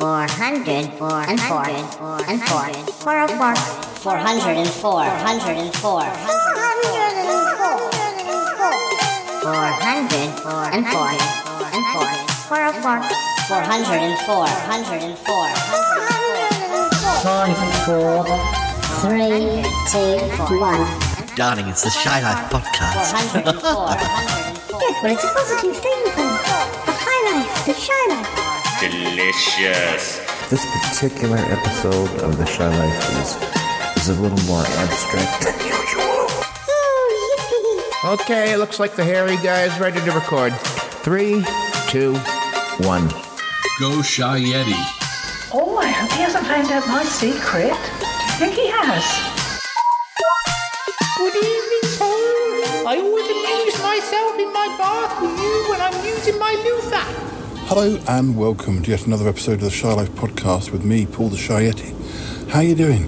[0.00, 2.64] Four hundred four and four and four.
[3.04, 3.52] Four oh four.
[4.00, 5.04] Four hundred and four.
[5.04, 6.00] Hundred and four.
[9.44, 11.12] Four hundred four and four
[11.68, 12.08] and four.
[12.48, 12.96] Four oh four.
[13.44, 14.48] Four hundred and four.
[14.48, 15.46] Hundred and four.
[17.20, 18.24] Five, four,
[19.04, 19.60] three,
[19.92, 20.16] two,
[20.56, 20.80] one.
[21.36, 23.12] Darling, it's the Shy Life podcast.
[23.12, 23.92] hundred and four.
[23.92, 24.80] Hundred and four.
[24.80, 26.40] Good, well, it's a positive thing, Paul.
[26.88, 28.59] The high life, the shy life.
[28.80, 30.18] Delicious.
[30.48, 36.26] This particular episode of The Shy Life is, is a little more abstract than usual.
[38.22, 40.54] Okay, it looks like the hairy guy is ready to record.
[41.04, 41.44] Three,
[41.88, 42.14] two,
[42.86, 43.06] one.
[43.78, 44.72] Go Shy Yeti.
[45.52, 47.76] Oh, I hope he hasn't found out my secret.
[48.00, 49.29] Do you think he has?
[57.72, 61.28] Hello and welcome to yet another episode of the Shy Life podcast with me, Paul
[61.28, 62.50] the Shy Yeti.
[62.50, 63.04] How are you doing?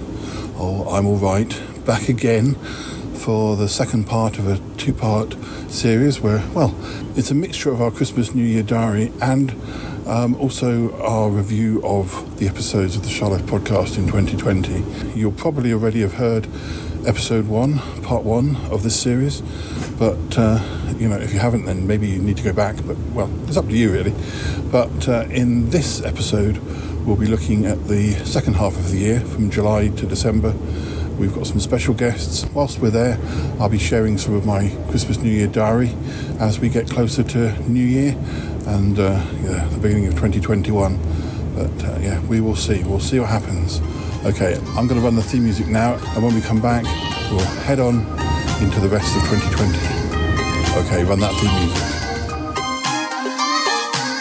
[0.57, 1.61] Oh, I'm all right.
[1.85, 2.55] Back again
[3.17, 5.35] for the second part of a two-part
[5.69, 6.73] series where, well,
[7.17, 9.51] it's a mixture of our Christmas New Year diary and
[10.07, 15.19] um, also our review of the episodes of the Shy Life podcast in 2020.
[15.19, 16.47] You'll probably already have heard
[17.07, 19.41] episode one, part one of this series,
[19.99, 20.61] but uh,
[20.99, 22.77] you know, if you haven't, then maybe you need to go back.
[22.87, 24.15] But well, it's up to you really.
[24.71, 26.59] But uh, in this episode,
[27.07, 30.55] we'll be looking at the second half of the year from July to December.
[31.19, 32.47] We've got some special guests.
[32.55, 33.19] Whilst we're there,
[33.61, 35.95] I'll be sharing some of my Christmas New Year diary
[36.41, 38.17] as we get closer to New Year
[38.67, 40.99] and uh, yeah, the beginning of 2021.
[41.55, 42.83] But uh, yeah, we will see.
[42.83, 43.81] We'll see what happens.
[44.25, 46.85] Okay, I'm going to run the theme music now, and when we come back,
[47.33, 48.07] we'll head on
[48.63, 49.75] into the rest of 2020.
[50.87, 51.83] Okay, run that theme music.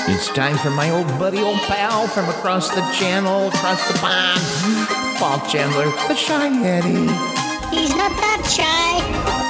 [0.09, 4.41] It's time for my old buddy, old pal from across the channel, across the pond,
[5.19, 7.05] Paul Chandler, the Shy Yeti.
[7.69, 9.05] He's not that shy.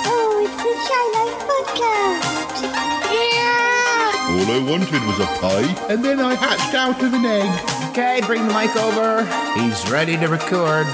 [0.05, 2.59] Oh, it's the Shy Life podcast.
[3.07, 4.35] Yeah.
[4.35, 5.93] All I wanted was a pie.
[5.93, 7.80] And then I hatched out of an egg.
[7.91, 9.25] Okay, bring the mic over.
[9.59, 10.87] He's ready to record.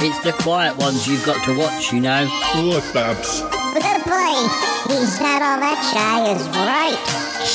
[0.00, 2.26] It's the quiet ones you've got to watch, you know.
[2.56, 3.42] Oh, Babs.
[3.76, 4.32] But that boy,
[4.88, 6.96] he's not all that shy, is right.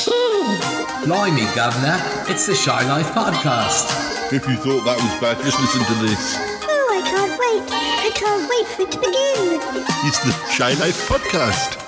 [0.06, 1.04] Hmm.
[1.04, 1.98] Blimey, Governor.
[2.32, 4.32] It's the Shy Life Podcast.
[4.32, 6.38] If you thought that was bad, just listen to this.
[6.62, 7.66] Oh, I can't wait.
[7.74, 9.58] I can't wait for it to begin.
[10.06, 11.82] It's the Shy Life Podcast.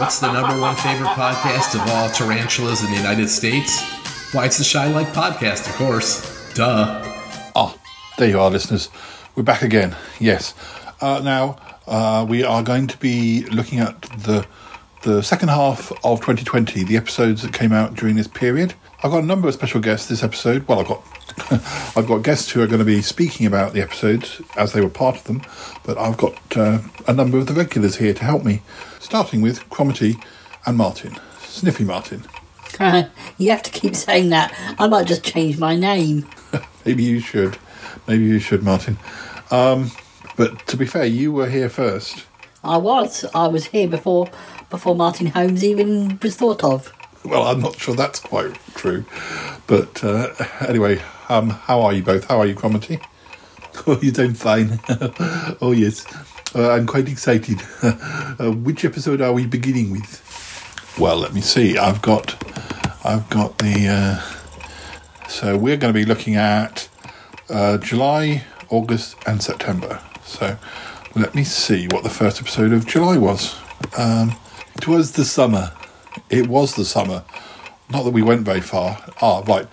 [0.00, 4.01] What's the number one favorite podcast of all tarantulas in the United States?
[4.32, 6.54] Why, it's the Shy Like Podcast, of course.
[6.54, 7.02] Duh.
[7.54, 7.76] Ah,
[8.16, 8.88] there you are, listeners.
[9.34, 9.94] We're back again.
[10.20, 10.54] Yes.
[11.02, 14.46] Uh, now uh, we are going to be looking at the
[15.02, 18.72] the second half of 2020, the episodes that came out during this period.
[19.02, 20.66] I've got a number of special guests this episode.
[20.66, 21.02] Well, I've got
[21.94, 24.88] I've got guests who are going to be speaking about the episodes as they were
[24.88, 25.42] part of them,
[25.84, 28.62] but I've got uh, a number of the regulars here to help me.
[28.98, 30.16] Starting with Cromity
[30.64, 32.24] and Martin, Sniffy Martin.
[33.38, 34.54] You have to keep saying that.
[34.78, 36.26] I might just change my name.
[36.84, 37.58] Maybe you should.
[38.06, 38.98] Maybe you should, Martin.
[39.50, 39.90] Um,
[40.36, 42.26] but to be fair, you were here first.
[42.64, 43.24] I was.
[43.34, 44.28] I was here before
[44.70, 46.92] before Martin Holmes even was thought of.
[47.24, 49.04] Well, I'm not sure that's quite true.
[49.66, 50.32] But uh,
[50.66, 52.24] anyway, um, how are you both?
[52.26, 53.00] How are you, Cromity?
[53.86, 54.78] Oh, you're doing fine.
[55.62, 56.04] oh, yes.
[56.54, 57.62] Uh, I'm quite excited.
[57.82, 60.21] uh, which episode are we beginning with?
[60.98, 61.78] Well, let me see.
[61.78, 62.36] I've got,
[63.04, 63.88] I've got the.
[63.88, 66.88] Uh, so we're going to be looking at
[67.48, 70.00] uh, July, August, and September.
[70.24, 70.56] So
[71.14, 73.56] let me see what the first episode of July was.
[73.96, 74.34] Um,
[74.76, 75.72] it was the summer.
[76.30, 77.24] It was the summer.
[77.90, 79.02] Not that we went very far.
[79.20, 79.66] Ah, right.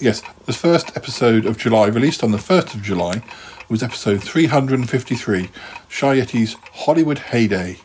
[0.00, 3.22] Yes, the first episode of July, released on the 1st of July,
[3.68, 5.48] was episode 353
[5.88, 7.78] Shy Yeti's Hollywood Heyday.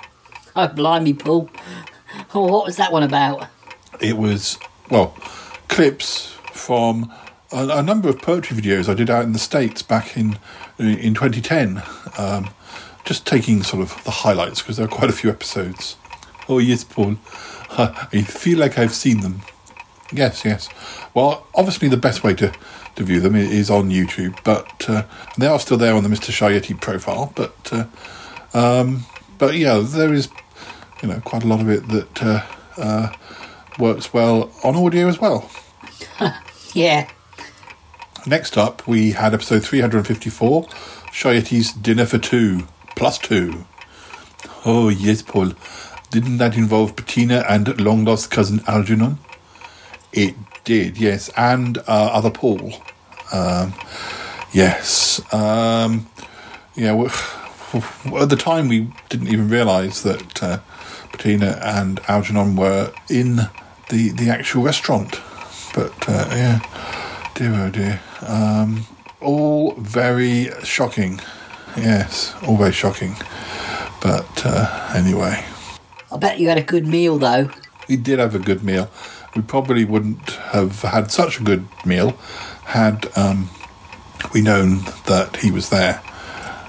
[0.55, 1.49] Oh, blimey, Paul.
[2.31, 3.47] What was that one about?
[3.99, 4.57] It was,
[4.89, 5.15] well,
[5.67, 7.11] clips from
[7.51, 10.37] a, a number of poetry videos I did out in the States back in,
[10.77, 11.81] in 2010.
[12.17, 12.49] Um,
[13.03, 15.97] just taking sort of the highlights because there are quite a few episodes.
[16.47, 17.17] Oh, yes, Paul.
[17.71, 19.41] I feel like I've seen them.
[20.11, 20.69] Yes, yes.
[21.13, 22.53] Well, obviously, the best way to,
[22.95, 25.03] to view them is on YouTube, but uh,
[25.37, 26.31] they are still there on the Mr.
[26.31, 27.31] Shy Yeti profile.
[27.35, 27.85] But uh,
[28.53, 29.05] um,
[29.37, 30.27] but yeah, there is
[31.01, 32.45] you know quite a lot of it that uh,
[32.77, 33.11] uh,
[33.79, 35.49] works well on audio as well.
[36.73, 37.09] Yeah.
[38.25, 40.67] Next up, we had episode 354
[41.11, 43.65] Shy Yeti's Dinner for Two, plus two.
[44.65, 45.53] Oh, yes, Paul.
[46.11, 49.17] Didn't that involve Bettina and long lost cousin Algernon?
[50.13, 51.81] It did, yes, and uh,
[52.13, 52.73] other Paul.
[53.33, 53.73] Um,
[54.53, 55.21] yes.
[55.33, 56.07] Um,
[56.75, 56.93] yeah.
[56.93, 57.11] Well,
[58.21, 60.43] at the time, we didn't even realise that
[61.11, 63.35] Bettina and Algernon were in
[63.89, 65.19] the the actual restaurant.
[65.73, 66.59] But uh, yeah,
[67.35, 68.01] dear oh dear.
[68.21, 68.85] Um,
[69.19, 71.19] all very shocking.
[71.77, 73.15] Yes, all very shocking.
[74.01, 75.45] But uh, anyway,
[76.11, 77.49] I bet you had a good meal though.
[77.87, 78.89] we did have a good meal.
[79.35, 82.17] We probably wouldn't have had such a good meal
[82.65, 83.49] had um,
[84.33, 86.01] we known that he was there.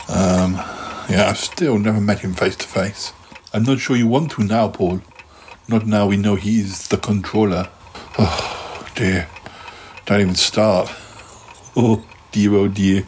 [0.09, 0.55] Um,
[1.09, 3.13] yeah, I've still never met him face to face.
[3.55, 5.03] I'm not sure you want to now, Paul.
[5.69, 7.69] Not now we know he is the controller.
[8.19, 9.29] Oh dear.
[10.07, 10.91] Don't even start.
[11.75, 13.07] Oh dear, oh dear.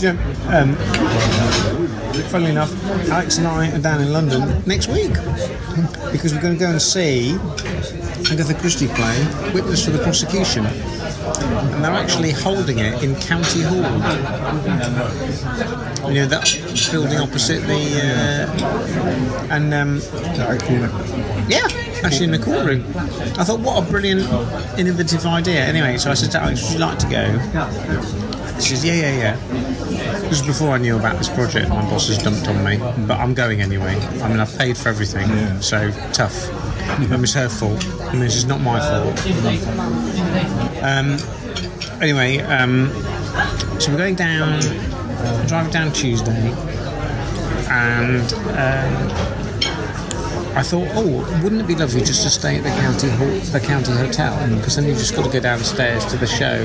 [0.00, 0.10] Know,
[0.46, 0.74] um,
[2.28, 2.72] funnily enough,
[3.08, 5.08] Alex and I are down in London next week
[6.12, 7.36] because we're going to go and see
[8.30, 10.66] Agatha Christie play Witness for the Prosecution.
[10.66, 13.82] And they're actually holding it in County Hall.
[16.08, 18.00] You know, that building opposite the.
[18.02, 19.72] Uh, and.
[19.74, 20.00] Um,
[21.48, 21.66] yeah,
[22.02, 22.84] actually in the courtroom.
[23.38, 24.22] I thought, what a brilliant,
[24.78, 25.64] innovative idea.
[25.64, 27.38] Anyway, so I said to Alex, would you like to go?
[28.60, 29.36] She says, yeah, yeah, yeah.
[30.20, 31.68] This was before I knew about this project.
[31.68, 33.96] My boss has dumped on me, but I'm going anyway.
[34.22, 35.28] I mean, I've paid for everything,
[35.60, 36.48] so tough.
[36.86, 37.84] I mean, it's her fault.
[38.02, 39.18] I mean, it's not my fault.
[40.82, 41.18] Um,
[42.00, 42.90] anyway, um,
[43.80, 44.60] so we're going down,
[45.46, 46.52] driving down Tuesday,
[47.70, 49.34] and um,
[50.56, 53.60] I thought, oh, wouldn't it be lovely just to stay at the county hall, the
[53.60, 54.36] county hotel?
[54.56, 56.64] Because then you just got to go downstairs to the show.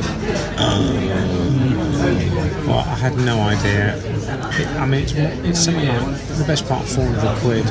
[2.68, 3.96] Well, I had no idea.
[3.98, 7.66] It, I mean, it's, it's something like the best part, four hundred quid,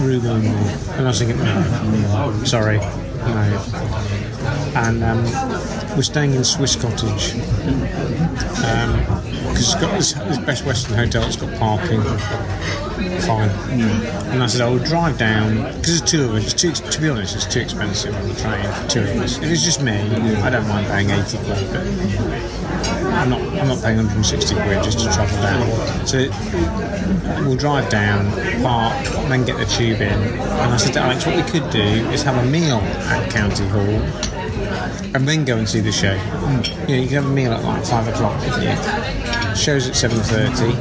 [0.00, 0.48] room only.
[0.48, 4.25] And I was thinking, no, sorry, no.
[4.76, 5.22] And um,
[5.96, 7.34] we're staying in Swiss Cottage
[9.56, 9.92] because it's got
[10.28, 11.24] this, Best Western Hotel.
[11.24, 12.02] It's got parking.
[13.22, 13.48] Fine.
[14.30, 16.52] And I said, I will drive down because there's two of us.
[16.52, 19.38] It's too, to be honest, it's too expensive on the train for two of us.
[19.38, 21.86] If it's just me, I don't mind paying 80 quid, but
[23.14, 23.40] I'm not.
[23.40, 26.06] I'm not paying 160 quid just to travel down.
[26.06, 26.28] So
[27.46, 28.30] we'll drive down,
[28.62, 30.12] park, and then get the tube in.
[30.12, 33.66] And I said to Alex, what we could do is have a meal at County
[33.68, 34.35] Hall
[35.14, 36.16] and then go and see the show.
[36.16, 36.88] Mm.
[36.88, 38.40] You know, you can have a meal at like five o'clock.
[38.62, 39.54] Yeah.
[39.54, 40.72] Show's at seven thirty,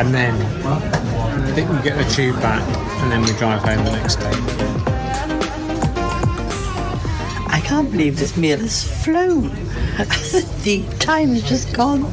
[0.00, 2.62] and then I think we get the tube back,
[3.02, 4.32] and then we drive home the next day.
[7.50, 9.48] I can't believe this meal has flown.
[10.62, 12.12] the time has just gone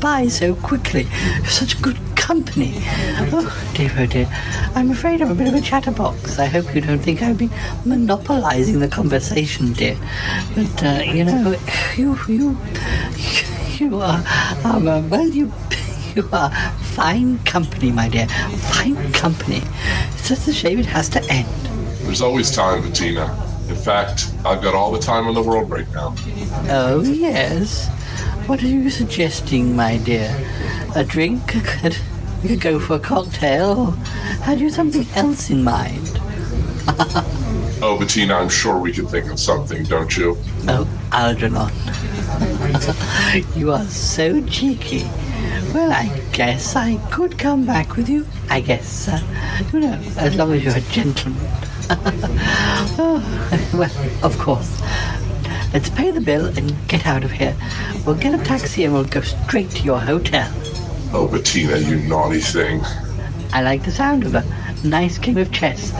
[0.00, 1.06] by so quickly.
[1.46, 2.72] Such good company.
[3.34, 4.28] Oh dear, oh dear.
[4.76, 6.38] I'm afraid I'm a bit of a chatterbox.
[6.38, 7.50] I hope you don't think I've been
[7.84, 9.96] monopolising the conversation, dear.
[10.54, 11.56] But uh, you know,
[11.96, 12.56] you you
[13.78, 14.22] you are
[14.62, 15.52] um, uh, well, you
[16.14, 16.50] you are
[16.94, 18.28] fine company, my dear.
[18.78, 19.60] Fine company.
[20.12, 21.48] It's just a shame it has to end.
[22.04, 23.26] There's always time, Bettina.
[23.68, 26.14] In fact, I've got all the time in the world right now.
[26.68, 27.88] Oh, yes.
[28.46, 30.30] What are you suggesting, my dear?
[30.94, 31.42] A drink?
[32.42, 33.92] Could go for a cocktail?
[34.42, 36.20] Had you something else in mind?
[37.84, 40.38] Oh, Bettina, I'm sure we could think of something, don't you?
[40.68, 41.68] Oh, Algernon.
[43.56, 45.02] you are so cheeky.
[45.74, 48.24] Well, I guess I could come back with you.
[48.48, 49.20] I guess, uh,
[49.72, 51.40] you know, as long as you're a gentleman.
[53.00, 54.80] oh, well, of course.
[55.72, 57.56] Let's pay the bill and get out of here.
[58.06, 60.52] We'll get a taxi and we'll go straight to your hotel.
[61.14, 62.80] Oh, Bettina, you naughty thing.
[63.52, 64.42] I like the sound of a
[64.82, 65.92] nice game of chess.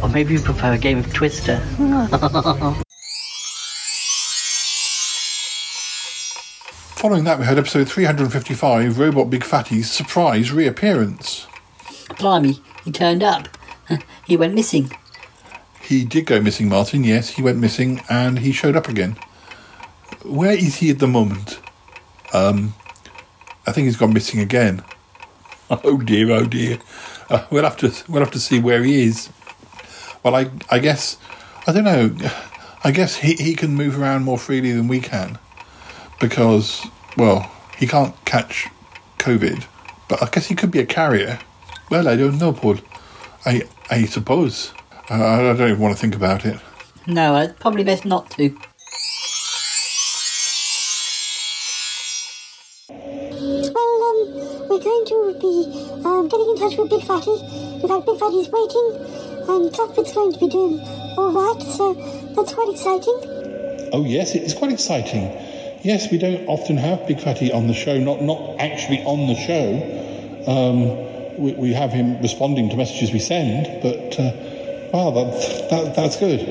[0.00, 1.58] Or maybe you prefer a game of Twister.
[7.00, 11.46] Following that, we had episode 355 Robot Big Fatty's surprise reappearance.
[12.18, 13.48] Blimey, he turned up.
[14.24, 14.92] He went missing.
[15.82, 17.02] He did go missing, Martin.
[17.02, 19.16] Yes, he went missing and he showed up again.
[20.22, 21.58] Where is he at the moment?
[22.32, 22.74] Um,
[23.66, 24.82] I think he's gone missing again.
[25.84, 26.78] Oh dear, oh dear.
[27.28, 29.30] Uh, we'll have to we'll have to see where he is.
[30.24, 31.16] Well, I I guess
[31.64, 32.10] I don't know.
[32.84, 35.38] I guess he he can move around more freely than we can
[36.18, 36.84] because
[37.16, 37.48] well
[37.78, 38.66] he can't catch
[39.18, 39.64] COVID,
[40.08, 41.38] but I guess he could be a carrier.
[41.88, 42.78] Well, I don't know, Paul.
[43.46, 44.72] I I suppose.
[45.08, 46.58] Uh, I don't even want to think about it.
[47.06, 48.56] No, it's probably best not to.
[55.40, 55.66] Be
[56.04, 57.32] um, getting in touch with Big Fatty.
[57.82, 60.80] In fact, Big Fatty's waiting and Cuthbert's going to be doing
[61.16, 61.94] all that, so
[62.34, 63.18] that's quite exciting.
[63.92, 65.24] Oh yes, it's quite exciting.
[65.82, 67.98] Yes, we don't often have Big Fatty on the show.
[67.98, 69.66] Not not actually on the show.
[70.46, 74.32] Um, we, we have him responding to messages we send, but uh,
[74.92, 76.46] wow, that, that that's good.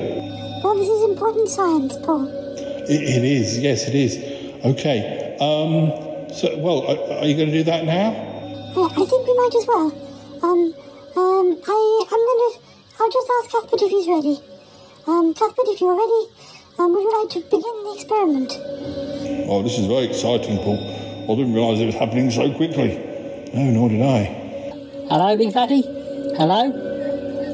[0.62, 2.28] Well, this is important science, Paul.
[2.88, 3.58] It, it is.
[3.58, 4.16] Yes, it is.
[4.64, 5.36] Okay.
[5.40, 8.29] Um, so, well, are, are you going to do that now?
[8.76, 9.90] Uh, I think we might as well.
[10.42, 10.74] Um,
[11.16, 12.50] um, I, I'm gonna,
[13.00, 14.38] I'll just ask Cuthbert if he's ready.
[15.08, 16.30] Um, Cuthbert, if you're ready,
[16.78, 18.52] um, would you like to begin the experiment?
[19.50, 20.78] Oh, this is very exciting, Paul.
[20.78, 22.96] I didn't realise it was happening so quickly.
[23.52, 24.24] No, nor did I.
[25.08, 25.82] Hello, Big Fatty.
[26.36, 26.70] Hello.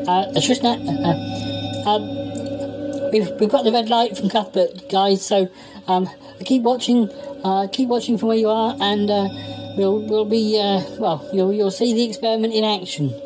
[0.06, 0.78] Uh, it's just that.
[0.78, 5.24] Uh, um, we've we've got the red light from Cuthbert, guys.
[5.24, 5.48] So
[5.88, 6.10] um,
[6.44, 7.08] keep watching.
[7.44, 9.28] Uh, keep watching from where you are, and uh,
[9.76, 11.28] we'll we'll be uh, well.
[11.32, 13.14] You'll you'll see the experiment in action.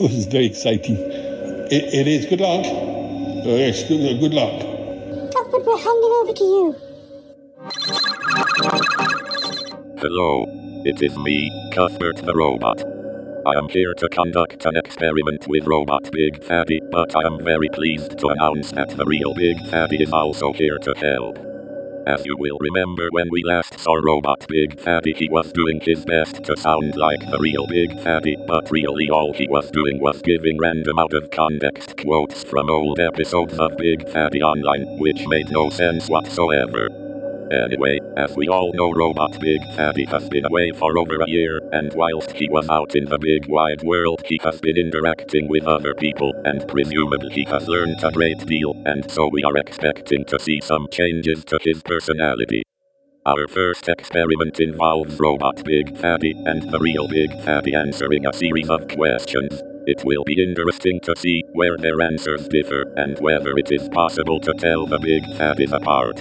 [0.00, 0.96] Oh, this is very exciting.
[0.96, 2.26] It, it is.
[2.26, 2.64] Good luck.
[2.64, 4.60] Oh, yes, good, good luck.
[5.32, 6.76] Cuthbert, we're handing over to you.
[9.98, 10.46] Hello,
[10.84, 12.82] it is me, Cuthbert the Robot.
[13.46, 17.68] I am here to conduct an experiment with Robot Big Fatty, but I am very
[17.68, 21.51] pleased to announce that the real Big Fatty is also here to help.
[22.06, 26.04] As you will remember when we last saw Robot Big Fatty, he was doing his
[26.04, 30.20] best to sound like the real Big Fatty, but really all he was doing was
[30.22, 35.50] giving random out of context quotes from old episodes of Big Fatty Online, which made
[35.50, 37.01] no sense whatsoever.
[37.50, 41.60] Anyway, as we all know, Robot Big Fatty has been away for over a year,
[41.72, 45.64] and whilst he was out in the big wide world, he has been interacting with
[45.64, 50.24] other people, and presumably he has learned a great deal, and so we are expecting
[50.26, 52.62] to see some changes to his personality.
[53.24, 58.68] Our first experiment involves Robot Big Fatty and the real Big Fatty answering a series
[58.68, 59.62] of questions.
[59.86, 64.40] It will be interesting to see where their answers differ and whether it is possible
[64.40, 66.20] to tell the Big Fatties apart.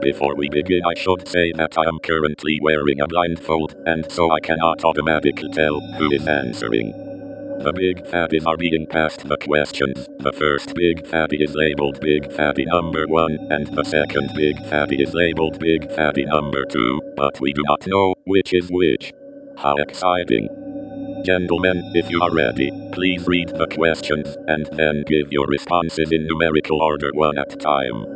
[0.00, 4.30] Before we begin, I should say that I am currently wearing a blindfold, and so
[4.30, 6.92] I cannot automatically tell who is answering.
[7.64, 10.06] The big fatties are being passed the questions.
[10.20, 15.02] The first big fatty is labeled Big Fatty number 1, and the second big fatty
[15.02, 19.12] is labeled Big Fatty number 2, but we do not know which is which.
[19.56, 20.48] How exciting!
[21.24, 26.28] Gentlemen, if you are ready, please read the questions, and then give your responses in
[26.28, 28.06] numerical order one at a time.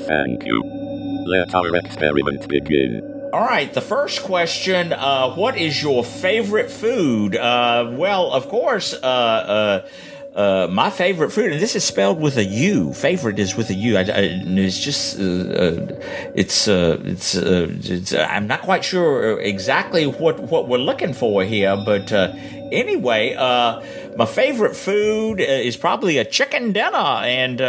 [0.00, 0.87] Thank you.
[1.26, 3.30] Let our experiment begin.
[3.32, 7.36] All right, the first question uh, What is your favorite food?
[7.36, 9.88] Uh, well, of course, uh, uh,
[10.34, 12.92] uh, my favorite food, and this is spelled with a U.
[12.94, 13.96] Favorite is with a U.
[13.96, 15.98] I, I, it's just, uh,
[16.34, 21.76] it's, uh, it's, it's I'm not quite sure exactly what, what we're looking for here,
[21.76, 22.32] but uh,
[22.70, 23.82] anyway, uh,
[24.16, 27.60] my favorite food is probably a chicken dinner and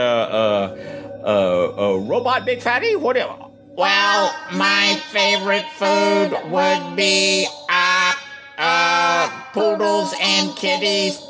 [1.30, 2.96] uh, robot big fatty.
[2.96, 3.18] What?
[3.18, 8.14] Well, my favorite food would be uh,
[8.58, 11.22] uh, poodles and kitties.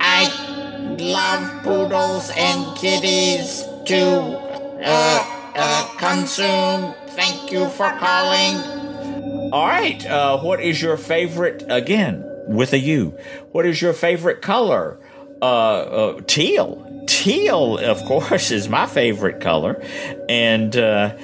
[0.00, 4.00] I love poodles and kitties to
[4.82, 6.94] uh, uh, consume.
[7.08, 8.56] Thank you for calling.
[9.52, 10.04] All right.
[10.06, 11.64] Uh, what is your favorite?
[11.68, 13.18] Again, with a U.
[13.52, 14.98] What is your favorite color?
[15.42, 16.86] Uh, uh, teal.
[17.10, 19.82] Teal, of course, is my favorite color,
[20.28, 21.16] and uh,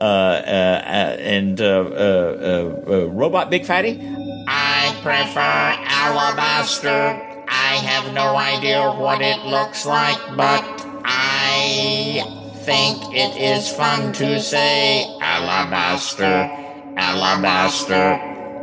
[0.00, 4.00] uh, uh, uh, and uh, uh, robot big fatty.
[4.48, 7.20] I prefer alabaster.
[7.46, 10.64] I have no idea what it looks like, but
[11.04, 12.24] I
[12.64, 16.50] think it is fun to say alabaster,
[16.96, 18.18] alabaster,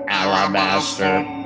[0.09, 1.40] alabaster.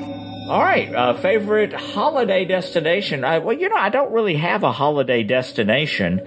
[0.47, 3.23] All right, uh, favorite holiday destination.
[3.23, 6.21] I, well, you know, I don't really have a holiday destination.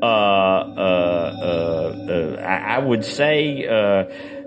[0.00, 4.04] Uh, uh, uh, uh, I, I would say, uh,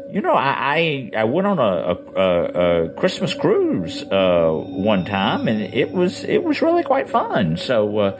[0.10, 5.50] you know, I, I, I went on a, a, a, Christmas cruise uh, one time,
[5.50, 7.58] and it was it was really quite fun.
[7.58, 8.18] So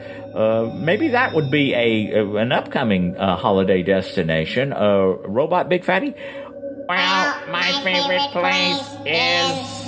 [0.74, 4.74] maybe that would be a an upcoming holiday destination.
[4.74, 6.14] Uh, Robot Big Fatty.
[6.86, 9.87] Well, my favorite place is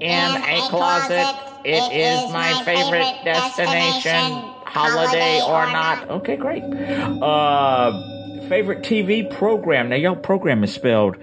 [0.00, 1.26] in a closet.
[1.64, 4.32] It is my favorite destination,
[4.66, 6.10] holiday or not.
[6.10, 6.62] Okay, great.
[6.62, 9.88] Uh, favorite TV program.
[9.88, 11.16] Now, y'all program is spelled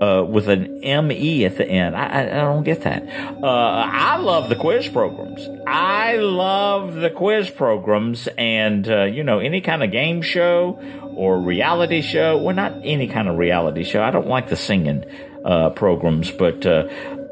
[0.00, 1.96] uh, with an M E at the end.
[1.96, 3.02] I, I, I don't get that.
[3.42, 5.48] Uh, I love the quiz programs.
[5.66, 10.78] I love the quiz programs, and uh, you know any kind of game show
[11.16, 12.38] or reality show.
[12.38, 14.02] Well, not any kind of reality show.
[14.02, 15.04] I don't like the singing
[15.44, 16.64] uh, programs, but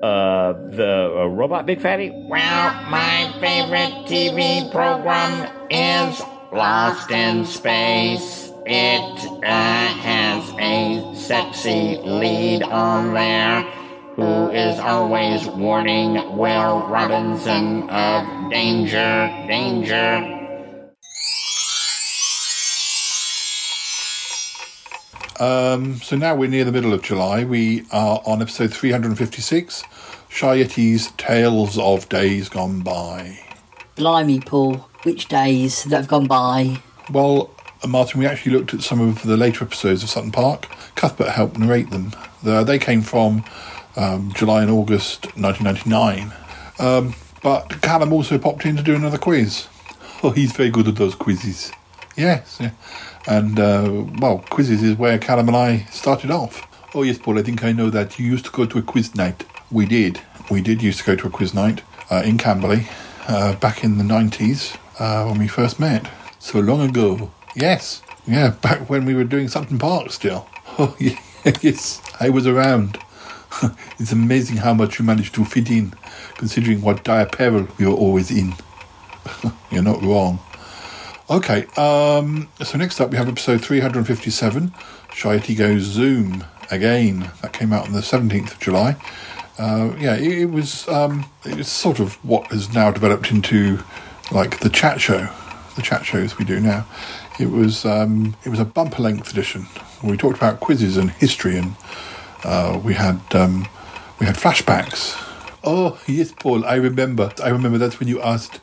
[0.03, 2.11] uh, the uh, robot Big Fatty.
[2.11, 6.21] Well, my favorite TV program is
[6.53, 8.53] Lost in Space.
[8.67, 13.63] It uh, has a sexy lead on there
[14.17, 20.36] who is always warning Will Robinson of danger, danger.
[25.39, 27.45] Um, so now we're near the middle of July.
[27.45, 29.85] We are on episode 356,
[30.29, 33.39] Shy Yeti's Tales of Days Gone By.
[33.97, 34.77] Blimey, Paul.
[35.03, 36.81] Which days that have gone by?
[37.11, 37.51] Well,
[37.83, 40.69] uh, Martin, we actually looked at some of the later episodes of Sutton Park.
[40.95, 42.13] Cuthbert helped narrate them.
[42.43, 43.45] The, they came from
[43.97, 46.33] um, July and August 1999.
[46.79, 49.69] Um, but Callum also popped in to do another quiz.
[50.23, 51.71] Oh, he's very good at those quizzes.
[52.17, 52.71] Yes, yeah.
[53.27, 56.67] And, uh, well, quizzes is where Callum and I started off.
[56.95, 58.19] Oh, yes, Paul, I think I know that.
[58.19, 59.45] You used to go to a quiz night.
[59.71, 60.21] We did.
[60.51, 62.87] We did used to go to a quiz night uh, in Camberley
[63.29, 66.09] uh, back in the 90s uh, when we first met.
[66.39, 67.31] So long ago.
[67.55, 68.03] Yes.
[68.27, 70.49] Yeah, back when we were doing Sutton Park still.
[70.79, 70.95] Oh,
[71.63, 72.99] yes, I was around.
[73.99, 75.95] it's amazing how much you managed to fit in,
[76.35, 78.53] considering what dire peril we were always in.
[79.71, 80.39] You're not wrong.
[81.29, 84.73] Okay, um, so next up we have episode 357,
[85.13, 87.33] Shy Goes Zoom again.
[87.43, 88.97] That came out on the 17th of July.
[89.59, 93.81] Uh, yeah, it, it was um, it was sort of what has now developed into
[94.31, 95.29] like the chat show,
[95.75, 96.87] the chat shows we do now.
[97.41, 99.67] It was um, it was a bumper length edition
[100.05, 101.75] we talked about quizzes and history, and
[102.45, 103.67] uh, we had um,
[104.21, 105.21] we had flashbacks.
[105.65, 107.33] Oh yes, Paul, I remember.
[107.43, 108.61] I remember that's when you asked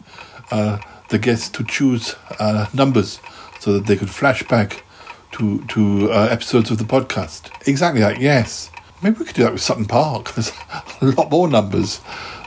[0.52, 0.80] uh,
[1.14, 3.22] the guests to choose uh, numbers
[3.60, 4.84] so that they could flash back
[5.32, 7.52] to to uh, episodes of the podcast.
[7.68, 8.20] Exactly that.
[8.20, 8.72] Yes.
[9.04, 10.34] Maybe we could do that with Sutton Park.
[10.34, 10.52] There's
[11.02, 12.00] a lot more numbers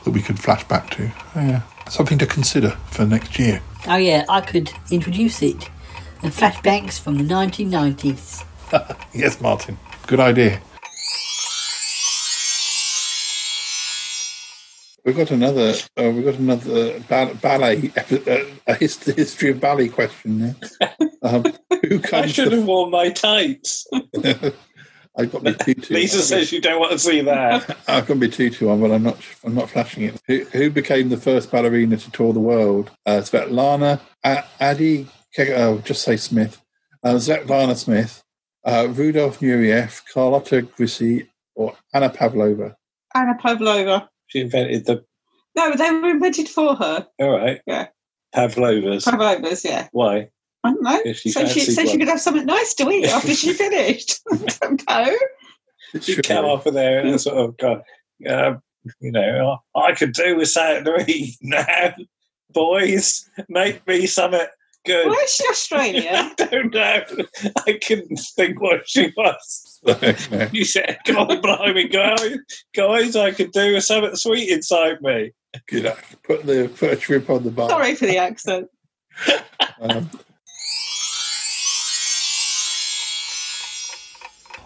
[0.05, 1.13] that we could flash back to.
[1.37, 1.61] Yeah.
[1.89, 3.63] Something to consider for next year.
[3.87, 5.69] Oh, yeah, I could introduce it.
[6.23, 8.45] The flashbacks from the 1990s.
[9.15, 9.79] yes, Martin.
[10.07, 10.61] Good idea.
[15.07, 15.73] We've got another.
[15.97, 17.93] Uh, we've got another ba- ballet.
[17.97, 20.57] epi- Uh, a his- history of ballet question there.
[21.23, 21.45] Um,
[21.89, 23.87] who I should the- have worn my tights.
[25.19, 25.95] I've got my tutu.
[25.95, 27.77] Lisa says you don't want to see that.
[27.89, 29.17] I've got my tutu on, but I'm not.
[29.45, 30.21] I'm not flashing it.
[30.27, 32.91] Who, who became the first ballerina to tour the world?
[33.07, 35.05] Uh, Svetlana, A- Adi.
[35.35, 36.61] Ke- Oh, just say Smith.
[37.05, 38.23] Uh, Svetlana Smith,
[38.65, 42.75] uh, Rudolf Nureyev, Carlotta Grisi, or Anna Pavlova.
[43.15, 44.09] Anna Pavlova.
[44.29, 45.05] She invented the.
[45.55, 47.07] No, they were invented for her.
[47.19, 47.61] All right.
[47.67, 47.89] Yeah.
[48.35, 49.05] Pavlovas.
[49.05, 49.89] Pavlovas, yeah.
[49.93, 50.29] Why?
[50.65, 51.13] I don't know.
[51.13, 54.21] She so she fancied so she could have something nice to eat after she finished.
[54.31, 55.17] I don't know.
[56.03, 57.83] You come off of there and sort of go,
[58.29, 58.55] uh,
[59.01, 61.95] you know, I could do with something to eat now.
[62.53, 64.47] Boys, make me something
[64.85, 65.07] good.
[65.09, 66.15] Why is she Australian?
[66.15, 67.03] I don't know.
[67.67, 69.66] I couldn't think what she was.
[70.53, 72.37] You said, God blimey, guys,
[72.75, 75.33] guys, I could do with something sweet inside me.
[75.69, 75.93] Good.
[76.23, 77.71] Put the put a shrimp on the bar.
[77.71, 78.69] Sorry for the accent.
[79.79, 80.09] Um,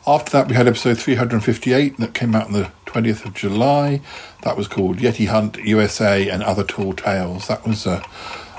[0.07, 4.01] after that, we had episode 358 that came out on the 20th of July.
[4.43, 7.49] That was called Yeti Hunt USA and Other Tall Tales.
[7.49, 8.05] That was a.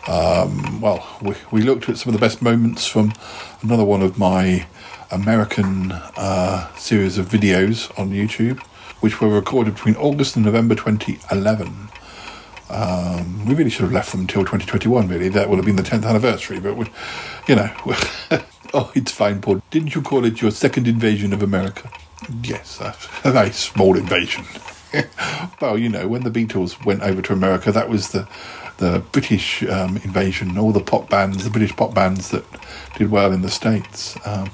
[0.08, 3.14] Um, well, we, we looked at some of the best moments from
[3.62, 4.66] another one of my
[5.12, 8.60] American uh, series of videos on YouTube,
[9.02, 11.90] which were recorded between August and November 2011.
[12.70, 15.30] Um, we really should have left them until 2021, really.
[15.30, 16.86] That would have been the 10th anniversary, but, we,
[17.48, 17.70] you know.
[18.74, 19.62] oh, it's fine, Paul.
[19.70, 21.92] Didn't you call it your second invasion of America?
[22.44, 22.96] Yes, a,
[23.28, 24.46] a very small invasion.
[25.62, 28.28] well, you know, when the Beatles went over to America, that was the
[28.78, 32.44] the British um, invasion, all the pop bands, the British pop bands that
[32.98, 34.18] did well in the States.
[34.26, 34.50] Um,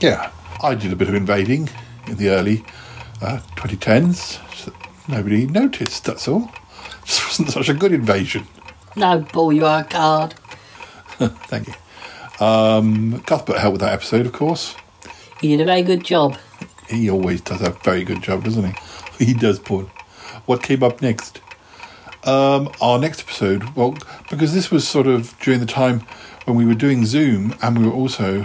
[0.00, 0.30] yeah,
[0.62, 1.68] I did a bit of invading
[2.06, 2.64] in the early
[3.20, 4.38] uh, 2010s.
[4.54, 4.72] So
[5.08, 6.50] nobody noticed, that's all.
[7.06, 8.48] This wasn't such a good invasion.
[8.96, 10.32] No, Paul, you are a card.
[11.18, 12.44] Thank you.
[12.44, 14.74] Um, Cuthbert helped with that episode, of course.
[15.40, 16.36] He did a very good job.
[16.88, 18.74] He always does a very good job, doesn't he?
[19.24, 19.88] He does, Paul.
[20.46, 21.40] What came up next?
[22.24, 23.96] Um, our next episode, well,
[24.28, 26.00] because this was sort of during the time
[26.44, 28.44] when we were doing Zoom and we were also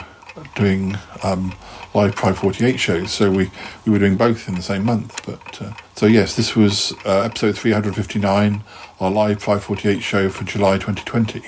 [0.55, 1.53] doing um,
[1.93, 3.51] live Pride 48 shows, so we,
[3.85, 5.25] we were doing both in the same month.
[5.25, 8.63] But uh, so yes, this was uh, episode 359,
[8.99, 11.41] our live Pride 48 show for July 2020,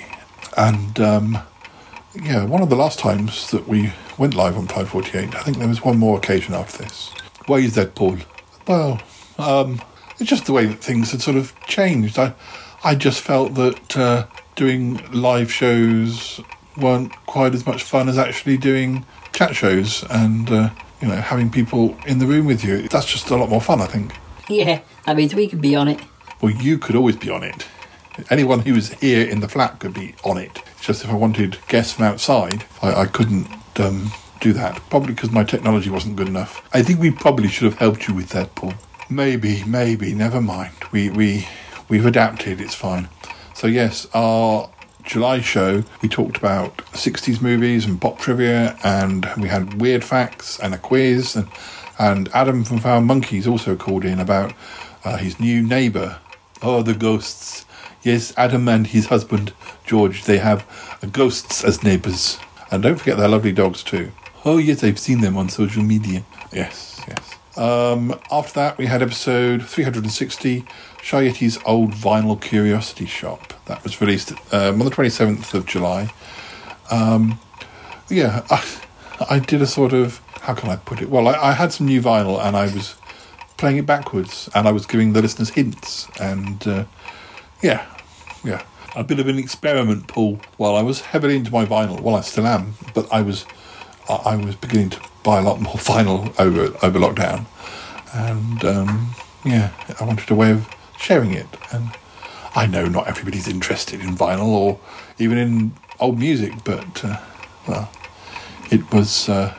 [0.56, 1.38] and um,
[2.22, 5.34] yeah, one of the last times that we went live on Pride 48.
[5.34, 7.12] I think there was one more occasion after this.
[7.46, 8.18] Why is that, Paul?
[8.66, 9.00] Well,
[9.38, 9.82] um,
[10.18, 12.18] it's just the way that things had sort of changed.
[12.18, 12.34] I,
[12.84, 16.40] I just felt that uh, doing live shows
[16.76, 21.50] weren't quite as much fun as actually doing chat shows and uh, you know having
[21.50, 22.88] people in the room with you.
[22.88, 24.12] That's just a lot more fun, I think.
[24.48, 26.00] Yeah, that means we could be on it.
[26.40, 27.66] Well, you could always be on it.
[28.30, 30.62] Anyone who was here in the flat could be on it.
[30.76, 33.48] It's just if I wanted guests from outside, I, I couldn't
[33.80, 34.80] um, do that.
[34.90, 36.62] Probably because my technology wasn't good enough.
[36.72, 38.74] I think we probably should have helped you with that, Paul.
[39.10, 40.14] Maybe, maybe.
[40.14, 40.74] Never mind.
[40.92, 41.48] We we
[41.88, 42.60] we've adapted.
[42.60, 43.08] It's fine.
[43.54, 44.70] So yes, our
[45.04, 50.58] July show we talked about 60s movies and pop trivia, and we had weird facts
[50.60, 51.48] and a quiz, and
[51.98, 54.52] and Adam from Found Monkeys also called in about
[55.04, 56.18] uh, his new neighbour.
[56.62, 57.66] Oh, the ghosts.
[58.02, 59.52] Yes, Adam and his husband
[59.86, 60.24] George.
[60.24, 60.66] They have
[61.02, 62.38] uh, ghosts as neighbours,
[62.70, 64.10] and don't forget their lovely dogs too.
[64.44, 66.24] Oh yes, I've seen them on social media.
[66.52, 67.33] Yes, yes.
[67.56, 70.64] Um, after that, we had episode 360,
[71.02, 73.52] Shy Yeti's old vinyl curiosity shop.
[73.66, 76.12] That was released um, on the 27th of July.
[76.90, 77.38] Um,
[78.08, 78.64] yeah, I,
[79.30, 81.08] I did a sort of, how can I put it?
[81.08, 82.96] Well, I, I had some new vinyl and I was
[83.56, 86.08] playing it backwards and I was giving the listeners hints.
[86.20, 86.84] And uh,
[87.62, 87.86] yeah,
[88.44, 88.62] yeah.
[88.96, 90.40] A bit of an experiment, Paul.
[90.56, 93.44] While I was heavily into my vinyl, well, I still am, but I was
[94.08, 97.46] I I was beginning to buy a lot more vinyl over over lockdown,
[98.12, 99.10] and um,
[99.44, 101.48] yeah, I wanted a way of sharing it.
[101.72, 101.90] And
[102.54, 104.78] I know not everybody's interested in vinyl or
[105.18, 107.20] even in old music, but uh,
[107.66, 107.90] well,
[108.70, 109.52] it was uh,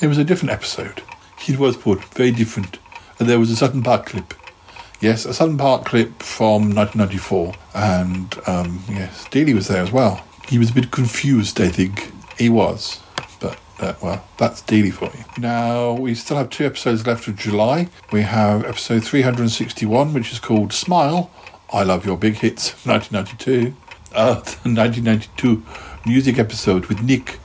[0.00, 1.02] it was a different episode.
[1.46, 2.78] It was Paul, very different,
[3.18, 4.32] and there was a Sutton Park clip.
[5.00, 10.24] Yes, a Sutton Park clip from 1994, and um, yes, Dealey was there as well.
[10.48, 12.10] He was a bit confused, I think.
[12.38, 13.00] He was,
[13.78, 15.24] but uh, well, that's Dealey for you.
[15.38, 17.88] Now we still have two episodes left of July.
[18.12, 21.30] We have episode 361, which is called "Smile."
[21.72, 23.74] I love your big hits, 1992.
[24.14, 25.62] Uh, the 1992
[26.06, 27.40] music episode with Nick.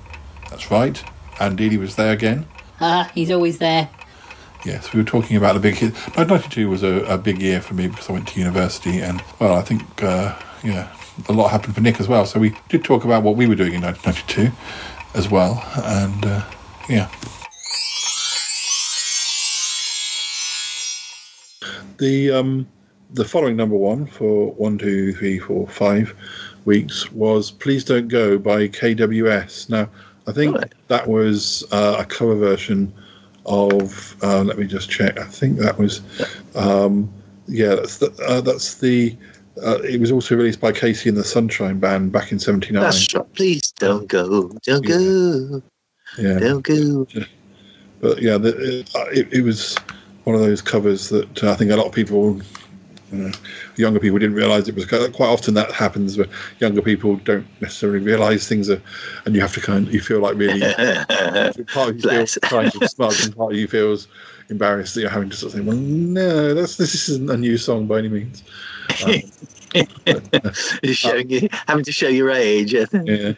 [0.49, 1.03] That's right,
[1.39, 2.45] and Dealey was there again.
[2.79, 3.89] Ah, he's always there.
[4.65, 5.93] Yes, we were talking about the big hit.
[5.93, 9.55] 1992 was a, a big year for me because I went to university, and well,
[9.55, 10.93] I think uh, yeah,
[11.27, 12.25] a lot happened for Nick as well.
[12.25, 14.51] So we did talk about what we were doing in 1992
[15.13, 16.45] as well, and uh,
[16.89, 17.09] yeah.
[21.97, 22.67] The um,
[23.13, 26.15] the following number one for one, two, three, four, five
[26.65, 29.69] weeks was "Please Don't Go" by KWS.
[29.69, 29.89] Now,
[30.27, 32.93] I think that was uh, a cover version
[33.45, 34.15] of.
[34.23, 35.19] Uh, let me just check.
[35.19, 36.01] I think that was.
[36.55, 37.11] Um,
[37.47, 38.11] yeah, that's the.
[38.25, 39.17] Uh, that's the.
[39.61, 42.81] Uh, it was also released by KC and the Sunshine Band back in '79.
[42.81, 43.33] That's right.
[43.33, 44.49] Please don't go.
[44.63, 45.61] Don't go.
[46.17, 46.39] Yeah.
[46.39, 47.07] Don't go.
[48.01, 49.75] But yeah, the, it, it, was
[50.23, 52.39] one of those covers that uh, I think a lot of people,
[53.11, 53.31] you know,
[53.75, 54.85] younger people, didn't realise it was.
[54.85, 56.27] Quite often that happens where
[56.59, 58.81] younger people don't necessarily realise things are,
[59.25, 60.61] and you have to kind of you feel like really
[61.73, 62.31] part of you feels
[62.91, 64.07] smug, and part of you feels
[64.49, 67.57] embarrassed that you're having to sort of say, well, no, that's this isn't a new
[67.57, 68.43] song by any means.
[69.05, 69.15] Um,
[70.83, 72.73] showing you, having to show your age.
[72.93, 73.33] Yeah.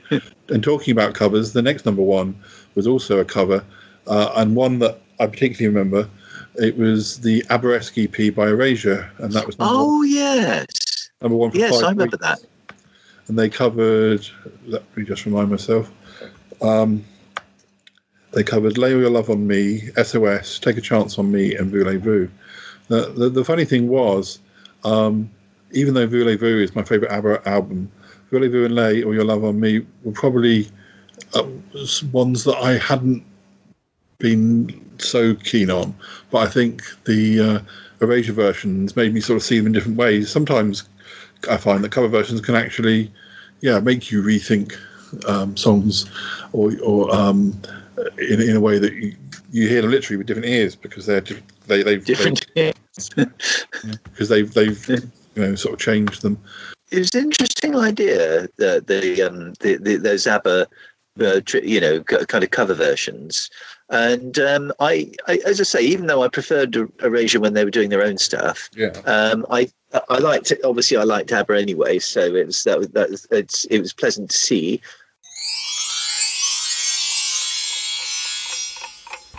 [0.49, 2.35] And talking about covers, the next number one
[2.75, 3.63] was also a cover,
[4.07, 6.09] uh, and one that I particularly remember.
[6.55, 11.09] It was the Abba-esque EP by Erasure, and that was number, Oh yes.
[11.21, 12.17] number one for Yes, I remember weeks.
[12.17, 12.39] that.
[13.27, 14.27] And they covered.
[14.65, 15.89] Let me just remind myself.
[16.61, 17.05] Um,
[18.33, 22.29] they covered "Lay Your Love on Me," "SOS," "Take a Chance on Me," and "Voulez-Vous."
[22.89, 24.39] The, the, the funny thing was,
[24.83, 25.29] um,
[25.73, 27.91] even though "Voulez-Vous" is my favourite ABBA album,
[28.31, 30.69] "Voulez-Vous" and "Lay All Your Love on Me" were probably
[31.33, 31.47] uh,
[32.11, 33.23] ones that I hadn't
[34.19, 35.95] been so keen on.
[36.29, 37.59] But I think the uh,
[38.01, 40.29] Erasure versions made me sort of see them in different ways.
[40.29, 40.87] Sometimes
[41.49, 43.11] I find that cover versions can actually,
[43.61, 44.75] yeah, make you rethink
[45.27, 46.09] um, songs,
[46.53, 47.59] or or um,
[48.17, 49.15] in in a way that you,
[49.51, 51.23] you hear them literally with different ears because they're
[51.67, 52.45] they they Different.
[52.55, 52.75] Ears.
[54.03, 56.37] Because they've they've you know sort of change them.
[56.91, 60.67] It was an interesting idea that the um the, the those ABBA,
[61.21, 63.49] uh, you know, kind of cover versions.
[63.89, 67.71] And um, I, I, as I say, even though I preferred Erasure when they were
[67.71, 68.93] doing their own stuff, Yeah.
[69.05, 69.69] um, I
[70.09, 70.61] I liked it.
[70.63, 73.91] Obviously, I liked ABBA anyway, so it was that was that was, it's it was
[73.93, 74.81] pleasant to see.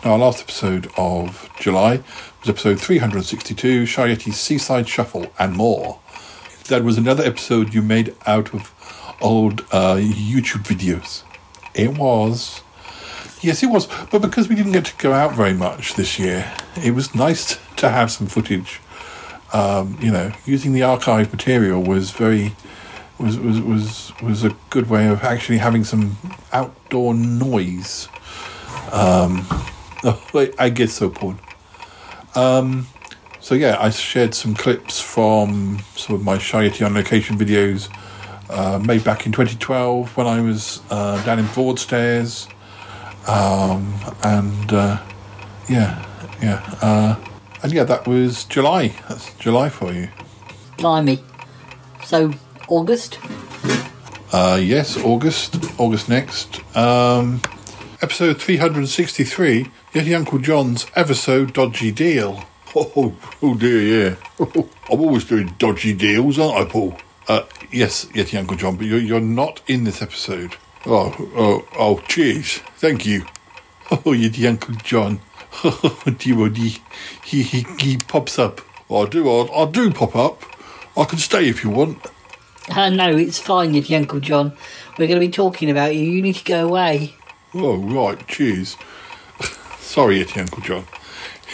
[0.05, 2.01] Our last episode of July
[2.43, 6.01] was episode 362, Shy Yeti's Seaside Shuffle and more.
[6.69, 8.73] That was another episode you made out of
[9.21, 11.23] old uh, YouTube videos.
[11.75, 12.63] It was.
[13.41, 13.87] Yes, it was.
[14.11, 17.59] But because we didn't get to go out very much this year, it was nice
[17.77, 18.81] to have some footage
[19.53, 22.53] um, you know, using the archive material was very
[23.19, 26.17] was was was was a good way of actually having some
[26.53, 28.09] outdoor noise.
[28.91, 29.47] Um,
[30.05, 31.37] oh, wait, I get so Paul.
[32.35, 32.87] Um,
[33.41, 37.89] so yeah, I shared some clips from some of my Shy Yeti on location videos
[38.51, 42.49] uh, made back in 2012 when I was uh, down in Broadstairs,
[43.27, 45.03] um, and uh,
[45.69, 46.05] yeah,
[46.43, 47.17] yeah, uh,
[47.63, 48.89] and yeah, that was July.
[49.09, 50.09] That's July for you.
[50.79, 51.21] Blimey.
[52.05, 52.33] So,
[52.69, 53.19] August?
[54.33, 56.61] Uh, yes, August, August next.
[56.77, 57.41] Um,
[58.03, 62.45] episode 363, Yeti Uncle John's ever so dodgy deal.
[62.75, 64.17] Oh, oh dear, yeah.
[64.91, 66.97] I'm always doing dodgy deals, aren't I, Paul?
[67.29, 70.57] Uh, yes, Yeti Uncle John, but you're, you're not in this episode.
[70.87, 72.61] Oh, oh, oh, cheers.
[72.79, 73.27] Thank you.
[73.91, 75.21] Oh, Yeti Uncle John.
[75.63, 76.73] Oh, dear, oh, dear.
[77.23, 78.63] He, he, he pops up.
[78.91, 80.43] I do, I, I do pop up.
[80.97, 81.99] I can stay if you want.
[82.71, 84.57] Uh, no, it's fine, if Uncle John.
[84.93, 86.05] We're going to be talking about you.
[86.05, 87.15] You need to go away.
[87.55, 88.77] Oh, right, cheers.
[89.79, 90.87] Sorry, Yeti Uncle John.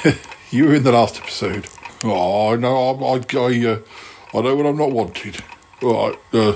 [0.51, 1.67] you were in the last episode.
[2.05, 3.79] Oh, no, I, I, I, uh,
[4.33, 5.43] I know when I'm not wanted.
[5.83, 6.53] All right, uh,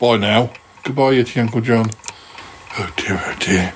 [0.00, 0.50] bye now.
[0.84, 1.90] Goodbye, Yeti Uncle John.
[2.78, 3.74] Oh dear, oh dear.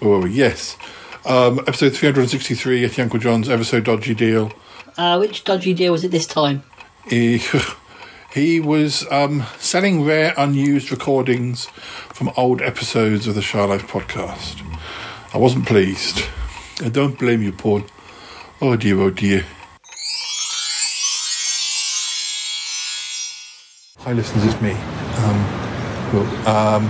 [0.00, 0.78] Oh, yes.
[1.26, 4.52] Um, episode 363, Yeti Uncle John's ever so dodgy deal.
[4.96, 6.62] Uh, which dodgy deal was it this time?
[7.10, 7.42] He,
[8.32, 11.68] he was um, selling rare, unused recordings
[12.16, 14.62] from old episodes of the Life podcast.
[15.34, 16.24] I wasn't pleased.
[16.82, 17.82] I don't blame you, Paul.
[18.62, 19.44] Oh dear, oh dear.
[23.98, 24.72] Hi, listeners, it's me.
[24.72, 25.36] Um,
[26.46, 26.88] um,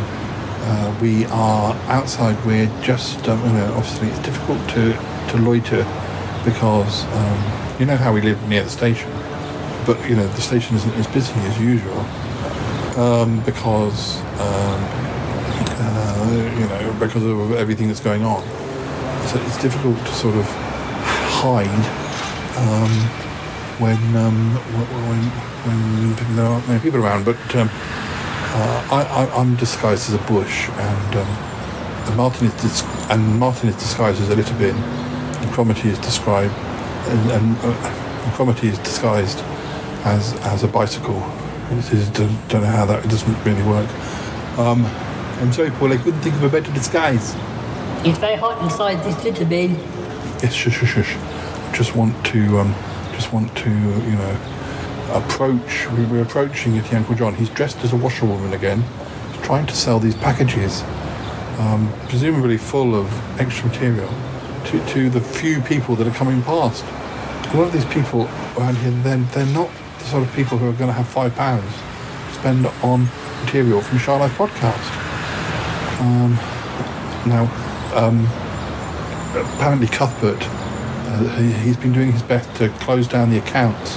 [0.63, 2.37] uh, we are outside.
[2.47, 5.85] We're just, um, you know, obviously it's difficult to, to loiter
[6.45, 9.11] because um, you know how we live near the station,
[9.87, 11.99] but you know the station isn't as busy as usual
[12.97, 15.06] um, because um,
[15.79, 18.43] uh, you know because of everything that's going on.
[19.29, 20.47] So it's difficult to sort of
[21.43, 21.67] hide
[22.57, 22.91] um,
[23.81, 24.55] when, um,
[25.09, 25.23] when
[25.67, 27.25] when there aren't many people around.
[27.25, 33.11] But um, uh, I, I, I'm disguised as a bush, and um, Martin is dis-
[33.11, 36.55] and Martin is disguised as a little bin, and Cromitty is described
[37.09, 39.39] and, and, uh, and Cromitty is disguised
[40.05, 41.23] as as a bicycle.
[41.71, 43.89] Is, don't, know how that doesn't really work.
[44.57, 44.85] Um,
[45.39, 45.93] I'm sorry, Paul.
[45.93, 47.35] I couldn't think of a better disguise.
[48.07, 49.75] It's very hot inside this little bin.
[50.43, 51.17] Yes, shush, shush, shush.
[51.77, 52.75] Just want to, um,
[53.13, 54.37] just want to, you know,
[55.13, 55.91] approach.
[55.91, 57.35] We were approaching Yeti Uncle John.
[57.35, 58.83] He's dressed as a washerwoman again.
[59.33, 60.83] He's trying to sell these packages,
[61.59, 64.09] um, presumably full of extra material,
[64.67, 66.85] to, to the few people that are coming past.
[67.53, 68.23] A lot of these people
[68.57, 71.35] around here, they're, they're not the sort of people who are going to have five
[71.35, 71.71] pounds
[72.29, 73.07] to spend on
[73.45, 75.06] material from Shy Podcast.
[76.01, 76.35] Um,
[77.27, 77.49] now,
[77.95, 78.27] um,
[79.57, 83.97] apparently Cuthbert, uh, he, he's been doing his best to close down the accounts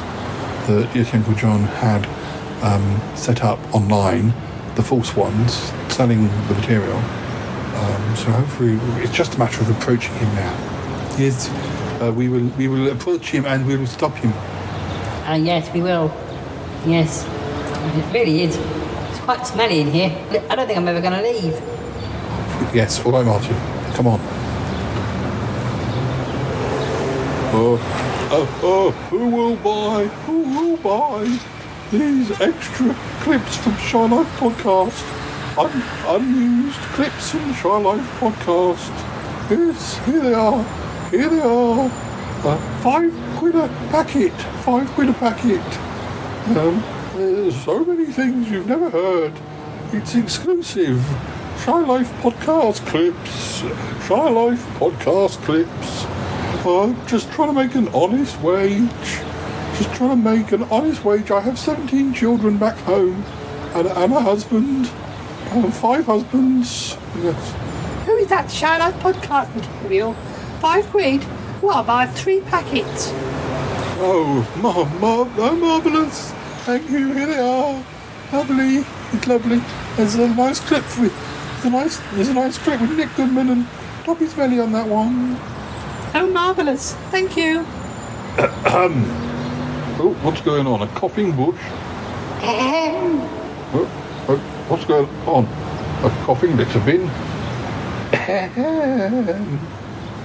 [0.68, 2.06] that Yeti Uncle John had
[2.64, 4.34] um, set up online,
[4.76, 5.54] the false ones,
[5.90, 6.98] selling the material.
[6.98, 10.54] Um, so hopefully, it's just a matter of approaching him now.
[11.18, 11.50] Yes,
[12.02, 14.32] uh, we will we will approach him and we will stop him.
[15.28, 16.12] Uh, yes, we will.
[16.86, 17.26] Yes.
[17.96, 18.56] It really is.
[18.56, 20.10] It's quite smelly in here.
[20.50, 21.79] I don't think I'm ever going to leave.
[22.72, 23.56] Yes, all right, Martin.
[23.96, 24.20] Come on.
[27.52, 27.80] Oh,
[28.32, 30.06] oh, oh, who will buy?
[30.28, 31.40] Who will buy
[31.92, 35.58] these extra clips from Shy Life Podcast?
[35.58, 39.50] Un- unused clips from Shy Life Podcast.
[39.50, 40.64] Yes, here they are.
[41.10, 41.90] Here they are.
[42.44, 44.34] Uh, five quid a packet.
[44.64, 45.66] Five quid a packet.
[46.56, 46.84] Um,
[47.16, 49.34] there's so many things you've never heard.
[49.92, 51.04] It's exclusive.
[51.70, 53.60] Shy Life Podcast clips.
[54.08, 56.04] Shy Life Podcast clips.
[56.66, 58.90] Uh, just trying to make an honest wage.
[59.78, 61.30] Just trying to make an honest wage.
[61.30, 63.24] I have 17 children back home
[63.76, 64.90] and, and a husband.
[65.52, 66.98] And five husbands.
[67.22, 67.54] Yes.
[68.08, 70.16] Who is that Shy Life podcast material?
[70.62, 71.24] Five quid?
[71.62, 73.12] Well, buy three packets.
[74.02, 76.32] Oh, mar- mar- oh, marvellous.
[76.66, 77.14] Thank you.
[77.14, 77.86] Here they are.
[78.34, 78.78] Lovely.
[79.14, 79.62] It's lovely.
[79.98, 81.12] There's a nice clip for
[81.62, 83.66] there's a nice there's a nice trick with Nick Goodman and
[84.06, 85.36] Toppie Smellie on that one.
[86.16, 86.94] Oh, marvellous.
[87.12, 87.66] Thank you.
[90.02, 90.82] Oh, what's going on?
[90.82, 91.60] A coughing bush?
[92.42, 93.30] Oh,
[94.30, 94.38] oh,
[94.70, 95.44] what's going on?
[96.06, 97.10] A coughing litter bin?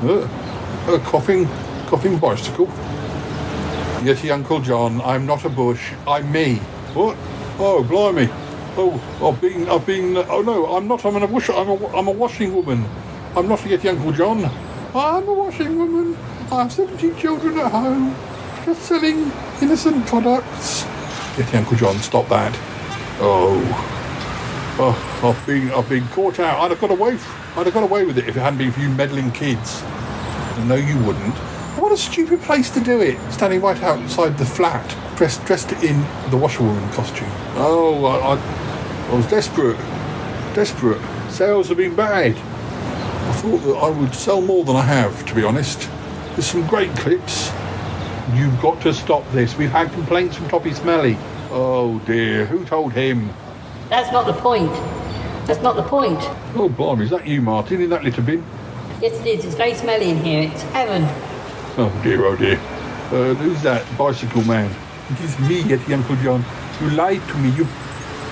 [0.00, 0.28] Uh,
[0.86, 1.48] a coughing,
[1.86, 2.66] coughing bicycle?
[4.04, 5.00] Yeti Uncle John.
[5.00, 5.92] I'm not a bush.
[6.06, 6.58] I'm me.
[6.94, 7.16] What?
[7.58, 8.28] Oh, blimey.
[8.76, 10.16] Oh, oh I've been, I've oh, been.
[10.16, 11.04] Oh no, I'm not.
[11.04, 11.26] I'm a.
[11.26, 12.84] I'm a, I'm a washing woman.
[13.36, 14.44] I'm not a Yeti Uncle John.
[14.94, 16.16] I'm a washing woman.
[16.52, 18.14] I have 17 children at home,
[18.64, 20.84] just selling innocent products.
[21.34, 22.52] Yeti Uncle John, stop that.
[23.20, 23.60] Oh,
[24.78, 26.60] oh, I've been, I've been caught out.
[26.60, 27.18] I'd have got away.
[27.56, 29.82] I'd have got away with it if it hadn't been for you meddling kids.
[30.66, 31.34] No, you wouldn't.
[31.78, 33.18] What a stupid place to do it.
[33.32, 37.28] Standing right outside the flat, dressed dressed in the washerwoman costume.
[37.56, 38.36] Oh, I,
[39.10, 39.76] I was desperate.
[40.54, 41.00] Desperate.
[41.30, 42.36] Sales have been bad.
[42.36, 45.88] I thought that I would sell more than I have, to be honest.
[46.30, 47.50] There's some great clips.
[48.34, 49.56] You've got to stop this.
[49.56, 51.18] We've had complaints from Toppie Smellie.
[51.50, 53.30] Oh dear, who told him?
[53.88, 54.72] That's not the point.
[55.46, 56.18] That's not the point.
[56.56, 58.44] Oh, blimey, is that you, Martin, in that litter bin?
[59.00, 59.44] Yes, it is.
[59.44, 60.50] It's very smelly in here.
[60.50, 61.02] It's heaven.
[61.76, 62.56] Oh dear, oh dear.
[63.12, 64.74] Uh, who's that bicycle man?
[65.10, 66.44] It is me, Yeti Uncle John.
[66.80, 67.50] You lied to me.
[67.50, 67.66] You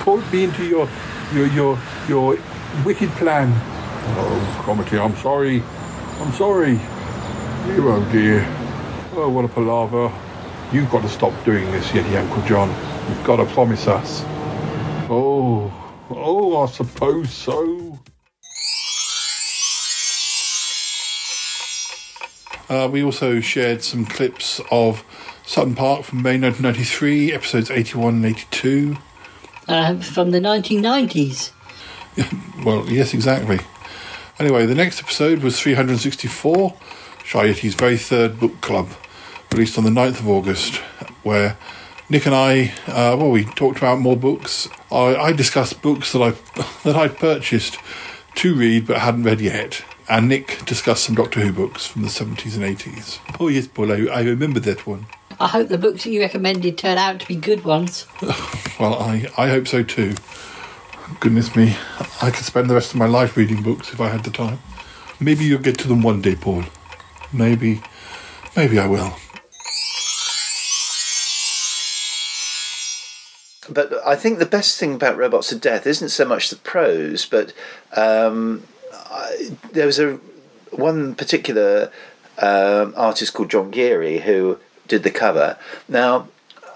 [0.02, 0.88] pulled me into your
[1.32, 2.38] your your your
[2.84, 3.52] wicked plan.
[4.18, 5.62] Oh, Cromitty, I'm sorry.
[6.20, 6.74] I'm sorry.
[7.66, 8.46] Dear, oh dear.
[9.14, 10.12] Oh, what a palaver.
[10.72, 12.68] You've got to stop doing this, Yeti Uncle John.
[13.08, 14.22] You've got to promise us.
[15.08, 15.72] Oh,
[16.10, 18.00] oh, I suppose so.
[22.68, 25.04] Uh, we also shared some clips of
[25.44, 28.96] Sutton Park from May 1993, episodes 81 and 82.
[29.72, 31.50] Uh, from the 1990s.
[32.62, 33.58] Well, yes, exactly.
[34.38, 36.74] Anyway, the next episode was 364,
[37.24, 38.90] Shy Yeti's very third book club,
[39.50, 40.76] released on the 9th of August,
[41.22, 41.56] where
[42.10, 44.68] Nick and I, uh, well, we talked about more books.
[44.90, 46.30] I, I discussed books that I
[46.84, 47.78] that I'd purchased
[48.36, 52.08] to read but hadn't read yet, and Nick discussed some Doctor Who books from the
[52.08, 53.18] 70s and 80s.
[53.40, 55.06] Oh yes, Paul, I, I remember that one.
[55.42, 58.06] I hope the books that you recommended turn out to be good ones.
[58.80, 60.14] Well, I, I hope so too.
[61.20, 61.76] Goodness me,
[62.20, 64.58] I could spend the rest of my life reading books if I had the time.
[65.20, 66.64] Maybe you'll get to them one day, Paul.
[67.32, 67.80] Maybe,
[68.56, 69.14] maybe I will.
[73.68, 77.24] But I think the best thing about Robots of Death isn't so much the prose,
[77.24, 77.52] but
[77.94, 80.18] um, I, there was a
[80.72, 81.92] one particular
[82.38, 84.58] um, artist called John Geary who
[84.92, 85.56] did the cover.
[85.88, 86.28] Now,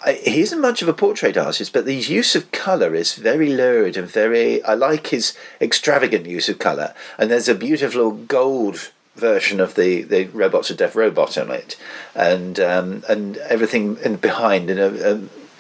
[0.07, 3.97] he isn't much of a portrait artist, but his use of colour is very lurid
[3.97, 4.63] and very.
[4.65, 6.95] I like his extravagant use of colour.
[7.19, 11.77] And there's a beautiful gold version of the, the Robots of Death robot on it,
[12.15, 14.89] and um, and everything in behind in a,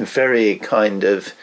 [0.00, 1.34] a very kind of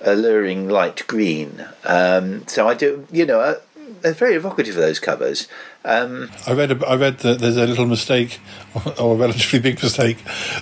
[0.00, 1.66] alluring light green.
[1.84, 3.56] Um, so I do, you know, uh,
[4.00, 5.48] they're very evocative of those covers.
[5.86, 6.72] Um, I read.
[6.72, 8.40] A, I read that there's a little mistake,
[9.00, 10.18] or a relatively big mistake,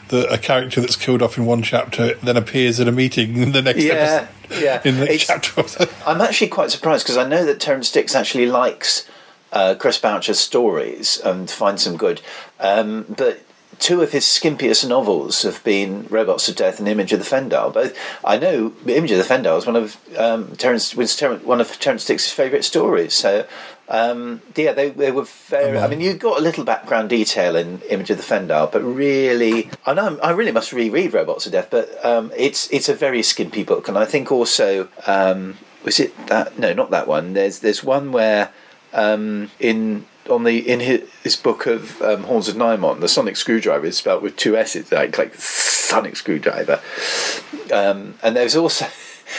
[0.09, 3.53] that a character that's killed off in one chapter then appears at a meeting in
[3.53, 4.63] the next Yeah, episode.
[4.63, 4.83] yeah.
[4.85, 5.87] In the It's- chapter.
[6.07, 9.09] I'm actually quite surprised because I know that Terrance Dicks actually likes
[9.53, 12.21] uh, Chris Boucher's stories and finds them good.
[12.61, 13.41] Um, but
[13.79, 17.73] two of his skimpiest novels have been Robots of Death and Image of the Fendahl.
[17.73, 21.61] Both I know Image of the Fendahl is one of um, Terrance was Terrance, one
[21.61, 23.15] of Terrance Dicks's favourite stories.
[23.15, 23.47] So.
[23.89, 25.79] Um, yeah, they, they were very.
[25.79, 29.69] I mean, you got a little background detail in Image of the Fendahl, but really,
[29.85, 33.23] I know I really must reread Robots of Death, but um, it's it's a very
[33.23, 37.35] skimpy book, and I think also um, was it that no, not that one.
[37.35, 38.53] There's there's one where
[38.95, 43.37] um, in on the in his, his book of um, Horns of Nimon, the sonic
[43.37, 46.81] screwdriver is spelled with two s's, like like sonic screwdriver.
[47.73, 48.87] Um, and there's also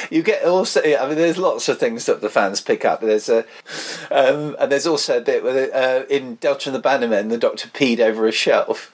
[0.10, 0.82] you get also.
[0.82, 3.02] I mean, there's lots of things that the fans pick up.
[3.02, 3.40] There's a
[4.12, 7.68] um, and there's also a bit where uh, in Delta and the Bannermen, the Doctor
[7.70, 8.92] peed over a shelf.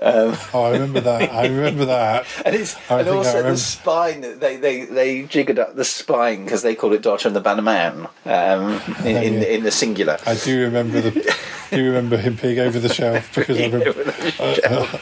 [0.00, 1.32] Um, oh, I remember that.
[1.32, 2.24] I remember that.
[2.46, 4.20] and it's I and think also the spine.
[4.38, 8.06] They they they jiggered up the spine because they call it Doctor and the Bannerman
[8.24, 10.18] um, in, in in the singular.
[10.26, 11.36] I do remember the.
[11.76, 14.14] do remember him peeing over the shelf because I remember.
[14.40, 14.98] Uh,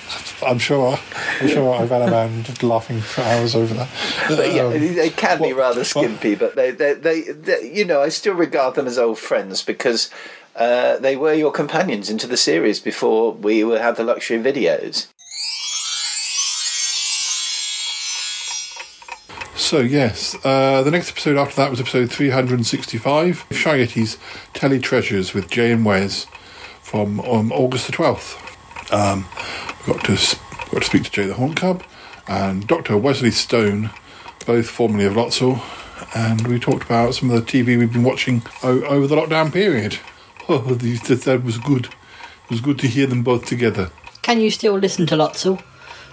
[0.47, 0.99] I'm sure.
[1.41, 3.89] I'm sure I've had a man just laughing for hours over that.
[4.29, 8.03] But yeah, Um, they can be rather skimpy, but they, they, they, they, you know,
[8.03, 10.11] I still regard them as old friends because
[10.57, 14.45] uh, they were your companions into the series before we were- had the luxury of
[14.45, 15.09] videos.
[19.57, 24.17] So yes, uh, the next episode after that was episode 365, Shy Yeti's
[24.55, 26.27] Telly Treasures with Jay and Wes
[26.89, 28.37] from um, August the 12th.
[28.93, 29.27] Um,
[29.87, 30.37] we got to
[30.73, 31.83] got to speak to Jay the Hauntcub
[32.27, 32.97] and Dr.
[32.97, 33.91] Wesley Stone,
[34.47, 35.61] both formerly of Lotzel,
[36.17, 39.53] and we talked about some of the TV we've been watching o- over the lockdown
[39.53, 39.99] period.
[40.51, 41.85] Oh, that was good.
[41.85, 43.91] It was good to hear them both together.
[44.23, 45.63] Can you still listen to Lotzel?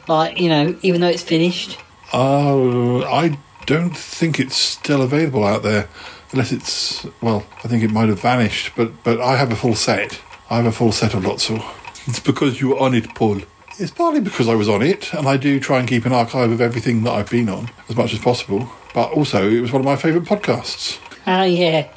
[0.09, 1.78] Like, you know, even though it's finished.
[2.11, 5.88] Uh, I don't think it's still available out there,
[6.34, 7.45] unless it's well.
[7.63, 10.19] I think it might have vanished, but but I have a full set.
[10.49, 11.63] I have a full set of Lotso.
[12.07, 13.41] It's because you were on it, Paul.
[13.79, 16.51] It's partly because I was on it, and I do try and keep an archive
[16.51, 18.69] of everything that I've been on as much as possible.
[18.93, 20.99] But also, it was one of my favourite podcasts.
[21.25, 21.89] Oh, yeah.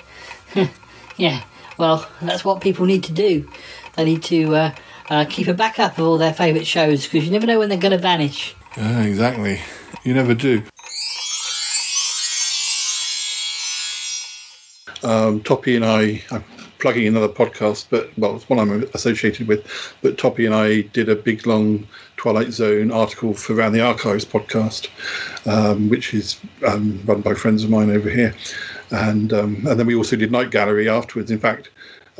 [1.16, 1.44] yeah.
[1.76, 3.48] Well, that's what people need to do.
[3.94, 4.74] They need to uh,
[5.10, 7.78] uh, keep a backup of all their favourite shows because you never know when they're
[7.78, 8.54] going to vanish.
[8.76, 9.60] Yeah, exactly.
[10.04, 10.62] You never do.
[15.02, 16.44] Um, Toppie and I, I'm
[16.78, 19.66] plugging another podcast, but well, it's one I'm associated with.
[20.02, 24.24] But Toppie and I did a big long Twilight Zone article for Around the Archives
[24.24, 24.88] podcast,
[25.46, 28.34] um, which is um, run by friends of mine over here,
[28.90, 31.30] and um, and then we also did Night Gallery afterwards.
[31.30, 31.70] In fact.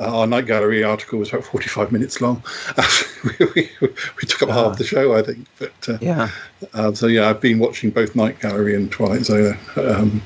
[0.00, 2.40] Uh, our night gallery article was about 45 minutes long.
[3.40, 5.44] we, we, we took up half the show, I think.
[5.58, 6.30] But uh, Yeah.
[6.72, 9.58] uh, so yeah, I've been watching both Night Gallery and Twilight Zone.
[9.74, 10.22] Um,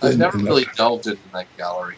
[0.00, 1.96] I've in- never in that- really delved into that gallery.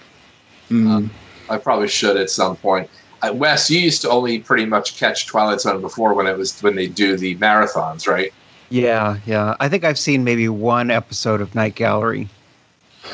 [0.70, 1.08] Mm.
[1.48, 2.90] I probably should at some point.
[3.22, 6.60] Uh, Wes, you used to only pretty much catch Twilight Zone before when it was
[6.62, 8.32] when they do the marathons, right?
[8.70, 9.54] Yeah, yeah.
[9.60, 12.28] I think I've seen maybe one episode of Night Gallery.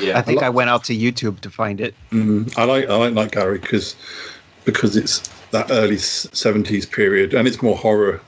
[0.01, 0.19] Yeah.
[0.19, 1.95] I think I went out to YouTube to find it.
[2.13, 3.97] Mm, I like I like Night Gallery because
[4.65, 8.21] because it's that early seventies period and it's more horror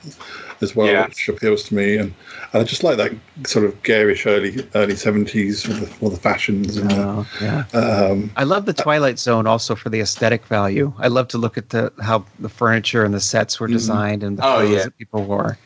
[0.63, 1.97] as well, which appeals to me.
[1.97, 2.13] And,
[2.53, 3.11] and I just like that
[3.45, 6.77] sort of garish early early seventies with the, all the fashions.
[6.77, 7.65] And Oh, yeah.
[7.73, 10.91] um, I love the Twilight Zone also for the aesthetic value.
[10.97, 14.37] I love to look at the how the furniture and the sets were designed and
[14.37, 14.83] the Oh, clothes yeah.
[14.85, 15.57] that people wore.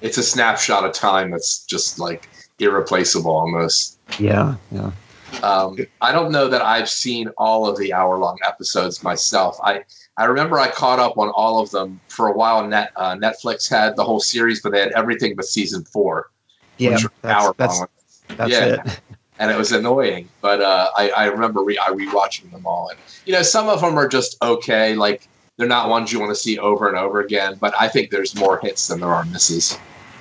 [0.00, 2.28] It's a snapshot of time that's just like
[2.58, 3.98] irreplaceable almost.
[4.18, 4.90] Yeah, yeah.
[5.42, 9.58] Um, I don't know that I've seen all of the hour long episodes myself.
[9.62, 9.84] I
[10.18, 12.66] I remember I caught up on all of them for a while.
[12.66, 16.28] Net uh, Netflix had the whole series, but they had everything but season four.
[16.76, 17.88] Yeah, that's- hour that's- long.
[18.36, 18.64] that's yeah.
[18.84, 19.00] it.
[19.40, 22.98] And it was annoying, but uh, I, I remember re- I rewatching them all, and
[23.24, 24.96] you know some of them are just okay.
[24.96, 27.56] Like they're not ones you want to see over and over again.
[27.60, 29.78] But I think there's more hits than there are misses.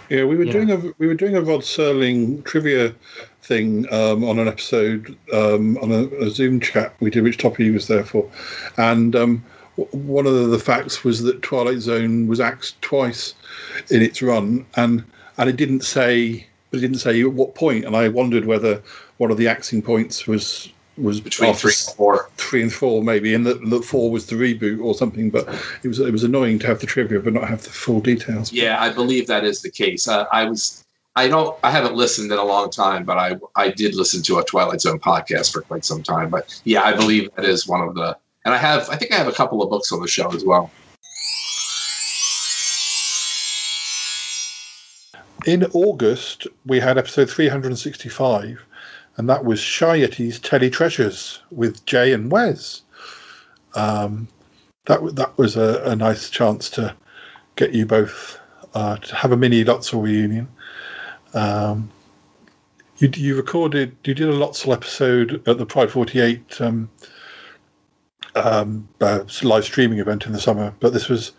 [0.10, 2.94] Yeah, we were doing a we were doing a Rod Serling trivia
[3.42, 7.74] thing um, on an episode um, on a, a Zoom chat we did, which Toppie
[7.74, 8.30] was there for,
[8.78, 9.44] and um, w-
[9.92, 13.34] one of the facts was that Twilight Zone was axed twice
[13.90, 15.04] in its run, and
[15.38, 17.86] and it didn't say, but it didn't say at what point.
[17.86, 18.82] and I wondered whether
[19.18, 22.30] one of the axing points was was Between three and four.
[22.38, 25.30] three and four maybe, and that, that four was the reboot or something.
[25.30, 25.48] But
[25.84, 28.52] it was it was annoying to have the trivia but not have the full details.
[28.52, 30.08] Yeah, I believe that is the case.
[30.08, 30.84] Uh, I was,
[31.16, 34.40] I don't, I haven't listened in a long time, but I, I did listen to
[34.40, 36.30] a Twilight Zone podcast for quite some time.
[36.30, 38.18] But yeah, I believe that is one of the,
[38.48, 40.46] and I have, I think I have a couple of books on the show as
[40.46, 40.72] well.
[45.46, 48.66] In August, we had episode 365,
[49.18, 52.84] and that was Shy Yeti's Telly Treasures with Jay and Wes.
[53.76, 54.30] Um,
[54.86, 56.96] that that was a, a nice chance to
[57.58, 58.40] get you both
[58.74, 60.48] uh, to have a mini Lotzel reunion.
[61.34, 61.92] Um,
[63.00, 66.90] you you recorded you did a Lotzel episode at the Pride 48 um,
[68.44, 71.34] um, uh, live streaming event in the summer, but this was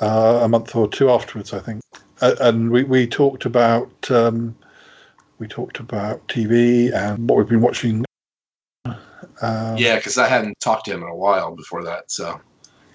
[0.00, 1.80] uh, a month or two afterwards, I think.
[2.20, 4.56] Uh, and we, we talked about um,
[5.38, 8.04] we talked about TV and what we've been watching.
[9.42, 12.10] Um, yeah, because I hadn't talked to him in a while before that.
[12.10, 12.40] So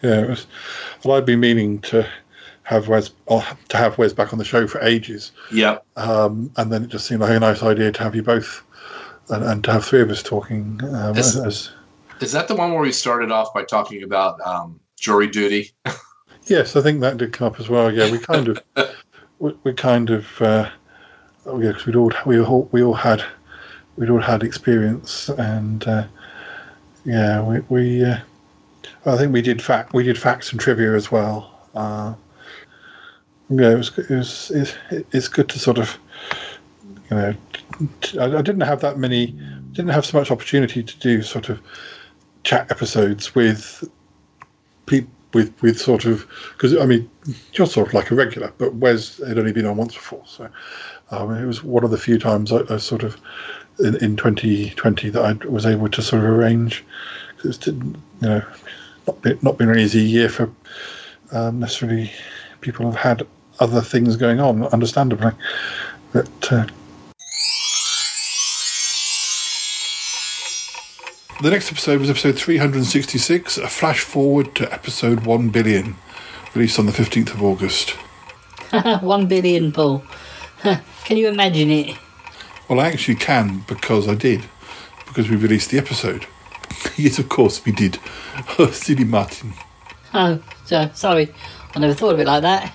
[0.02, 0.22] yeah.
[0.22, 0.48] It was,
[1.04, 2.08] well, I'd been meaning to
[2.64, 5.32] have Wes to have Wes back on the show for ages.
[5.52, 8.64] yeah, Um, and then it just seemed like a nice idea to have you both
[9.30, 10.80] and, and to have three of us talking.
[10.84, 11.72] Um, as, as,
[12.22, 15.72] is that the one where we started off by talking about um, jury duty?
[16.45, 17.93] yes, I think that did come up as well.
[17.93, 18.63] Yeah, we kind of
[19.39, 20.70] we, we kind of uh,
[21.45, 23.24] oh yeah, 'cause we'd all we all we all had
[23.95, 26.05] we'd all had experience and uh,
[27.05, 28.17] yeah, we we uh,
[29.05, 31.57] I think we did fact we did facts and trivia as well.
[31.74, 32.13] Uh,
[33.49, 34.76] yeah, it was it was it's,
[35.11, 35.97] it's good to sort of
[37.09, 37.34] you know
[38.20, 39.28] I didn't have that many
[39.72, 41.59] didn't have so much opportunity to do sort of
[42.44, 43.84] chat episodes with
[44.86, 47.10] people with with sort of because I mean
[47.54, 50.50] you're sort of like a regular, but Wes had only been on once before, so
[51.12, 53.18] um, it was one of the few times I, I sort of
[53.80, 56.84] in, in 2020 that I was able to sort of arrange.
[57.38, 58.44] 'cause It's didn't you know
[59.08, 60.50] not been, not been an easy year for
[61.32, 62.12] um, necessarily
[62.62, 63.28] people have had
[63.60, 65.32] other things going on, understandably,
[66.12, 66.52] but.
[66.52, 66.66] Uh,
[71.42, 75.96] The next episode was episode 366, a flash forward to episode 1 billion,
[76.54, 77.92] released on the 15th of August.
[79.02, 80.04] One billion, Paul.
[81.06, 81.98] Can you imagine it?
[82.68, 84.44] Well, I actually can because I did,
[85.08, 86.28] because we released the episode.
[86.98, 88.00] yes, of course we did.
[88.58, 89.54] Oh, silly Martin.
[90.14, 91.34] Oh, so, sorry.
[91.74, 92.74] I never thought of it like that.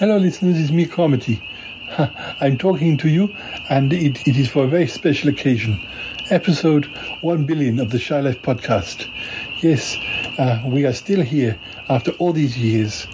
[0.00, 1.42] Hello, listeners, it's me, Comedy.
[2.40, 3.28] I'm talking to you,
[3.68, 5.78] and it, it is for a very special occasion.
[6.30, 6.86] Episode
[7.20, 9.06] 1 billion of the Shy Life podcast.
[9.60, 9.98] Yes,
[10.38, 13.06] uh, we are still here after all these years.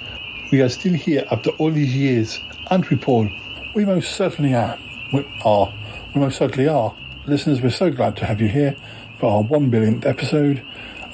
[0.53, 2.39] We are still here after all these years,
[2.71, 3.31] aren't we, Paul?
[3.75, 4.79] We most certainly are.
[5.13, 5.75] We are.
[6.15, 6.95] We most certainly are.
[7.27, 8.77] Listeners, we're so glad to have you here
[9.19, 10.63] for our 1 billionth episode.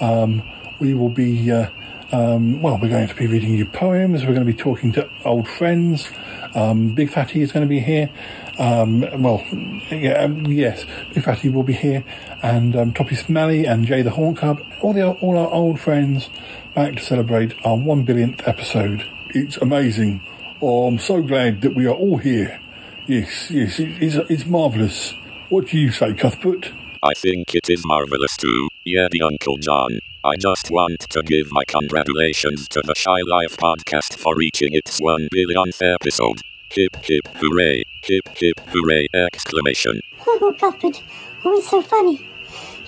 [0.03, 0.43] Um,
[0.81, 1.51] we will be.
[1.51, 1.71] Uh,
[2.13, 4.23] um, well, we're going to be reading you poems.
[4.23, 6.09] We're going to be talking to old friends.
[6.55, 8.11] Um, Big Fatty is going to be here.
[8.59, 9.43] Um, well,
[9.91, 10.85] yeah, um, yes,
[11.15, 12.05] Big Fatty will be here,
[12.43, 16.29] and um, Toppie Smellie and Jay the Hauntcub, all the all our old friends
[16.75, 19.07] back to celebrate our one billionth episode.
[19.31, 20.21] It's amazing.
[20.61, 22.61] Oh, I'm so glad that we are all here.
[23.07, 25.15] Yes, yes, it, it's it's marvelous.
[25.49, 26.73] What do you say, Cuthbert?
[27.03, 29.99] I think it is marvelous too, yeah, the Uncle John.
[30.25, 35.01] I just want to give my congratulations to the Shy Life podcast for reaching its
[35.01, 36.43] 1 billionth episode.
[36.71, 40.01] Hip hip hooray, hip hip hooray exclamation.
[40.25, 41.03] Oh, Cuthbert,
[41.45, 42.25] always so funny.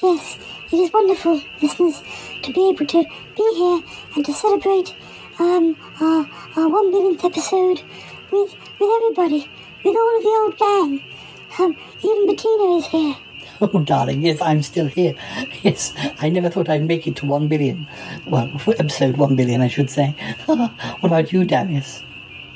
[0.01, 0.39] Yes,
[0.71, 2.05] it is wonderful, listeners,
[2.43, 3.03] to be able to
[3.37, 3.83] be here
[4.15, 4.95] and to celebrate
[5.41, 7.83] um, our, our one billionth episode
[8.31, 9.51] with with everybody,
[9.85, 11.03] with all of the old gang.
[11.59, 13.17] Um, even Bettina is here.
[13.61, 15.15] Oh, darling, yes, I'm still here.
[15.63, 17.87] Yes, I never thought I'd make it to one billion.
[18.27, 20.15] Well, episode one billion, I should say.
[20.47, 22.03] what about you, Darius?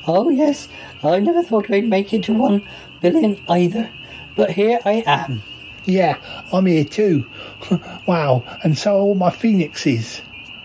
[0.07, 0.69] Oh, yes,
[1.03, 2.67] I never thought I'd make it to one
[3.01, 3.91] billion either.
[4.35, 5.43] But here I am.
[5.85, 6.19] Yeah,
[6.53, 7.25] I'm here too.
[8.07, 10.21] wow, and so are all my phoenixes.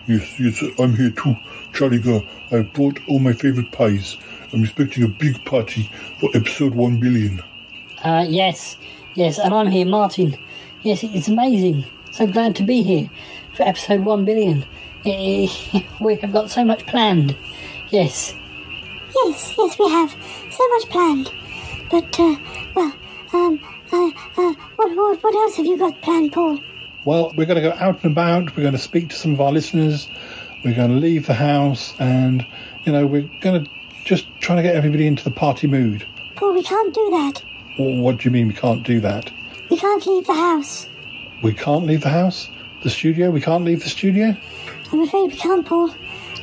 [0.06, 1.36] Yes, yes, I'm here too.
[1.72, 4.16] Charlie girl, I brought all my favourite pies.
[4.52, 7.42] I'm expecting a big party for episode 1 billion.
[8.02, 8.76] Uh, yes,
[9.14, 10.36] yes, and I'm here, Martin.
[10.82, 11.84] Yes, it's amazing.
[12.12, 13.10] So glad to be here
[13.54, 14.64] for episode one billion.
[15.04, 15.48] Eh,
[16.00, 17.36] We have got so much planned.
[17.90, 18.34] Yes.
[19.14, 20.10] Yes, yes, we have
[20.50, 21.32] so much planned.
[21.90, 22.36] But, uh,
[22.74, 22.94] well,
[23.32, 23.60] um,
[23.92, 26.58] uh, uh, what, what, what else have you got planned, Paul?
[27.04, 28.56] Well, we're going to go out and about.
[28.56, 30.08] We're going to speak to some of our listeners.
[30.64, 32.46] We're going to leave the house, and
[32.84, 33.70] you know, we're going to
[34.04, 36.06] just try to get everybody into the party mood.
[36.36, 37.42] Paul, we can't do that.
[37.76, 39.30] What do you mean we can't do that?
[39.70, 40.88] We can't leave the house.
[41.42, 42.48] We can't leave the house,
[42.82, 43.30] the studio.
[43.30, 44.36] We can't leave the studio.
[44.92, 45.88] I'm afraid we can't, Paul.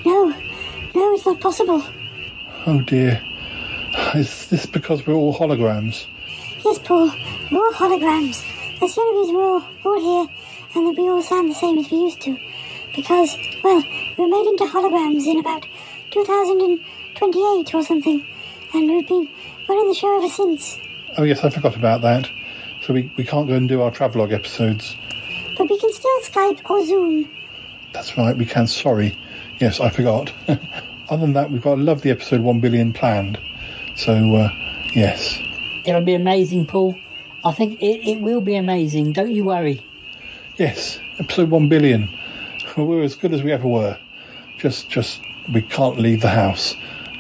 [0.06, 0.30] No,
[0.94, 1.84] no, it's not possible.
[2.66, 3.22] Oh dear.
[4.14, 6.06] Is this because we're all holograms?
[6.66, 7.12] Yes, Paul,
[7.52, 8.44] we're all holograms.
[8.80, 10.36] That's the only reason we're all, all here
[10.76, 12.38] and that we all sound the same as we used to.
[12.96, 13.84] Because, well,
[14.18, 15.66] we were made into holograms in about
[16.12, 18.26] 2028 or something,
[18.74, 19.30] and we've been
[19.68, 20.78] running the show ever since.
[21.18, 22.30] Oh yes, I forgot about that.
[22.82, 24.96] So we, we can't go and do our travelogue episodes.
[25.58, 27.30] But we can still Skype or Zoom.
[27.94, 28.68] That's right, we can.
[28.68, 29.18] Sorry.
[29.60, 30.32] Yes, I forgot.
[30.48, 33.38] Other than that, we've got a lovely episode 1 billion planned.
[33.96, 34.50] So, uh,
[34.94, 35.38] yes.
[35.86, 36.96] It'll be amazing, Paul.
[37.44, 39.12] I think it, it will be amazing.
[39.12, 39.86] Don't you worry.
[40.58, 42.10] Yes, episode 1 billion.
[42.78, 43.98] We're as good as we ever were.
[44.58, 45.22] Just, just,
[45.54, 46.76] we can't leave the house.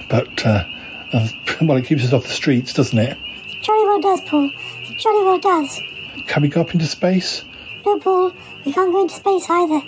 [0.09, 0.63] But, uh,
[1.11, 1.27] uh,
[1.61, 3.17] well, it keeps us off the streets, doesn't it?
[3.61, 4.51] Jolly well does, Paul.
[4.89, 5.79] It jolly well does.
[6.27, 7.43] Can we go up into space?
[7.85, 8.33] No, Paul,
[8.65, 9.81] we can't go into space either.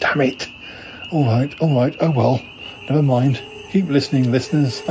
[0.00, 0.48] Damn it.
[1.10, 1.96] All right, all right.
[2.00, 2.42] Oh well.
[2.88, 3.40] Never mind.
[3.70, 4.82] Keep listening, listeners.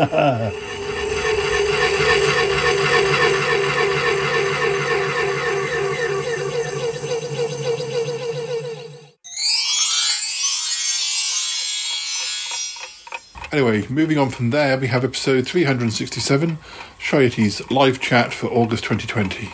[13.49, 16.59] Anyway, moving on from there, we have episode 367,
[16.99, 19.49] Shy Yeti's live chat for August 2020.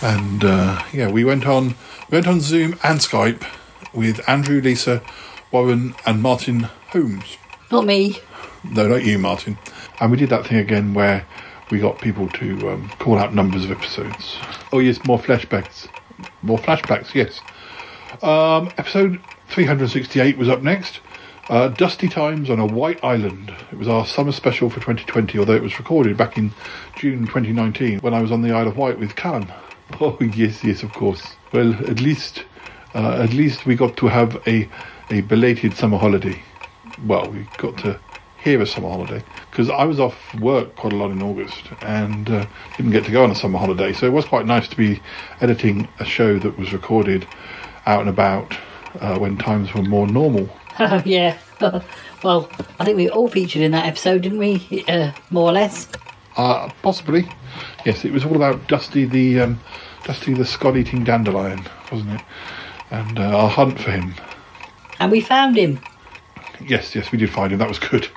[0.00, 1.74] And uh, yeah, we went on
[2.10, 3.44] we went on Zoom and Skype
[3.92, 5.02] with Andrew, Lisa,
[5.50, 6.60] Warren, and Martin
[6.90, 7.36] Holmes.
[7.70, 8.18] Not me.
[8.64, 9.58] No, not you, Martin.
[10.00, 11.26] And we did that thing again where
[11.70, 14.36] we got people to um, call out numbers of episodes.
[14.72, 15.88] Oh yes, more flashbacks.
[16.42, 17.40] More flashbacks, yes.
[18.22, 21.00] Um, episode 368 was up next.
[21.48, 23.54] Uh, Dusty Times on a White Island.
[23.72, 26.52] It was our summer special for 2020, although it was recorded back in
[26.96, 29.50] June 2019 when I was on the Isle of Wight with Callum.
[30.02, 31.22] Oh yes, yes, of course.
[31.50, 32.44] Well, at least,
[32.94, 34.68] uh, at least we got to have a
[35.08, 36.42] a belated summer holiday.
[37.06, 37.98] Well, we got to
[38.36, 42.28] here a summer holiday because I was off work quite a lot in August and
[42.28, 42.44] uh,
[42.76, 43.94] didn't get to go on a summer holiday.
[43.94, 45.00] So it was quite nice to be
[45.40, 47.26] editing a show that was recorded
[47.86, 48.54] out and about
[49.00, 50.50] uh, when times were more normal.
[50.80, 51.36] Oh, yeah.
[52.22, 52.48] well,
[52.78, 54.84] I think we all featured in that episode, didn't we?
[54.86, 55.88] Uh, more or less.
[56.36, 57.28] Uh, possibly,
[57.84, 58.04] yes.
[58.04, 59.60] It was all about Dusty the um,
[60.04, 62.22] Dusty the Scott-eating dandelion, wasn't it?
[62.92, 64.14] And uh, our hunt for him.
[65.00, 65.80] And we found him.
[66.60, 67.58] Yes, yes, we did find him.
[67.58, 68.08] That was good.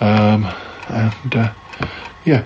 [0.00, 0.46] Um,
[0.88, 1.52] and uh,
[2.24, 2.44] yeah,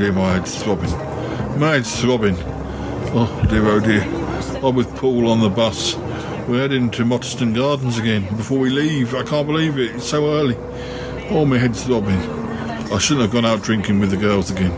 [0.00, 0.90] dear, my head's throbbing.
[1.60, 2.34] My head's throbbing.
[3.12, 4.02] Oh dear, oh dear.
[4.64, 5.94] I'm with Paul on the bus.
[6.48, 9.14] We're heading to Mottistone Gardens again before we leave.
[9.14, 9.96] I can't believe it.
[9.96, 10.56] It's so early.
[11.28, 12.18] Oh, my head's throbbing.
[12.90, 14.70] I shouldn't have gone out drinking with the girls again.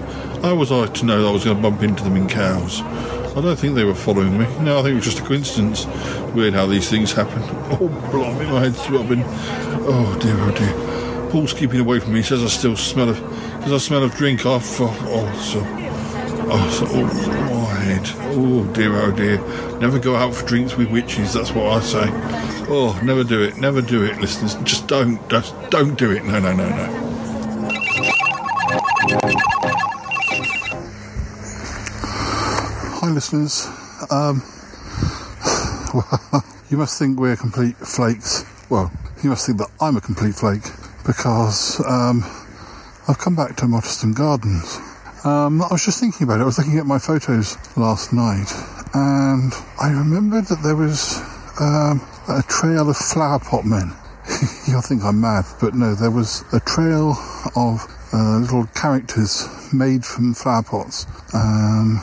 [0.42, 2.80] How was I to know I was going to bump into them in Cowes?
[2.80, 4.46] I don't think they were following me.
[4.58, 5.86] No, I think it was just a coincidence.
[6.34, 7.42] Weird how these things happen.
[7.72, 9.22] Oh, blimey, my head's throbbing.
[9.24, 11.30] Oh dear, oh dear.
[11.30, 12.18] Paul's keeping away from me.
[12.18, 13.18] He says I still smell of,
[13.62, 14.44] says I smell of drink.
[14.44, 14.80] Off.
[14.80, 15.62] Oh, oh, so,
[16.50, 18.02] oh, so, oh, my head.
[18.34, 19.38] Oh dear, oh dear.
[19.78, 21.32] Never go out for drinks with witches.
[21.32, 22.08] That's what I say.
[22.68, 23.56] Oh, never do it.
[23.58, 24.54] Never do it, listeners.
[24.64, 25.18] Just don't.
[25.28, 26.24] Just don't do it.
[26.24, 27.12] No, no, no, no.
[33.00, 33.66] Hi, listeners.
[34.10, 34.42] Um,
[35.94, 38.44] well, you must think we're complete flakes.
[38.70, 38.90] Well,
[39.22, 40.62] you must think that I'm a complete flake
[41.04, 42.24] because um,
[43.08, 44.78] I've come back to Mottistone Gardens.
[45.24, 46.42] Um, I was just thinking about it.
[46.42, 48.46] I was looking at my photos last night,
[48.94, 51.18] and I remembered that there was
[51.58, 53.92] um, a trail of flower pot men.
[54.68, 57.16] You'll think I'm mad, but no, there was a trail
[57.56, 61.06] of uh, little characters made from flower pots.
[61.34, 62.00] Um,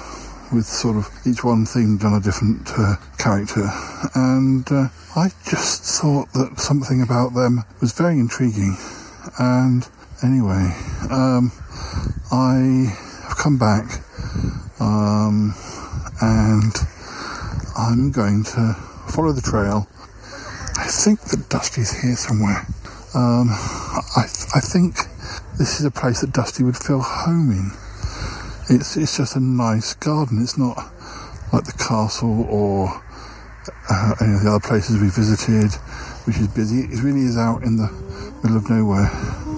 [0.51, 3.69] with sort of each one themed on a different uh, character.
[4.15, 8.75] And uh, I just thought that something about them was very intriguing.
[9.37, 9.87] And
[10.23, 10.73] anyway,
[11.11, 11.51] um,
[12.31, 12.93] I
[13.27, 14.01] have come back
[14.79, 15.53] um,
[16.21, 16.73] and
[17.77, 18.75] I'm going to
[19.07, 19.87] follow the trail.
[20.77, 22.65] I think that Dusty's here somewhere.
[23.13, 24.95] Um, I, I think
[25.57, 27.71] this is a place that Dusty would feel home in.
[28.69, 30.41] It's it's just a nice garden.
[30.41, 30.77] It's not
[31.51, 33.01] like the castle or
[33.89, 35.73] uh, any of the other places we visited,
[36.25, 36.81] which is busy.
[36.81, 37.91] It really is out in the
[38.43, 39.09] middle of nowhere,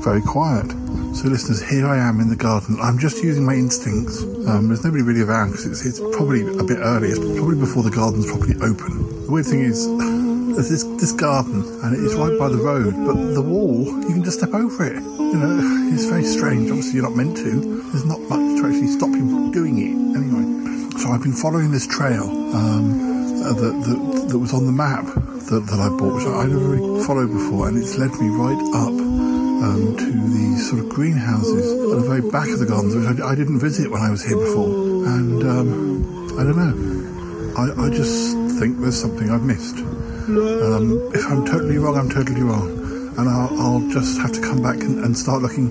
[0.04, 0.70] very quiet.
[1.14, 2.78] So, listeners, here I am in the garden.
[2.82, 4.24] I'm just using my instincts.
[4.48, 7.10] Um, there's nobody really around because it's, it's probably a bit early.
[7.10, 9.26] It's probably before the garden's properly open.
[9.26, 9.86] The weird thing is,
[10.56, 14.24] there's this, this garden and it's right by the road, but the wall, you can
[14.24, 15.04] just step over it.
[15.04, 15.60] You know,
[15.94, 16.70] it's very strange.
[16.70, 17.52] Obviously, you're not meant to.
[17.92, 19.94] There's not much to actually stop you from doing it.
[20.16, 20.48] Anyway,
[20.98, 22.24] so I've been following this trail
[22.56, 25.06] um, uh, that, that, that was on the map
[25.52, 28.62] that, that I bought, which I never really followed before, and it's led me right
[28.74, 29.01] up
[29.62, 33.32] um, to these sort of greenhouses at the very back of the gardens, which I,
[33.32, 34.68] I didn't visit when I was here before.
[35.06, 37.54] And um, I don't know.
[37.58, 39.78] I, I just think there's something I've missed.
[39.78, 42.70] Um, if I'm totally wrong, I'm totally wrong.
[43.18, 45.70] And I'll, I'll just have to come back and, and start looking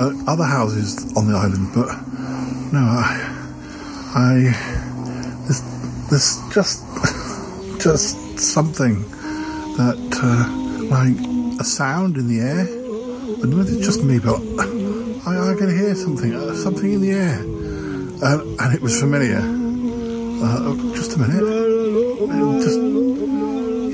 [0.00, 1.72] at other houses on the island.
[1.74, 1.88] But
[2.72, 3.36] no, I,
[4.14, 4.34] I
[5.44, 5.60] there's,
[6.08, 6.84] there's just
[7.80, 9.02] just something
[9.76, 11.29] that uh, like
[11.60, 12.62] a sound in the air.
[12.62, 14.40] I don't know if it's just me, but
[15.28, 17.38] I, I can hear something, something in the air,
[18.24, 19.40] uh, and it was familiar.
[20.42, 21.44] Uh, just a minute.
[22.64, 22.80] Just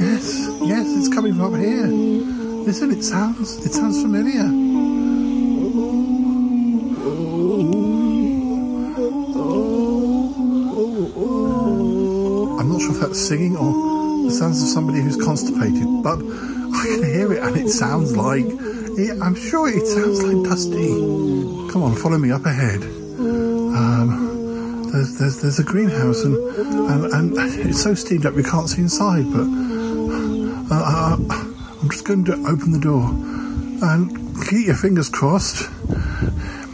[0.00, 1.88] yes, yes, it's coming from up here.
[1.88, 4.46] Listen, it sounds, it sounds familiar.
[12.58, 16.22] I'm not sure if that's singing or the sounds of somebody who's constipated, but
[16.76, 18.44] I can hear it, and it sounds like.
[18.98, 20.88] It, I'm sure it sounds like Dusty.
[21.72, 22.82] Come on, follow me up ahead.
[22.82, 28.68] Um, there's, there's there's a greenhouse, and, and and it's so steamed up you can't
[28.68, 29.24] see inside.
[29.32, 29.46] But
[30.70, 31.16] uh, uh,
[31.82, 33.08] I'm just going to open the door,
[33.88, 34.10] and
[34.48, 35.68] keep your fingers crossed.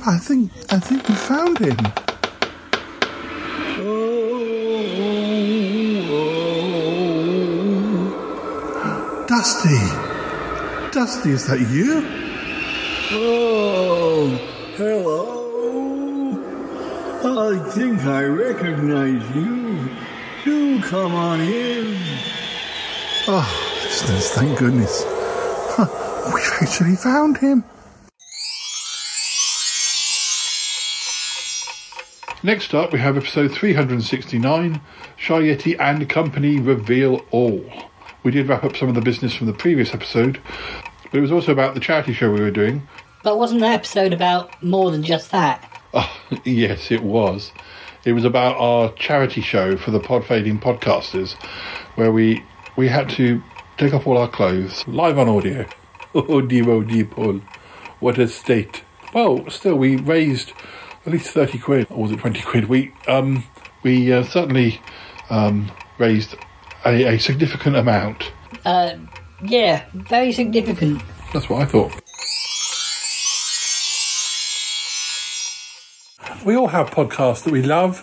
[0.07, 1.77] I think I think we found him.
[9.33, 9.81] Dusty!
[10.93, 12.07] Dusty, is that you?
[13.13, 14.29] Oh,
[14.77, 16.37] hello.
[17.25, 19.89] I think I recognize you.
[20.45, 21.97] Do come on in.
[23.27, 25.03] Ah, oh, listeners, thank goodness.
[26.35, 27.65] We've actually found him.
[32.43, 34.83] Next up, we have episode 369
[35.17, 37.92] Shy Yeti and Company Reveal All.
[38.23, 40.41] We did wrap up some of the business from the previous episode,
[41.05, 42.87] but it was also about the charity show we were doing.
[43.23, 45.83] But wasn't the episode about more than just that?
[45.95, 47.53] Oh, yes, it was.
[48.05, 51.35] It was about our charity show for the Pod Fading podcasters,
[51.95, 52.43] where we
[52.77, 53.43] we had to
[53.77, 55.67] take off all our clothes live on audio.
[56.15, 57.41] Oh dear, oh dear, Paul.
[57.99, 58.83] What a state.
[59.15, 60.53] Well, still, we raised
[61.07, 62.69] at least 30 quid, or was it 20 quid?
[62.69, 63.45] We, um,
[63.83, 64.83] we uh, certainly
[65.31, 66.37] um, raised
[66.85, 68.33] a, a significant amount.
[68.65, 68.95] Uh,
[69.45, 71.03] yeah, very significant.
[71.33, 71.93] That's what I thought.
[76.45, 78.03] We all have podcasts that we love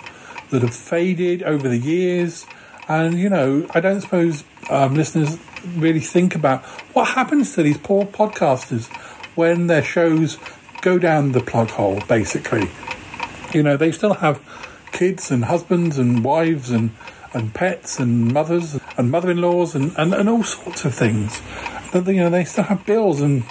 [0.49, 2.45] that have faded over the years.
[2.87, 5.37] And, you know, I don't suppose um, listeners
[5.75, 6.63] really think about
[6.95, 8.87] what happens to these poor podcasters
[9.35, 10.37] when their shows
[10.81, 12.69] go down the plug hole, basically.
[13.53, 14.41] You know, they still have
[14.91, 16.91] kids and husbands and wives and,
[17.33, 21.41] and pets and mothers and mother in laws and, and, and all sorts of things.
[21.91, 23.43] But, you know, they still have bills and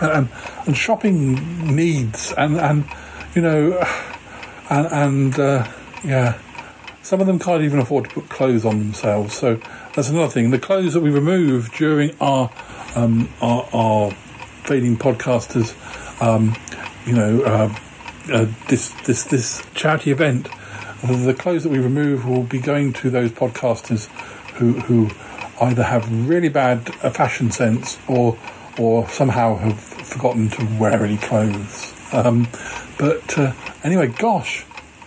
[0.00, 0.28] and,
[0.66, 2.84] and shopping needs and, and
[3.34, 3.84] you know,
[4.68, 5.68] and, and uh,
[6.04, 6.38] yeah,
[7.02, 9.34] some of them can't even afford to put clothes on themselves.
[9.34, 9.60] So
[9.94, 10.50] that's another thing.
[10.50, 12.50] The clothes that we remove during our
[12.96, 14.10] um, our, our
[14.64, 15.74] fading podcasters,
[16.22, 16.56] um,
[17.06, 17.74] you know, uh,
[18.32, 20.48] uh, this this this charity event,
[21.06, 24.08] the clothes that we remove will be going to those podcasters
[24.54, 25.10] who who
[25.60, 28.38] either have really bad uh, fashion sense or
[28.78, 31.94] or somehow have forgotten to wear any clothes.
[32.12, 32.48] Um,
[32.98, 33.52] but uh,
[33.82, 34.64] anyway, gosh,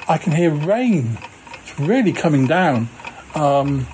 [0.08, 1.18] I can hear rain.
[1.62, 2.90] It's really coming down.
[3.36, 3.88] Um,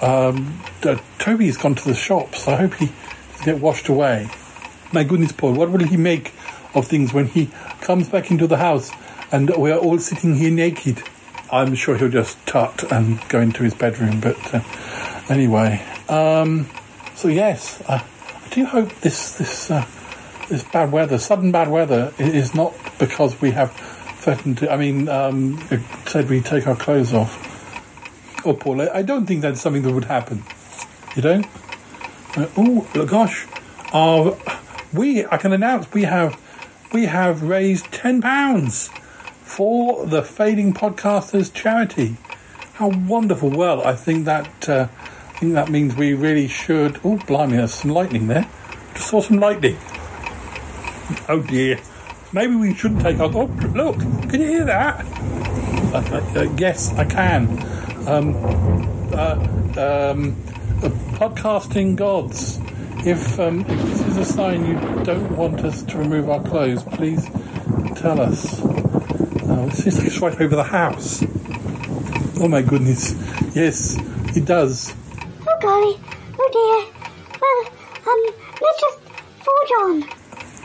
[0.00, 2.48] um, uh, Toby's gone to the shops.
[2.48, 2.90] I hope he
[3.44, 4.28] get washed away.
[4.92, 6.32] My goodness, Paul, what will he make
[6.74, 8.90] of things when he comes back into the house
[9.30, 11.02] and we are all sitting here naked?
[11.54, 14.20] I'm sure he'll just tut and go into his bedroom.
[14.20, 14.62] But uh,
[15.28, 16.68] anyway, um,
[17.14, 19.86] so yes, I, I do hope this this uh,
[20.48, 23.70] this bad weather, sudden bad weather, is not because we have
[24.18, 24.72] threatened to.
[24.72, 25.62] I mean, um,
[26.06, 27.52] said we take our clothes off.
[28.44, 30.42] Oh, Paul, I don't think that's something that would happen.
[31.14, 31.46] You don't?
[32.36, 33.46] Uh, oh, gosh,
[33.92, 34.34] uh,
[34.92, 36.36] we I can announce we have
[36.92, 38.90] we have raised ten pounds
[39.54, 42.16] for the Fading Podcasters charity.
[42.72, 43.50] How wonderful!
[43.50, 46.98] Well, I think that uh, I think that means we really should.
[47.04, 48.50] Oh, blimey, there's some lightning there.
[48.94, 49.76] Just saw some lightning.
[51.28, 51.78] Oh dear.
[52.32, 53.30] Maybe we shouldn't take our.
[53.32, 53.44] Oh,
[53.74, 54.00] look!
[54.28, 55.06] Can you hear that?
[55.94, 57.46] Uh, uh, uh, yes, I can.
[58.08, 58.34] Um,
[59.14, 59.36] uh,
[59.78, 60.34] um,
[61.14, 62.58] podcasting gods.
[63.06, 66.82] If, um, if this is a sign you don't want us to remove our clothes,
[66.82, 67.24] please
[67.94, 68.60] tell us.
[69.68, 71.24] It seems like it's right over the house.
[72.40, 73.14] Oh my goodness.
[73.54, 73.96] Yes,
[74.36, 74.94] it does.
[75.46, 76.00] Oh golly,
[76.38, 76.80] oh dear.
[77.40, 77.60] Well,
[78.08, 78.20] um,
[78.60, 78.98] let's just
[79.44, 80.04] forge on.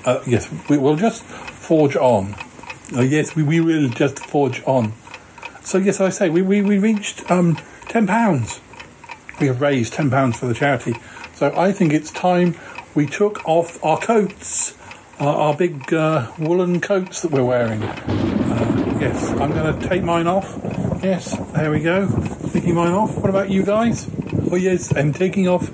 [0.06, 2.36] Uh, yes, we will just forge on.
[2.96, 4.94] Uh, yes, we, we will just forge on.
[5.62, 8.60] So yes, I say we, we, we reached um, ten pounds.
[9.40, 10.96] We have raised ten pounds for the charity.
[11.36, 12.56] So I think it's time
[12.96, 14.76] we took off our coats,
[15.20, 17.84] our, our big uh, woolen coats that we're wearing.
[19.20, 20.60] Uh, yes, I'm going to take mine off.
[21.04, 22.08] Yes, there we go.
[22.52, 23.18] Taking mine off.
[23.18, 24.10] What about you guys?
[24.52, 25.70] Oh yes, I'm taking off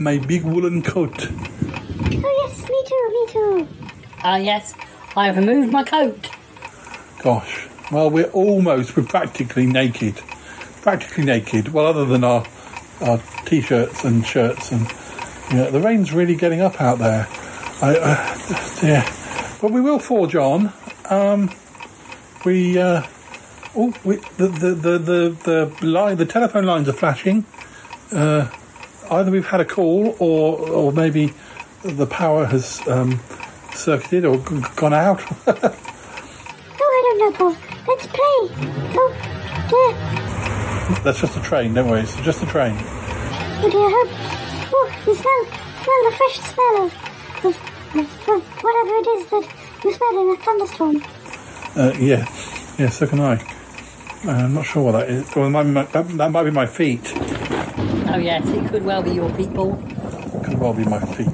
[0.00, 1.28] my big woolen coat.
[1.30, 3.68] Oh yes, me too, me too.
[4.22, 4.74] Ah, yes,
[5.16, 6.30] I have removed my coat.
[7.22, 7.68] Gosh.
[7.90, 10.16] Well, we're almost, we're practically naked.
[10.82, 11.72] Practically naked.
[11.72, 12.44] Well, other than our,
[13.00, 14.86] our t-shirts and shirts and,
[15.50, 17.26] you know, the rain's really getting up out there.
[17.82, 18.38] I, uh,
[18.82, 19.58] yeah.
[19.60, 20.72] But we will forge on.
[21.08, 21.50] Um,
[22.44, 23.02] we, uh,
[23.76, 27.44] oh, we, the, the, the, the, the line, the telephone lines are flashing.
[28.12, 28.48] Uh,
[29.10, 31.32] either we've had a call or, or maybe
[31.82, 33.20] the power has, um,
[33.72, 35.20] circuited or g- gone out.
[36.82, 37.56] Oh, I don't know, Paul.
[37.86, 38.16] Let's play.
[38.96, 39.12] Oh,
[39.68, 41.02] dear.
[41.04, 42.00] That's just a train, don't worry.
[42.00, 42.74] It's just a train.
[42.78, 44.10] Oh dear, I hope.
[44.74, 45.44] Oh, you smell,
[45.82, 46.92] smell the fresh smell of,
[47.44, 49.44] of, of whatever it is that
[49.84, 51.02] you smell in a thunderstorm.
[51.76, 52.26] Uh, yeah,
[52.78, 53.36] yeah, so can I.
[54.24, 55.34] Uh, I'm not sure what that is.
[55.34, 57.12] Well, it might be my, that, that might be my feet.
[57.14, 59.78] Oh, yes, it could well be your people.
[60.34, 61.28] It could well be my feet.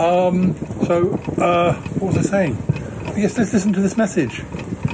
[0.00, 2.58] Um, so, uh, what was I saying?
[3.16, 4.42] Yes, let's listen to this message.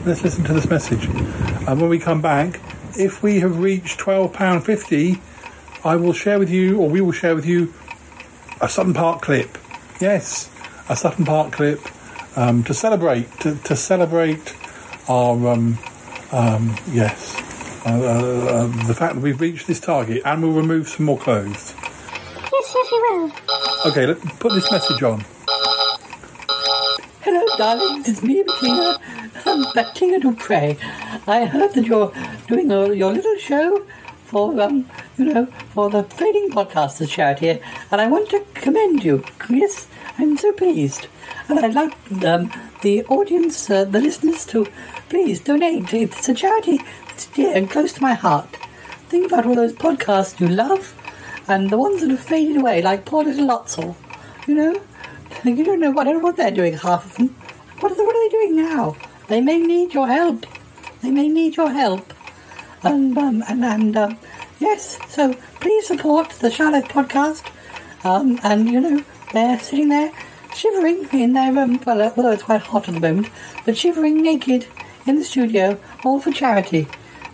[0.04, 1.06] Let's listen to this message.
[1.06, 2.60] And when we come back,
[2.98, 5.18] if we have reached £12.50,
[5.82, 7.72] I will share with you, or we will share with you,
[8.60, 9.56] a Sutton Park clip.
[9.98, 10.50] Yes,
[10.90, 11.80] a Sutton Park clip
[12.36, 14.54] um, to celebrate, to, to celebrate
[15.08, 15.78] our, um,
[16.32, 17.36] Um, yes.
[17.86, 21.18] Uh, uh, uh, the fact that we've reached this target and we'll remove some more
[21.18, 21.74] clothes.
[21.78, 23.32] Yes, yes, we will.
[23.86, 25.24] Okay, let put this message on.
[27.20, 28.08] Hello, darlings.
[28.08, 28.98] It's me, Bettina.
[29.46, 30.76] I'm Bettina Dupre.
[31.28, 32.12] I heard that you're
[32.48, 33.86] doing a, your little show
[34.24, 37.60] for, um, you know, for the Fading Podcasters charity,
[37.92, 39.22] and I want to commend you.
[39.48, 39.86] Yes,
[40.18, 41.06] I'm so pleased.
[41.48, 41.94] And I'd like
[42.24, 42.50] um,
[42.80, 44.66] the audience, uh, the listeners, to
[45.14, 45.94] please donate.
[45.94, 48.48] It's a charity that's dear and close to my heart.
[49.08, 50.92] Think about all those podcasts you love
[51.46, 53.94] and the ones that have faded away, like poor little Lotzel.
[54.48, 54.82] You know,
[55.44, 57.28] you don't know what, what they're doing, half of them.
[57.78, 58.96] What are, they, what are they doing now?
[59.28, 60.46] They may need your help.
[61.00, 62.12] They may need your help.
[62.82, 64.18] And, um, and, and um,
[64.58, 67.46] yes, so please support the Charlotte podcast.
[68.02, 70.12] Um, and, you know, they're sitting there
[70.56, 73.30] shivering in their, um, well, although it's quite hot at the moment,
[73.64, 74.66] but shivering naked
[75.06, 76.86] in the studio, all for charity.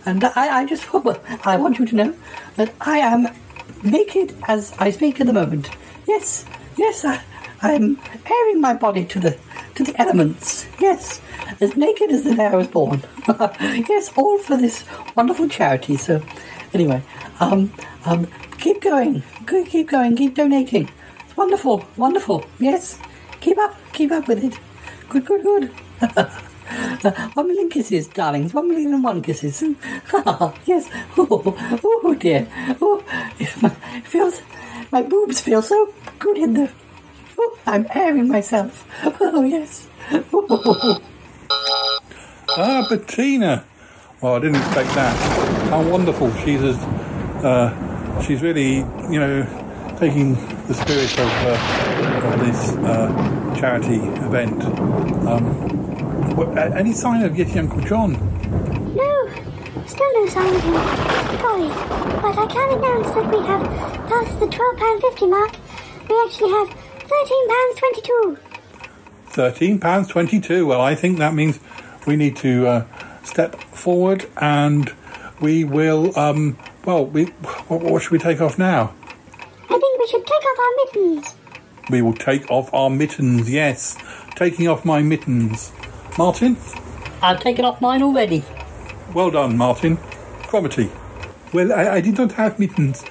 [0.05, 0.87] And I, I just,
[1.45, 2.15] I want you to know
[2.55, 3.27] that I am
[3.83, 5.69] naked as I speak at the moment.
[6.07, 6.45] Yes,
[6.77, 7.21] yes, I,
[7.61, 9.37] I'm airing my body to the
[9.75, 10.67] to the elements.
[10.79, 11.21] Yes,
[11.61, 13.03] as naked as the day I was born.
[13.87, 14.83] yes, all for this
[15.15, 15.95] wonderful charity.
[15.97, 16.21] So,
[16.73, 17.03] anyway,
[17.39, 17.71] um,
[18.05, 20.89] um, keep going, keep going, keep donating.
[21.25, 22.45] It's wonderful, wonderful.
[22.59, 22.99] Yes,
[23.39, 24.59] keep up, keep up with it.
[25.09, 25.71] Good, good, good.
[27.33, 28.53] One million kisses, darlings.
[28.53, 29.61] One million and one kisses.
[30.65, 30.89] yes.
[31.17, 32.47] Oh, oh dear.
[32.81, 33.03] Oh,
[33.39, 33.47] it
[34.05, 34.41] feels.
[34.91, 36.71] My boobs feel so good in the.
[37.37, 38.85] Oh, I'm airing myself.
[39.21, 39.87] Oh yes.
[42.57, 43.63] Ah, Bettina.
[44.21, 45.15] Well, I didn't expect that.
[45.69, 46.33] How wonderful.
[46.43, 46.77] She's as,
[47.43, 48.77] uh, she's really,
[49.09, 50.33] you know, taking
[50.67, 53.95] the spirit of, uh, of this uh, charity
[54.25, 54.63] event.
[55.27, 55.90] Um,
[56.35, 58.13] what, any sign of getting Uncle John?
[58.95, 59.29] No,
[59.87, 60.73] still no sign of him.
[61.41, 61.69] Golly,
[62.21, 63.63] but I can announce that we have
[64.07, 65.51] passed the £12.50 mark.
[66.09, 66.69] We actually have
[67.07, 68.37] £13.22.
[69.27, 70.67] Thirteen pounds twenty-two.
[70.67, 71.57] Well, I think that means
[72.05, 72.85] we need to uh,
[73.23, 74.93] step forward, and
[75.39, 76.17] we will.
[76.19, 77.25] Um, well, we
[77.69, 78.93] what, what should we take off now?
[79.69, 81.35] I think we should take off our mittens.
[81.89, 83.49] We will take off our mittens.
[83.49, 83.97] Yes,
[84.35, 85.71] taking off my mittens.
[86.17, 86.57] Martin,
[87.21, 88.43] I've taken off mine already.
[89.13, 89.97] well done, Martin.
[90.43, 90.91] Cromitty.
[91.53, 93.03] Well, I, I did not have mittens,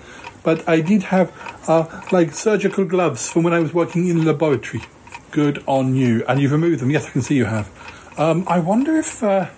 [0.43, 1.33] but I did have
[1.69, 4.83] uh, like surgical gloves from when I was working in the laboratory.
[5.31, 6.25] Good on you.
[6.29, 6.91] And you've removed them.
[6.91, 7.71] Yes, I can see you have.
[8.19, 9.49] Um, I wonder if uh,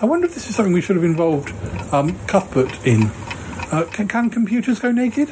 [0.00, 1.50] I wonder if this is something we should have involved
[1.92, 3.10] um, Cuthbert in.
[3.70, 5.30] Uh, can, can computers go naked?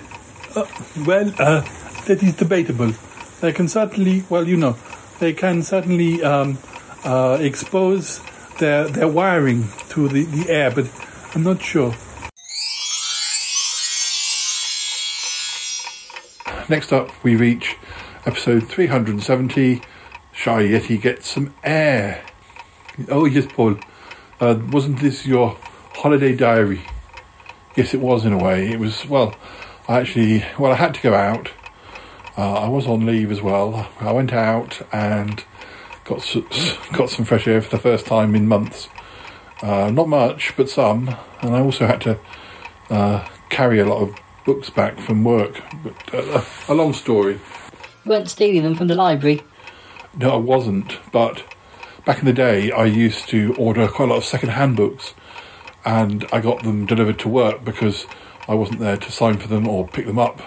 [0.55, 0.65] Uh,
[1.07, 1.61] well, uh,
[2.07, 2.93] that is debatable.
[3.41, 4.77] They can certainly, well, you know,
[5.19, 6.59] they can certainly um,
[7.05, 8.20] uh, expose
[8.59, 10.86] their their wiring to the, the air, but
[11.34, 11.94] I'm not sure.
[16.68, 17.76] Next up, we reach
[18.26, 19.82] episode 370.
[20.32, 22.24] Shy Yeti gets some air.
[23.09, 23.76] Oh, yes, Paul.
[24.40, 25.57] Uh, wasn't this your
[25.94, 26.82] holiday diary?
[27.76, 28.68] Yes, it was in a way.
[28.70, 29.34] It was, well,
[29.88, 31.51] I actually, well, I had to go out.
[32.38, 33.88] Uh, I was on leave as well.
[33.98, 35.44] I went out and
[36.11, 38.89] got got some fresh air for the first time in months.
[39.63, 41.15] Uh, not much, but some.
[41.41, 42.19] And I also had to
[42.89, 45.63] uh, carry a lot of books back from work.
[45.85, 47.35] But, uh, a long story.
[48.05, 49.43] You weren't stealing them from the library.
[50.17, 50.99] No, I wasn't.
[51.13, 51.45] But
[52.05, 55.15] back in the day, I used to order quite a lot of second-hand books,
[55.85, 58.07] and I got them delivered to work because
[58.49, 60.41] I wasn't there to sign for them or pick them up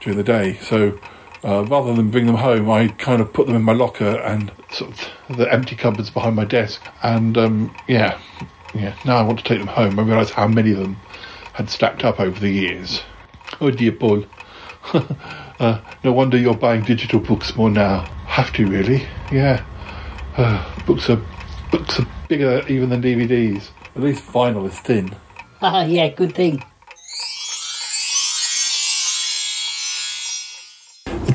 [0.00, 0.58] during the day.
[0.62, 0.98] So
[1.46, 4.50] uh, rather than bring them home, I kind of put them in my locker and
[4.70, 4.90] sort
[5.28, 6.82] of the empty cupboards behind my desk.
[7.04, 8.18] And um, yeah,
[8.74, 8.96] yeah.
[9.04, 9.98] Now I want to take them home.
[9.98, 10.96] I realise how many of them
[11.52, 13.02] had stacked up over the years.
[13.60, 14.24] Oh dear, Paul.
[15.60, 18.00] uh, no wonder you're buying digital books more now.
[18.26, 19.06] Have to really?
[19.30, 19.64] Yeah.
[20.36, 21.22] Uh, books are
[21.70, 23.70] books are bigger even than DVDs.
[23.94, 25.14] At least vinyl is thin.
[25.62, 26.62] Ah, yeah, good thing.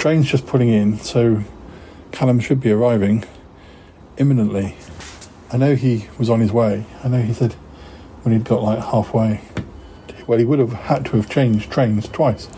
[0.01, 1.43] Train's just pulling in, so
[2.11, 3.23] Callum should be arriving
[4.17, 4.75] imminently.
[5.51, 6.85] I know he was on his way.
[7.03, 7.53] I know he said
[8.23, 9.41] when he'd got like halfway.
[10.25, 12.49] Well, he would have had to have changed trains twice.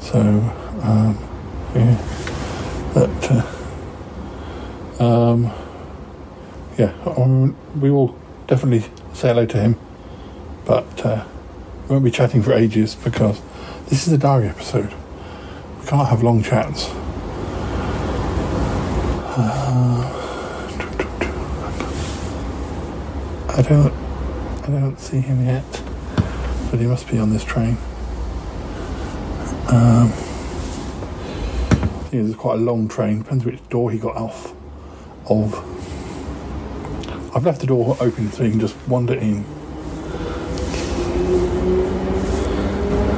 [0.00, 1.16] So, um,
[1.76, 2.90] yeah.
[2.92, 3.30] But,
[4.98, 5.52] uh, um,
[6.76, 8.18] yeah, um, we will
[8.48, 8.80] definitely
[9.12, 9.78] say hello to him.
[10.64, 11.24] But uh,
[11.84, 13.40] we won't be chatting for ages because
[13.86, 14.92] this is a diary episode.
[15.86, 16.88] Can't have long chats.
[19.36, 20.10] Uh,
[23.50, 23.92] I don't.
[24.62, 25.82] I don't see him yet,
[26.70, 27.76] but he must be on this train.
[29.68, 30.10] Um,
[32.10, 33.18] yeah, it's quite a long train.
[33.18, 34.54] Depends which door he got off
[35.28, 35.54] of.
[37.36, 39.44] I've left the door open so you can just wander in.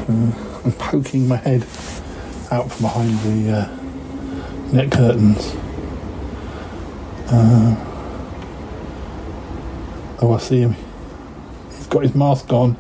[0.09, 1.65] Uh, I'm poking my head
[2.51, 5.55] out from behind the uh, net curtains.
[7.29, 7.75] Uh,
[10.23, 10.77] oh, I see him.
[11.71, 12.77] He's got his mask on.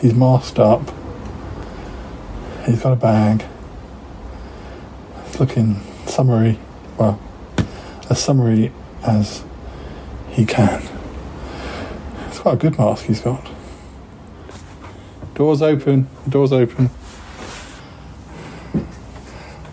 [0.00, 0.82] He's masked up.
[2.66, 3.44] He's got a bag.
[5.26, 6.58] It's looking summary,
[6.98, 7.20] Well,
[8.08, 8.72] as summary
[9.02, 9.44] as
[10.30, 10.82] he can.
[12.28, 13.48] It's quite a good mask he's got.
[15.34, 16.08] Doors open.
[16.28, 16.90] Doors open.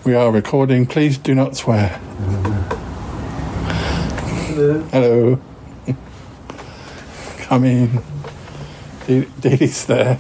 [0.06, 0.86] We are recording.
[0.86, 1.90] Please do not swear.
[4.92, 5.40] Hello.
[7.40, 8.04] Come in.
[9.08, 10.20] Dee- Dee's there.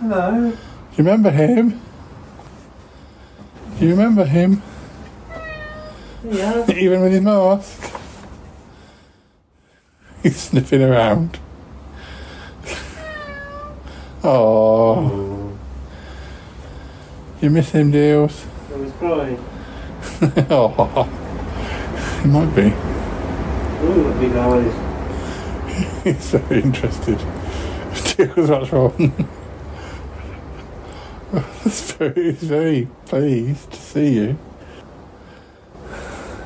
[0.00, 0.50] Hello.
[0.50, 0.56] Do
[0.96, 1.80] you remember him?
[3.78, 4.62] Do you remember him?
[6.24, 6.70] Yeah.
[6.70, 7.90] Even with his mask?
[10.22, 11.38] He's sniffing around.
[14.24, 15.31] Oh.
[17.42, 18.46] You miss him, Deals?
[18.72, 19.44] I was crying.
[20.48, 21.02] oh.
[22.22, 22.72] He might be.
[23.82, 26.04] Ooh, eyes.
[26.04, 27.18] He's very interested.
[28.16, 29.28] Deals, what's wrong?
[31.32, 34.38] That's very, very pleased to see you.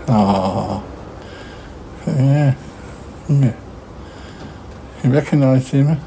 [0.08, 0.82] Ah.
[2.06, 2.54] Yeah.
[3.28, 3.56] Yeah.
[5.04, 5.88] You recognise him?
[5.90, 5.98] I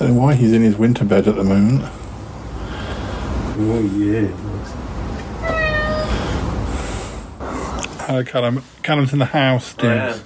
[0.00, 1.90] don't know why he's in his winter bed at the moment.
[3.60, 4.28] Oh, yeah.
[8.06, 8.62] Hello, Callum.
[8.84, 10.20] Callum's in the house, am.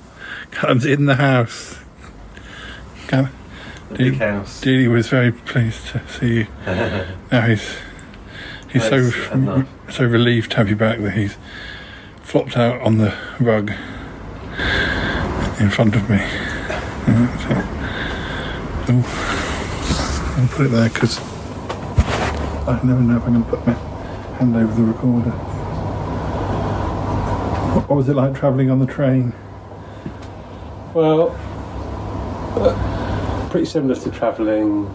[0.51, 1.79] Callum's in the house.
[3.09, 3.31] Callum,
[3.95, 4.61] big house.
[4.61, 6.47] Dealey was very pleased to see you.
[6.67, 7.75] now he's
[8.71, 9.67] he's so enough.
[9.91, 11.39] so relieved to have you back that he's
[12.21, 13.71] flopped out on the rug
[15.59, 16.17] in front of me.
[18.91, 19.05] Ooh.
[20.37, 21.32] I'll put it there because
[22.73, 23.75] I never know if I'm going to put my
[24.39, 25.31] hand over the recorder.
[27.73, 29.35] What was it like travelling on the train?
[30.95, 31.31] Well,
[32.57, 34.87] uh, pretty similar to travelling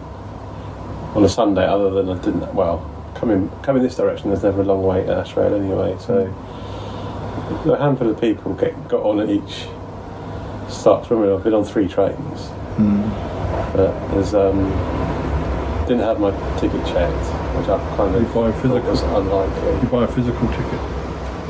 [1.14, 2.52] on a Sunday, other than I didn't.
[2.54, 5.96] Well, coming coming this direction, there's never a long wait at Ashrail anyway.
[5.98, 6.26] So
[7.72, 9.66] a handful of people get got on at each
[10.68, 11.08] stop.
[11.10, 12.48] Remember, I've been on three trains,
[13.72, 14.68] but there's um
[15.88, 17.26] didn't have my ticket checked,
[17.58, 19.72] which I kind of buy a thought was unlikely.
[19.82, 20.80] You buy a physical ticket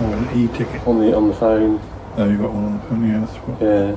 [0.00, 1.80] or an e-ticket on the on the phone.
[2.16, 3.08] Oh, you got one on the phone.
[3.08, 3.60] Yeah, that's what.
[3.62, 3.96] Yeah.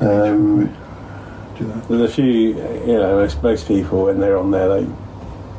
[0.00, 0.74] Um,
[1.88, 4.86] There's a few, you know, most, most people when they're on there, they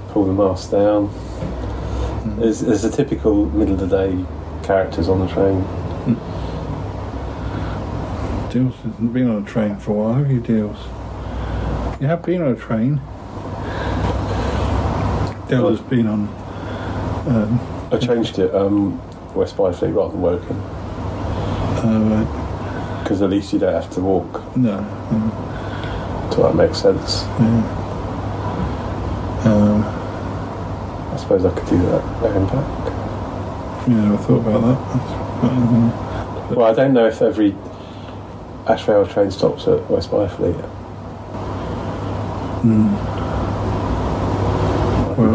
[0.10, 1.12] pull the mask down.
[2.40, 4.26] There's, there's a typical middle of the day
[4.64, 5.66] characters on the train.
[8.50, 10.78] Deals hasn't been on a train for a while, have you, Deals?
[12.02, 13.02] You have been on a train.
[15.50, 16.28] Has been on.
[17.28, 17.60] Um,
[17.92, 19.02] I changed it um,
[19.36, 20.62] West Byfleet rather than Woking
[21.82, 24.56] uh, because at least you don't have to walk.
[24.56, 24.80] no.
[25.12, 26.30] no.
[26.34, 27.24] So that makes sense.
[27.40, 27.76] Yeah.
[29.46, 29.84] Um,
[31.14, 33.88] I suppose I could do that going back.
[33.88, 36.56] yeah, I thought about that.
[36.56, 37.52] Well, I don't know if every
[38.66, 40.62] Ashrail train stops at West Byfleet.
[42.62, 43.29] mm,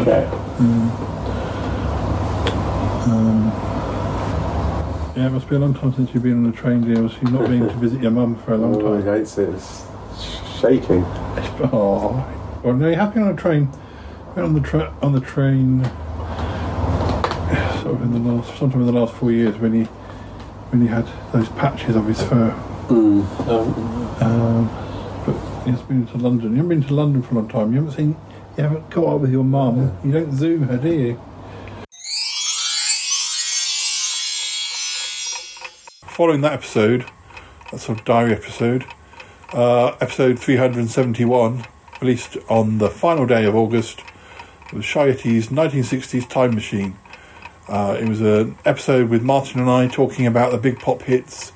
[0.05, 0.30] Can
[0.61, 0.96] mm.
[3.07, 3.61] Um,
[5.14, 7.20] yeah, it must be a long time since you've been on a train, Deals.
[7.22, 9.09] You've not been to visit your mum for a long Oh, time.
[9.09, 9.88] it, it's
[10.61, 11.12] shaking.
[11.72, 12.26] Oh,
[12.62, 13.72] well, no, you have been on a train.
[14.34, 15.92] Been on the tra- on the train,
[17.82, 19.88] sort of in the last, sometime in the last four years when he
[20.70, 22.61] when he had those patches of his fur.
[23.46, 24.76] Um, Um,
[25.24, 26.50] but he's been to London.
[26.52, 27.72] You haven't been to London for a long time.
[27.72, 28.22] You haven't seen.
[28.57, 29.98] You haven't caught up with your mum.
[30.05, 31.20] You don't zoom her, do you?
[36.07, 37.05] Following that episode,
[37.72, 38.84] that sort of diary episode,
[39.52, 41.64] uh, episode 371,
[42.00, 44.02] released on the final day of August,
[44.72, 46.96] was Shy Yeti's 1960s Time Machine.
[47.68, 51.50] Uh, it was an episode with Martin and I talking about the big pop hits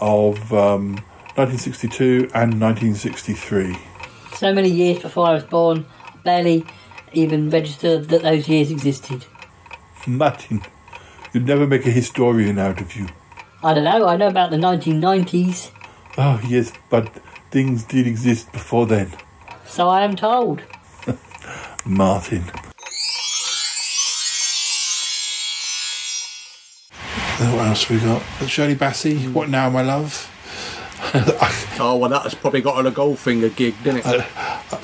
[0.00, 0.96] of um,
[1.36, 3.76] 1962 and 1963.
[4.34, 5.95] So many years before I was born, I
[6.26, 6.66] barely
[7.12, 9.24] even registered that those years existed.
[10.06, 10.60] Martin,
[11.32, 13.06] you'd never make a historian out of you.
[13.62, 14.06] I don't know.
[14.06, 15.70] I know about the 1990s,
[16.18, 17.08] Oh, ah, yes, but
[17.50, 19.12] things did exist before then.
[19.66, 20.62] so I am told.
[21.86, 22.42] Martin.
[27.38, 28.22] What else we got?
[28.48, 30.30] Shirley Bassey, What Now, My Love?
[31.78, 34.06] Oh, well, that's probably got on a Goldfinger gig, didn't it?
[34.06, 34.26] I,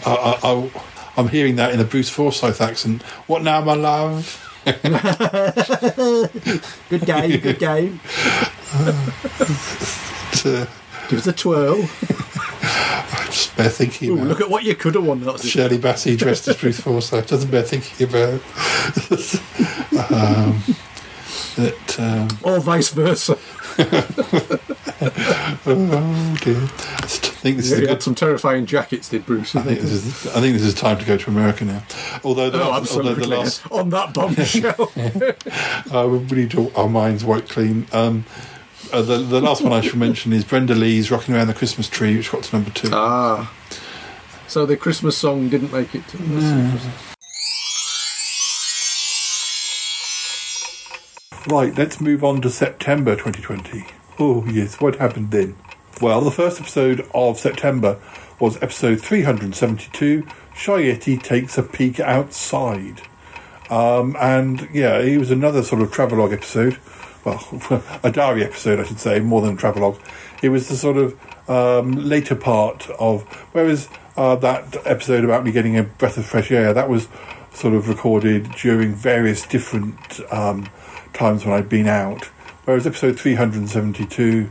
[0.05, 0.71] I, I,
[1.17, 3.03] I'm hearing that in a Bruce Forsyth accent.
[3.27, 4.49] What now, my love?
[6.89, 8.01] good game, good game.
[11.09, 11.83] Give us a twirl.
[12.63, 15.21] I just bear thinking Ooh, about look at what you could have won.
[15.21, 17.27] That Shirley Bassey dressed as Bruce Forsyth.
[17.27, 18.35] Doesn't bear thinking about.
[20.11, 20.63] um,
[21.57, 23.37] that, um, Or vice versa.
[25.67, 26.57] Oh dear.
[26.57, 28.03] I think this Yeah, is he had good.
[28.03, 29.55] some terrifying jackets, did Bruce?
[29.57, 30.27] I think this is.
[30.29, 31.83] I think this is time to go to America now.
[32.25, 33.23] Although the, Oh, last, although absolutely.
[33.25, 34.93] the last On that bombshell.
[35.97, 37.87] uh, we need to, our minds wiped clean.
[37.93, 38.25] Um,
[38.93, 41.89] uh, the the last one I should mention is Brenda Lee's "Rocking Around the Christmas
[41.89, 42.91] Tree," which got to number two.
[42.93, 43.53] ah.
[44.47, 46.19] So the Christmas song didn't make it to
[51.49, 53.85] Right, let's move on to September 2020.
[54.21, 55.57] Oh, yes, what happened then?
[56.01, 57.99] Well, the first episode of September
[58.39, 60.25] was episode 372
[60.55, 63.03] Shy Yeti Takes a Peek Outside.
[63.71, 66.79] Um, and yeah, it was another sort of travelogue episode.
[67.25, 67.45] Well,
[68.05, 69.99] a diary episode, I should say, more than a travelogue.
[70.43, 73.25] It was the sort of um, later part of.
[73.51, 77.09] Whereas uh, that episode about me getting a breath of fresh air, that was
[77.53, 80.69] sort of recorded during various different um,
[81.13, 82.25] times when I'd been out.
[82.65, 84.51] Whereas episode 372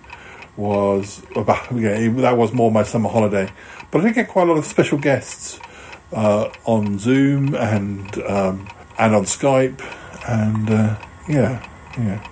[0.58, 3.50] was about, yeah, that was more my summer holiday.
[3.90, 5.60] But I did get quite a lot of special guests
[6.14, 9.82] uh, on Zoom and um, and on Skype,
[10.28, 10.96] and uh,
[11.28, 11.66] yeah,
[11.98, 12.28] yeah.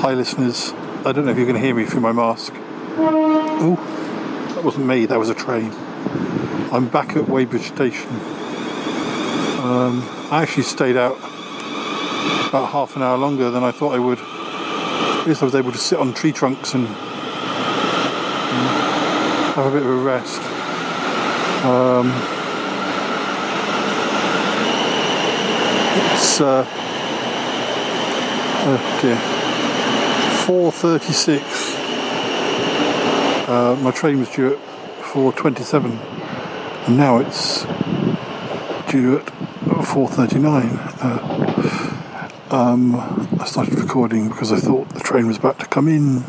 [0.00, 0.72] Hi, listeners.
[1.04, 2.52] I don't know if you can hear me through my mask.
[2.96, 3.76] Oh,
[4.54, 5.06] that wasn't me.
[5.06, 5.72] That was a train.
[6.72, 8.08] I'm back at Weybridge Station.
[9.60, 11.16] Um, I actually stayed out
[12.48, 14.18] about half an hour longer than I thought I would.
[14.18, 16.86] At least I was able to sit on tree trunks and
[19.54, 20.40] have a bit of a rest.
[21.64, 22.08] Um,
[26.12, 26.66] it's uh,
[28.64, 29.16] oh dear,
[30.46, 31.42] 4:36.
[33.48, 34.71] Uh, my train was due at
[35.12, 35.98] 4:27,
[36.86, 37.64] and now it's
[38.90, 39.26] due at
[39.84, 40.78] 4:39.
[41.02, 42.96] Uh, um,
[43.38, 46.24] I started recording because I thought the train was about to come in,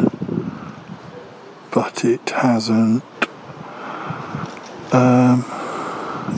[1.72, 3.06] but it hasn't.
[4.92, 5.46] Um,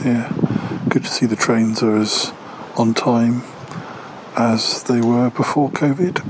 [0.04, 0.32] yeah,
[0.88, 2.32] good to see the trains are as
[2.76, 3.42] on time
[4.36, 6.22] as they were before COVID.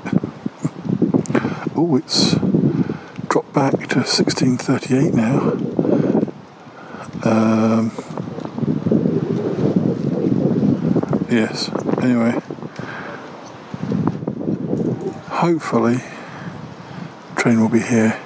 [1.76, 2.36] oh, it's
[3.28, 5.75] dropped back to 1638 now.
[7.26, 7.90] Um,
[11.28, 11.70] yes,
[12.00, 12.40] anyway.
[15.26, 15.98] Hopefully,
[17.34, 18.20] train will be here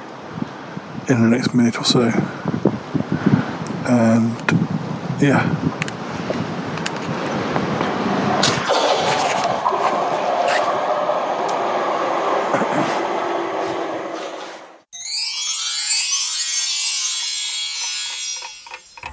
[1.09, 2.11] in the next minute or so.
[3.87, 4.37] And
[5.23, 5.60] yeah.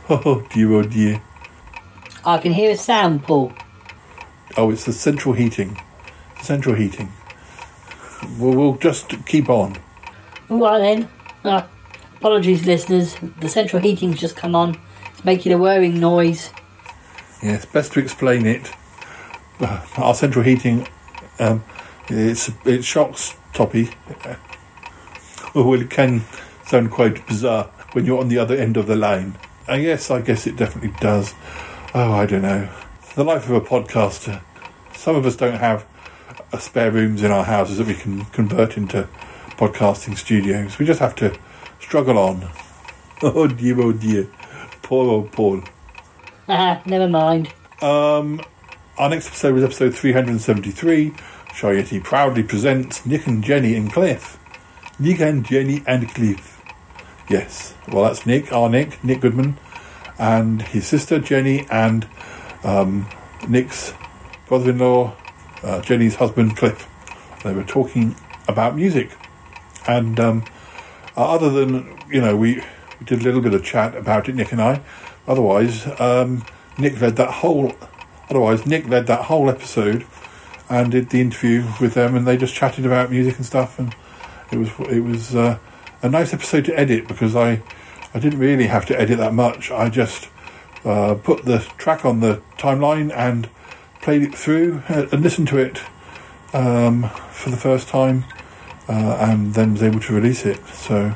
[0.09, 1.21] Oh dear, oh dear.
[2.25, 3.51] I can hear a sound, Paul.
[4.55, 5.77] Oh, it's the central heating.
[6.41, 7.11] Central heating.
[8.37, 9.75] We'll, we'll just keep on.
[10.49, 11.09] All right then.
[11.43, 11.63] Uh,
[12.15, 13.17] apologies, listeners.
[13.41, 14.79] The central heating's just come on.
[15.11, 16.51] It's making a whirring noise.
[17.43, 18.71] Yes, best to explain it.
[19.59, 20.87] Uh, Our central heating,
[21.39, 21.63] um,
[22.07, 23.93] it's it shocks Toppie.
[25.53, 26.21] Oh, well, it can
[26.65, 29.35] sound quite bizarre when you're on the other end of the line.
[29.69, 31.33] Uh, yes, I guess it definitely does.
[31.93, 32.69] Oh, I don't know.
[33.15, 34.41] The life of a podcaster.
[34.93, 35.85] Some of us don't have
[36.53, 39.07] uh, spare rooms in our houses that we can convert into
[39.51, 40.79] podcasting studios.
[40.79, 41.37] We just have to
[41.79, 42.47] struggle on.
[43.23, 44.27] Oh dear, oh dear.
[44.83, 45.63] Poor old Paul.
[46.47, 47.51] Ah, never mind.
[47.81, 48.41] Um,
[48.95, 51.13] our next episode was episode 373.
[51.55, 54.37] Shy Yeti proudly presents Nick and Jenny and Cliff.
[54.99, 56.56] Nick and Jenny and Cliff.
[57.29, 59.57] Yes, well, that's Nick, our Nick, Nick Goodman,
[60.17, 62.07] and his sister Jenny, and
[62.63, 63.09] um,
[63.47, 63.93] Nick's
[64.47, 65.13] brother in law,
[65.61, 66.87] uh, Jenny's husband Cliff.
[67.43, 68.15] They were talking
[68.47, 69.11] about music.
[69.87, 70.45] And um,
[71.15, 72.55] uh, other than, you know, we,
[72.99, 74.81] we did a little bit of chat about it, Nick and I.
[75.27, 76.45] Otherwise, um,
[76.77, 77.73] Nick led that whole.
[78.29, 80.05] Otherwise, Nick led that whole episode
[80.69, 83.95] and did the interview with them, and they just chatted about music and stuff, and
[84.51, 85.57] it was it was uh,
[86.01, 87.61] a nice episode to edit because I
[88.13, 89.71] I didn't really have to edit that much.
[89.71, 90.29] I just
[90.85, 93.49] uh, put the track on the timeline and
[94.01, 95.81] played it through uh, and listened to it
[96.53, 98.25] um, for the first time,
[98.87, 100.65] uh, and then was able to release it.
[100.67, 101.13] So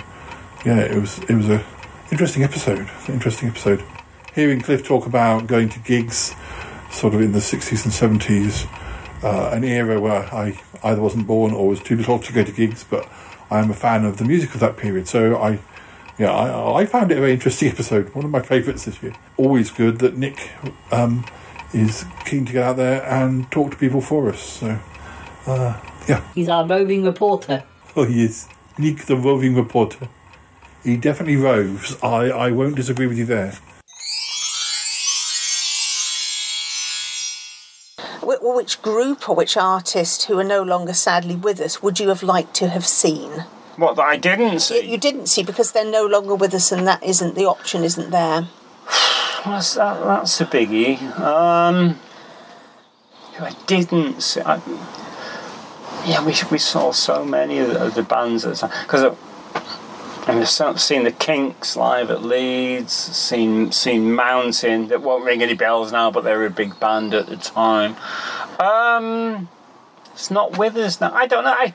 [0.66, 1.64] yeah, it was it was a
[2.12, 2.90] interesting episode.
[3.08, 3.84] Interesting episode.
[4.34, 6.36] Hearing Cliff talk about going to gigs,
[6.90, 8.66] sort of in the sixties and seventies,
[9.24, 12.52] uh, an era where I either wasn't born or was too little to go to
[12.52, 13.08] gigs, but
[13.52, 15.08] I am a fan of the music of that period.
[15.08, 15.60] So I,
[16.18, 18.16] yeah, I, I found it a very interesting episode.
[18.16, 19.14] One of my favourites this year.
[19.38, 20.52] Always good that Nick
[20.92, 21.26] um,
[21.74, 24.42] is keen to get out there and talk to people for us.
[24.42, 24.80] So
[25.46, 27.64] uh, yeah, He's our roving reporter.
[27.96, 28.48] oh he is
[28.78, 30.08] Nick the roving reporter.
[30.84, 31.96] He definitely roves.
[32.02, 33.54] I, I won't disagree with you there.
[38.44, 42.24] Which group or which artist who are no longer sadly with us would you have
[42.24, 43.46] liked to have seen?
[43.78, 44.82] What that I didn't You, see.
[44.92, 48.10] you didn't see because they're no longer with us, and that isn't the option, isn't
[48.10, 48.48] there?
[49.46, 51.02] That's that, that's a biggie.
[51.20, 52.00] Um,
[53.34, 54.42] who I didn't see.
[54.42, 54.62] I,
[56.06, 59.16] yeah, we we saw so many of the, of the bands at the time because.
[60.28, 65.92] I've seen the Kinks live at Leeds, seen seen Mountain, that won't ring any bells
[65.92, 67.96] now, but they were a big band at the time.
[68.60, 69.50] Um,
[70.14, 71.12] it's not with us now.
[71.14, 71.52] I don't know.
[71.52, 71.74] I,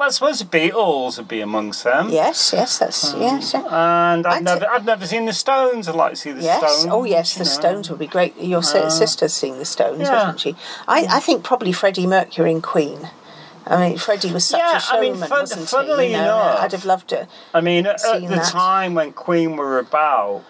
[0.00, 2.10] I suppose the Beatles would be amongst them.
[2.10, 3.52] Yes, yes, that's yes.
[3.52, 4.14] yeah.
[4.14, 5.88] And I've never, I've never seen the Stones.
[5.88, 6.60] I'd like to see the yes.
[6.60, 6.92] Stones.
[6.92, 7.34] Oh, yes.
[7.34, 7.50] The know.
[7.50, 8.36] Stones would be great.
[8.40, 10.20] Your Uh, sister's seen the Stones, yeah.
[10.20, 10.54] hasn't she?
[10.86, 13.10] I, I think probably Freddie Mercury and Queen.
[13.68, 16.12] I mean, Freddie was such Yeah, a I mean, showman, fun- wasn't funnily he?
[16.12, 17.28] You know, enough- I'd have loved it.
[17.54, 18.44] I mean, at, at the that.
[18.46, 20.44] time when Queen were about,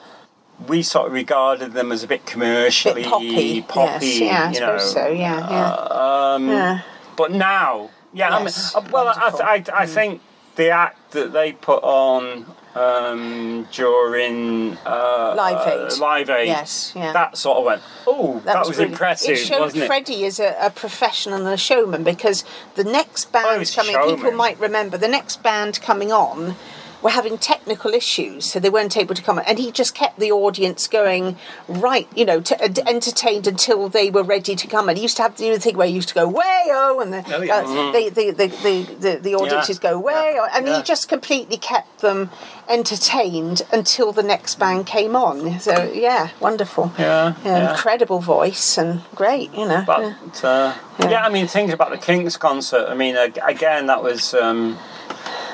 [0.66, 4.52] we sort of regarded them as a bit commercially Bit poppy, poppy, yes, yeah, I
[4.52, 4.78] you know.
[4.78, 6.34] suppose so, yeah, yeah.
[6.34, 6.80] Um, Yeah.
[7.16, 10.20] But now, yeah, Yes, I mean, uh, well, I, I, I think
[10.56, 17.12] the act that they put on um, during uh, Live uh, Live Aid, Yes, yeah.
[17.12, 19.86] that sort of went, oh, that, was, really- impressive, It showed wasn't it?
[19.86, 24.16] Freddie is a, a professional and a showman because the next band was a coming,
[24.16, 26.56] people might remember, the next band coming on
[27.02, 29.40] were having technical issues, so they weren't able to come.
[29.46, 31.36] And he just kept the audience going,
[31.68, 34.88] right, you know, to, uh, entertained until they were ready to come.
[34.88, 37.12] And he used to have the thing where he used to go, way oh, and
[37.12, 37.56] the, Oh, yeah.
[37.58, 37.92] uh, Mhm.
[37.92, 40.48] the, the, the, the, the, audiences go, way oh.
[40.52, 40.76] And Yeah.
[40.78, 42.30] he just completely kept them
[42.68, 45.60] entertained until the next band came on.
[45.60, 46.92] So, yeah, wonderful.
[46.98, 47.70] Yeah, yeah.
[47.70, 49.84] Incredible voice and great, you know.
[49.86, 50.14] yeah.
[50.24, 51.24] But uh, yeah.
[51.24, 52.86] I mean, things about the Kinks concert.
[52.88, 54.34] I mean, again, that was.
[54.34, 54.78] Um,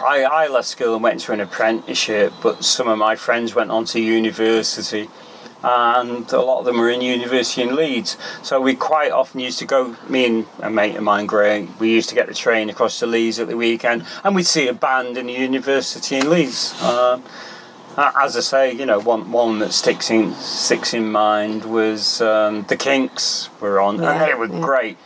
[0.04, 3.70] I, I left school and went to an apprenticeship, but some of my friends went
[3.70, 5.08] on to university,
[5.62, 8.18] and a lot of them were in university in Leeds.
[8.42, 9.96] So we quite often used to go.
[10.08, 13.06] Me and a mate of mine, Greg, we used to get the train across to
[13.06, 16.80] Leeds at the weekend, and we'd see a band in the university in Leeds.
[16.82, 17.22] Um,
[17.96, 22.20] uh, as I say, you know, one one that sticks in sticks in mind was
[22.20, 24.60] um, the Kinks were on, Yeah, and they were yeah.
[24.60, 24.98] great.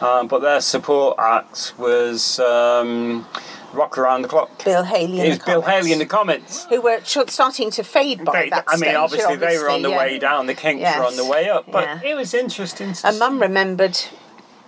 [0.00, 3.26] Um, but their support act was um,
[3.74, 4.64] Rock Around the Clock.
[4.64, 6.64] Bill Haley It was Bill Haley in the comments.
[6.66, 9.82] who were starting to fade by They- that I mean, stage, obviously, they were on
[9.82, 9.98] the yeah.
[9.98, 10.46] way down.
[10.46, 11.70] The Kinks were on the way up.
[11.70, 12.00] But yeah.
[12.10, 12.92] it was interesting.
[12.94, 13.98] To And Mum remembered.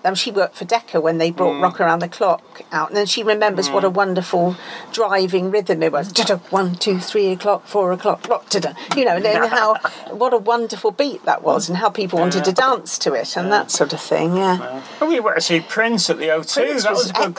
[0.07, 1.63] Um, she worked for Decca when they brought Mm.
[1.63, 4.57] Rock Around the Clock out, and then she remembers what a wonderful
[4.93, 6.13] driving rhythm it was.
[6.13, 8.73] Da-da, One, two, three o'clock, four o'clock, rock, da-da.
[8.97, 9.75] you know, and then how
[10.13, 13.51] what a wonderful beat that was, and how people wanted to dance to it, and
[13.51, 14.37] that sort of thing.
[14.37, 16.55] Yeah, Oh, we went to see Prince at the O2.
[16.55, 17.37] Prince that was, a good excellent.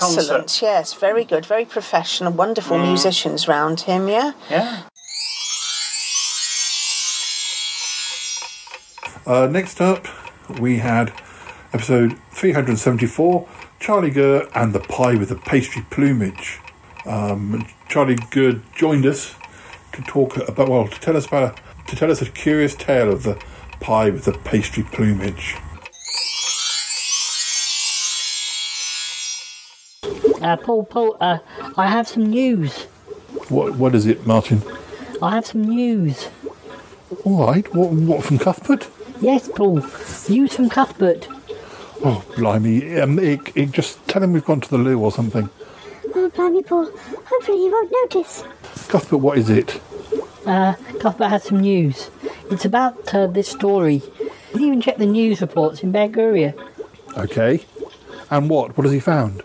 [0.48, 0.61] concert.
[0.61, 2.88] Yes, very good, very professional, wonderful Mm.
[2.88, 4.10] musicians round him.
[4.10, 4.34] Yeah.
[4.49, 4.81] Yeah.
[9.26, 10.07] Uh, next up,
[10.60, 11.11] we had
[11.73, 13.48] episode 374
[13.80, 16.60] Charlie Gurr and the Pie with the Pastry Plumage.
[17.06, 19.35] Um, Charlie Gurr joined us
[19.94, 23.23] to talk about, well, to tell us about, to tell us a curious tale of
[23.23, 23.41] the
[23.80, 25.56] pie with the pastry plumage.
[30.41, 31.39] Uh, Paul, Paul, uh,
[31.77, 32.84] I have some news.
[33.49, 34.61] What, what is it, Martin?
[35.22, 36.30] I have some news.
[37.23, 38.88] All right, what, what from Cuthbert?
[39.19, 39.81] Yes, Paul.
[40.30, 41.27] News from Cuthbert.
[42.03, 42.99] Oh, blimey.
[42.99, 45.49] Um, it, it, just tell him we've gone to the loo or something.
[46.15, 46.89] Oh, blimey, Paul.
[47.25, 48.43] Hopefully he won't notice.
[48.87, 49.81] Cuthbert, what is it?
[50.45, 52.09] Uh, Cuthbert has some news.
[52.51, 54.01] It's about uh, this story.
[54.53, 56.53] Did you even check the news reports in Bulgaria?
[57.17, 57.65] Okay.
[58.29, 58.77] And what?
[58.77, 59.41] What has he found?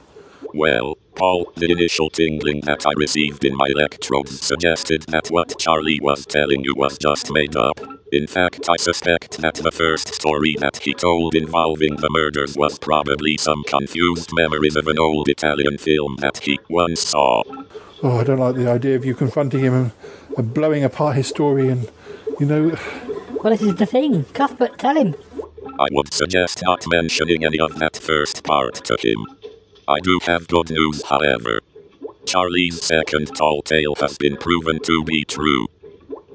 [0.54, 6.00] Well, Paul, the initial tingling that I received in my electrodes suggested that what Charlie
[6.00, 8.01] was telling you was just made up.
[8.12, 12.78] In fact, I suspect that the first story that he told involving the murders was
[12.78, 17.42] probably some confused memories of an old Italian film that he once saw.
[18.02, 19.92] Oh, I don't like the idea of you confronting him and,
[20.36, 21.90] and blowing apart his story and,
[22.38, 22.76] you know.
[23.42, 24.24] Well, this is the thing.
[24.34, 25.14] Cuthbert, tell him.
[25.80, 29.24] I would suggest not mentioning any of that first part to him.
[29.88, 31.60] I do have good news, however.
[32.26, 35.66] Charlie's second tall tale has been proven to be true.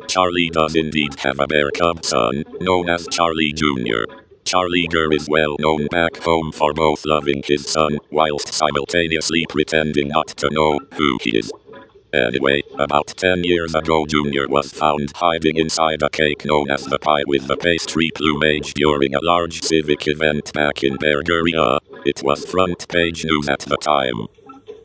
[0.08, 4.06] Charlie does indeed have a bear cub son, known as Charlie Jr.
[4.46, 10.08] Charlie Gurr is well known back home for both loving his son, whilst simultaneously pretending
[10.08, 11.52] not to know who he is.
[12.14, 16.98] Anyway, about 10 years ago Junior was found hiding inside a cake known as the
[16.98, 21.80] pie with the pastry plumage during a large civic event back in Bulgaria.
[22.06, 24.28] It was front page news at the time.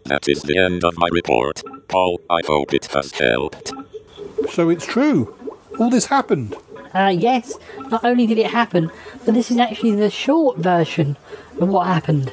[0.07, 1.63] That is the end of my report.
[1.87, 3.73] Paul, I hope it has helped.
[4.51, 5.35] So it's true.
[5.79, 6.57] All this happened.
[6.95, 7.55] Uh, yes,
[7.91, 8.91] not only did it happen,
[9.25, 11.17] but this is actually the short version
[11.59, 12.33] of what happened.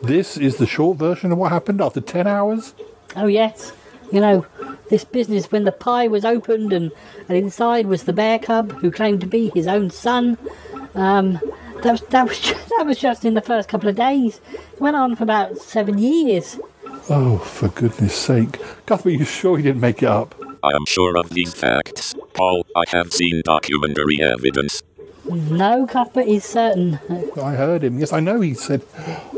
[0.00, 2.74] This is the short version of what happened after 10 hours?
[3.16, 3.72] Oh, yes.
[4.10, 4.46] You know,
[4.88, 6.92] this business when the pie was opened and,
[7.28, 10.38] and inside was the bear cub who claimed to be his own son.
[10.94, 11.40] Um,
[11.82, 14.40] that was, that, was just, that was just in the first couple of days.
[14.72, 16.58] It went on for about seven years.
[17.10, 18.58] Oh, for goodness sake.
[18.86, 20.34] Cuthbert, you sure you didn't make it up?
[20.62, 22.14] I am sure of these facts.
[22.34, 24.82] Paul, I have seen documentary evidence.
[25.24, 26.98] No, Cuthbert is certain.
[27.42, 27.98] I heard him.
[27.98, 28.82] Yes, I know he said.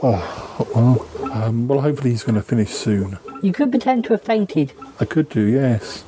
[0.02, 3.18] Oh, well, um, well, hopefully he's going to finish soon.
[3.42, 4.72] You could pretend to have fainted.
[5.00, 6.04] I could do, yes.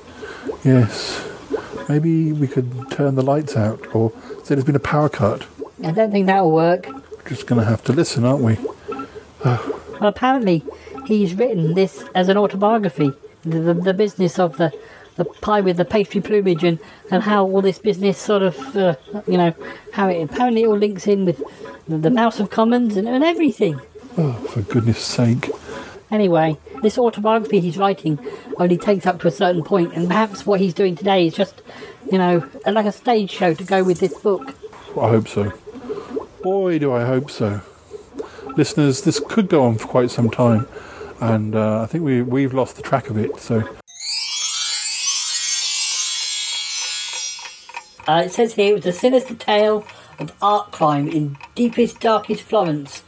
[0.64, 1.28] Yes.
[1.88, 4.12] Maybe we could turn the lights out or
[4.44, 5.46] say there's been a power cut.
[5.84, 6.86] I don't think that'll work.
[6.86, 8.56] We're just going to have to listen, aren't we?
[9.44, 10.64] Well, apparently,
[11.06, 13.12] he's written this as an autobiography.
[13.42, 14.72] The, the, the business of the,
[15.16, 16.78] the pie with the pastry plumage and,
[17.10, 18.94] and how all this business sort of, uh,
[19.26, 19.54] you know,
[19.92, 21.42] how it apparently all links in with
[21.86, 23.80] the, Mouse of Commons and, and everything.
[24.16, 25.50] Oh, for goodness sake.
[26.10, 28.18] Anyway, this autobiography he's writing
[28.58, 31.62] only takes up to a certain point, and perhaps what he's doing today is just,
[32.10, 34.54] you know, like a stage show to go with this book.
[34.90, 35.52] I hope so.
[36.42, 37.62] Boy, do I hope so.
[38.56, 40.68] Listeners, this could go on for quite some time,
[41.20, 43.66] and uh, I think we, we've lost the track of it, so.
[48.12, 49.86] Uh, it says here it was a sinister tale
[50.18, 53.04] of art crime in deepest, darkest Florence,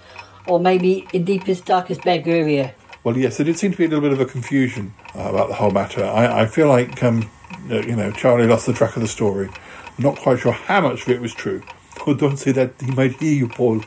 [0.46, 2.74] or maybe in deepest, darkest Bulgaria.
[3.02, 5.48] Well, yes, there did seem to be a little bit of a confusion uh, about
[5.48, 6.02] the whole matter.
[6.02, 7.30] I, I feel like, um,
[7.70, 9.48] uh, you know, Charlie lost the track of the story.
[9.48, 11.62] I'm not quite sure how much of it was true.
[12.06, 12.72] Oh, don't say that.
[12.80, 13.82] He might hear you, Paul.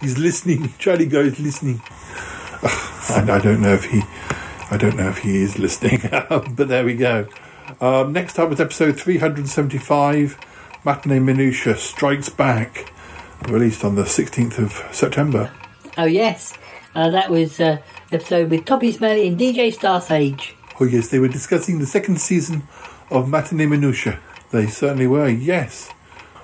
[0.00, 0.72] He's listening.
[0.78, 1.82] Charlie goes listening.
[3.10, 4.00] and I don't know if he,
[4.70, 6.00] I don't know if he is listening.
[6.30, 7.28] but there we go.
[7.82, 10.38] Um, next up is episode 375.
[10.84, 12.92] Matinee Minutia Strikes Back,
[13.48, 15.50] released on the 16th of September.
[15.96, 16.58] Oh, yes.
[16.94, 17.78] Uh, that was uh,
[18.12, 20.54] episode with Toppie Smellie and DJ Star Sage.
[20.78, 22.64] Oh, yes, they were discussing the second season
[23.10, 24.20] of Matinee Minutia.
[24.50, 25.90] They certainly were, yes.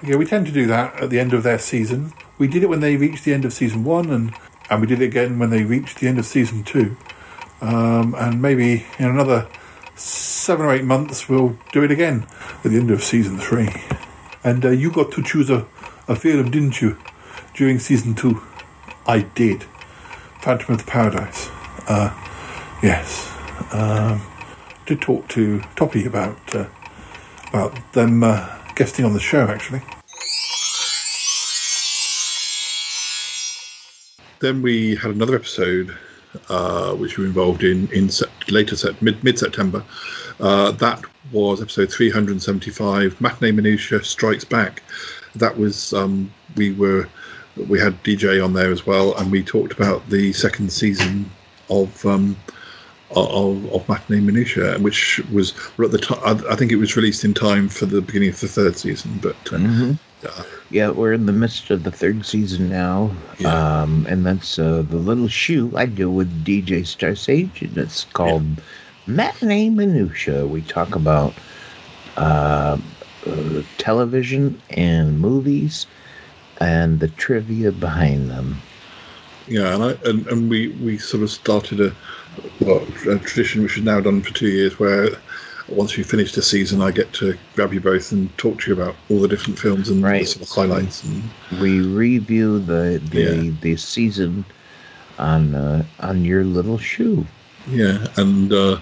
[0.03, 2.15] Yeah, we tend to do that at the end of their season.
[2.39, 4.35] We did it when they reached the end of season one, and,
[4.71, 6.97] and we did it again when they reached the end of season two.
[7.61, 9.49] Um, and maybe in another
[9.97, 12.27] seven or eight months, we'll do it again
[12.65, 13.69] at the end of season three.
[14.43, 15.67] And uh, you got to choose a,
[16.09, 16.97] a film, didn't you,
[17.55, 18.43] during season two?
[19.07, 19.65] I did.
[20.41, 21.49] Phantom of the Paradise.
[21.89, 22.15] Uh,
[22.83, 23.31] yes.
[23.73, 24.23] Um,
[24.87, 26.67] to talk to Toppie about uh,
[27.51, 29.83] about them uh, guesting on the show, actually.
[34.41, 35.97] Then we had another episode
[36.49, 39.83] uh, which we were involved in in sep- later sep- mid mid September.
[40.39, 41.03] Uh, that
[41.33, 43.21] was episode 375.
[43.21, 44.83] Matinee Minutia Strikes Back.
[45.35, 47.09] That was um, we were
[47.69, 51.31] we had DJ on there as well, and we talked about the second season
[51.69, 52.37] of um,
[53.11, 56.45] of, of Matinee Minutia, which was well, at the time.
[56.49, 59.37] I, think it was released in time for the beginning of the third season, but.
[59.53, 59.99] Uh, Mhm.
[60.71, 63.11] Yeah, we're in the midst of the third season now,
[63.45, 68.05] um, and that's uh, the little shoe I do with DJ Star Sage, and it's
[68.05, 68.45] called
[69.09, 70.47] Matinee Minutia.
[70.47, 71.35] We talk about
[72.17, 72.79] uh,
[73.27, 75.87] uh, television and movies
[76.61, 78.61] and the trivia behind them.
[79.49, 81.93] Yeah, and, I, and and we we sort of started a,
[82.61, 85.09] well, a tradition which is now done for two years, where
[85.71, 88.81] once we finish the season, I get to grab you both and talk to you
[88.81, 91.05] about all the different films and the sort of highlights.
[91.05, 91.23] And
[91.61, 94.45] We review the the, the season
[95.19, 97.27] on uh, on your little shoe.
[97.69, 98.79] yeah, and uh,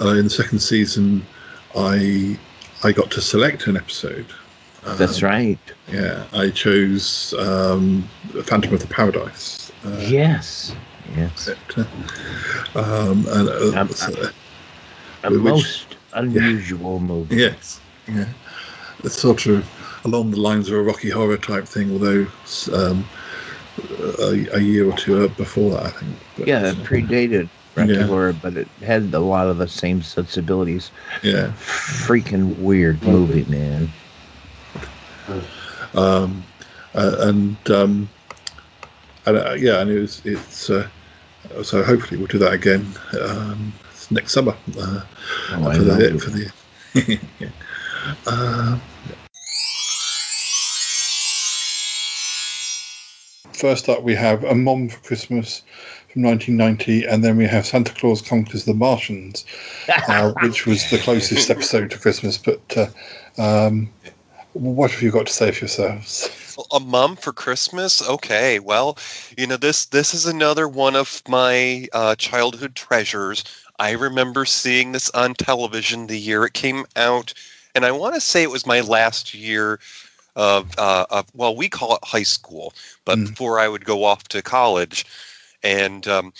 [0.00, 1.24] uh, in the second season,
[1.76, 2.38] I
[2.82, 4.26] I got to select an episode
[4.96, 5.58] That's right.
[5.90, 8.08] Yeah, I chose um,
[8.44, 9.70] Phantom of the Paradise.
[9.84, 10.74] Uh, yes.
[11.16, 11.48] Yes.
[12.74, 14.30] Um, and, uh, so-
[15.22, 17.36] A which- most unusual movie.
[17.36, 17.80] Yes.
[18.08, 18.26] Yeah.
[19.02, 19.66] It's sort of
[20.04, 22.26] along the lines of a Rocky Horror type thing, although
[22.72, 23.04] um,
[24.20, 26.16] a, a year or two before that, I think.
[26.38, 28.02] But, Yeah, it predated Rocky Yeah.
[28.06, 30.90] Horror, but it had a lot of the same sensibilities.
[31.22, 31.52] Yeah.
[31.58, 33.90] Freaking weird movie, man.
[35.94, 36.44] um,
[36.94, 38.08] uh, and um,
[39.26, 40.86] and uh, yeah, and it was it's uh,
[41.62, 42.86] so hopefully we'll do that again
[43.20, 43.72] um,
[44.10, 45.00] next summer uh,
[45.52, 47.20] Oh, for the for the.
[47.40, 47.48] yeah.
[48.26, 48.82] Um,
[53.54, 55.62] First up, we have A Mom for Christmas
[56.12, 59.46] from 1990, and then we have Santa Claus Conquers the Martians,
[60.08, 62.36] uh, which was the closest episode to Christmas.
[62.36, 63.88] But uh, um,
[64.52, 66.28] what have you got to say for yourselves?
[66.72, 68.06] A mom for Christmas?
[68.08, 68.98] Okay, well,
[69.36, 73.44] you know this this is another one of my uh, childhood treasures.
[73.78, 77.34] I remember seeing this on television the year it came out,
[77.74, 79.80] and I want to say it was my last year
[80.36, 82.72] of, uh, of well, we call it high school,
[83.04, 85.06] but before I would go off to college,
[85.62, 86.32] and um,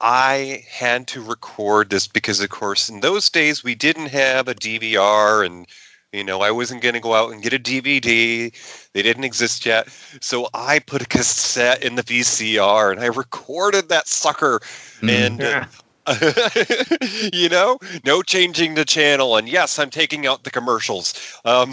[0.00, 4.54] I had to record this because, of course, in those days we didn't have a
[4.54, 5.66] DVR and
[6.12, 8.50] you know, I wasn't going to go out and get a DVD.
[8.94, 9.90] They didn't exist yet.
[10.22, 14.60] So I put a cassette in the VCR and I recorded that sucker.
[15.02, 15.66] And, uh,
[17.32, 19.36] you know, no changing the channel.
[19.36, 21.14] And yes, I'm taking out the commercials.
[21.44, 21.72] Um,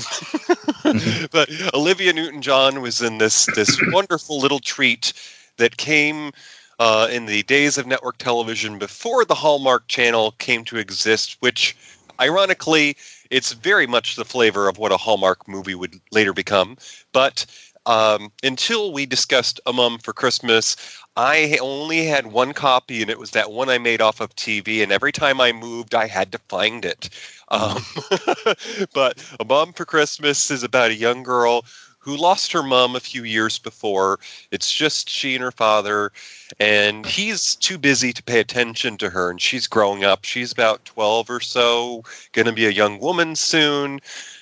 [1.31, 5.13] but Olivia Newton John was in this, this wonderful little treat
[5.57, 6.31] that came
[6.79, 11.75] uh, in the days of network television before the Hallmark Channel came to exist, which
[12.19, 12.97] ironically,
[13.29, 16.77] it's very much the flavor of what a Hallmark movie would later become.
[17.11, 17.45] But
[17.85, 20.75] um, until we discussed A Mum for Christmas,
[21.17, 24.81] I only had one copy, and it was that one I made off of TV.
[24.83, 27.09] And every time I moved, I had to find it.
[27.49, 27.81] Um,
[28.93, 31.63] but A Mom for Christmas is about a young girl
[31.99, 34.19] who lost her mom a few years before.
[34.51, 36.11] It's just she and her father,
[36.59, 39.29] and he's too busy to pay attention to her.
[39.31, 40.25] And she's growing up.
[40.25, 44.01] She's about 12 or so, going to be a young woman soon.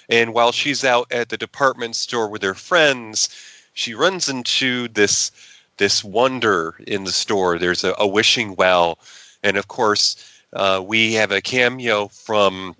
[0.09, 3.29] And while she's out at the department store with her friends,
[3.73, 5.31] she runs into this
[5.77, 7.57] this wonder in the store.
[7.57, 8.99] There's a, a wishing well,
[9.43, 10.15] and of course,
[10.53, 12.75] uh, we have a cameo from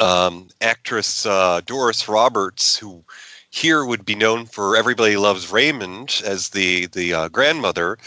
[0.00, 3.04] um, actress uh, Doris Roberts, who
[3.50, 7.98] here would be known for Everybody Loves Raymond as the the uh, grandmother,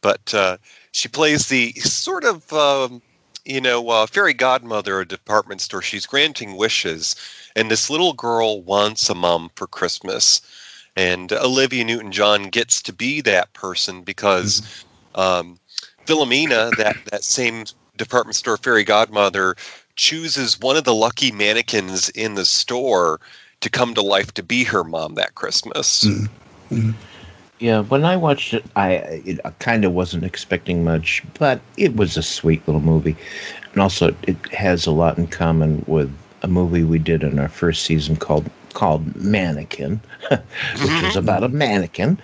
[0.00, 0.56] but uh,
[0.92, 3.02] she plays the sort of um,
[3.44, 5.82] you know uh, fairy godmother of department store.
[5.82, 7.14] She's granting wishes,
[7.54, 10.40] and this little girl wants a mom for Christmas,
[10.96, 15.58] and Olivia Newton-John gets to be that person because um,
[16.06, 17.64] Philomena, that that same
[17.96, 19.56] department store fairy godmother,
[19.96, 23.20] chooses one of the lucky mannequins in the store
[23.60, 26.06] to come to life to be her mom that Christmas.
[27.58, 28.92] Yeah, when I watched it, I,
[29.24, 33.16] it, I kind of wasn't expecting much, but it was a sweet little movie,
[33.72, 37.48] and also it has a lot in common with a movie we did in our
[37.48, 40.00] first season called called Mannequin,
[40.30, 42.18] which is about a mannequin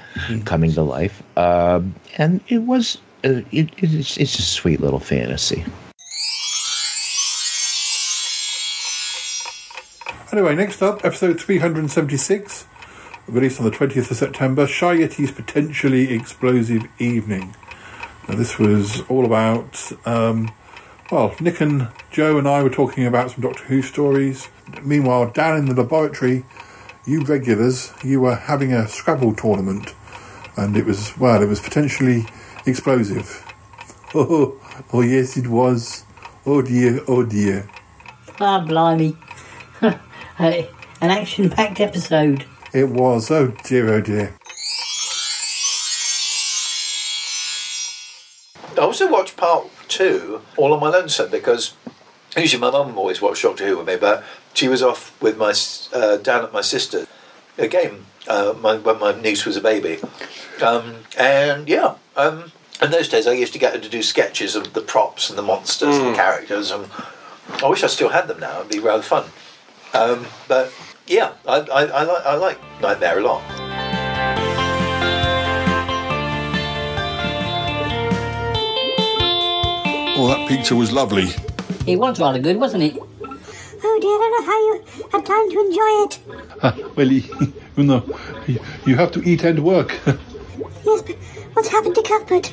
[0.44, 5.64] coming to life, um, and it was uh, it, it's it's a sweet little fantasy.
[10.30, 12.66] Anyway, next up, episode 376,
[13.28, 17.54] released on the 20th of September, Shy Yeti's Potentially Explosive Evening.
[18.28, 20.50] Now, this was all about, um,
[21.10, 24.48] well, Nick and Joe and I were talking about some Doctor Who stories.
[24.82, 26.44] Meanwhile, down in the laboratory,
[27.06, 29.94] you regulars, you were having a Scrabble tournament,
[30.56, 32.26] and it was, well, it was potentially
[32.66, 33.46] explosive.
[34.14, 34.60] Oh,
[34.92, 36.04] oh yes, it was.
[36.44, 37.66] Oh dear, oh dear.
[38.38, 39.16] Ah, blimey.
[40.36, 40.68] Hey,
[41.00, 42.44] An action packed episode.
[42.74, 43.30] It was.
[43.30, 44.34] Oh dear, oh dear.
[48.76, 51.74] I also watched part two all on my lonesome because
[52.36, 55.52] usually my mum always watched Doctor Who with me, but she was off with my
[55.98, 57.06] uh, down at my sister
[57.58, 59.98] again uh, my, when my niece was a baby,
[60.64, 61.94] um, and yeah.
[62.16, 65.28] Um, in those days, I used to get her to do sketches of the props
[65.28, 66.86] and the monsters and the characters, and
[67.62, 68.60] I wish I still had them now.
[68.60, 69.24] It'd be rather fun.
[69.94, 70.72] Um, but
[71.06, 73.42] yeah, I, I, I, like, I like Nightmare a lot.
[80.16, 81.28] Well, that picture was lovely.
[81.86, 83.11] It was rather good, wasn't it?
[83.84, 86.18] Oh dear, I don't know how you had time to enjoy it.
[86.64, 88.04] Ah, well, you, you know,
[88.46, 89.98] you, you have to eat and work.
[90.84, 91.16] Yes, but
[91.54, 92.52] what's happened to Cuthbert?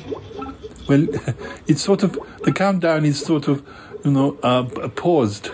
[0.88, 1.06] well,
[1.66, 3.66] it's sort of the countdown is sort of,
[4.04, 4.62] you know, uh,
[4.94, 5.50] paused.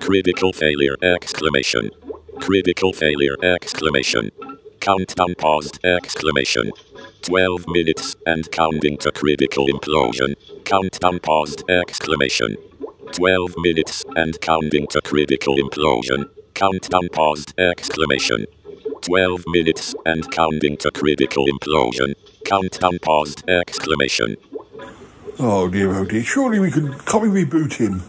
[0.00, 0.96] Critical failure!
[1.02, 1.90] Exclamation.
[2.40, 3.36] Critical failure!
[3.42, 4.30] Exclamation.
[4.80, 5.78] Countdown paused!
[5.84, 6.70] Exclamation.
[7.22, 10.34] 12 minutes and counting to critical implosion.
[10.64, 11.62] Countdown paused!
[11.70, 12.56] Exclamation.
[13.12, 16.30] 12 minutes and counting to critical implosion.
[16.54, 17.52] Countdown paused!
[17.58, 18.46] Exclamation.
[19.02, 22.14] 12 minutes and counting to critical implosion.
[22.46, 23.46] Countdown paused!
[23.50, 24.36] Exclamation.
[25.38, 26.22] Oh dear, oh dear.
[26.22, 27.04] Surely we could.
[27.04, 28.02] Can't we reboot him?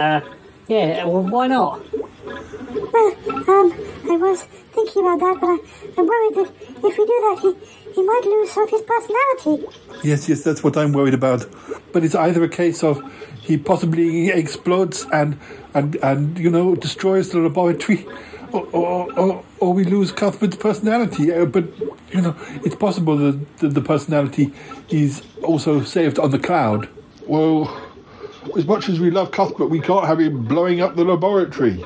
[0.00, 0.20] Uh,
[0.66, 1.82] yeah, well, why not?
[1.92, 3.16] Well,
[3.50, 3.72] um,
[4.10, 5.58] I was thinking about that, but I,
[5.98, 6.52] I'm worried that
[6.84, 9.66] if we do that, he, he might lose some of his personality.
[10.04, 11.46] Yes, yes, that's what I'm worried about.
[11.92, 13.02] But it's either a case of
[13.48, 15.38] he possibly explodes and
[15.72, 18.06] and and you know destroys the laboratory,
[18.52, 21.32] or or, or, or we lose Cuthbert's personality.
[21.32, 21.64] Uh, but
[22.12, 24.52] you know, it's possible that the, the personality
[24.90, 26.90] is also saved on the cloud.
[27.26, 27.74] Well,
[28.56, 31.82] as much as we love Cuthbert, we can't have him blowing up the laboratory.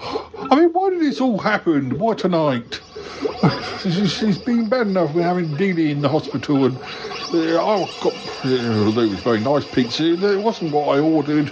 [0.00, 1.98] I mean, why did this all happen?
[1.98, 2.80] Why tonight?
[3.80, 8.14] She's, she's been bad enough with having Dealey in the hospital, and uh, I got.
[8.44, 10.04] Uh, it was very nice pizza.
[10.04, 11.50] It wasn't what I ordered.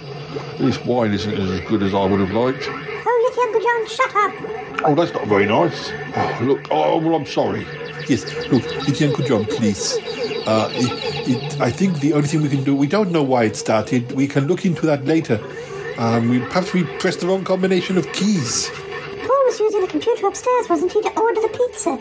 [0.57, 2.67] This wine isn't as good as I would have liked.
[2.67, 4.85] Oh, look, Uncle John, shut up.
[4.87, 5.91] Oh, that's not very nice.
[6.15, 7.65] Oh, look, oh, well, I'm sorry.
[8.07, 9.97] Yes, look, it's Uncle John, please.
[10.47, 13.45] Uh, it, it, I think the only thing we can do, we don't know why
[13.45, 14.11] it started.
[14.11, 15.39] We can look into that later.
[15.97, 18.69] Um, we, perhaps we pressed the wrong combination of keys.
[18.69, 21.91] Paul was using the computer upstairs, wasn't he, to order the pizza?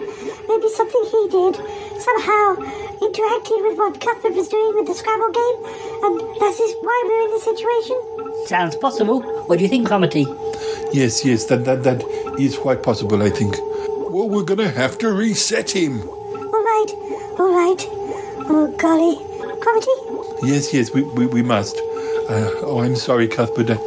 [0.49, 1.57] Maybe something he did
[2.01, 2.57] somehow
[3.01, 5.59] interacted with what Cuthbert was doing with the Scrabble game,
[6.05, 8.47] and that is why we're in this situation.
[8.47, 9.23] Sounds possible.
[9.47, 10.27] What do you think, Cromitty?
[10.93, 12.03] Yes, yes, that, that, that
[12.39, 13.57] is quite possible, I think.
[14.11, 16.03] Well, we're going to have to reset him.
[16.03, 16.87] All right,
[17.39, 17.87] all right.
[18.47, 19.17] Oh, golly.
[19.61, 20.49] Cromitty?
[20.49, 21.81] Yes, yes, we, we, we must.
[22.29, 23.71] Uh, oh, I'm sorry, Cuthbert.
[23.71, 23.79] I,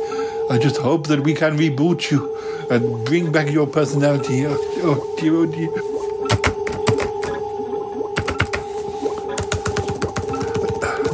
[0.56, 2.38] I just hope that we can reboot you
[2.70, 4.46] and bring back your personality.
[4.46, 5.72] Oh, oh dear, oh dear.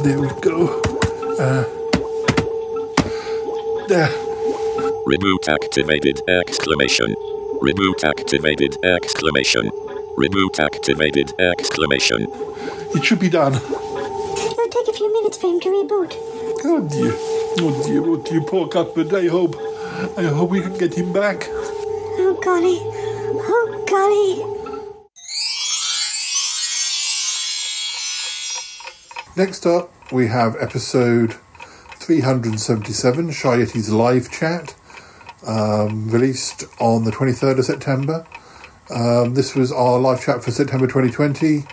[0.04, 0.82] There we go.
[1.38, 1.64] Uh,
[3.88, 4.08] there.
[5.06, 6.20] Reboot activated!
[6.28, 7.14] Exclamation.
[7.62, 8.76] Reboot activated!
[8.84, 9.70] Exclamation.
[10.18, 11.32] Reboot activated!
[11.40, 12.26] Exclamation.
[12.94, 13.54] It should be done.
[13.54, 16.33] It'll take a few minutes for him to reboot.
[16.66, 17.12] Oh dear.
[17.60, 19.12] Oh dear, oh dear, poor Cuthbert.
[19.12, 19.54] I hope.
[20.16, 21.46] I hope we can get him back.
[21.50, 22.78] Oh, golly.
[22.82, 24.64] Oh, golly.
[29.36, 31.34] Next up, we have episode
[31.96, 34.74] 377, Shy Yeti's live chat,
[35.46, 38.26] um, released on the 23rd of September.
[38.90, 41.64] Um, this was our live chat for September 2020,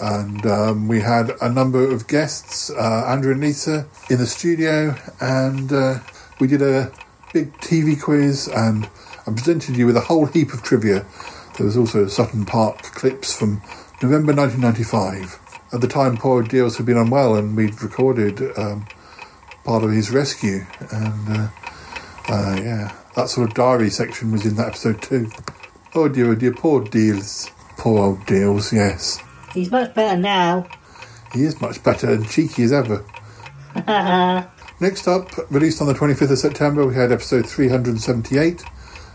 [0.00, 4.96] and um, we had a number of guests, uh, Andrew and Lisa, in the studio,
[5.20, 5.98] and uh,
[6.38, 6.92] we did a
[7.32, 8.88] big TV quiz, and
[9.26, 11.04] I presented you with a whole heap of trivia.
[11.56, 13.62] There was also Sutton Park clips from
[14.02, 15.38] November 1995.
[15.72, 18.86] At the time, poor Deals had been unwell, and we'd recorded um,
[19.64, 20.66] part of his rescue.
[20.90, 21.48] And uh,
[22.28, 25.30] uh, yeah, that sort of diary section was in that episode too.
[25.94, 27.50] Oh dear, oh dear, poor Deals.
[27.76, 29.22] Poor old Deals, yes.
[29.52, 30.68] He's much better now.
[31.32, 33.04] He is much better and cheeky as ever.
[34.80, 38.64] Next up, released on the 25th of September, we had episode 378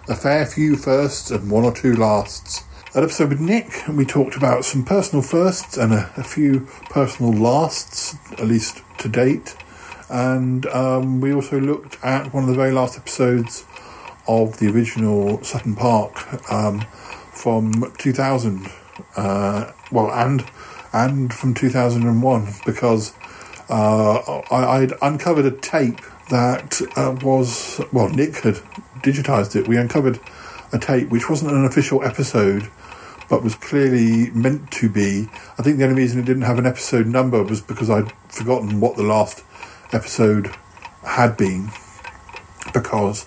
[0.07, 2.63] A Fair Few Firsts and One or Two Lasts.
[2.93, 7.33] That episode with Nick, we talked about some personal firsts and a, a few personal
[7.33, 9.57] lasts, at least to date.
[10.09, 13.65] And um, we also looked at one of the very last episodes
[14.27, 16.81] of the original Sutton Park um,
[17.33, 18.67] from 2000.
[19.17, 20.45] Uh, well, and
[20.93, 23.13] and from 2001 because
[23.69, 25.99] uh, I, I'd uncovered a tape
[26.29, 28.55] that uh, was well, Nick had
[29.01, 29.67] digitized it.
[29.67, 30.19] We uncovered
[30.71, 32.69] a tape which wasn't an official episode,
[33.29, 35.29] but was clearly meant to be.
[35.57, 38.79] I think the only reason it didn't have an episode number was because I'd forgotten
[38.79, 39.43] what the last
[39.93, 40.53] episode
[41.03, 41.69] had been,
[42.73, 43.25] because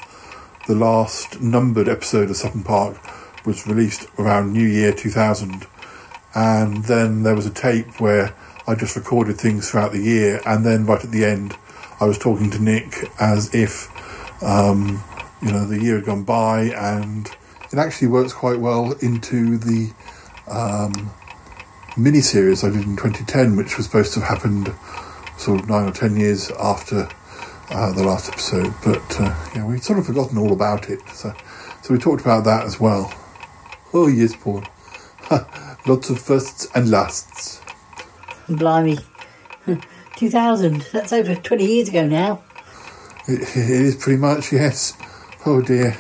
[0.66, 2.99] the last numbered episode of Sutton Park
[3.47, 5.66] was released around New Year 2000,
[6.35, 8.35] and then there was a tape where
[8.67, 11.57] I just recorded things throughout the year, and then right at the end,
[12.01, 13.89] I was talking to Nick as if
[14.43, 15.03] um,
[15.43, 17.31] you know the year had gone by, and
[17.73, 19.91] it actually works quite well into the
[20.49, 21.11] um,
[21.97, 24.73] mini series I did in 2010, which was supposed to have happened
[25.39, 27.09] sort of nine or ten years after
[27.71, 31.01] uh, the last episode, but uh, yeah, we'd sort of forgotten all about it.
[31.11, 31.35] So,
[31.83, 33.13] so we talked about that as well.
[33.93, 34.65] Oh yes, Paul.
[35.89, 37.62] Lots of firsts and lasts.
[38.48, 38.98] Blimey.
[40.16, 40.82] 2000.
[40.93, 42.43] That's over 20 years ago now.
[43.27, 44.93] It, it is pretty much yes.
[45.47, 45.97] Oh dear.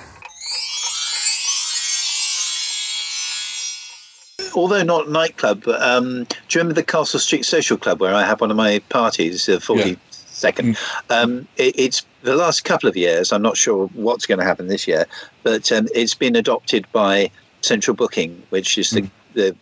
[4.54, 8.24] although not nightclub, but, um, do you remember the Castle Street Social Club where I
[8.24, 10.76] had one of my parties, the 42nd?
[11.10, 14.66] Um, it, it's the last couple of years, I'm not sure what's going to happen
[14.66, 15.06] this year,
[15.44, 19.54] but um, it's been adopted by Central Booking, which is the, the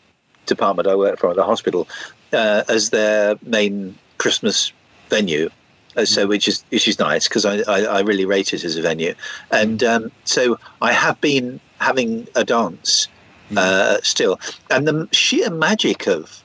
[0.46, 1.88] department I work for at the hospital,
[2.32, 4.72] uh, as their main Christmas
[5.08, 5.50] venue.
[5.96, 8.76] Uh, so which is which is nice because I, I, I really rate it as
[8.76, 9.14] a venue,
[9.50, 13.08] and um, so I have been having a dance
[13.56, 14.38] uh, still,
[14.70, 16.42] and the sheer magic of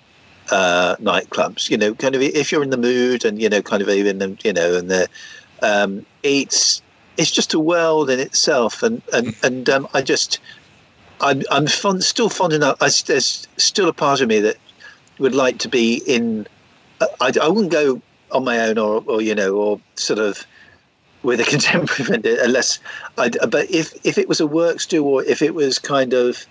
[0.51, 1.69] uh, nightclubs.
[1.69, 4.19] You know, kind of if you're in the mood, and you know, kind of even
[4.19, 5.09] the you know, and the
[5.61, 6.81] um, it's
[7.17, 10.39] it's just a world in itself, and and and um, I just
[11.22, 12.77] I'm I'm fond, still fond enough.
[12.81, 14.57] I, there's still a part of me that
[15.19, 16.48] would like to be in.
[17.19, 20.45] I, I wouldn't go on my own, or or you know, or sort of
[21.23, 22.80] with a contemporary vendor, unless
[23.18, 23.30] I.
[23.30, 26.45] But if if it was a works do, or if it was kind of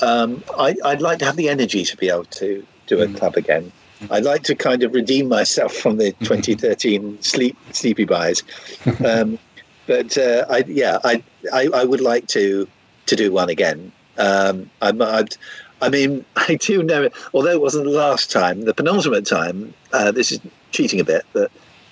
[0.00, 3.36] um, I, I'd like to have the energy to be able to do a club
[3.36, 3.72] again.
[4.10, 8.42] I'd like to kind of redeem myself from the 2013 sleep sleepy buys,
[9.04, 9.38] um,
[9.86, 11.22] but uh, I, yeah, I,
[11.52, 12.68] I I would like to
[13.06, 13.92] to do one again.
[14.18, 15.36] Um, I'm, I'd,
[15.80, 17.08] I mean, I do know.
[17.32, 19.74] Although it wasn't the last time, the penultimate time.
[19.92, 20.40] Uh, this is
[20.72, 21.50] cheating a bit, but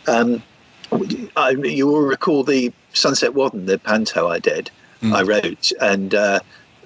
[0.09, 0.43] um,
[1.37, 4.71] I, you will recall the Sunset Warden, the panto I did.
[5.05, 6.39] I wrote, and uh,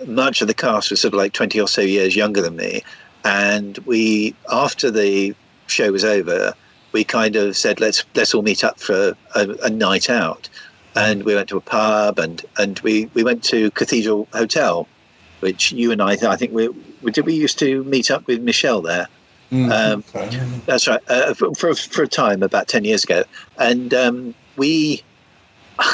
[0.06, 2.82] much of the cast was sort of like 20 or so years younger than me.
[3.24, 5.34] And we, after the
[5.66, 6.54] show was over,
[6.92, 10.48] we kind of said, let's, let's all meet up for a, a night out.
[10.94, 14.88] And we went to a pub and, and we, we went to Cathedral Hotel,
[15.46, 16.66] which you and I, I think we,
[17.02, 19.06] we did we used to meet up with Michelle there.
[19.52, 20.02] Um,
[20.66, 21.00] that's right.
[21.08, 23.22] Uh, for, for for a time, about ten years ago,
[23.58, 25.04] and um, we,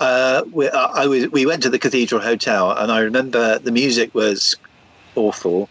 [0.00, 3.72] uh, we, I I was, we went to the Cathedral Hotel, and I remember the
[3.72, 4.56] music was
[5.16, 5.68] awful.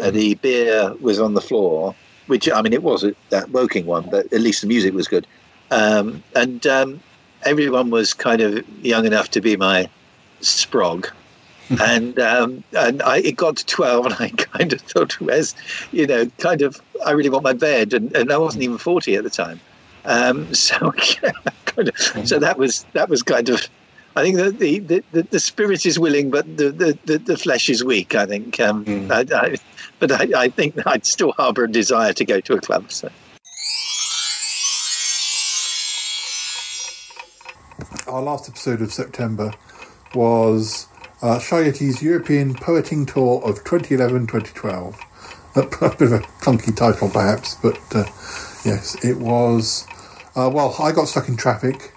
[0.00, 1.94] Uh, the beer was on the floor,
[2.26, 5.08] which I mean, it was a, that Woking one, but at least the music was
[5.08, 5.26] good.
[5.70, 7.00] Um, and um,
[7.44, 9.88] everyone was kind of young enough to be my
[10.42, 11.10] sprog.
[11.78, 15.54] And um, and I, it got to 12 and I kind of thought, where's,
[15.92, 17.92] you know, kind of, I really want my bed.
[17.92, 19.60] And, and I wasn't even 40 at the time.
[20.04, 20.92] Um, so,
[21.66, 23.66] kind of, so that was, that was kind of,
[24.16, 27.36] I think that the, the, the, the spirit is willing, but the, the, the, the
[27.36, 28.58] flesh is weak, I think.
[28.58, 29.56] Um, I, I,
[30.00, 32.90] but I, I think I'd still harbour a desire to go to a club.
[32.90, 33.10] So.
[38.08, 39.52] Our last episode of September
[40.14, 40.88] was
[41.22, 41.40] uh,
[42.00, 44.98] European Poeting Tour of 2011-2012.
[45.56, 45.62] A
[45.96, 48.04] bit of a clunky title, perhaps, but uh,
[48.64, 49.86] yes, it was.
[50.36, 51.92] Uh, well, I got stuck in traffic,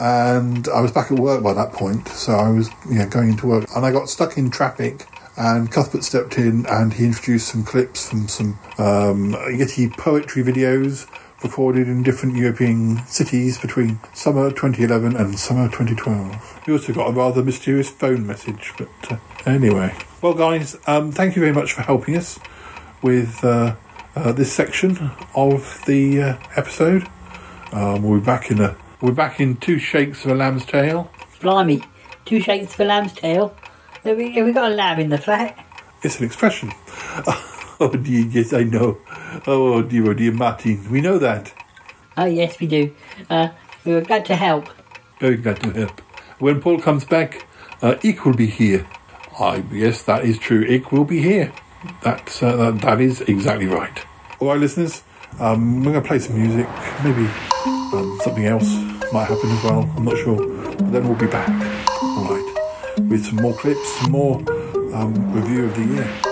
[0.00, 2.70] and I was back at work by that point, so I was
[3.10, 5.06] going into work, and I got stuck in traffic.
[5.36, 11.06] And Cuthbert stepped in, and he introduced some clips from some um, Yeti poetry videos
[11.42, 16.66] recorded in different European cities between summer 2011 and summer 2012.
[16.66, 19.94] We also got a rather mysterious phone message, but uh, anyway.
[20.22, 22.38] Well, guys, um, thank you very much for helping us
[23.02, 23.76] with uh,
[24.14, 27.06] uh, this section of the uh, episode.
[27.72, 31.10] Um, we'll be back in a we're back in two shakes of a lamb's tail.
[31.40, 31.82] Blimey.
[32.26, 33.56] Two shakes of a lamb's tail.
[34.04, 35.58] Have we, have we got a lamb in the flat?
[36.02, 36.72] It's an expression.
[37.82, 38.98] Oh dear, yes, I know.
[39.46, 41.52] Oh dear, oh dear, Martin, we know that.
[42.16, 42.94] Oh, yes, we do.
[43.28, 43.50] Uh,
[43.84, 44.68] we were glad to help.
[45.20, 46.00] Very glad to help.
[46.38, 47.46] When Paul comes back,
[47.82, 48.86] uh, Ick will be here.
[49.38, 50.66] I yes, that is true.
[50.68, 51.52] Ick will be here.
[52.02, 54.04] That's uh, that, that is exactly right.
[54.38, 55.02] All right, listeners.
[55.38, 56.66] Um, we're going to play some music.
[57.04, 57.26] Maybe
[57.92, 58.68] um, something else
[59.12, 59.90] might happen as well.
[59.96, 60.36] I'm not sure.
[60.36, 61.48] But then we'll be back.
[62.02, 64.36] All right, with some more clips, some more
[64.92, 66.29] um, review of the year.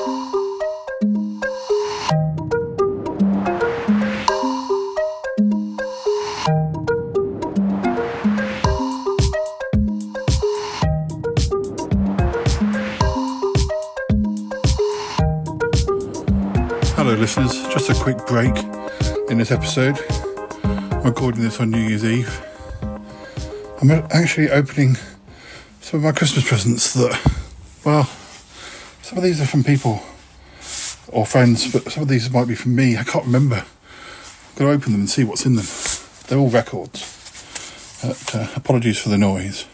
[17.37, 17.69] Listeners.
[17.75, 18.57] Just a quick break
[19.29, 19.99] in this episode.
[20.65, 22.43] I'm recording this on New Year's Eve.
[23.83, 24.97] I'm actually opening
[25.83, 27.21] some of my Christmas presents that,
[27.85, 28.05] well,
[29.03, 30.01] some of these are from people
[31.09, 32.97] or friends, but some of these might be from me.
[32.97, 33.57] I can't remember.
[33.57, 35.67] I'm going to open them and see what's in them.
[36.29, 38.01] They're all records.
[38.03, 39.67] But, uh, apologies for the noise.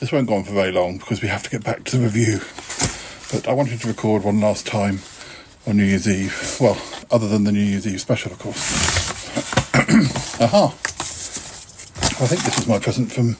[0.00, 2.02] This won't go on for very long because we have to get back to the
[2.02, 2.40] review.
[3.30, 4.98] But I wanted to record one last time
[5.66, 6.56] on New Year's Eve.
[6.60, 6.76] Well,
[7.10, 9.70] other than the New Year's Eve special, of course.
[10.40, 10.66] Aha!
[10.68, 13.36] I think this is my present from.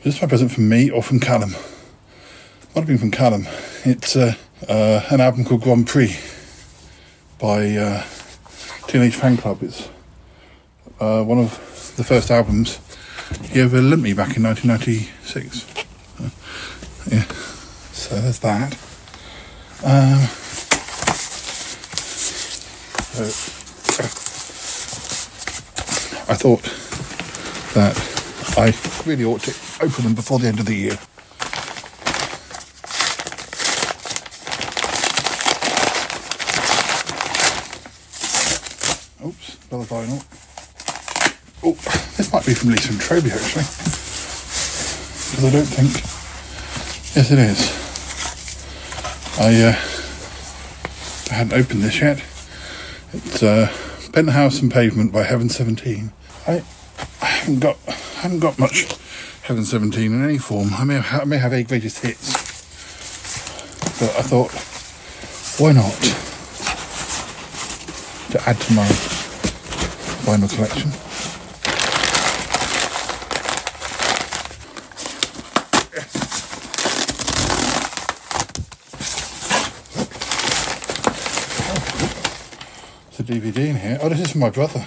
[0.00, 1.50] Is this my present from me or from Callum?
[1.50, 3.46] Might have been from Callum.
[3.84, 4.34] It's uh,
[4.68, 6.16] uh, an album called Grand Prix
[7.38, 8.04] by uh,
[8.86, 9.62] Teenage Fanclub.
[9.62, 9.88] It's
[11.00, 12.78] uh, one of the first albums
[13.50, 15.86] he ever lent me back in 1996.
[16.20, 16.30] Uh,
[17.10, 17.22] yeah,
[17.92, 18.76] so there's that.
[19.84, 20.28] Um,
[23.16, 23.24] so,
[26.30, 26.62] I thought
[27.72, 27.96] that
[28.58, 28.74] I
[29.08, 30.98] really ought to open them before the end of the year.
[39.24, 40.20] Oops, another vinyl.
[41.64, 41.72] Oh,
[42.18, 43.64] this might be from Lisa and Troby actually.
[45.30, 46.04] Because I don't think.
[47.16, 47.72] Yes, it is.
[49.38, 49.74] I, uh,
[51.30, 52.22] I hadn't opened this yet.
[53.16, 53.72] It's uh,
[54.12, 56.12] Penthouse and Pavement by Heaven 17.
[56.46, 56.62] I,
[57.22, 58.86] I haven't got I haven't got much
[59.42, 60.68] Heaven 17 in any form.
[60.74, 62.32] I may have, I may have a greatest hits,
[63.98, 64.52] but I thought,
[65.58, 65.94] why not
[68.32, 68.86] to add to my
[70.26, 71.05] vinyl collection?
[83.26, 83.98] DVD in here.
[84.00, 84.86] Oh, this is from my brother.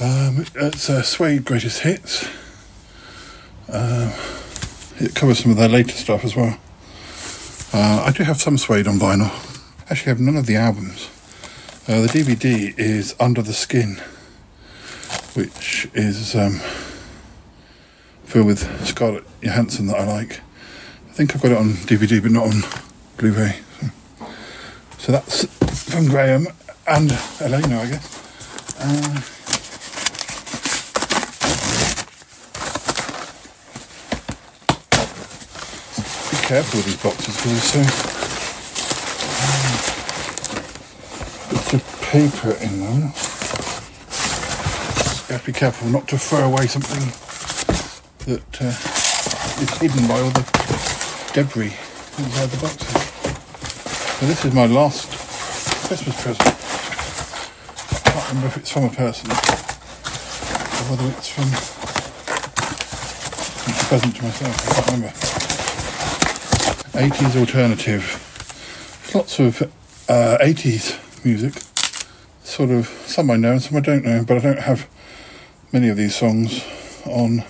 [0.00, 2.26] Um, it's uh, Suede Greatest Hits.
[3.68, 4.12] Um,
[4.98, 6.58] it covers some of their later stuff as well.
[7.74, 9.30] Uh, I do have some Suede on vinyl.
[9.90, 11.10] Actually, I have none of the albums.
[11.86, 13.96] Uh, the DVD is Under the Skin,
[15.34, 16.60] which is um,
[18.24, 20.40] filled with Scarlett Johansson that I like.
[21.10, 22.62] I think I've got it on DVD, but not on
[23.18, 23.63] Blu-ray.
[25.04, 25.44] So, that's
[25.92, 26.46] from Graham
[26.88, 28.08] and Elena, I guess.
[28.80, 29.20] Uh,
[36.30, 37.80] be careful with these boxes because there's so
[41.50, 43.00] bits of paper in them.
[45.28, 47.12] You have to be careful not to throw away something
[48.24, 48.72] that uh,
[49.60, 51.74] is hidden by all the debris
[52.16, 53.13] inside the boxes.
[54.20, 55.08] So this is my last
[55.88, 56.46] Christmas present.
[58.06, 59.34] I can't remember if it's from a person or
[60.88, 61.48] whether it's from
[63.66, 64.70] it's a present to myself.
[64.70, 65.08] I can't remember.
[66.94, 68.04] 80s alternative.
[69.02, 69.62] There's lots of
[70.08, 71.54] uh, 80s music.
[72.44, 74.88] Sort of some I know and some I don't know, but I don't have
[75.72, 76.64] many of these songs
[77.04, 77.42] on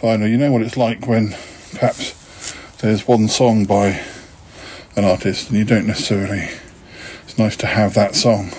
[0.00, 0.30] vinyl.
[0.30, 1.30] You know what it's like when
[1.72, 2.14] perhaps
[2.80, 4.00] there's one song by
[4.98, 6.48] an artist and you don't necessarily.
[7.22, 8.50] It's nice to have that song.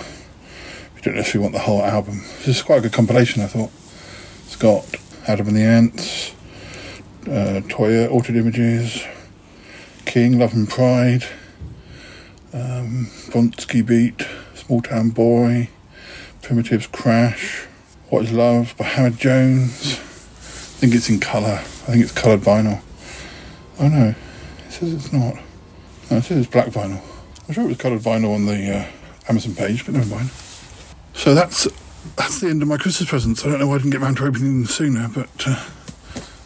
[0.96, 2.22] You don't necessarily want the whole album.
[2.38, 3.70] This is quite a good compilation, I thought.
[4.46, 4.86] It's got
[5.28, 6.32] Adam and the Ants,
[7.26, 9.04] uh, Toyah, Altered Images,
[10.06, 11.24] King, Love and Pride,
[12.54, 13.10] um,
[13.86, 15.68] Beat, Small Town Boy,
[16.40, 17.66] Primitives Crash,
[18.08, 19.94] What is Love by Howard Jones.
[19.94, 21.58] I think it's in colour.
[21.58, 22.80] I think it's coloured vinyl.
[23.78, 24.14] Oh no,
[24.66, 25.36] it says it's not.
[26.10, 27.00] No, it says it's black vinyl.
[27.46, 28.86] I'm sure it was coloured vinyl on the uh,
[29.28, 30.30] Amazon page, but never mind.
[31.14, 31.68] So that's
[32.16, 33.44] that's the end of my Christmas presents.
[33.44, 35.64] I don't know why I didn't get round to opening them sooner, but uh,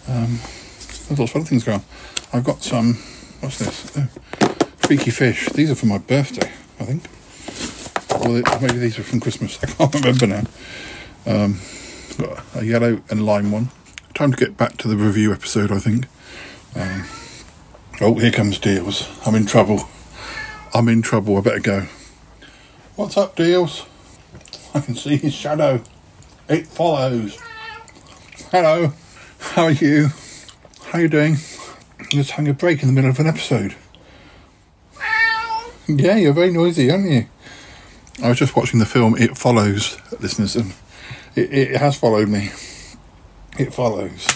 [0.09, 0.39] um,
[1.09, 1.85] there's lots of other things going on.
[2.33, 2.95] I've got some.
[3.41, 3.97] What's this?
[3.97, 4.09] Oh,
[4.79, 5.49] freaky fish.
[5.51, 6.51] These are for my birthday,
[6.81, 7.09] I think.
[8.21, 9.59] Or maybe these are from Christmas.
[9.63, 10.43] I can't remember now.
[11.27, 11.61] Um,
[12.19, 13.71] got a yellow and lime one.
[14.15, 16.07] Time to get back to the review episode, I think.
[16.77, 17.05] Um,
[18.01, 19.09] oh, here comes Deals.
[19.27, 19.89] I'm in trouble.
[20.73, 21.37] I'm in trouble.
[21.37, 21.87] I better go.
[22.97, 23.87] What's up, Deals?
[24.75, 25.83] I can see his shadow.
[26.49, 27.39] It follows.
[28.51, 28.93] Hello.
[29.39, 30.09] How are you?
[30.87, 31.37] How are you doing?
[32.11, 33.75] Just having a break in the middle of an episode.
[35.87, 37.27] Yeah, you're very noisy, aren't you?
[38.23, 40.73] I was just watching the film It Follows, listeners, and
[41.35, 42.51] it, it has followed me.
[43.59, 44.27] It follows.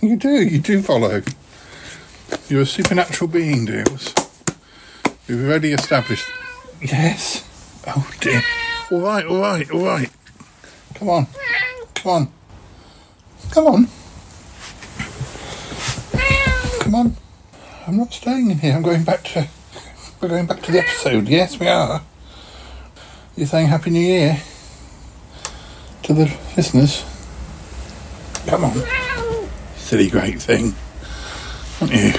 [0.00, 1.22] You do, you do follow.
[2.48, 4.14] You're a supernatural being, Deals.
[5.28, 6.26] We've already established.
[6.80, 7.42] Yes.
[7.86, 8.42] Oh dear.
[8.90, 10.10] All right, all right, all right.
[10.94, 11.26] Come on,
[11.94, 12.32] come on,
[13.50, 13.88] come on,
[16.80, 17.16] come on.
[17.86, 18.74] I'm not staying in here.
[18.74, 19.48] I'm going back to.
[20.20, 21.28] We're going back to the episode.
[21.28, 22.02] Yes, we are.
[23.36, 24.40] You're saying Happy New Year
[26.04, 27.04] to the listeners?
[28.46, 28.82] Come on.
[29.76, 30.74] Silly great thing.
[31.80, 32.12] Aren't you?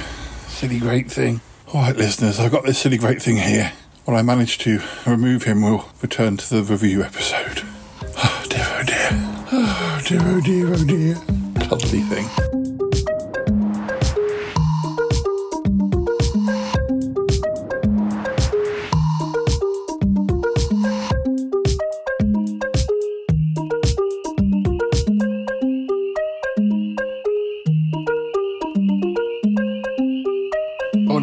[0.47, 1.41] Silly great thing.
[1.73, 3.73] All right, listeners, I've got this silly great thing here.
[4.05, 7.63] When I manage to remove him, we'll return to the review episode.
[8.19, 9.09] Oh, oh, oh, dear, oh dear.
[9.51, 11.67] Oh, dear, oh dear, oh dear.
[11.67, 12.56] Cuddly thing.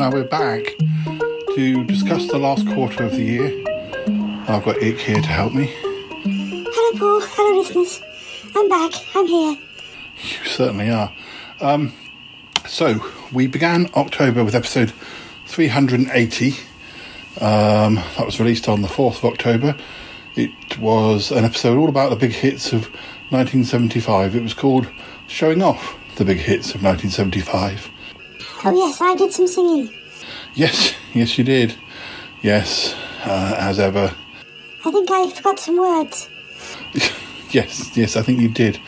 [0.05, 0.77] Now we're back
[1.55, 3.65] to discuss the last quarter of the year.
[4.47, 5.75] I've got Ick here to help me.
[5.75, 7.27] Hello, Paul.
[7.27, 8.03] Hello, listeners.
[8.55, 8.93] I'm back.
[9.15, 9.57] I'm here.
[10.19, 11.11] You certainly are.
[11.63, 11.95] Um,
[12.67, 13.03] so,
[13.33, 14.93] we began October with episode
[15.47, 16.51] 380.
[17.41, 19.75] Um, that was released on the 4th of October.
[20.37, 22.89] It was an episode all about the big hits of
[23.31, 24.37] 1975.
[24.37, 24.87] It was called
[25.29, 27.91] Showing Off the Big Hits of 1975.
[28.67, 29.91] Oh, yes, I did some singing.
[30.55, 31.75] Yes, yes, you did.
[32.43, 34.15] Yes, uh, as ever.
[34.85, 36.29] I think I forgot some words.
[37.51, 38.81] Yes, yes, I think you did.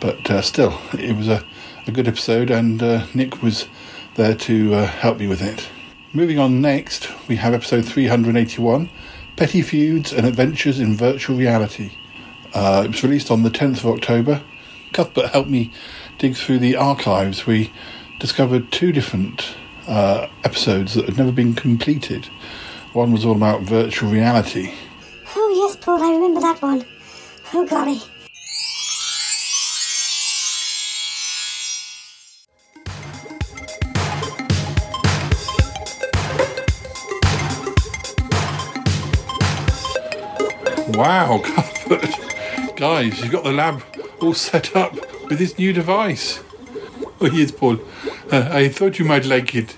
[0.00, 1.44] But uh, still, it was a,
[1.86, 3.68] a good episode, and uh, Nick was
[4.16, 5.68] there to uh, help me with it.
[6.12, 8.90] Moving on next, we have episode 381
[9.36, 11.92] Petty Feuds and Adventures in Virtual Reality.
[12.52, 14.42] Uh, it was released on the 10th of October.
[14.92, 15.70] Cuthbert helped me
[16.18, 17.46] dig through the archives.
[17.46, 17.70] We
[18.18, 19.54] discovered two different
[19.86, 22.26] uh, episodes that had never been completed.
[22.92, 24.74] One was all about virtual reality.
[25.36, 26.84] Oh, yes, Paul, I remember that one.
[27.54, 28.00] Oh, golly.
[40.98, 42.76] Wow, Cuthbert.
[42.76, 43.82] Guys, you've got the lab
[44.20, 44.94] all set up
[45.28, 46.40] with this new device.
[47.20, 47.78] Oh, yes, Paul.
[48.30, 49.76] Uh, I thought you might like it.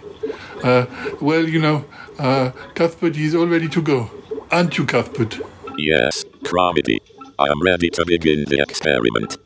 [0.62, 0.84] Uh,
[1.22, 1.86] well, you know,
[2.18, 4.10] uh, Cuthbert is all ready to go.
[4.50, 5.40] Aren't you, Cuthbert?
[5.78, 6.98] Yes, Cromarty.
[7.38, 9.38] I am ready to begin the experiment.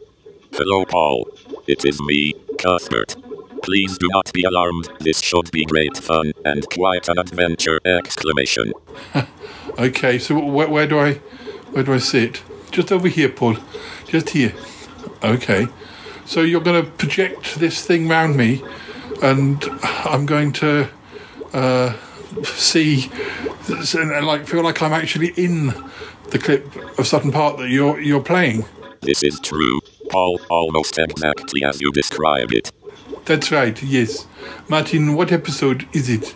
[0.53, 1.29] Hello, Paul.
[1.69, 3.15] It is me, Cuthbert.
[3.63, 4.89] Please do not be alarmed.
[4.99, 7.81] This should be great fun and quite an adventure!
[7.85, 8.73] Exclamation.
[9.77, 11.15] Okay, so where, where do I,
[11.73, 12.43] where do I sit?
[12.71, 13.57] Just over here, Paul.
[14.07, 14.53] Just here.
[15.25, 15.67] Okay.
[16.27, 18.63] So you're going to project this thing round me,
[19.23, 20.89] and I'm going to
[21.53, 21.97] uh,
[22.45, 23.11] see,
[23.69, 25.75] and like feel like I'm actually in
[26.31, 28.65] the clip of Sutton Park that you're you're playing.
[29.01, 29.81] This is true,
[30.11, 32.73] Paul, almost exactly as you described it.
[33.27, 33.81] That's right.
[33.83, 34.27] Yes,
[34.69, 35.15] Martin.
[35.15, 36.35] What episode is it?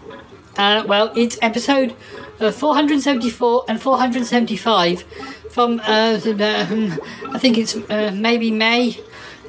[0.58, 1.94] Uh, well, it's episode
[2.40, 5.02] uh, 474 and 475
[5.50, 7.00] from, uh, the, um,
[7.32, 8.98] I think it's uh, maybe May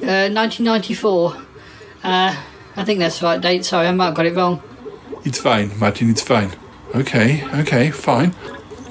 [0.01, 1.35] uh, 1994.
[2.03, 2.35] Uh,
[2.76, 3.65] I think that's the right date.
[3.65, 4.61] Sorry, I might have got it wrong.
[5.26, 6.09] It's fine, Martin.
[6.09, 6.51] It's fine.
[6.95, 7.43] Okay.
[7.59, 7.91] Okay.
[7.91, 8.34] Fine.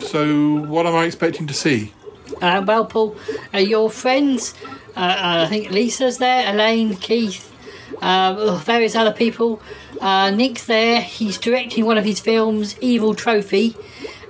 [0.00, 1.92] So what am I expecting to see?
[2.40, 3.16] Uh, well, Paul,
[3.52, 4.54] uh, your friends,
[4.96, 7.52] uh, uh, I think Lisa's there, Elaine, Keith,
[8.00, 9.60] uh, various other people.
[10.00, 11.00] Uh, Nick's there.
[11.00, 13.76] He's directing one of his films, Evil Trophy,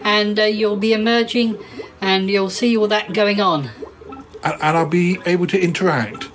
[0.02, 1.59] and uh, you'll be emerging,
[2.00, 3.70] and you'll see all that going on.
[4.42, 6.30] And I'll be able to interact.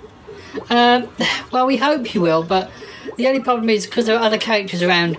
[0.70, 1.10] Um,
[1.52, 2.72] well, we hope you will, but
[3.18, 5.18] the only problem is because there are other characters around.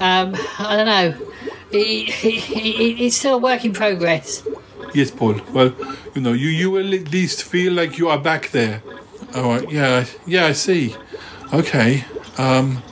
[0.00, 1.28] Um, I don't know.
[1.70, 4.46] It, it, it, it's still a work in progress.
[4.94, 5.40] Yes, Paul.
[5.52, 5.74] Well,
[6.14, 8.82] you know, you you will at least feel like you are back there.
[9.34, 9.70] All right.
[9.70, 10.06] Yeah.
[10.26, 10.46] Yeah.
[10.46, 10.94] I see.
[11.52, 12.04] Okay.
[12.38, 12.82] Um.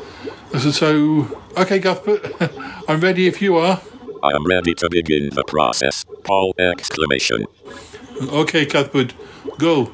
[0.58, 2.34] So, so okay, Cuthbert.
[2.88, 3.80] I'm ready if you are.
[4.22, 6.04] I am ready to begin the process.
[6.24, 6.54] Paul!
[6.58, 7.46] Exclamation.
[8.20, 9.14] Okay, Cuthbert.
[9.58, 9.92] Go.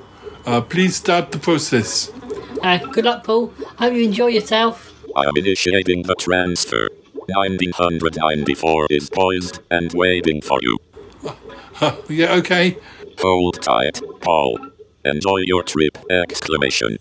[0.48, 2.10] Uh, please start the process.
[2.62, 3.52] Uh, good luck, Paul.
[3.78, 4.94] Hope you enjoy yourself.
[5.14, 6.88] I am initiating the transfer.
[7.12, 10.78] 1994 is poised and waiting for you.
[11.74, 12.32] Huh, yeah.
[12.36, 12.78] Okay.
[13.20, 14.58] Hold tight, Paul.
[15.04, 15.98] Enjoy your trip!
[16.08, 16.96] Exclamation.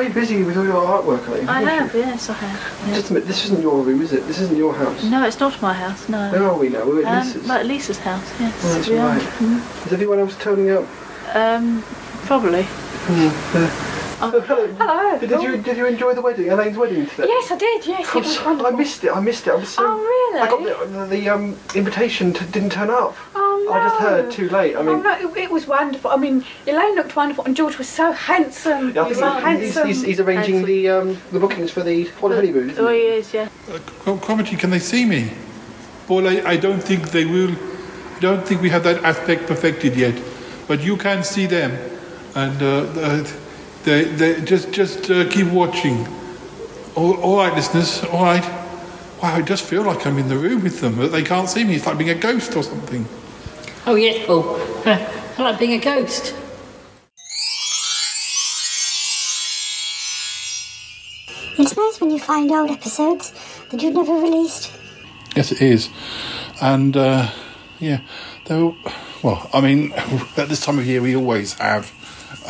[0.00, 1.46] Very busy with all your artwork lately.
[1.46, 2.88] I haven't have, yes, I have.
[2.88, 2.94] you?
[2.94, 4.26] Just a minute, this isn't your room, is it?
[4.26, 5.02] This isn't your house.
[5.04, 6.30] No, it's not my house, no.
[6.32, 6.86] Where are we now?
[6.86, 7.46] We're at Um, Lisa's.
[7.46, 8.54] like Lisa's house, yes.
[8.64, 9.06] Oh, that's we are.
[9.08, 9.20] right.
[9.20, 9.86] Mhm.
[9.86, 10.84] Is everyone else turning up?
[11.34, 11.82] Um,
[12.24, 12.62] probably.
[12.64, 14.66] Hmm, uh, Oh, hello.
[14.74, 15.18] Hello.
[15.18, 17.24] Did, did you did you enjoy the wedding, Elaine's wedding today?
[17.28, 17.86] Yes, I did.
[17.86, 18.74] Yes, it was so- wonderful.
[18.74, 19.10] I missed it.
[19.16, 19.52] I missed it.
[19.52, 19.82] I was so.
[19.84, 20.40] Oh, really?
[20.40, 23.16] I got the, the um, invitation to, didn't turn up.
[23.34, 23.72] Oh no!
[23.72, 24.76] I just heard too late.
[24.76, 26.10] I mean, oh no, it, it was wonderful.
[26.10, 28.96] I mean, Elaine looked wonderful, and George was so handsome.
[28.98, 29.86] I he think he- he's, handsome.
[29.86, 32.74] he's, he's arranging the um, the bookings for the for the honeymoon.
[32.76, 32.98] Oh, he?
[32.98, 33.32] he is.
[33.32, 33.48] Yeah.
[34.04, 35.30] Well, Cromarty, can they see me?
[36.06, 37.54] Paul, I, I don't think they will.
[38.20, 40.20] Don't think we have that aspect perfected yet,
[40.68, 41.72] but you can see them,
[42.34, 43.26] and uh, uh,
[43.84, 46.06] they, they just just uh, keep watching.
[46.96, 48.04] All, all right, listeners.
[48.04, 48.44] All right.
[49.22, 51.62] Wow, I just feel like I'm in the room with them, but they can't see
[51.62, 51.74] me.
[51.74, 53.06] It's like being a ghost or something.
[53.86, 54.56] Oh, yes, Paul.
[54.86, 56.34] I like being a ghost.
[61.58, 63.34] It's nice when you find old episodes
[63.70, 64.72] that you've never released.
[65.36, 65.90] Yes, it is.
[66.62, 67.30] And uh,
[67.78, 68.00] yeah,
[68.46, 68.76] though,
[69.22, 69.92] well, I mean,
[70.38, 71.92] at this time of year, we always have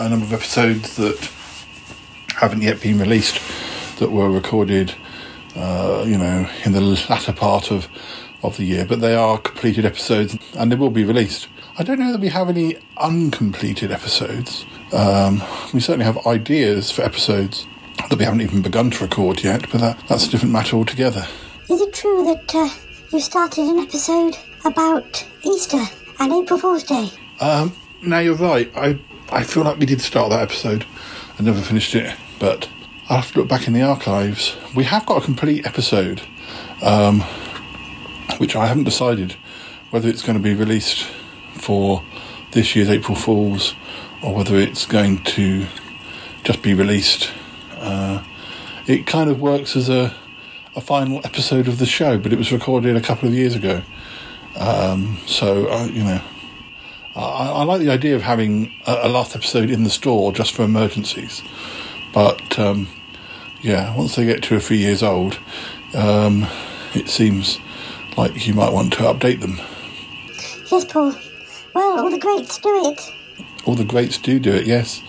[0.00, 1.30] a number of episodes that
[2.36, 3.40] haven't yet been released
[3.98, 4.94] that were recorded,
[5.54, 7.86] uh, you know, in the latter part of,
[8.42, 8.86] of the year.
[8.86, 11.48] But they are completed episodes and they will be released.
[11.78, 14.64] I don't know that we have any uncompleted episodes.
[14.92, 15.42] Um,
[15.74, 17.66] we certainly have ideas for episodes
[18.08, 21.26] that we haven't even begun to record yet, but that, that's a different matter altogether.
[21.68, 22.68] Is it true that uh,
[23.12, 25.82] you started an episode about Easter
[26.18, 27.10] and April Fool's Day?
[27.40, 27.72] Um,
[28.02, 28.70] now you're right.
[28.74, 28.98] I
[29.32, 30.84] I feel like we did start that episode
[31.36, 32.68] and never finished it, but
[33.08, 34.56] I'll have to look back in the archives.
[34.74, 36.22] We have got a complete episode,
[36.82, 37.20] um,
[38.38, 39.36] which I haven't decided
[39.90, 41.04] whether it's going to be released
[41.54, 42.02] for
[42.52, 43.74] this year's April Fools
[44.22, 45.66] or whether it's going to
[46.44, 47.32] just be released.
[47.76, 48.24] Uh,
[48.86, 50.14] it kind of works as a
[50.76, 53.82] a final episode of the show, but it was recorded a couple of years ago.
[54.56, 56.20] Um, so uh, you know,
[57.14, 60.52] I, I like the idea of having a, a last episode in the store just
[60.52, 61.42] for emergencies.
[62.12, 62.88] But um,
[63.62, 65.38] yeah, once they get two or three years old,
[65.94, 66.46] um,
[66.94, 67.58] it seems
[68.16, 69.60] like you might want to update them.
[70.70, 71.14] Yes, Paul.
[71.74, 73.12] Well, all the greats do it.
[73.64, 75.02] All the greats do do it, yes.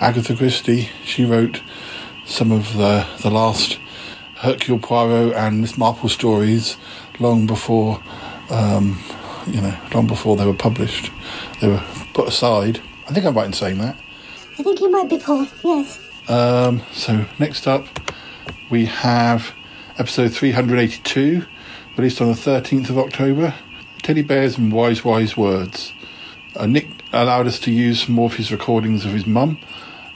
[0.00, 1.60] Agatha Christie, she wrote
[2.26, 3.78] some of the the last
[4.36, 6.76] Hercule Poirot and Miss Marple stories
[7.20, 8.02] long before,
[8.50, 8.98] um,
[9.46, 11.10] you know, long before they were published.
[11.60, 11.82] They were
[12.14, 12.80] put aside.
[13.08, 13.96] I think I'm right in saying that.
[14.58, 15.46] I think you might be Paul.
[15.64, 16.00] Yes.
[16.28, 17.86] Um, so next up,
[18.70, 19.54] we have
[19.98, 21.44] episode 382,
[21.96, 23.54] released on the 13th of October.
[24.02, 25.92] Teddy bears and wise, wise words.
[26.56, 29.58] Uh, Nick allowed us to use more of his recordings of his mum,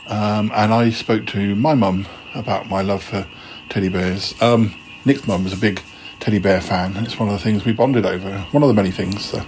[0.09, 3.27] um, and I spoke to my mum about my love for
[3.69, 4.35] teddy bears.
[4.41, 4.75] Um,
[5.05, 5.83] Nick's mum was a big
[6.27, 8.39] teddy bear fan, and it's one of the things we bonded over.
[8.51, 9.25] One of the many things.
[9.25, 9.47] So,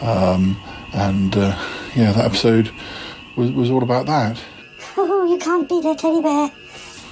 [0.00, 0.58] um,
[0.94, 1.54] and uh,
[1.94, 2.70] yeah, that episode
[3.36, 4.42] was, was all about that.
[4.96, 6.50] Oh, you can't beat a teddy bear.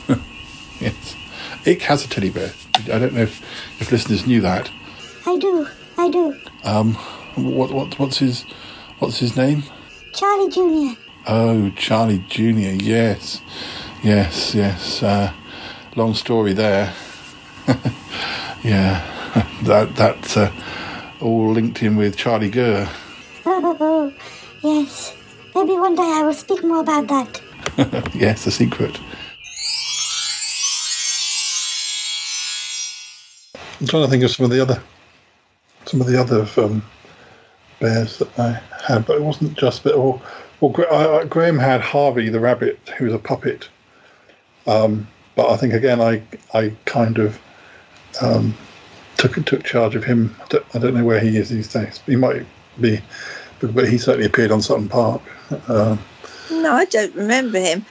[0.79, 1.17] Yes.
[1.67, 2.53] Ick has a teddy bear.
[2.93, 3.41] I don't know if,
[3.81, 4.71] if listeners knew that.
[5.25, 5.67] I do.
[5.97, 6.39] I do.
[6.65, 6.95] Um,
[7.35, 8.43] what, what what's his
[8.99, 9.63] what's his name?
[10.13, 11.01] Charlie Jr.
[11.27, 12.73] Oh, Charlie Junior.
[12.73, 13.41] Yes,
[14.03, 15.03] yes, yes.
[15.03, 15.33] Uh,
[15.97, 16.95] long story there.
[18.67, 20.53] yeah, that that's uh,
[21.21, 22.89] all linked in with Charlie Gurr.
[23.45, 24.13] Oh,
[24.63, 25.15] yes.
[25.55, 28.11] Maybe one day I will speak more about that.
[28.15, 28.99] yes, a secret.
[33.81, 34.83] I'm trying to think of some of the other
[35.85, 36.83] some of the other um,
[37.81, 39.85] bears that I had, but it wasn't just.
[39.85, 40.21] But or,
[40.73, 43.69] Gra- I, I- Graham had Harvey the rabbit, who was a puppet.
[44.67, 45.07] Um,
[45.37, 46.23] but I think again, I
[46.55, 47.39] I kind of
[48.23, 48.55] um,
[49.17, 50.35] took took charge of him.
[50.43, 52.01] I don't, I don't know where he is these days.
[52.07, 52.45] He might
[52.81, 53.01] be,
[53.61, 55.23] but, but he certainly appeared on Sutton Park.
[55.69, 55.99] Um,
[56.51, 57.85] No, I don't remember him.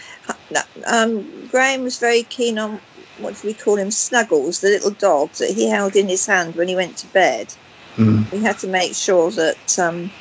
[0.88, 2.80] Um, Graham was very keen on
[3.18, 6.56] what do we call him, Snuggles, the little dog that he held in his hand
[6.56, 7.54] when he went to bed.
[7.98, 10.12] mm, We had to make sure that um,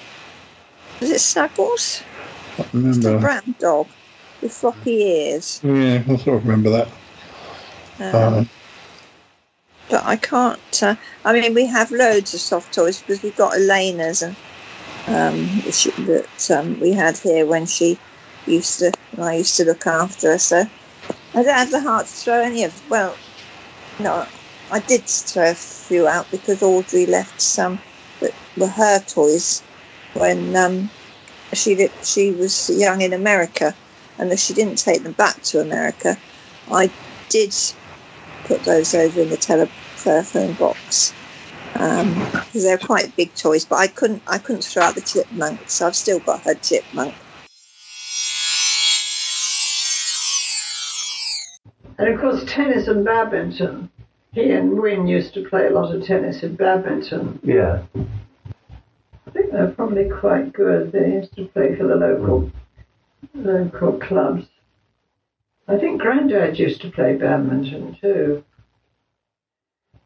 [1.00, 2.02] was it Snuggles,
[2.58, 3.18] I remember.
[3.18, 3.88] brown dog
[4.40, 5.60] with floppy ears.
[5.64, 6.88] Yeah, I sort of remember that.
[8.00, 8.44] Um, Uh,
[9.88, 10.60] but I can't.
[10.82, 14.36] Uh, I mean, we have loads of soft toys because we've got Elena's and
[15.06, 18.00] um, which, that um, we had here when she
[18.46, 18.92] used to.
[19.20, 20.38] I used to look after her.
[20.38, 20.64] So
[21.34, 22.82] I don't have the heart to throw any of.
[22.88, 23.18] Well,
[23.98, 24.26] no,
[24.70, 27.80] I did throw a few out because Audrey left some
[28.20, 29.62] that were her toys
[30.14, 30.90] when um,
[31.54, 33.76] she did, she was young in America,
[34.18, 36.16] and she didn't take them back to America,
[36.68, 36.92] I
[37.28, 37.52] did
[38.44, 41.12] put those over in the telephone box
[41.76, 43.64] um, because they're quite big toys.
[43.64, 47.14] But I couldn't I couldn't throw out the chipmunk, so I've still got her chipmunk.
[51.98, 53.90] And of course, tennis and badminton.
[54.32, 57.38] He and Wynne used to play a lot of tennis and badminton.
[57.44, 57.82] Yeah.
[57.94, 60.90] I think they're probably quite good.
[60.90, 62.50] They used to play for the local
[63.34, 64.46] local clubs.
[65.66, 68.44] I think Grandad used to play badminton too.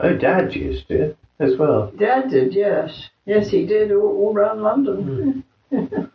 [0.01, 1.91] Oh, Dad used to as well.
[1.97, 3.11] Dad did, yes.
[3.27, 5.45] Yes, he did all, all around London.
[5.71, 6.11] There's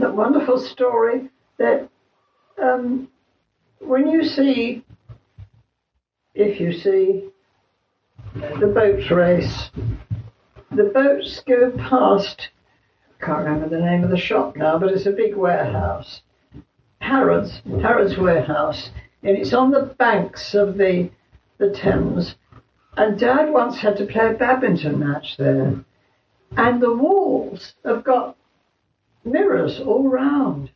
[0.00, 1.88] that wonderful story that
[2.62, 3.08] um,
[3.80, 4.84] when you see,
[6.34, 7.30] if you see
[8.34, 9.70] the boat race,
[10.70, 12.50] the boats go past,
[13.20, 16.20] I can't remember the name of the shop now, but it's a big warehouse.
[17.08, 18.90] Harrods, Harrods Warehouse,
[19.22, 21.08] and it's on the banks of the
[21.56, 22.36] the Thames.
[22.98, 25.82] And Dad once had to play a badminton match there,
[26.56, 28.36] and the walls have got
[29.24, 30.70] mirrors all round,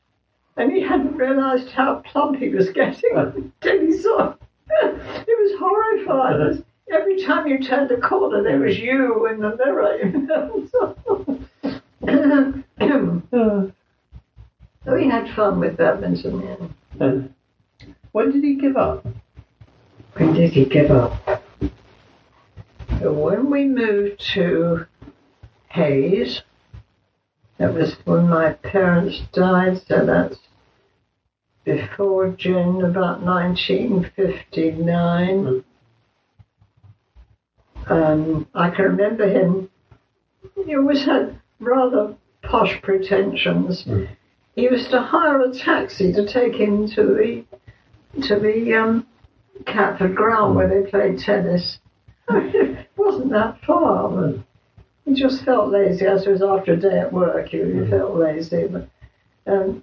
[0.57, 4.35] and he hadn't realised how plump he was getting until he saw.
[4.71, 6.41] It He was horrified.
[6.41, 6.63] Uh-huh.
[6.91, 9.99] Every time you turned a corner, there was you in the mirror.
[9.99, 10.69] You know?
[13.33, 13.67] Uh.
[14.85, 16.43] So he had fun with badminton.
[16.43, 16.57] Yeah.
[17.07, 17.35] And
[18.13, 19.05] when did he give up?
[20.15, 21.43] When did he give up?
[23.01, 24.87] When we moved to
[25.71, 26.43] Hayes,
[27.59, 30.39] that was when my parents died, so that's
[31.65, 35.65] before June, about 1959.
[37.87, 39.71] Um, I can remember him,
[40.65, 43.87] he always had rather posh pretensions.
[44.55, 47.45] He used to hire a taxi to take him to the
[48.27, 49.07] to the um,
[49.65, 51.79] Catford ground where they played tennis.
[52.29, 54.39] it wasn't that far, but
[55.07, 56.05] he just felt lazy.
[56.05, 58.67] As it was after a day at work, he, he felt lazy.
[58.69, 58.89] But
[59.47, 59.83] um,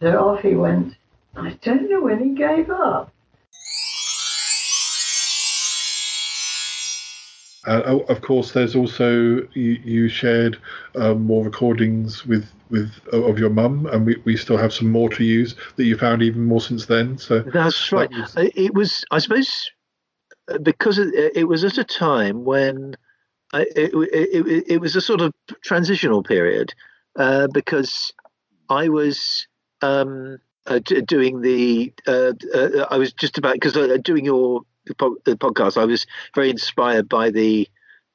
[0.00, 0.96] so off he went.
[1.36, 3.12] I don't know when he gave up.
[7.66, 10.58] Uh, oh, of course, there's also you, you shared
[10.96, 15.08] um, more recordings with with of your mum, and we, we still have some more
[15.10, 17.18] to use that you found even more since then.
[17.18, 18.08] So That's right.
[18.36, 19.70] I- It was, I suppose,
[20.48, 22.94] uh, because it, it was at a time when
[23.52, 25.32] I, it, it, it, it was a sort of
[25.64, 26.72] transitional period
[27.18, 28.12] uh, because
[28.68, 29.48] I was
[29.82, 34.62] um, uh, doing the, uh, uh, I was just about, because uh, doing your
[34.96, 37.68] po- the podcast, I was very inspired by the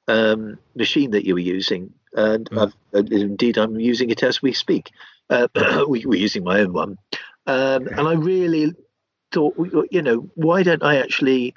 [0.07, 1.93] um, machine that you were using.
[2.15, 4.91] And I've, uh, indeed, I'm using it as we speak.
[5.29, 5.47] Uh,
[5.87, 6.97] we, we're using my own one.
[7.45, 8.73] Um, And I really
[9.31, 9.55] thought,
[9.91, 11.53] you know, why don't I actually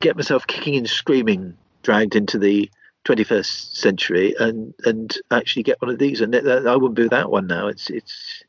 [0.00, 2.70] get myself kicking and screaming, dragged into the
[3.04, 6.20] 21st century, and and actually get one of these?
[6.20, 7.68] And I wouldn't do that one now.
[7.68, 8.42] It's it's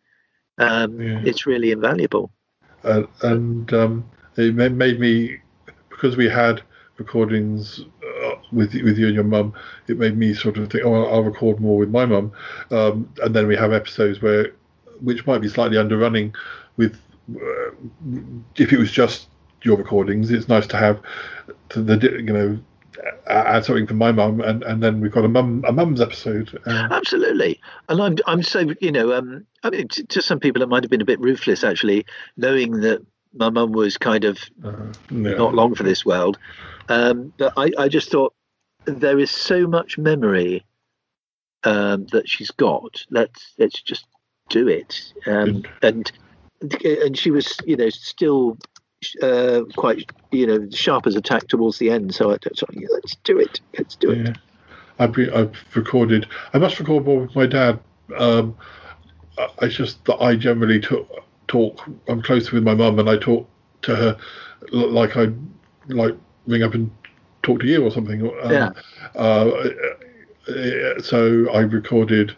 [0.58, 2.32] um, it's really invaluable.
[2.84, 5.40] uh, and um, it made me
[5.90, 6.62] because we had
[6.98, 7.86] recordings
[8.52, 9.54] with with you and your mum.
[9.88, 12.32] It made me sort of think, oh, I'll, I'll record more with my mum,
[12.72, 14.52] um, and then we have episodes where,
[15.02, 16.36] which might be slightly underrunning,
[16.78, 17.00] with
[17.36, 17.72] uh,
[18.56, 19.28] if it was just
[19.64, 20.32] your recordings.
[20.32, 21.02] It's nice to have
[21.70, 22.60] to the you know
[23.28, 26.60] add something for my mum, and, and then we've got a mum a mum's episode.
[26.66, 30.62] Uh, Absolutely, and I'm I'm so you know um I mean to, to some people
[30.62, 32.06] it might have been a bit ruthless actually
[32.38, 35.36] knowing that my mum was kind of yeah.
[35.36, 36.38] not long for this world,
[36.90, 38.34] um but I I just thought
[38.86, 40.66] there is so much memory
[41.64, 44.06] um that she's got let's let's just
[44.50, 46.12] do it um and
[46.84, 48.58] and she was you know still
[49.22, 52.38] uh quite you know sharp as a tack towards the end so I
[52.72, 54.34] yeah, let's do it let's do it Yeah.
[55.00, 56.28] I've, I've recorded.
[56.54, 57.80] I must record more with my dad.
[58.18, 58.58] Um,
[59.38, 61.24] I- it's just that I generally talk.
[61.50, 63.50] Talk I'm close with my mum, and I talk
[63.82, 64.18] to her
[64.72, 65.28] like I
[65.88, 66.16] like
[66.48, 66.90] ring up and
[67.44, 68.22] talk to you or something.
[68.22, 68.72] Um, Yeah.
[69.16, 69.70] Uh,
[70.48, 72.36] uh, so I recorded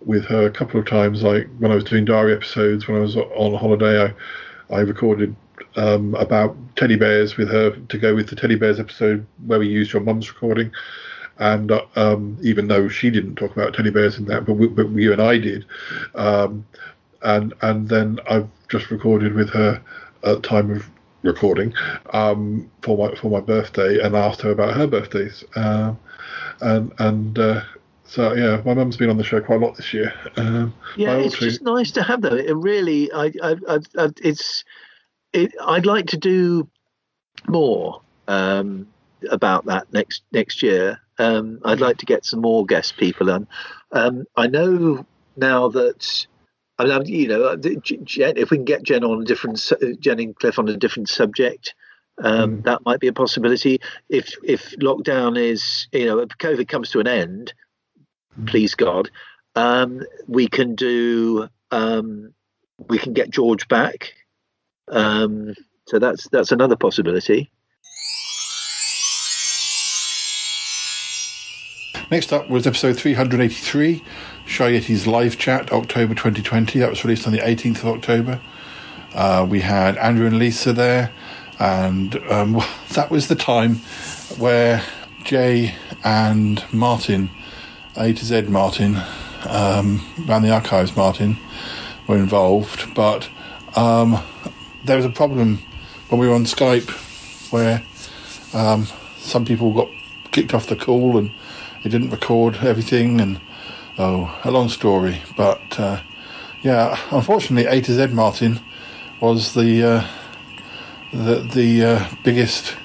[0.00, 1.22] with her a couple of times.
[1.22, 5.36] Like when I was doing diary episodes, when I was on holiday, I I recorded
[5.76, 9.68] um, about teddy bears with her to go with the teddy bears episode where we
[9.68, 10.72] used your mum's recording.
[11.38, 14.68] And uh, um, even though she didn't talk about teddy bears in that, but, we,
[14.68, 15.64] but you and I did,
[16.14, 16.64] um,
[17.24, 19.82] and and then I've just recorded with her
[20.22, 20.88] at time of
[21.22, 21.72] recording
[22.12, 25.42] um, for my for my birthday and asked her about her birthdays.
[25.56, 25.98] Um,
[26.60, 27.62] and and uh,
[28.04, 30.12] so yeah, my mum's been on the show quite a lot this year.
[30.36, 32.38] Um, Yeah, it's also- just nice to have them.
[32.38, 34.64] It really, I, I, I, I it's,
[35.32, 36.68] it, I'd like to do
[37.48, 38.86] more um,
[39.30, 41.00] about that next next year.
[41.18, 43.46] Um, I'd like to get some more guest people on.
[43.92, 45.06] Um, I know
[45.36, 46.26] now that
[46.78, 50.36] I mean, you know, Jen, if we can get Jen on a different, Jen and
[50.36, 51.74] Cliff on a different subject,
[52.22, 53.80] um, that might be a possibility.
[54.08, 57.54] If if lockdown is, you know, if COVID comes to an end,
[58.46, 59.10] please God,
[59.56, 62.32] um, we can do, um,
[62.88, 64.14] we can get George back.
[64.88, 65.54] Um,
[65.86, 67.50] so that's that's another possibility.
[72.10, 74.02] Next up was episode 383,
[74.44, 76.78] Shy Yeti's live chat, October 2020.
[76.78, 78.40] That was released on the 18th of October.
[79.14, 81.12] Uh, we had Andrew and Lisa there,
[81.58, 83.76] and um, that was the time
[84.36, 84.82] where
[85.24, 85.74] Jay
[86.04, 87.30] and Martin,
[87.96, 89.00] A to Z Martin,
[89.48, 91.38] um, Round the Archives Martin,
[92.06, 92.94] were involved.
[92.94, 93.30] But
[93.76, 94.22] um,
[94.84, 95.58] there was a problem
[96.10, 96.90] when we were on Skype
[97.50, 97.82] where
[98.52, 98.86] um,
[99.16, 99.88] some people got
[100.32, 101.30] kicked off the call and
[101.84, 103.40] it didn't record everything and
[103.98, 105.22] oh a long story.
[105.36, 106.00] But uh,
[106.62, 108.60] yeah unfortunately A to Z Martin
[109.20, 110.06] was the uh,
[111.12, 112.76] the the uh, biggest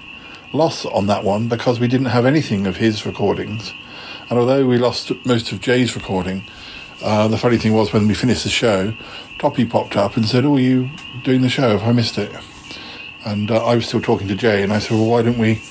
[0.51, 3.73] loss on that one because we didn't have anything of his recordings.
[4.30, 6.43] And although we lost most of Jay's recording
[7.01, 8.93] uh, the funny thing was when we finished the show
[9.38, 10.89] Toppie popped up and said oh are you
[11.23, 11.77] doing the show?
[11.77, 12.31] Have I missed it?
[13.26, 15.61] And uh, I was still talking to Jay and I said well why don't we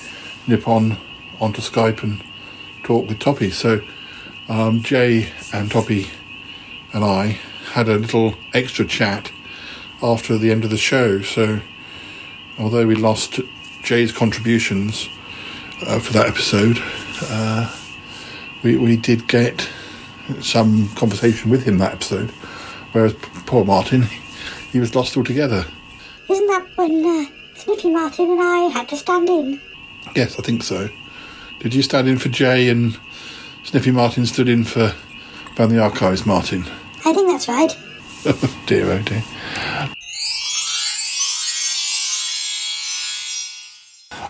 [0.47, 0.97] nip on
[1.39, 2.23] onto Skype and
[2.89, 3.51] talk with Toppie.
[3.51, 3.81] So
[4.51, 6.09] um, Jay and Toppie
[6.91, 7.37] and I
[7.73, 9.31] had a little extra chat
[10.01, 11.21] after the end of the show.
[11.21, 11.59] So
[12.57, 13.41] although we lost
[13.83, 15.07] Jay's contributions
[15.85, 16.79] uh, for that episode,
[17.29, 17.71] uh,
[18.63, 19.69] we we did get
[20.41, 22.31] some conversation with him that episode.
[22.93, 23.13] Whereas
[23.45, 24.07] poor Martin,
[24.71, 25.63] he was lost altogether.
[26.27, 29.61] Isn't that when uh, Sniffy Martin and I had to stand in?
[30.15, 30.89] Yes, I think so.
[31.59, 32.97] Did you stand in for Jay and
[33.65, 34.95] Sniffy Martin stood in for
[35.57, 36.63] Ban the Archives Martin?
[37.05, 37.77] I think that's right.
[38.25, 39.23] oh dear, oh dear.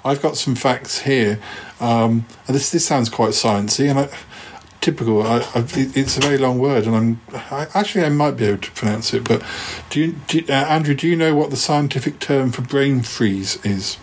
[0.04, 1.40] I've got some facts here.
[1.80, 4.10] Um, and this this sounds quite sciencey, and I,
[4.82, 5.22] typical.
[5.22, 8.62] I, I, it's a very long word, and I'm I, actually I might be able
[8.62, 9.24] to pronounce it.
[9.24, 9.44] But
[9.92, 10.96] do you, do, uh, Andrew?
[10.96, 13.96] Do you know what the scientific term for brain freeze is?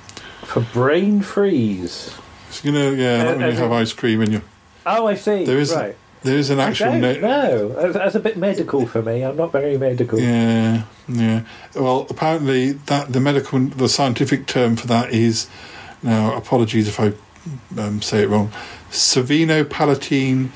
[0.44, 2.16] For brain freeze.
[2.56, 4.42] So, you know, yeah, like Uh, when you have ice cream in you.
[4.84, 5.44] Oh, I see.
[5.44, 5.96] There is right.
[6.22, 9.22] there is an actual I na- That's, that's a bit medical for me.
[9.24, 10.18] I'm not very medical.
[10.18, 11.40] Yeah, yeah.
[11.74, 15.48] Well, apparently that the medical, the scientific term for that is
[16.02, 16.34] now.
[16.36, 17.12] Apologies if I
[17.78, 18.50] um, say it wrong.
[18.90, 20.52] Savino-palatine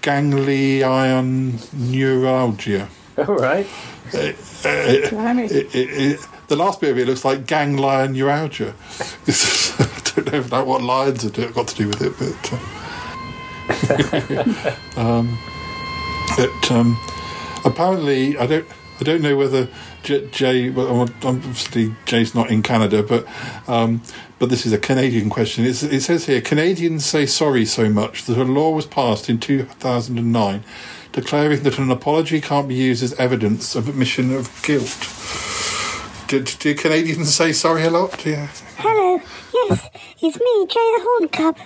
[0.00, 2.88] ganglion neuralgia.
[3.18, 3.66] All right.
[4.12, 4.32] Uh, uh,
[5.10, 5.44] Blimey.
[5.44, 8.74] it, it, it, the last bit of it looks like ganglion neuralgia.
[9.78, 12.52] I don't know if that what lions have got to do with it, but.
[12.52, 12.58] Uh,
[14.96, 15.38] um,
[16.36, 16.98] but um,
[17.64, 18.66] apparently, I don't.
[19.00, 19.68] I don't know whether
[20.04, 20.70] J- Jay.
[20.70, 23.26] Well, obviously, Jay's not in Canada, but
[23.66, 24.02] um,
[24.38, 25.64] but this is a Canadian question.
[25.64, 29.40] It's, it says here Canadians say sorry so much that a law was passed in
[29.40, 30.62] 2009
[31.14, 35.53] declaring that an apology can't be used as evidence of admission of guilt.
[36.28, 38.24] Do, do Canadians say sorry a lot?
[38.24, 38.48] Yeah.
[38.78, 39.20] Hello.
[39.54, 39.88] Yes,
[40.20, 41.58] it's me, Jay the Hauntcub.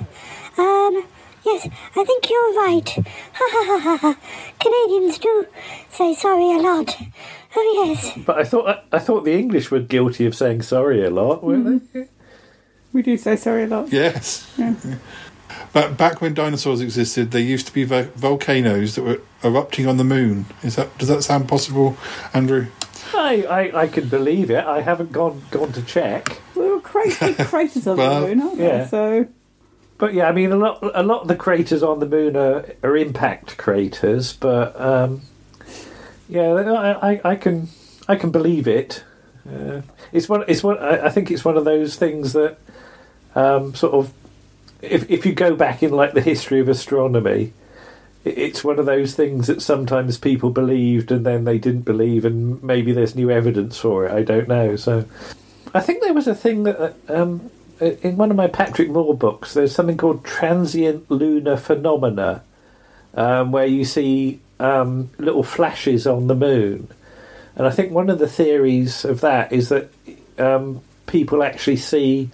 [0.58, 1.04] Um,
[1.44, 2.88] yes, I think you're right.
[3.40, 4.18] Ha ha ha ha ha.
[4.58, 5.46] Canadians do
[5.90, 6.96] say sorry a lot.
[7.56, 8.18] Oh yes.
[8.26, 11.42] But I thought I, I thought the English were guilty of saying sorry a lot,
[11.44, 12.08] weren't they?
[12.92, 13.92] We do say sorry a lot.
[13.92, 14.52] Yes.
[14.56, 14.74] Yeah.
[15.72, 19.96] But back when dinosaurs existed, there used to be vo- volcanoes that were erupting on
[19.98, 20.46] the moon.
[20.62, 21.96] Is that does that sound possible,
[22.32, 22.66] Andrew?
[23.14, 24.64] I, I, I can believe it.
[24.64, 26.40] I haven't gone gone to check.
[26.54, 28.68] There were great big craters on Well, the moon, aren't yeah.
[28.68, 28.88] there?
[28.88, 29.26] So
[29.98, 32.64] But yeah, I mean, a lot a lot of the craters on the moon are,
[32.82, 34.32] are impact craters.
[34.32, 35.22] But um,
[36.28, 37.68] yeah, I, I, I can
[38.08, 39.04] I can believe it.
[39.48, 39.82] Uh,
[40.12, 40.44] it's one.
[40.48, 40.78] It's one.
[40.78, 42.58] I, I think it's one of those things that
[43.34, 44.12] um, sort of
[44.82, 47.52] if if you go back in like the history of astronomy, it-
[48.36, 52.62] it's one of those things that sometimes people believed and then they didn't believe, and
[52.62, 54.12] maybe there's new evidence for it.
[54.12, 54.76] I don't know.
[54.76, 55.04] So,
[55.74, 57.50] I think there was a thing that um,
[57.80, 59.54] in one of my Patrick Moore books.
[59.54, 62.42] There's something called transient lunar phenomena,
[63.14, 66.88] um, where you see um, little flashes on the moon,
[67.56, 69.90] and I think one of the theories of that is that
[70.38, 72.30] um, people actually see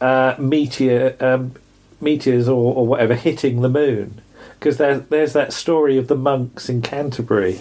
[0.00, 1.54] uh, meteor um,
[2.00, 4.20] meteors or, or whatever hitting the moon
[4.60, 7.60] because there's there's that story of the monks in Canterbury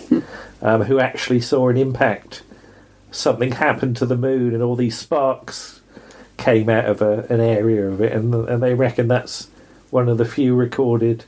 [0.62, 2.44] um, who actually saw an impact.
[3.10, 5.80] Something happened to the moon, and all these sparks
[6.38, 9.48] came out of a, an area of it, and and they reckon that's
[9.90, 11.24] one of the few recorded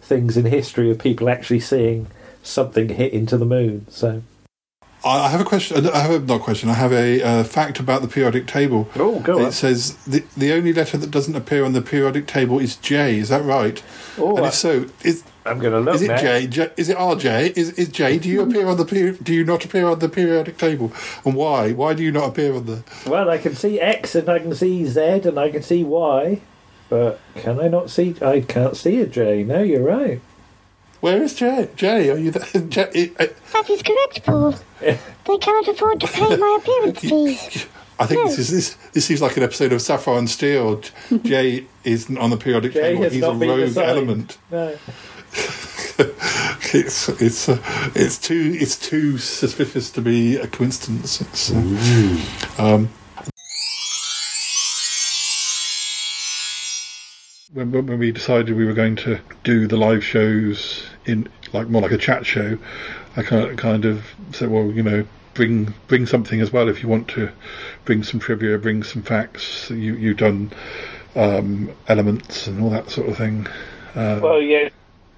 [0.00, 2.06] things in history of people actually seeing
[2.42, 3.86] something hit into the moon.
[3.90, 4.22] So
[5.04, 5.86] I have a question.
[5.88, 6.68] I have a not a question.
[6.68, 8.88] I have a uh, fact about the periodic table.
[8.96, 9.52] Oh, go It on.
[9.52, 13.18] says the the only letter that doesn't appear on the periodic table is J.
[13.18, 13.82] Is that right?
[14.18, 16.16] Oh, and I- if so, is I'm going to look is it now.
[16.18, 16.70] J, J?
[16.76, 17.56] Is it RJ?
[17.56, 18.18] Is is J?
[18.18, 20.92] Do you appear on the peri- Do you not appear on the periodic table?
[21.24, 21.72] And why?
[21.72, 22.84] Why do you not appear on the?
[23.06, 26.42] Well, I can see X and I can see Z and I can see Y,
[26.90, 28.14] but can I not see?
[28.20, 29.44] I can't see a J.
[29.44, 30.20] No, you're right.
[31.00, 31.68] Where is Jay?
[31.76, 32.62] Jay, are you there?
[32.68, 34.54] J, uh, That is correct, Paul.
[34.80, 37.66] They cannot afford to pay my appearance fees.
[37.98, 38.74] I think this is this.
[38.92, 40.80] This seems like an episode of Sapphire and Steel.
[41.22, 43.02] Jay isn't on the periodic J table.
[43.10, 43.88] He's a not rogue assigned.
[43.88, 44.38] element.
[44.50, 44.76] No.
[46.72, 47.58] It's it's uh,
[47.94, 51.20] it's too it's too suspicious to be a coincidence.
[51.20, 52.20] It's, uh,
[52.58, 52.88] um,
[57.64, 61.82] when, when we decided we were going to do the live shows in like more
[61.82, 62.58] like a chat show,
[63.16, 66.82] I kind of, kind of said, well, you know, bring bring something as well if
[66.82, 67.30] you want to
[67.84, 69.70] bring some trivia, bring some facts.
[69.70, 70.50] You you've done
[71.16, 73.46] um, elements and all that sort of thing.
[73.94, 74.68] Uh, Well, yeah,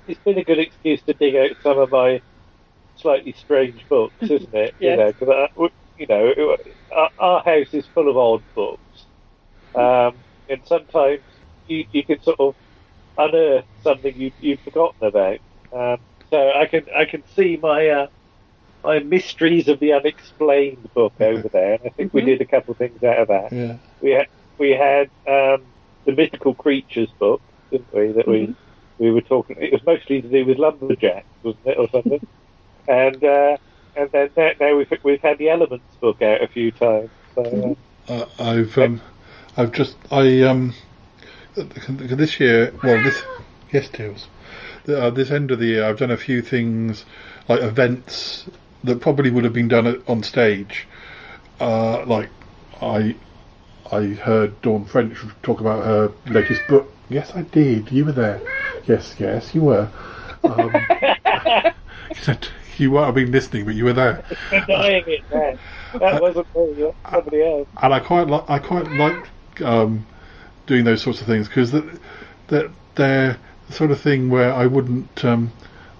[0.09, 2.20] it's been a good excuse to dig out some of my
[2.97, 4.74] slightly strange books, isn't it?
[4.78, 4.90] Yes.
[4.90, 9.06] You know, because you know, it- our, our house is full of odd books,
[9.74, 10.14] um,
[10.51, 11.20] and sometimes
[11.69, 12.55] you, you can sort of
[13.19, 15.39] unearth something you you've forgotten about.
[15.73, 15.99] Um,
[16.31, 18.07] so I can I can see my uh,
[18.85, 22.27] my mysteries of the unexplained book over there, and I think we Mhm.
[22.27, 23.53] did a couple of things out of that.
[23.53, 23.77] Yeah.
[24.01, 24.27] We had
[24.59, 25.63] we had um,
[26.05, 27.41] the mythical creatures book,
[27.71, 28.13] didn't we?
[28.13, 28.55] That we
[28.99, 29.57] we were talking.
[29.61, 32.27] It was mostly to do with lumberjacks, wasn't it, or something?
[32.89, 33.57] and uh,
[33.97, 37.11] and then now, now we've we've had the elements book out a few times.
[37.35, 37.77] So,
[38.09, 39.01] uh, Uh, I've um,
[39.57, 40.75] I've just I um,
[41.55, 42.73] this year.
[42.83, 43.23] Well, this
[43.73, 44.29] yes, deals.
[44.89, 47.05] Uh, this end of the year, I've done a few things
[47.49, 48.49] like events
[48.83, 50.87] that probably would have been done on stage.
[51.61, 52.31] Uh, like
[52.81, 53.15] I
[53.91, 56.93] I heard Dawn French talk about her latest book.
[57.09, 57.93] Yes, I did.
[57.93, 58.41] You were there.
[58.87, 59.89] Yes, yes, you were.
[60.43, 60.74] Um,
[62.11, 62.49] you said
[62.79, 64.24] you might have been listening, but you were there.
[64.51, 65.59] denying it now.
[65.99, 66.93] That wasn't me.
[67.11, 67.69] Somebody else.
[67.83, 70.07] and I quite like I quite like um,
[70.67, 71.85] doing those sorts of things because that
[72.49, 75.53] that they're the sort of thing where I wouldn't um,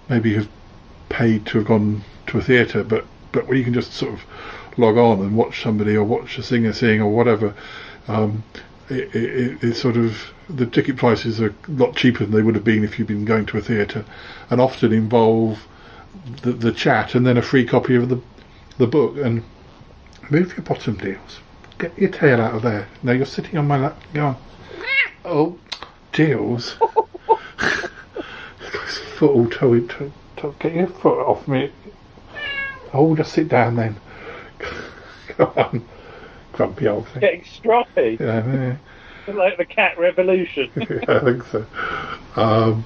[0.09, 0.49] maybe have
[1.09, 4.23] paid to have gone to a theatre, but but where you can just sort of
[4.77, 7.53] log on and watch somebody or watch a singer sing or whatever.
[8.07, 8.43] Um,
[8.89, 12.55] it, it, it's sort of the ticket prices are a lot cheaper than they would
[12.55, 14.05] have been if you'd been going to a theatre,
[14.49, 15.67] and often involve
[16.41, 18.21] the, the chat and then a free copy of the
[18.77, 19.43] the book and
[20.29, 21.39] Move your bottom deals.
[21.77, 22.87] Get your tail out of there.
[23.01, 24.01] Now you're sitting on my lap.
[24.13, 24.37] Go on.
[25.25, 25.57] Oh,
[26.11, 26.75] deals.
[27.59, 29.87] His foot all toey.
[29.87, 31.71] To, to, get your foot off me.
[32.93, 33.95] Oh, just sit down then.
[35.37, 35.85] Go on.
[36.51, 37.21] Grumpy old thing.
[37.21, 38.77] Getting stroppy, Yeah,
[39.27, 39.33] yeah.
[39.33, 40.69] like the cat revolution.
[40.75, 41.65] yeah, I think so.
[42.35, 42.85] Um,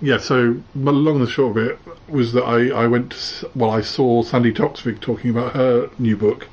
[0.00, 1.78] yeah, so the long and short of it
[2.08, 6.16] was that I, I went to, well, I saw Sandi Toksvig talking about her new
[6.16, 6.44] book,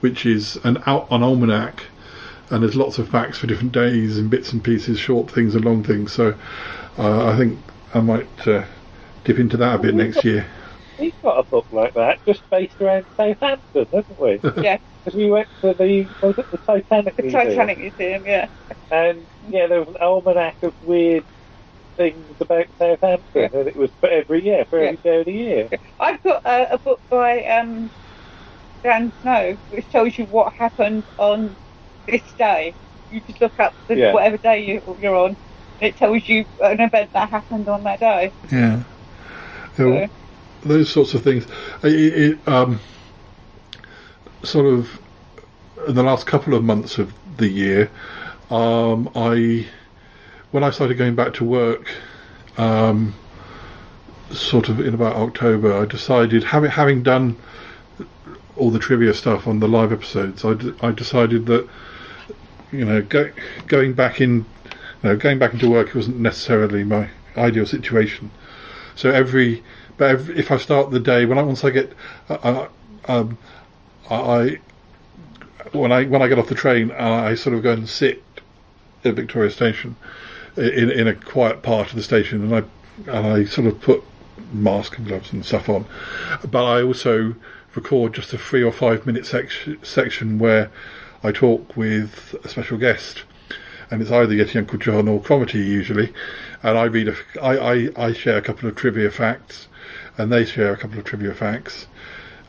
[0.00, 1.84] which is an out an almanac,
[2.50, 5.64] and there's lots of facts for different days and bits and pieces, short things and
[5.64, 6.12] long things.
[6.12, 6.34] So
[6.98, 7.58] uh, I think
[7.94, 8.64] I might uh,
[9.24, 10.46] dip into that a bit next year.
[10.98, 14.40] We've got a book like that, just based around Southampton, haven't we?
[14.62, 14.78] Yeah.
[15.04, 17.46] Because we went to the was it the Titanic The Museum?
[17.46, 18.48] Titanic Museum, yeah.
[18.90, 21.22] and yeah, there was an almanac of weird
[21.96, 25.68] things about Southampton, and it was for every year, for every day of the year.
[26.00, 27.88] I've got a, a book by um,
[28.82, 31.54] Dan Snow which tells you what happened on
[32.10, 32.74] this day.
[33.12, 34.12] You just look up the, Yeah.
[34.12, 35.30] whatever day you, you're on.
[35.30, 35.36] and
[35.80, 38.32] It tells you an event that happened on that day.
[38.50, 38.82] Yeah.
[39.78, 40.06] Yeah,
[40.64, 41.46] those sorts of things.
[41.82, 42.80] It, it, um,
[44.42, 44.98] sort of
[45.86, 47.90] in the last couple of months of the year,
[48.50, 49.66] um, I
[50.50, 51.90] when I started going back to work,
[52.56, 53.14] um,
[54.30, 57.36] sort of in about October, I decided having having done
[58.56, 61.68] all the trivia stuff on the live episodes, I, d- I decided that
[62.72, 63.30] you know go,
[63.66, 64.46] going back in
[65.02, 68.30] you know, going back into work wasn't necessarily my ideal situation.
[68.94, 69.62] So every,
[69.96, 71.92] but every, if I start the day when I once I get,
[72.28, 72.68] uh,
[73.06, 73.38] um,
[74.10, 74.60] I
[75.72, 78.22] when I when I get off the train, I sort of go and sit
[79.04, 79.96] at Victoria Station
[80.56, 84.02] in in a quiet part of the station, and I and I sort of put
[84.52, 85.84] mask and gloves and stuff on,
[86.48, 87.34] but I also
[87.74, 90.70] record just a three or five minute section section where
[91.22, 93.24] I talk with a special guest
[93.90, 96.12] and it's either Yeti Uncle John or Cromarty usually,
[96.62, 97.56] and I read a, I,
[97.96, 99.68] I, I share a couple of trivia facts,
[100.18, 101.86] and they share a couple of trivia facts,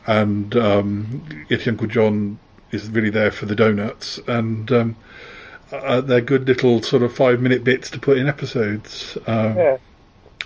[0.06, 2.38] and um, Yeti Uncle John
[2.70, 4.96] is really there for the donuts, and um,
[5.70, 9.16] uh, they're good little sort of five minute bits to put in episodes.
[9.26, 9.76] Um, Yeah.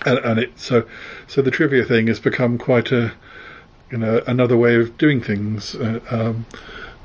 [0.05, 0.85] and, and it so
[1.27, 3.13] so the trivia thing has become quite a
[3.91, 5.75] you know another way of doing things.
[5.75, 6.45] Uh, um,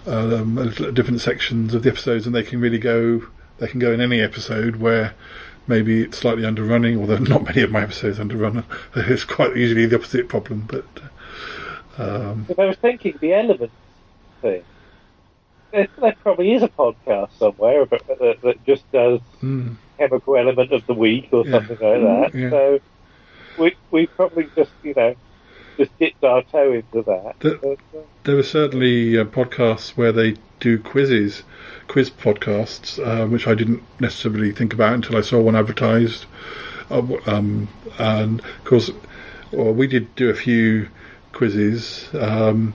[0.07, 0.55] um,
[0.93, 3.23] different sections of the episodes, and they can really go.
[3.59, 5.13] They can go in any episode where
[5.67, 8.63] maybe it's slightly underrunning, although not many of my episodes underrun.
[8.95, 10.85] It's quite usually the opposite problem, but.
[11.97, 13.73] Um, If I was thinking the elements
[14.41, 14.63] thing,
[15.71, 19.73] there, there probably is a podcast somewhere about, that, that just does Hmm.
[19.97, 21.51] chemical element of the week or Yeah.
[21.53, 22.01] something like
[22.31, 22.37] that.
[22.37, 22.49] Yeah.
[22.51, 22.79] So
[23.57, 25.15] we we probably just you know
[25.85, 27.35] just dipped our toe into that.
[27.39, 27.77] The-
[28.23, 31.43] There are certainly uh, podcasts where they do quizzes,
[31.87, 36.25] quiz podcasts, uh, which I didn't necessarily think about until I saw one advertised.
[36.89, 37.67] Uh, um,
[37.99, 38.91] and of course,
[39.51, 40.89] well, we did do a few
[41.31, 42.09] quizzes.
[42.13, 42.73] Um,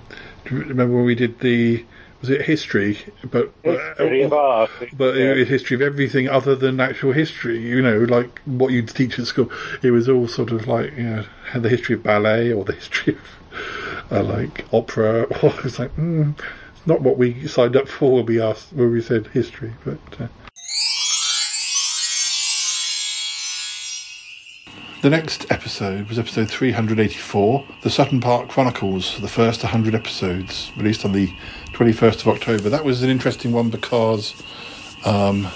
[0.50, 1.84] remember when we did the
[2.22, 2.98] was it history?
[3.30, 4.70] But history of art.
[4.92, 5.32] but yeah.
[5.32, 7.60] it was history of everything other than actual history.
[7.60, 9.50] You know, like what you'd teach at school.
[9.82, 12.72] It was all sort of like you know had the history of ballet or the
[12.82, 15.26] history of uh, like opera.
[15.42, 16.38] Or it's like mm,
[16.76, 19.72] it's not what we signed up for when we asked when we said history.
[19.84, 20.28] But uh.
[25.02, 31.04] the next episode was episode 384, the Sutton Park Chronicles, the first 100 episodes, released
[31.04, 31.28] on the
[31.72, 32.68] 21st of October.
[32.68, 34.34] That was an interesting one because,
[35.04, 35.48] um,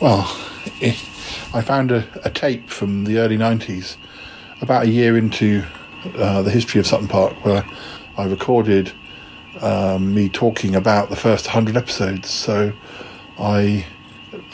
[0.00, 0.36] well,
[0.80, 0.96] eh,
[1.54, 3.96] I found a, a tape from the early 90s,
[4.60, 5.64] about a year into
[6.16, 7.64] uh, the history of Sutton Park, where
[8.16, 8.92] I recorded
[9.60, 12.30] um, me talking about the first 100 episodes.
[12.30, 12.72] So
[13.38, 13.86] I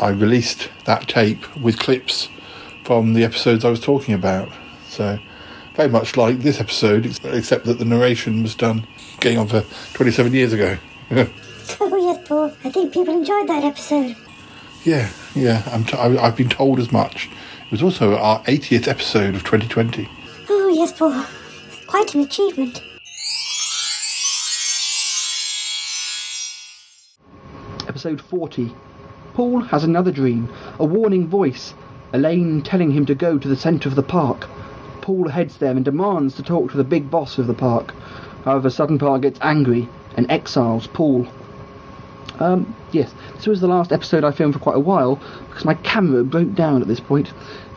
[0.01, 2.29] I released that tape with clips
[2.85, 4.51] from the episodes I was talking about.
[4.89, 5.19] So
[5.75, 8.87] very much like this episode, except that the narration was done
[9.27, 9.63] getting on for
[9.95, 10.79] 27 years ago.
[11.11, 12.53] Oh, yes, Paul.
[12.63, 14.15] I think people enjoyed that episode.
[14.85, 17.29] yeah, yeah, I'm t- I, I've been told as much.
[17.65, 20.09] It was also our 80th episode of 2020.
[20.49, 21.25] Oh, yes, Paul.
[21.89, 22.81] Quite an achievement.
[27.89, 28.73] Episode 40.
[29.35, 30.49] Paul has another dream,
[30.79, 31.75] a warning voice,
[32.13, 34.49] Elaine telling him to go to the centre of the park.
[35.01, 37.93] Paul heads there and demands to talk to the big boss of the park.
[38.47, 41.27] However, Sutton Park gets angry and exiles Paul.
[42.39, 45.19] Um, yes, this was the last episode I filmed for quite a while
[45.49, 47.27] because my camera broke down at this point,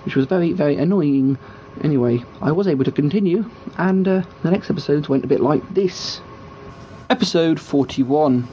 [0.05, 1.39] which was very, very annoying.
[1.81, 5.67] Anyway, I was able to continue, and uh, the next episodes went a bit like
[5.73, 6.21] this.
[7.09, 8.47] Episode 41.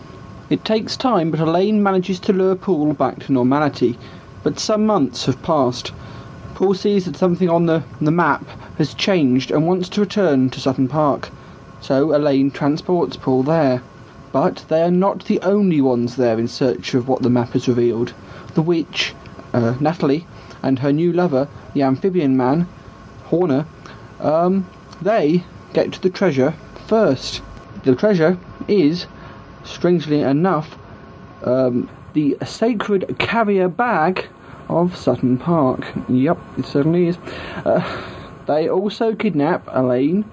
[0.48, 3.98] It takes time, but Elaine manages to lure Paul back to normality.
[4.42, 5.92] But some months have passed.
[6.54, 8.46] Paul sees that something on the, the map
[8.78, 11.30] has changed and wants to return to Sutton Park.
[11.80, 13.82] So Elaine transports Paul there.
[14.32, 17.68] But they are not the only ones there in search of what the map has
[17.68, 18.12] revealed.
[18.54, 19.14] The witch,
[19.54, 20.26] uh, Natalie,
[20.62, 22.68] and her new lover, the amphibian man,
[23.24, 23.66] Horner,
[24.20, 24.68] um,
[25.00, 26.54] they get to the treasure
[26.86, 27.42] first.
[27.84, 28.38] The treasure
[28.68, 29.06] is,
[29.64, 30.76] strangely enough,
[31.42, 34.26] um, the sacred carrier bag
[34.68, 35.86] of Sutton Park.
[36.08, 37.18] Yep, it certainly is.
[37.64, 37.82] Uh,
[38.46, 40.24] they also kidnap Elaine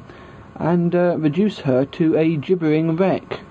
[0.64, 3.42] and uh, reduce her to a gibbering wreck.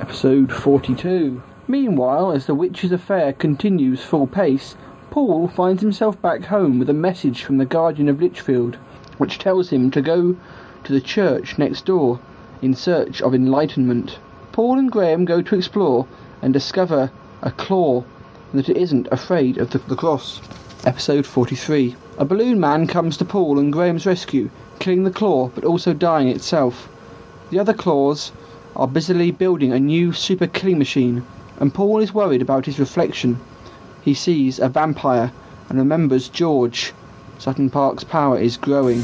[0.00, 1.42] Episode 42.
[1.66, 4.76] Meanwhile, as the witch's affair continues full pace,
[5.10, 8.76] Paul finds himself back home with a message from the Guardian of Lichfield,
[9.18, 10.36] which tells him to go
[10.84, 12.20] to the church next door
[12.62, 14.20] in search of enlightenment.
[14.52, 16.06] Paul and Graham go to explore
[16.42, 17.10] and discover
[17.42, 18.04] a claw
[18.52, 20.40] and that it isn't afraid of the, the cross.
[20.84, 21.96] Episode 43.
[22.18, 24.48] A balloon man comes to Paul and Graham's rescue,
[24.78, 26.88] killing the claw but also dying itself.
[27.50, 28.32] The other claws
[28.74, 31.24] are busily building a new super killing machine,
[31.58, 33.40] and Paul is worried about his reflection.
[34.02, 35.32] He sees a vampire
[35.68, 36.92] and remembers George.
[37.38, 39.02] Sutton Park's power is growing.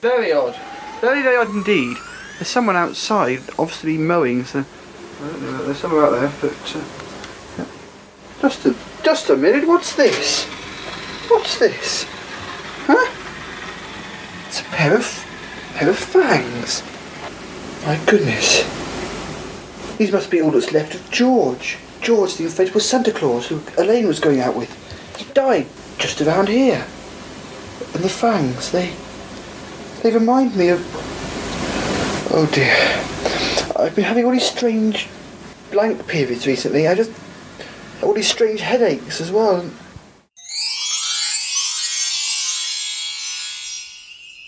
[0.00, 0.54] Very odd.
[1.00, 1.96] Very, very odd indeed.
[2.38, 4.60] There's someone outside, obviously mowing, so.
[4.60, 6.76] I don't know, there's someone out there, but.
[6.76, 7.03] Uh.
[8.40, 10.44] Just a, just a minute, what's this?
[11.28, 12.04] What's this?
[12.86, 13.10] Huh?
[14.46, 15.26] It's a pair of.
[15.74, 16.82] pair of fangs.
[17.84, 18.62] My goodness.
[19.96, 21.78] These must be all that's left of George.
[22.00, 24.70] George, the inflatable Santa Claus who Elaine was going out with.
[25.16, 25.66] He died
[25.98, 26.84] just around here.
[27.94, 28.92] And the fangs, they.
[30.02, 30.80] they remind me of.
[32.30, 32.74] Oh dear.
[33.76, 35.08] I've been having all these strange
[35.70, 36.86] blank periods recently.
[36.88, 37.10] I just
[38.02, 39.64] all these strange headaches as well.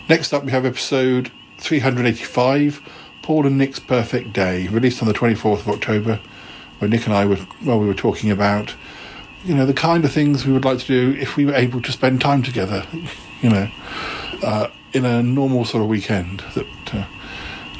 [0.09, 2.81] Next up, we have episode 385
[3.27, 6.21] Paul and Nick's Perfect Day, released on the 24th of October,
[6.79, 8.73] where Nick and I were, well, we were talking about,
[9.43, 11.81] you know, the kind of things we would like to do if we were able
[11.81, 12.85] to spend time together,
[13.41, 13.69] you know,
[14.43, 16.41] uh, in a normal sort of weekend.
[16.55, 17.05] That, uh,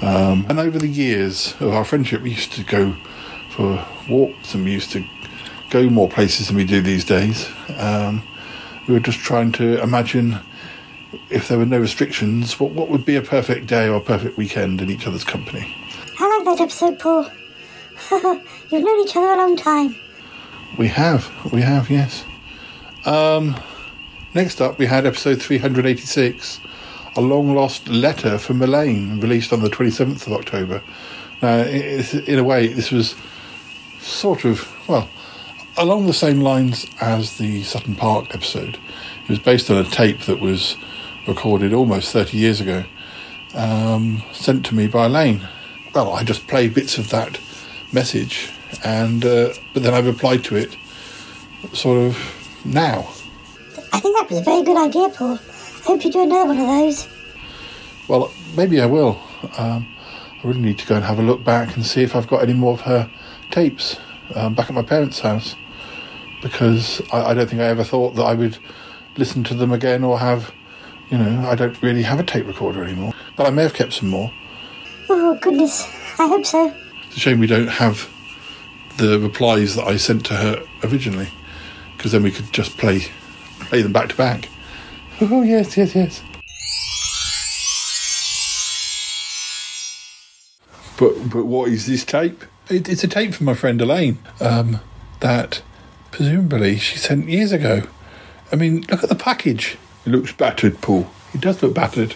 [0.06, 2.98] um, and over the years of our friendship, we used to go
[3.52, 5.06] for walks and we used to
[5.70, 7.50] go more places than we do these days.
[7.78, 8.24] Um,
[8.88, 10.40] we were just trying to imagine
[11.30, 14.38] if there were no restrictions, what, what would be a perfect day or a perfect
[14.38, 15.76] weekend in each other's company.
[16.20, 17.30] I like that episode, Paul.
[18.12, 19.96] You've known each other a long time.
[20.78, 22.26] We have, we have, yes.
[23.06, 23.60] Um,
[24.34, 26.60] next up, we had episode 386,
[27.16, 30.82] A Long Lost Letter from Elaine, released on the 27th of October.
[31.42, 33.16] Now, in a way, this was
[34.00, 35.10] sort of, well,
[35.78, 38.80] along the same lines as the Sutton Park episode.
[39.24, 40.76] It was based on a tape that was
[41.28, 42.84] recorded almost 30 years ago,
[43.54, 45.48] um, sent to me by Lane.
[45.94, 47.40] Well, I just played bits of that
[47.94, 48.52] message,
[48.84, 50.76] and uh, but then I've applied to it
[51.74, 52.18] sort of
[52.66, 53.08] now.
[53.94, 55.40] I think that was a very good idea, Paul.
[55.40, 57.08] I hope you do another one of those.
[58.08, 59.22] Well, maybe I will.
[59.58, 59.88] Um,
[60.44, 62.42] I really need to go and have a look back and see if I've got
[62.42, 63.10] any more of her
[63.52, 63.98] tapes
[64.36, 65.56] um, back at my parents' house
[66.42, 68.58] because I, I don't think I ever thought that I would
[69.18, 70.54] listen to them again or have,
[71.10, 73.14] you know, I don't really have a tape recorder anymore.
[73.36, 74.32] But I may have kept some more.
[75.10, 75.84] Oh, goodness.
[76.20, 76.74] I hope so.
[77.08, 78.10] It's a shame we don't have
[78.98, 81.30] the replies that I sent to her originally
[81.96, 83.06] because then we could just play
[83.60, 84.50] play them back to back.
[85.20, 86.22] Oh, yes, yes, yes.
[91.00, 92.44] But but what is this tape?
[92.70, 94.80] It, it's a tape from my friend Elaine um,
[95.22, 95.64] that
[96.18, 97.84] presumably she sent years ago.
[98.52, 99.78] I mean, look at the package.
[100.04, 101.08] It looks battered, Paul.
[101.36, 102.16] It does look battered.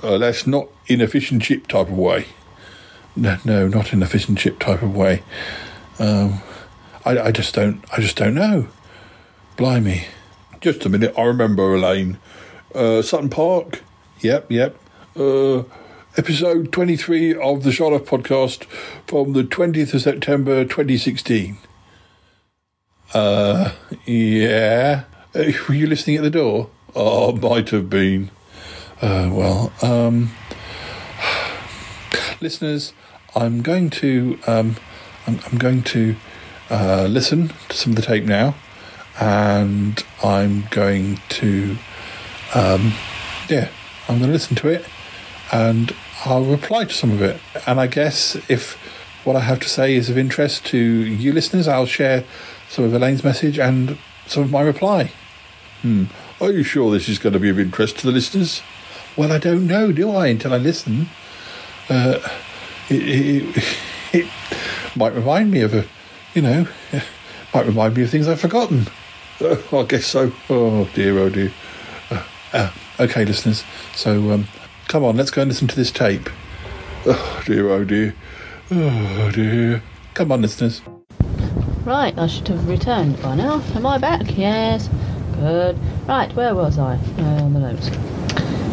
[0.00, 2.26] Uh, that's not in a fish and chip type of way.
[3.16, 5.24] No, no, not in a fish and chip type of way.
[5.98, 6.40] Um,
[7.04, 7.84] I, I just don't.
[7.92, 8.68] I just don't know.
[9.56, 10.04] Blimey.
[10.60, 11.14] Just a minute.
[11.18, 12.18] I remember Elaine.
[12.74, 13.82] Uh, Sutton Park.
[14.20, 14.76] Yep, yep.
[15.16, 15.64] Uh,
[16.16, 18.66] episode 23 of the Shot Off podcast
[19.08, 21.58] from the 20th of September 2016.
[23.14, 23.70] Uh,
[24.06, 25.04] yeah.
[25.34, 26.68] Uh, were you listening at the door?
[26.96, 28.32] Oh, might have been.
[29.00, 30.30] Uh, well, um,
[32.40, 32.92] listeners,
[33.36, 34.76] I'm going to, um,
[35.28, 36.16] I'm, I'm going to
[36.70, 38.56] uh, listen to some of the tape now,
[39.20, 41.76] and I'm going to,
[42.52, 42.94] um,
[43.48, 43.68] yeah,
[44.08, 44.84] I'm going to listen to it,
[45.52, 47.40] and I'll reply to some of it.
[47.64, 48.76] And I guess if
[49.24, 52.24] what I have to say is of interest to you listeners, I'll share
[52.74, 53.96] some of Elaine's message and
[54.26, 55.12] some of my reply.
[55.82, 56.06] Hmm.
[56.40, 58.62] Are you sure this is going to be of interest to the listeners?
[59.16, 61.08] Well, I don't know, do I, until I listen.
[61.88, 62.18] Uh,
[62.88, 63.76] it, it,
[64.12, 64.30] it
[64.96, 65.84] might remind me of a,
[66.34, 66.66] you know,
[67.54, 68.88] might remind me of things I've forgotten.
[69.40, 70.32] Uh, I guess so.
[70.50, 71.52] Oh dear, oh dear.
[72.10, 73.62] Uh, uh, okay, listeners.
[73.94, 74.48] So, um,
[74.88, 76.28] come on, let's go and listen to this tape.
[77.06, 78.16] Oh dear, oh dear.
[78.72, 79.80] Oh dear.
[80.14, 80.82] Come on, listeners.
[81.84, 83.62] Right, I should have returned by now.
[83.74, 84.38] Am I back?
[84.38, 84.88] Yes.
[85.34, 85.78] Good.
[86.08, 86.94] Right, where was I?
[87.18, 87.90] Uh, on the notes.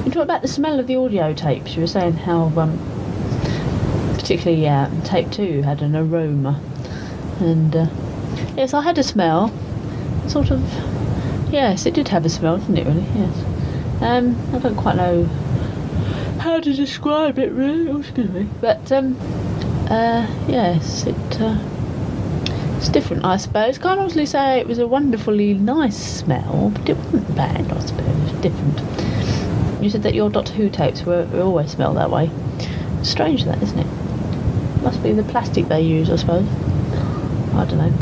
[0.05, 1.75] You talked about the smell of the audio tapes.
[1.75, 2.79] You were saying how, um,
[4.17, 6.61] particularly uh, tape two had an aroma,
[7.41, 7.87] and uh,
[8.55, 9.51] yes, I had a smell.
[10.29, 10.61] Sort of.
[11.51, 12.87] Yes, it did have a smell, didn't it?
[12.87, 13.05] Really?
[13.13, 13.43] Yes.
[14.01, 15.25] Um, I don't quite know
[16.39, 17.89] how to describe it, really.
[17.89, 18.47] Oh, excuse me.
[18.61, 19.17] But um,
[19.89, 21.41] uh, yes, it.
[21.41, 21.59] Uh,
[22.81, 23.77] it's different, I suppose.
[23.77, 28.31] Can't honestly say it was a wonderfully nice smell, but it wasn't bad, I suppose.
[28.41, 29.83] Different.
[29.83, 32.31] You said that your Doctor Who tapes were, always smell that way.
[33.03, 34.81] Strange, that isn't it?
[34.81, 36.47] Must be the plastic they use, I suppose.
[37.53, 37.93] I don't know.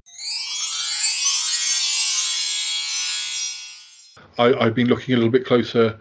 [4.38, 5.99] I, I've been looking a little bit closer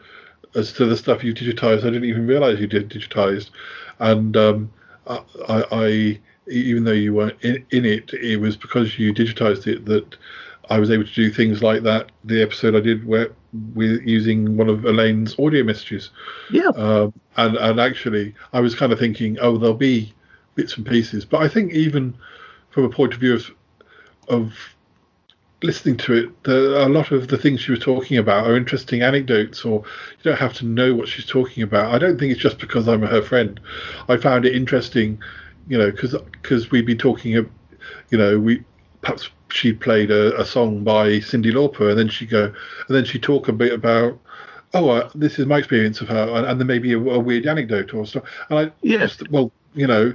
[0.55, 1.81] as to the stuff you digitized.
[1.81, 3.51] I didn't even realize you did digitized,
[3.99, 4.73] and um,
[5.09, 9.85] I, I, even though you weren't in, in it, it was because you digitized it
[9.87, 10.17] that
[10.71, 12.11] I was able to do things like that.
[12.25, 13.31] The episode I did where
[13.75, 16.11] with using one of Elaine's audio messages.
[16.51, 16.69] Yeah.
[16.69, 20.13] Um, and and actually, I was kind of thinking, oh, there'll be
[20.55, 22.17] bits and pieces, but I think even
[22.71, 23.51] from a point of view of
[24.29, 24.53] of
[25.63, 29.03] listening to it, the, a lot of the things she was talking about are interesting
[29.03, 29.83] anecdotes, or
[30.19, 31.93] you don't have to know what she's talking about.
[31.93, 33.59] I don't think it's just because I'm her friend.
[34.09, 35.21] I found it interesting,
[35.69, 37.49] you know, because because we'd be talking, you
[38.13, 38.63] know, we
[39.01, 43.05] perhaps she played a, a song by Cyndi Lauper, and then she go, and then
[43.05, 44.19] she talk a bit about
[44.75, 47.19] oh, uh, this is my experience of her, and, and there may be a, a
[47.19, 48.25] weird anecdote or stuff.
[48.51, 50.13] And I, yes, well, you know,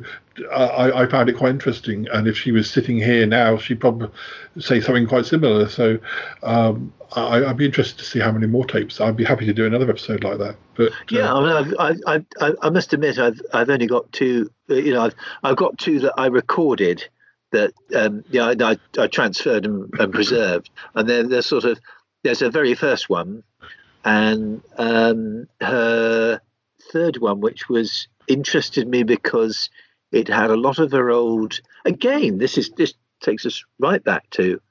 [0.51, 2.07] I, I found it quite interesting.
[2.11, 4.09] And if she was sitting here now, she'd probably
[4.59, 5.67] say something quite similar.
[5.67, 5.99] So
[6.41, 8.99] um, I, I'd be interested to see how many more tapes.
[8.99, 10.55] I'd be happy to do another episode like that.
[10.75, 14.49] But Yeah, I, mean, I've, I, I, must admit, I've, I've only got two.
[14.69, 17.07] uh, You know, I've, I've got two that I recorded
[17.51, 21.79] that, um, yeah, I, I, I transferred and, and preserved, and then there's sort of
[22.23, 23.43] there's a very first one,
[24.03, 26.41] and um, her
[26.91, 29.69] third one, which was interested me because
[30.13, 31.59] it had a lot of her old.
[31.85, 34.61] Again, this is this takes us right back to.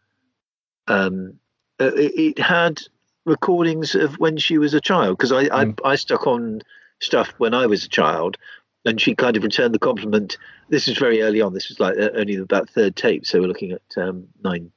[0.87, 1.35] Um,
[1.81, 2.81] uh, it, it had
[3.25, 6.63] recordings of when she was a child because I, I I stuck on
[7.01, 8.37] stuff when I was a child,
[8.85, 10.39] and she kind of returned the compliment.
[10.69, 11.53] This is very early on.
[11.53, 14.71] This was like uh, only about third tape, so we're looking at um, nine,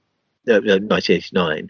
[0.47, 1.69] no, no, 1989.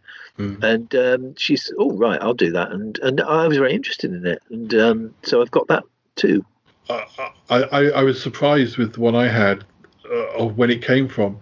[0.64, 4.26] And um, she's, oh right, I'll do that, and and I was very interested in
[4.26, 5.84] it, and um, so I've got that
[6.16, 6.46] too.
[6.90, 9.64] I, I, I was surprised with one I had
[10.10, 11.40] uh, of when it came from,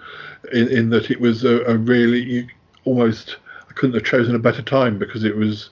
[0.52, 2.48] in, in that it was a, a really
[2.86, 3.38] almost
[3.70, 5.70] I couldn't have chosen a better time because it was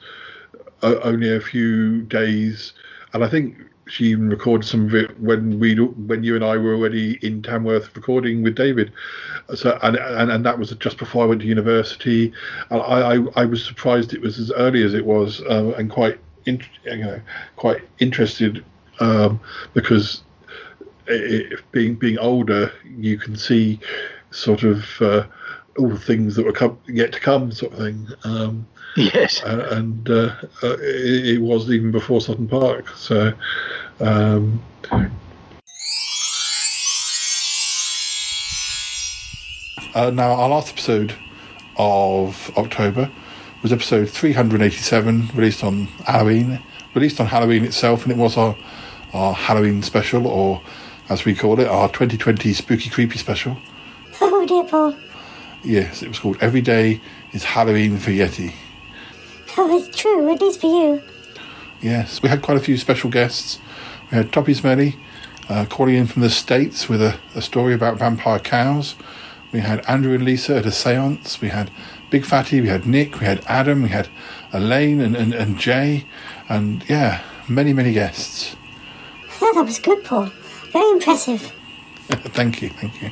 [0.81, 2.73] uh, only a few days,
[3.13, 3.55] and I think
[3.87, 7.41] she even recorded some of it when we when you and I were already in
[7.41, 8.91] Tamworth recording with David.
[9.53, 12.33] So and and, and that was just before I went to university.
[12.69, 15.89] And I, I I was surprised it was as early as it was, uh, and
[15.89, 17.21] quite in, you know
[17.55, 18.63] quite interested
[19.01, 19.39] um,
[19.73, 20.23] because
[21.71, 23.79] being being older, you can see
[24.31, 25.25] sort of uh,
[25.77, 28.07] all the things that were come, yet to come, sort of thing.
[28.23, 32.87] Um, yes, and uh, uh, it, it was even before Sutton Park.
[32.89, 33.33] So.
[33.99, 34.61] Um,
[39.93, 41.13] uh, now, our last episode
[41.77, 43.11] of October
[43.61, 46.59] was episode 387, released on Halloween,
[46.95, 48.57] released on Halloween itself, and it was our,
[49.13, 50.61] our Halloween special, or
[51.09, 53.57] as we call it, our 2020 Spooky Creepy special.
[54.21, 54.95] Oh dear, Paul.
[55.63, 57.01] Yes, it was called Every Day
[57.33, 58.53] is Halloween for Yeti.
[59.57, 60.31] Oh, it's true.
[60.31, 61.01] It is for you.
[61.81, 63.59] Yes, we had quite a few special guests.
[64.09, 64.95] We had Toppie Smellie
[65.49, 68.95] uh, calling in from the States with a, a story about vampire cows.
[69.51, 71.41] We had Andrew and Lisa at a seance.
[71.41, 71.69] We had
[72.09, 74.09] Big Fatty, we had Nick, we had Adam, we had
[74.53, 76.05] Elaine and, and, and Jay.
[76.47, 78.55] And yeah, many, many guests.
[79.53, 80.31] That was good, Paul.
[80.71, 81.41] Very impressive.
[82.07, 83.11] thank you, thank you.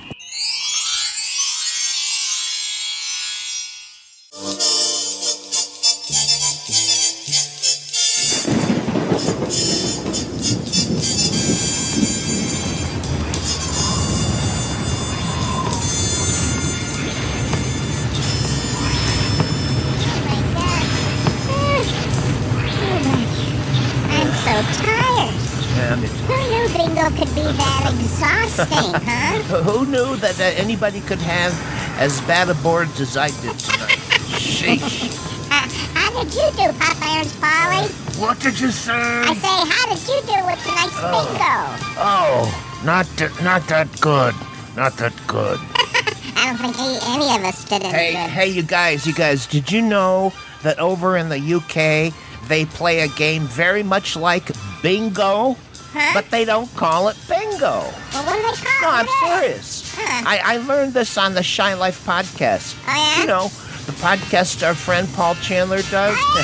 [30.69, 31.51] Anybody could have
[31.99, 33.97] as bad a board as I did tonight?
[34.37, 35.17] Sheesh.
[35.95, 37.87] How did you do, Popeye Ernst Polly?
[38.21, 38.93] What did you say?
[38.93, 41.25] I say, how did you do with tonight's oh.
[41.25, 41.55] bingo?
[41.97, 44.35] Oh, not th- not that good.
[44.75, 45.57] Not that good.
[46.37, 48.29] I don't think any, any of us did any Hey, good.
[48.29, 52.13] hey, you guys, you guys, did you know that over in the UK
[52.47, 54.51] they play a game very much like
[54.83, 55.55] bingo,
[56.13, 57.85] but they don't call it bingo?
[58.13, 59.07] Well, what do they call it?
[59.07, 59.88] No, I'm it?
[59.99, 60.25] Serious.
[60.25, 62.75] I, I learned this on the Shy Life podcast.
[62.87, 63.21] Oh, yeah?
[63.21, 63.43] You know,
[63.85, 66.17] the podcast our friend Paul Chandler does.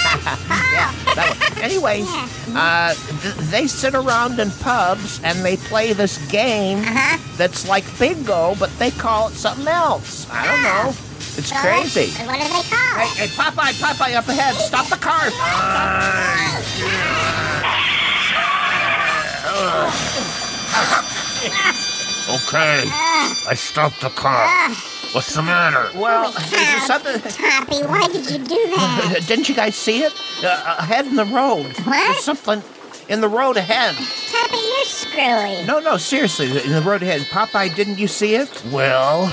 [0.71, 1.63] yeah, that one.
[1.63, 2.07] Anyways,
[2.55, 7.17] uh, th- they sit around in pubs and they play this game Uh-huh.
[7.37, 10.27] that's like bingo, but they call it something else.
[10.31, 10.89] I don't know.
[11.37, 12.11] It's So crazy.
[12.25, 13.07] What, do they call it?
[13.09, 14.55] Hey, hey, Popeye, Popeye, up ahead!
[14.55, 15.29] Stop the car!
[22.27, 22.83] Okay,
[23.47, 24.47] I stopped the car.
[25.11, 25.87] What's the matter?
[25.97, 27.13] Well, is there something?
[27.21, 29.23] Toppie, why did you do that?
[29.27, 30.11] Didn't you guys see it?
[30.43, 31.67] Uh, ahead in the road.
[31.85, 32.63] There's something
[33.07, 33.95] in the road ahead.
[33.95, 35.65] Toppie, you're screwy.
[35.65, 37.21] No, no, seriously, in the road ahead.
[37.21, 38.63] Popeye, didn't you see it?
[38.71, 39.27] Well,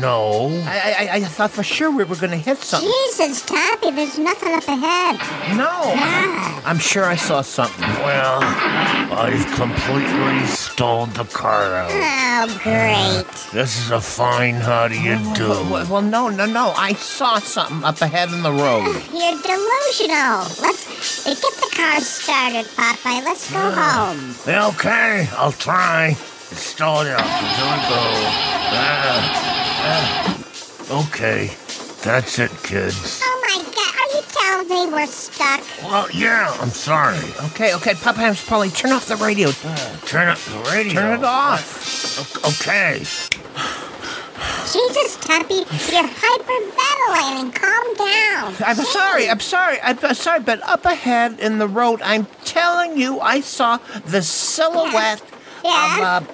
[0.00, 0.48] no.
[0.66, 2.88] I, I, I thought for sure we were going to hit something.
[2.88, 5.16] Jesus, Toppie, there's nothing up ahead.
[5.56, 5.92] No.
[5.94, 6.62] Yeah.
[6.64, 7.88] I'm sure I saw something.
[8.04, 11.90] Well, I've completely stalled the car out.
[11.92, 13.52] Oh, great.
[13.52, 15.48] This is a fine how do you do.
[15.48, 16.72] Well, well, no, no, no.
[16.76, 18.84] I saw something up ahead in the road.
[18.86, 20.44] Ah, you're delusional.
[20.62, 23.24] Let's get the car started, Popeye.
[23.24, 24.34] Let's go home.
[24.74, 26.16] Okay, I'll try.
[26.54, 27.20] It's stalled out.
[27.20, 28.04] Here we go.
[28.78, 30.38] Ah,
[30.88, 31.04] ah.
[31.08, 31.50] Okay,
[32.04, 33.20] that's it, kids.
[33.24, 33.94] Oh my God!
[33.98, 35.60] Are you telling me we're stuck.
[35.82, 37.18] Well, yeah, I'm sorry.
[37.50, 39.50] Okay, okay, Papa Ham's Polly, turn off the radio.
[40.06, 40.92] Turn up the radio.
[40.92, 42.18] Turn it off.
[42.44, 42.98] O- Okay.
[44.70, 47.52] Jesus, Toppie, you're hyperventilating.
[47.52, 48.54] Calm down.
[48.64, 52.96] I'm sorry, I'm sorry, I'm uh, sorry, but up ahead in the road, I'm telling
[52.96, 55.20] you, I saw the silhouette
[55.64, 56.18] Yeah.
[56.18, 56.33] of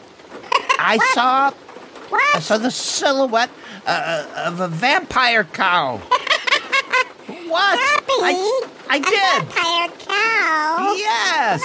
[0.81, 1.53] I saw.
[2.35, 3.51] I saw the silhouette
[3.87, 5.99] uh, of a vampire cow.
[7.47, 7.79] what?
[8.23, 9.49] I, I did.
[9.49, 10.95] Vampire cow.
[10.97, 11.63] Yes.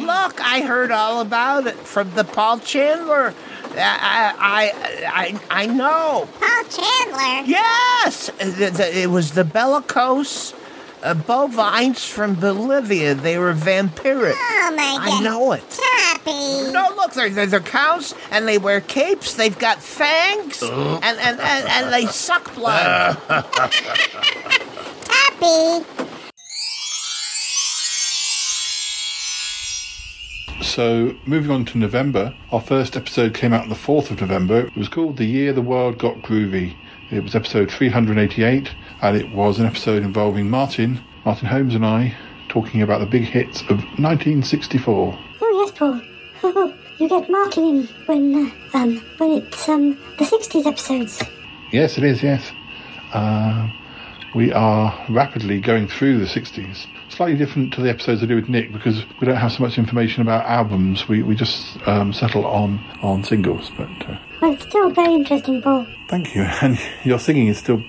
[0.00, 3.34] Look, I heard all about it from the Paul Chandler.
[3.78, 6.28] I, I, I, I know.
[6.40, 7.50] Paul Chandler.
[7.50, 10.54] Yes, it was the bellicose
[11.06, 13.14] uh, bovines from Bolivia.
[13.14, 14.34] They were vampiric.
[14.36, 15.08] Oh my god.
[15.08, 15.62] I know it.
[15.68, 16.72] Toppie.
[16.72, 19.34] No, look, they're, they're, they're cows, and they wear capes.
[19.34, 23.16] They've got fangs, and, and, and, and they suck blood.
[25.06, 25.84] Toppie.
[30.62, 34.66] So, moving on to November, our first episode came out on the 4th of November.
[34.66, 36.74] It was called The Year the World Got Groovy.
[37.10, 38.70] It was episode 388,
[39.02, 42.14] and it was an episode involving Martin, Martin Holmes, and I
[42.48, 45.18] talking about the big hits of 1964.
[45.42, 46.72] Oh yes, Paul.
[46.98, 48.34] you get Martin in when
[48.74, 51.22] uh, um when it's um the '60s episodes.
[51.72, 52.52] Yes, it is, yes.
[53.12, 53.68] Uh,
[54.34, 56.86] we are rapidly going through the 60s.
[57.08, 59.78] Slightly different to the episodes I do with Nick because we don't have so much
[59.78, 61.08] information about albums.
[61.08, 63.70] We, we just um, settle on, on singles.
[63.76, 65.86] But uh, Well, it's still very interesting, Paul.
[66.08, 66.42] thank you.
[66.62, 67.82] And your singing is still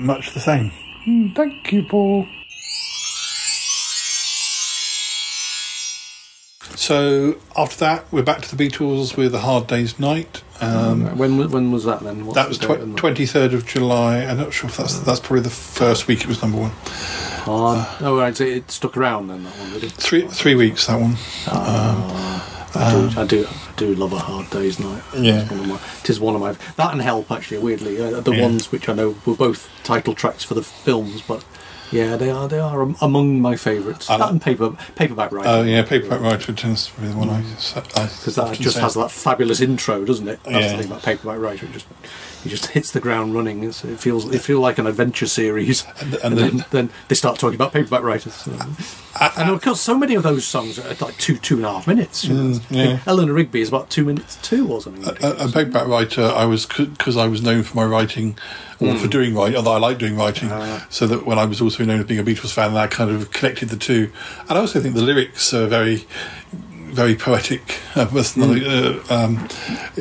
[0.00, 0.72] much the same.
[1.06, 2.26] Mm, thank you, Paul.
[6.76, 10.42] So after that, we're back to the Beatles with a Hard Day's Night.
[10.60, 12.26] Um, when wa- when was that then?
[12.26, 12.96] What's that was the date on that?
[12.98, 14.18] twenty third of July.
[14.24, 16.70] I'm not sure if that's that's probably the first week it was number one.
[17.44, 17.86] Hard.
[18.02, 18.36] oh, right.
[18.36, 19.44] So it stuck around then.
[19.44, 19.92] That one did it?
[19.92, 21.16] Three three weeks that one.
[22.74, 25.02] I do, I do, I do love a hard day's night.
[25.16, 25.40] Yeah.
[25.42, 27.58] it's one of my, it is one of my that and help actually.
[27.58, 28.42] Weirdly, uh, the Yeah.
[28.42, 31.44] ones which I know were both title tracks for the films, but
[31.90, 34.06] yeah, they are they are among my favourites.
[34.06, 35.48] That and paper paperback writer.
[35.48, 38.82] Oh yeah, Paperback Writer tends to be the one I because that just say.
[38.82, 40.38] has that fabulous intro, doesn't it?
[40.44, 40.72] That's Yeah.
[40.72, 41.66] the thing about paperback writer.
[41.66, 41.86] It just
[42.42, 43.62] he just hits the ground running.
[43.64, 47.14] It's, it feels it feels like an adventure series, and, and then, then- then they
[47.14, 48.48] start talking about paperback writers.
[49.20, 51.86] and of course, so many of those songs are like two two and a half
[51.86, 52.24] minutes.
[52.24, 52.42] You know?
[52.58, 52.98] Mm, yeah.
[53.06, 55.04] Eleanor Rigby is about two minutes two or something.
[55.22, 58.38] a, a paperback writer, I was because I was known for my writing,
[58.80, 59.10] or for Mm.
[59.10, 60.48] doing writing, although I like doing writing.
[60.88, 63.32] so that when I was also known as being a Beatles fan, that kind of
[63.32, 64.10] connected the two.
[64.48, 66.06] And I also think the lyrics are very,
[66.92, 67.62] very poetic.
[67.94, 69.00] Uh, was Mm.
[69.10, 69.48] uh, um,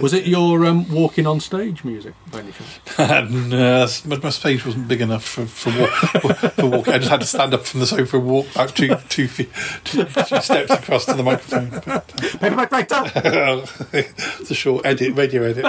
[0.02, 2.80] Was it your um, walking on stage music by any chance?
[3.32, 5.90] no, my, my space wasn't big enough for for, walk,
[6.54, 6.94] for walking.
[6.94, 9.50] I just had to stand up from the sofa and walk about two two feet,
[9.84, 11.70] two, two steps across to the microphone.
[11.70, 12.00] But, uh,
[12.40, 13.02] Paperback writer.
[13.94, 15.66] it's a short edit, radio edit.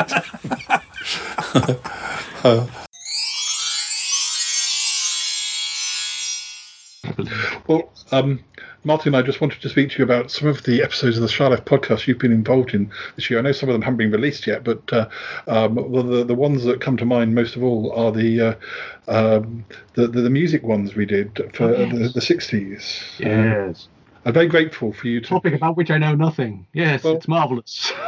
[2.45, 2.67] Uh,
[7.67, 8.41] well, um,
[8.83, 11.29] Martin, I just wanted to speak to you about some of the episodes of the
[11.29, 13.39] Charlotte podcast you've been involved in this year.
[13.39, 15.09] I know some of them haven't been released yet, but uh,
[15.49, 18.55] um, well, the the ones that come to mind most of all are the uh,
[19.09, 21.93] um, the, the the music ones we did for Oh, yes.
[22.15, 23.19] the, the 60s.
[23.21, 23.89] Yes.
[24.25, 26.67] I'm very grateful for you to Topic about which I know nothing.
[26.73, 27.93] Yes, it's marvellous.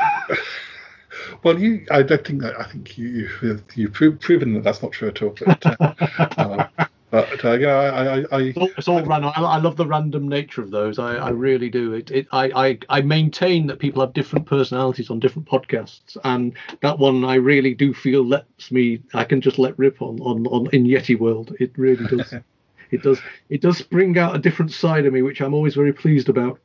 [1.44, 2.58] Well, you, I don't think that.
[2.58, 5.34] I think you, you you've proven that that's not true at all.
[5.44, 5.94] But, uh,
[6.36, 6.68] uh,
[7.12, 9.32] but uh, yeah, I, I, I, It's all, it's all random.
[9.36, 10.98] I, I love the random nature of those.
[10.98, 11.92] I, I really do.
[11.92, 16.54] It, it I, I, I maintain that people have different personalities on different podcasts, and
[16.80, 19.02] that one I really do feel lets me.
[19.12, 21.54] I can just let rip on on, on in Yeti World.
[21.60, 22.32] It really does.
[22.90, 23.20] it does.
[23.50, 26.60] It does bring out a different side of me, which I'm always very pleased about.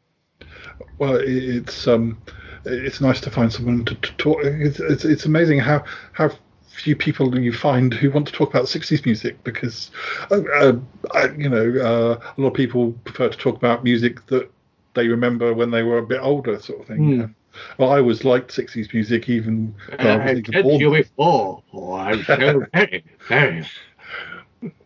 [0.97, 2.17] well, it's um,
[2.63, 4.39] it's nice to find someone to, to talk.
[4.45, 6.31] It's, it's it's amazing how how
[6.77, 9.89] few people you find who want to talk about 60s music because
[10.29, 10.73] uh, uh,
[11.13, 14.49] I, you know uh, a lot of people prefer to talk about music that
[14.93, 17.35] they remember when they were a bit older sort of thing you
[17.77, 21.63] well I always liked 60s music even though I I said born you before.
[21.73, 23.65] Oh, I'm so very, very.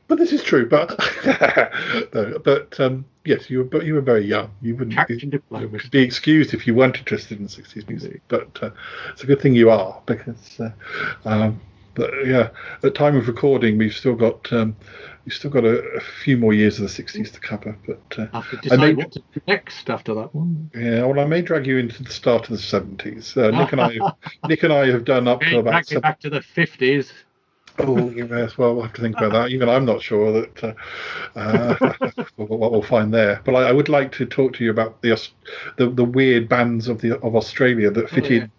[0.08, 0.70] but this is true.
[0.70, 0.98] But
[2.14, 4.52] no, but um, yes, you were but you were very young.
[4.62, 5.30] You wouldn't you
[5.70, 8.22] could be excused if you weren't interested in sixties music.
[8.30, 8.70] But uh,
[9.12, 10.60] it's a good thing you are because.
[10.60, 10.72] Uh,
[11.26, 11.60] um,
[11.96, 14.76] but yeah, at the time of recording, we've still got um,
[15.26, 17.78] we've still got a, a few more years of the sixties to cover.
[17.86, 20.70] But uh, Have to I decide may, what to do next after that one.
[20.76, 23.36] yeah, well, I may drag you into the start of the seventies.
[23.36, 23.98] Uh, Nick and I,
[24.48, 27.12] Nick and I have done up to about back, seven, back to the fifties.
[27.80, 28.58] Oh, yes.
[28.58, 29.50] Well, we'll have to think about that.
[29.50, 30.74] Even I'm not sure that uh,
[31.40, 33.42] uh, what we'll find there.
[33.46, 35.18] But I, I would like to talk to you about the
[35.78, 38.42] the, the weird bands of the of Australia that fit Oh, yeah.
[38.44, 38.52] in.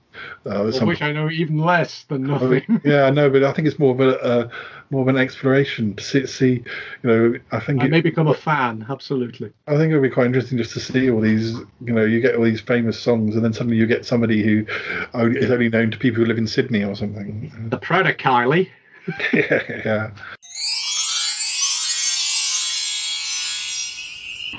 [0.44, 2.80] Uh, which I know even less than I mean, nothing.
[2.90, 4.48] yeah, I know, but I think it's more of a uh,
[4.90, 6.64] more of an exploration to see, see
[7.02, 7.34] you know.
[7.52, 9.52] I think I it, may become a fan, absolutely.
[9.66, 12.20] I think it would be quite interesting just to see all these, you know, you
[12.20, 14.66] get all these famous songs, and then suddenly you get somebody who
[15.14, 17.52] is only, known to people who live in Sydney or something.
[17.70, 18.68] The Proto Kylie.
[19.32, 20.10] yeah, yeah.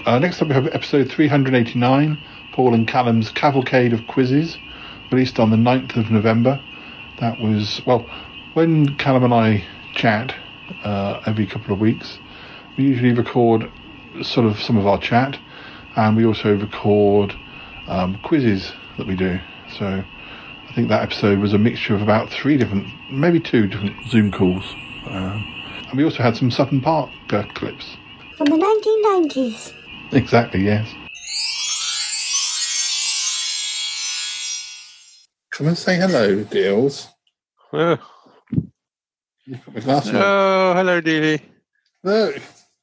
[0.06, 2.22] Uh, next up, we have episode 389
[2.54, 4.58] Paul and Callum's Cavalcade of Quizzes,
[5.14, 6.60] released on the 9th of November.
[7.20, 8.10] That was, well,
[8.54, 10.34] when Callum and I chat
[10.84, 12.18] uh, every couple of weeks,
[12.78, 13.72] we usually record
[14.24, 15.38] sort of some of our chat,
[15.96, 17.36] and we also record
[17.88, 19.40] um, quizzes that we do.
[19.78, 20.04] So
[20.68, 24.32] I think that episode was a mixture of about three different, maybe two different Zoom
[24.32, 24.64] calls.
[25.06, 25.46] Um,
[25.90, 27.98] and we also had some Sutton Park uh, clips.
[28.38, 29.74] From the 1990s.
[30.12, 30.92] Exactly, yes.
[35.54, 37.08] Come and say hello, Deals.
[37.72, 37.98] Oh,
[39.48, 40.16] my glass on.
[40.16, 41.42] oh hello, Dealey.
[42.04, 42.42] Look,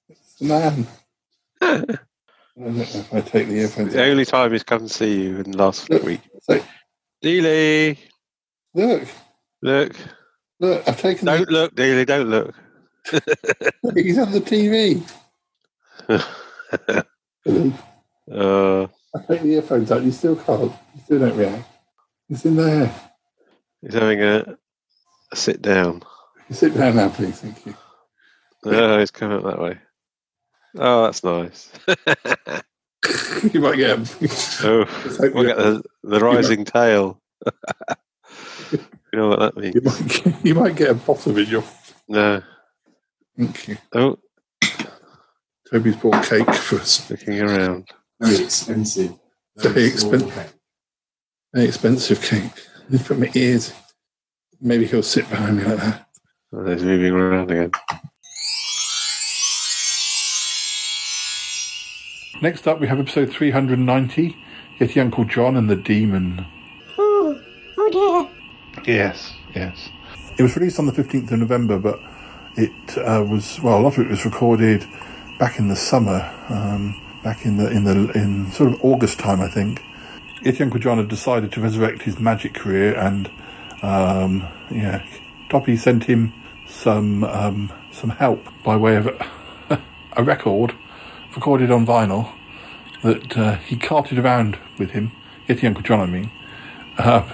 [0.08, 0.86] it's the man.
[1.60, 1.76] I
[2.58, 5.38] don't know if I take the earphones The only time he's come to see you
[5.40, 6.20] in the last week.
[6.42, 6.62] So-
[7.22, 7.98] Dealey,
[8.74, 9.06] Look,
[9.62, 9.92] look.
[10.60, 12.54] look, I've taken Don't look, Dealey, don't look.
[13.10, 15.02] the, he's on the TV.
[18.32, 20.70] Uh, I take the earphones out, you still can't.
[20.94, 21.66] You still don't react.
[22.30, 22.94] It's in there.
[23.82, 24.56] he's having a,
[25.32, 26.02] a sit down.
[26.50, 27.40] Sit down now, please.
[27.40, 27.74] Thank you.
[28.64, 29.78] Oh, he's coming up that way.
[30.78, 31.70] Oh, that's nice.
[33.52, 33.98] you might get.
[34.64, 34.86] oh,
[35.20, 37.20] we'll you- get the, the rising tail.
[38.70, 38.78] you
[39.12, 39.74] know what that means?
[39.74, 41.64] You might get, you might get a bottom in your.
[42.08, 42.42] No.
[43.36, 43.76] Thank you.
[43.94, 44.18] Oh,
[45.70, 47.10] Toby's bought cake for us.
[47.10, 47.88] looking around.
[48.20, 49.14] Very expensive.
[49.56, 50.54] Very expensive.
[51.52, 52.52] Very expensive cake.
[52.90, 53.72] Just put my ears.
[54.60, 56.06] Maybe he'll sit behind me like that.
[56.52, 57.70] Oh, he's moving around again.
[62.42, 64.36] Next up, we have episode 390
[64.78, 66.46] Yeti Uncle John and the Demon.
[66.96, 67.38] Oh,
[67.78, 68.28] oh
[68.76, 68.84] dear.
[68.86, 69.90] Yes, yes.
[70.38, 72.00] It was released on the 15th of November, but
[72.56, 74.86] it uh, was, well, a lot of it was recorded
[75.38, 79.40] back in the summer, um, back in the, in the, in sort of August time,
[79.40, 79.82] I think.
[80.42, 83.30] Yeti Uncle John had decided to resurrect his magic career and,
[83.82, 85.04] um, yeah,
[85.50, 86.32] Toppie sent him
[86.66, 89.06] some, um, some help by way of
[90.16, 90.74] a record
[91.34, 92.32] recorded on vinyl
[93.02, 95.12] that uh, he carted around with him.
[95.48, 96.30] Yeti Uncle John, I mean.
[96.98, 97.30] Uh,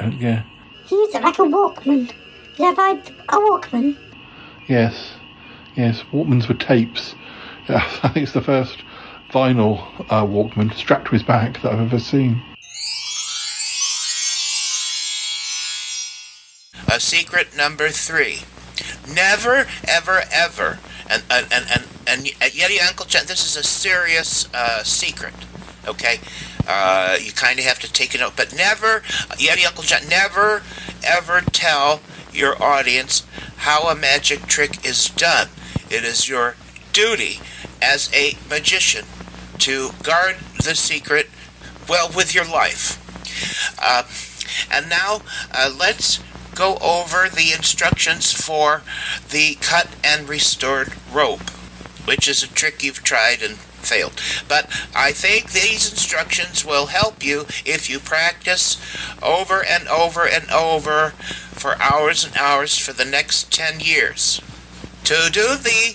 [0.00, 0.42] uh, yeah,
[0.86, 2.12] He used it like a Walkman.
[2.56, 2.92] Did I
[3.28, 3.96] a Walkman?
[4.66, 5.12] yes,
[5.76, 6.02] yes.
[6.12, 7.14] Walkmans were tapes.
[7.68, 8.82] Yeah, I think it's the first
[9.30, 9.80] vinyl
[10.10, 12.42] uh, Walkman strapped to his back that I've ever seen.
[17.00, 18.40] Secret number three.
[19.12, 20.78] Never, ever, ever,
[21.08, 23.26] and and and and, and Yeti Uncle John.
[23.26, 25.34] This is a serious uh, secret.
[25.86, 26.20] Okay,
[26.66, 29.00] uh, you kind of have to take it out, but never,
[29.36, 30.08] Yeti Uncle John.
[30.08, 30.62] Never,
[31.02, 32.00] ever tell
[32.32, 33.26] your audience
[33.58, 35.48] how a magic trick is done.
[35.90, 36.56] It is your
[36.92, 37.40] duty
[37.80, 39.06] as a magician
[39.58, 41.28] to guard the secret
[41.88, 42.98] well with your life.
[43.80, 44.02] Uh,
[44.70, 46.20] and now uh, let's
[46.58, 48.82] go over the instructions for
[49.30, 51.48] the cut and restored rope,
[52.04, 54.20] which is a trick you've tried and failed.
[54.48, 58.76] But I think these instructions will help you if you practice
[59.22, 61.10] over and over and over
[61.52, 64.40] for hours and hours for the next 10 years.
[65.04, 65.94] To do the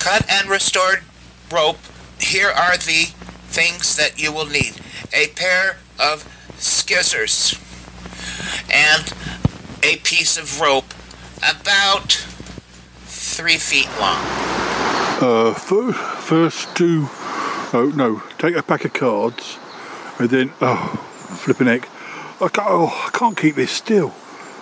[0.00, 1.04] cut and restored
[1.50, 1.78] rope,
[2.20, 3.12] here are the
[3.46, 4.80] things that you will need
[5.12, 7.58] a pair of scissors
[8.72, 9.12] and
[9.82, 10.94] a piece of rope
[11.38, 12.12] about
[13.04, 14.18] three feet long.
[15.20, 17.08] Uh, fir- first do.
[17.74, 19.58] Oh no, take a pack of cards,
[20.18, 20.86] and then oh,
[21.38, 21.88] flipping egg.
[22.40, 22.68] I can't.
[22.68, 24.14] Oh, I can't keep this still.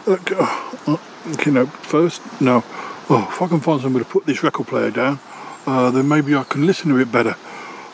[0.06, 0.96] Look, uh, uh,
[1.44, 2.64] you know, first no.
[3.08, 5.18] Oh, if I can find somewhere to put this record player down,
[5.66, 7.36] uh, then maybe I can listen a bit better.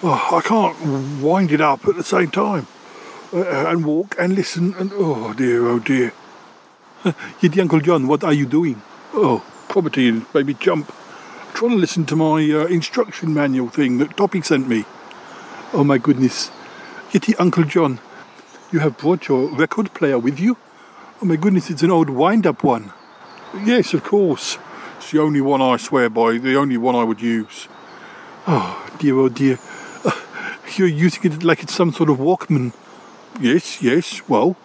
[0.03, 2.67] Oh, I can't wind it up at the same time
[3.33, 6.13] uh, and walk and listen and oh dear, oh dear.
[7.41, 8.83] Yeti Uncle John, what are you doing?
[9.15, 10.93] Oh, property and maybe jump.
[11.55, 14.85] trying to listen to my uh, instruction manual thing that Toppie sent me.
[15.73, 16.51] Oh my goodness.
[17.12, 18.01] Yeti Uncle John,
[18.73, 20.57] you have brought your record player with you?
[21.23, 22.93] Oh my goodness, it's an old wind up one.
[23.65, 24.59] Yes, of course.
[24.97, 27.68] It's the only one I swear by, the only one I would use.
[28.49, 29.60] Oh, dear, oh dear.
[30.05, 30.10] Uh,
[30.75, 32.73] You're using it like it's some sort of Walkman.
[33.41, 34.57] Yes, yes, well,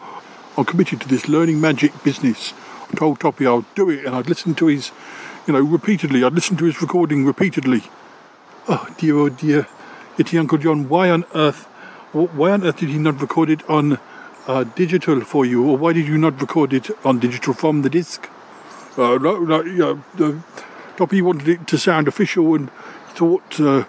[0.61, 2.53] I'm committed to this learning magic business.
[2.91, 4.91] I told Toppie I'll do it, and I'd listen to his,
[5.47, 6.23] you know, repeatedly.
[6.23, 7.81] I'd listen to his recording repeatedly.
[8.69, 9.65] Oh, dear, oh dear.
[10.17, 11.63] Yeti Uncle John, why on earth,
[12.13, 13.97] why on earth did he not record it on
[14.45, 17.89] uh, digital for you, or why did you not record it on digital from the
[17.89, 18.29] disc?
[18.95, 20.43] Uh, no, no, yeah, the
[20.95, 22.69] Toppie wanted it to sound official and
[23.15, 23.85] thought, uh,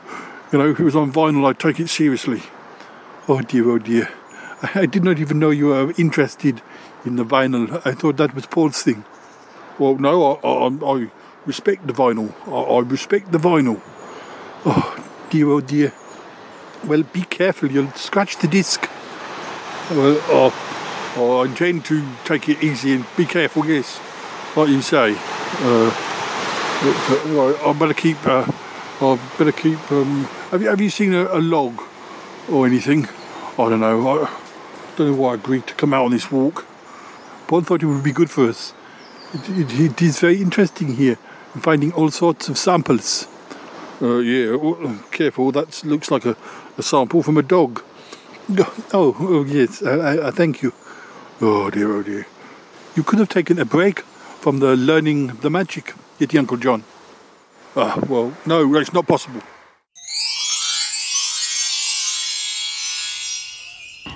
[0.50, 2.44] you know, if it was on vinyl, I'd take it seriously.
[3.28, 4.08] Oh dear, oh dear.
[4.62, 6.62] I, did not even know you were interested
[7.04, 7.82] in the vinyl.
[7.84, 9.04] I thought that was Paul's thing.
[9.78, 11.10] Well, no, I, I, I
[11.46, 12.32] respect the vinyl.
[12.46, 13.80] I, I respect the vinyl.
[14.64, 15.92] Oh dear, oh dear.
[16.86, 18.88] Well, be careful, you'll scratch the disc.
[19.90, 24.00] Well, oh, oh, I intend to take it easy and be careful, yes,
[24.56, 25.16] like you say.
[25.58, 25.90] Uh,
[26.84, 28.24] uh, I better keep.
[28.26, 28.50] Uh,
[29.00, 29.90] I better keep.
[29.90, 31.80] Um, have you have you seen a, a log
[32.50, 33.08] or anything?
[33.58, 34.22] I don't know.
[34.22, 34.41] I
[34.96, 36.66] don't know why I agreed to come out on this walk.
[37.46, 38.74] Paul thought it would be good for us.
[39.34, 41.16] It, it, it is very interesting here,
[41.60, 43.26] finding all sorts of samples.
[44.00, 45.52] Uh, yeah, careful.
[45.52, 46.36] That looks like a,
[46.76, 47.82] a sample from a dog.
[48.92, 49.82] Oh, oh yes.
[49.82, 50.72] I, I, I thank you.
[51.40, 52.26] Oh dear, oh dear.
[52.94, 54.00] You could have taken a break
[54.40, 56.84] from the learning the magic, Yeti Uncle John.
[57.74, 59.40] Ah, well, no, it's not possible.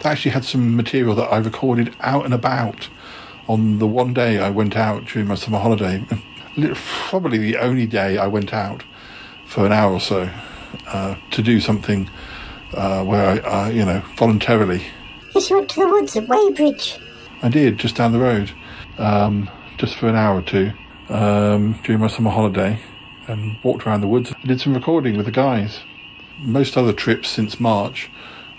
[0.05, 2.89] I actually had some material that I recorded out and about
[3.49, 6.05] on the one day I went out during my summer holiday.
[7.09, 8.85] Probably the only day I went out
[9.47, 10.31] for an hour or so
[10.89, 12.09] uh, to do something
[12.75, 14.83] uh, where I, uh, you know, voluntarily.
[15.35, 16.99] You went to the woods at Weybridge.
[17.43, 18.51] I did just down the road,
[18.99, 20.73] um, just for an hour or two
[21.09, 22.81] um, during my summer holiday,
[23.29, 24.33] and walked around the woods.
[24.33, 25.81] I did some recording with the guys.
[26.39, 28.11] Most other trips since March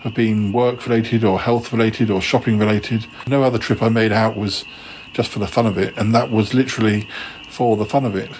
[0.07, 3.05] have been work related or health related or shopping related.
[3.27, 4.65] No other trip I made out was
[5.13, 7.07] just for the fun of it, and that was literally
[7.49, 8.31] for the fun of it.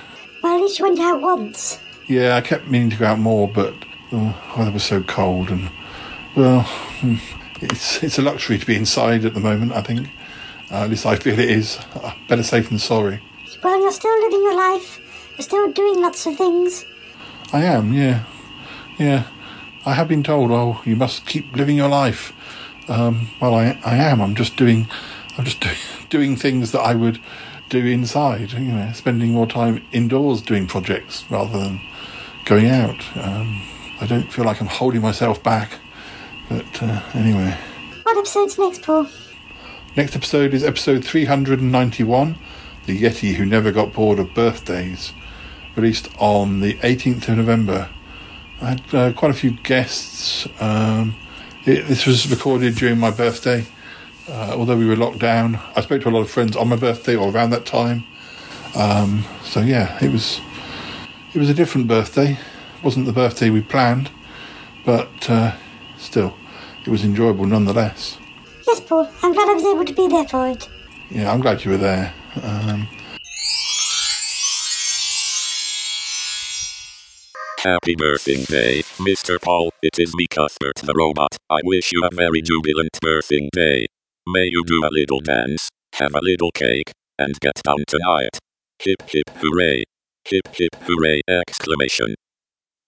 [0.42, 1.80] Well, at least you went out once.
[2.08, 3.74] Yeah, I kept meaning to go out more, but
[4.12, 5.70] oh, the weather was so cold, and
[6.36, 7.16] well, hmm,
[7.62, 9.74] it's it's a luxury to be inside at the moment.
[9.74, 10.08] I think,
[10.72, 11.80] uh, at least I feel it is.
[11.96, 13.22] Uh, better safe than sorry.
[13.64, 15.02] Well, you're still living your life.
[15.38, 16.86] You're still doing lots of things.
[17.52, 18.24] I am, yeah,
[18.98, 19.24] yeah.
[19.88, 22.34] I have been told, oh, you must keep living your life.
[22.90, 24.22] Um, well, I I am.
[24.22, 24.88] I'm just doing,
[25.38, 25.70] I'm just do,
[26.10, 27.20] doing things that I would
[27.70, 28.52] do inside.
[28.52, 31.82] You know, spending more time indoors doing projects rather than
[32.44, 33.00] going out.
[33.16, 33.62] Um,
[34.02, 35.80] I don't feel like I'm holding myself back.
[36.50, 37.58] But uh, anyway,
[38.04, 39.08] What episode's next, Paul?
[39.96, 42.36] next episode is episode 391,
[42.86, 45.14] The Yeti Who Never Got Bored of Birthdays,
[45.76, 47.90] released on the 18th of November.
[48.62, 50.48] I had uh, quite a few guests.
[50.60, 51.16] Um,
[51.66, 53.66] it, this was recorded during my birthday.
[54.30, 56.76] Uh, although we were locked down, I spoke to a lot of friends on my
[56.76, 58.04] birthday or around that time.
[58.76, 60.42] Um, so yeah, it was
[61.34, 62.32] it was a different birthday.
[62.32, 64.12] It wasn't the birthday we planned,
[64.86, 65.56] but uh,
[65.98, 66.36] still,
[66.86, 68.18] it was enjoyable nonetheless.
[68.68, 69.10] Yes, Paul.
[69.24, 70.68] I'm glad I was able to be there for it.
[71.10, 72.14] Yeah, I'm glad you were there.
[72.44, 72.88] Um,
[77.64, 79.42] Happy birthday, Mr.
[79.42, 79.72] Paul.
[79.82, 81.38] It is me, Cuthbert the robot.
[81.50, 83.88] I wish you a very jubilant birthday.
[84.28, 88.38] May you do a little dance, have a little cake, and get down tonight.
[88.84, 89.86] Hip hip hooray.
[90.26, 92.14] Hip hip hooray exclamation.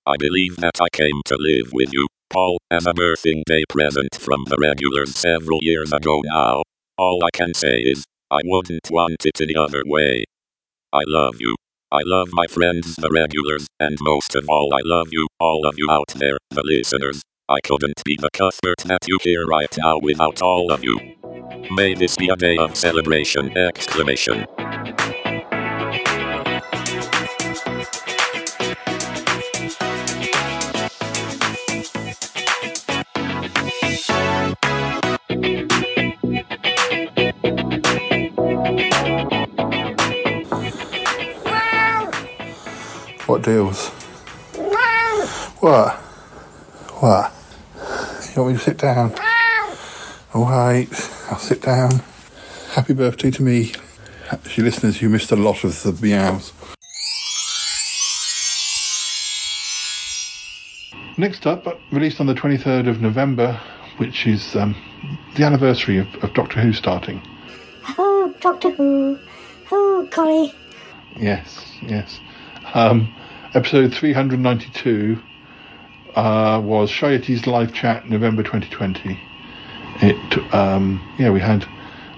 [0.06, 4.44] I believe that I came to live with you, Paul, as a birthday present from
[4.46, 6.62] the regulars several years ago now.
[6.96, 10.26] All I can say is, I wouldn't want it any other way.
[10.94, 11.56] I love you.
[11.92, 15.74] I love my friends, the regulars, and most of all, I love you, all of
[15.76, 17.24] you out there, the listeners.
[17.50, 21.00] I couldn't be the Cuthbert that you hear right now without all of you.
[21.72, 23.58] May this be a day of celebration!
[23.58, 24.46] Exclamation.
[43.30, 43.90] What deals?
[45.60, 45.96] What?
[47.00, 47.32] What?
[48.36, 49.14] You want me to sit down?
[50.34, 50.90] All right,
[51.30, 51.92] I'll sit down.
[52.72, 53.74] Happy birthday to me.
[54.32, 56.54] Actually, listeners, you missed a lot of the meows.
[61.20, 63.62] Next up, released on the 23rd of November,
[63.98, 64.76] which is um,
[65.36, 67.22] the anniversary of, of Doctor Who starting.
[68.00, 69.20] Oh, Doctor Who.
[69.72, 70.52] Oh, golly.
[71.16, 72.20] Yes, yes.
[72.74, 73.14] Um,
[73.54, 75.22] episode 392
[76.16, 79.20] uh, was Shy Yeti's live chat November 2020.
[80.02, 81.66] It, um, yeah, we had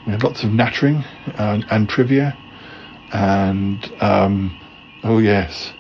[0.06, 1.04] we had lots of nattering
[1.38, 2.38] and, and trivia,
[3.14, 4.60] and um,
[5.04, 5.74] oh yes,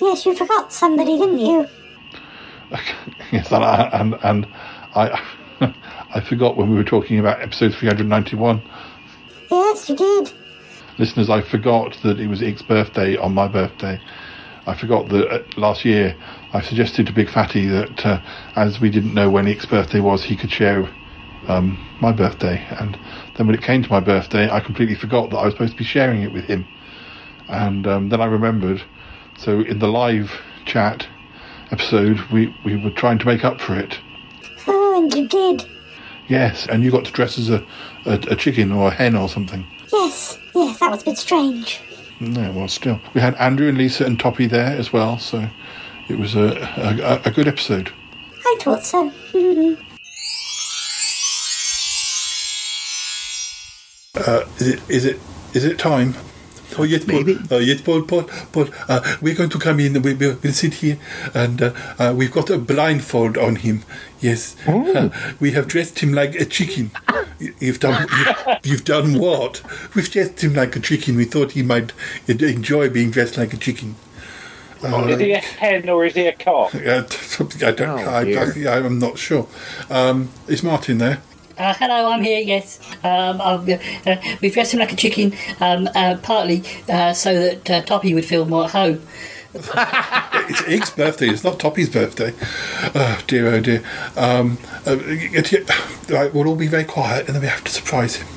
[0.00, 1.66] Yes, you forgot somebody, didn't you?
[3.32, 4.46] yes, and I, and, and
[4.94, 5.20] I
[6.14, 8.62] I forgot when we were talking about episode 391.
[9.50, 10.32] Yes, you did.
[10.98, 14.00] Listeners, I forgot that it was Ick's birthday on my birthday.
[14.66, 16.16] I forgot that uh, last year
[16.52, 18.20] I suggested to Big Fatty that uh,
[18.56, 20.88] as we didn't know when Ick's birthday was, he could share
[21.46, 22.66] um, my birthday.
[22.70, 22.98] And
[23.36, 25.78] then when it came to my birthday, I completely forgot that I was supposed to
[25.78, 26.66] be sharing it with him.
[27.48, 28.82] And um, then I remembered.
[29.38, 31.06] So in the live chat
[31.70, 34.00] episode, we, we were trying to make up for it.
[34.66, 35.64] Oh, and you did.
[36.28, 37.64] Yes, and you got to dress as a,
[38.04, 39.64] a, a chicken or a hen or something.
[39.92, 41.80] Yes, yes, that was a bit strange.
[42.18, 43.00] No, well, still.
[43.14, 45.48] We had Andrew and Lisa and Toppie there as well, so
[46.08, 47.92] it was a, a, a good episode.
[48.38, 49.12] I thought so.
[54.18, 55.20] Uh, is it is it
[55.52, 56.14] is it time?
[56.78, 57.24] Oh yes, Paul.
[57.50, 58.02] Uh, yes, Paul.
[58.02, 58.24] Paul.
[58.52, 58.66] Paul.
[58.88, 60.00] Uh, we're going to come in.
[60.02, 60.98] We, we'll, we'll sit here,
[61.34, 63.82] and uh, uh, we've got a blindfold on him.
[64.20, 66.90] Yes, Uh, we have dressed him like a chicken.
[67.38, 68.06] You- You've done.
[68.18, 69.62] You've, you've done what?
[69.94, 71.16] We've dressed him like a chicken.
[71.16, 71.92] We thought he might
[72.28, 73.96] enjoy being dressed like a chicken.
[74.82, 76.74] Uh, is he a hen or is he a cock?
[76.74, 77.80] I don't.
[77.80, 79.48] I, I, I'm not sure.
[79.90, 81.22] Um, is Martin there?
[81.58, 82.40] Uh, hello, I'm here.
[82.40, 83.76] Yes, um, uh,
[84.42, 88.26] we've dressed him like a chicken, um, uh, partly uh, so that uh, Toppie would
[88.26, 89.02] feel more at home.
[90.48, 91.28] It's Ick's birthday.
[91.28, 92.32] It's not Toppie's birthday.
[92.94, 93.82] Oh dear, oh dear.
[94.16, 97.72] Um, uh, it, it, right, we'll all be very quiet, and then we have to
[97.72, 98.35] surprise him.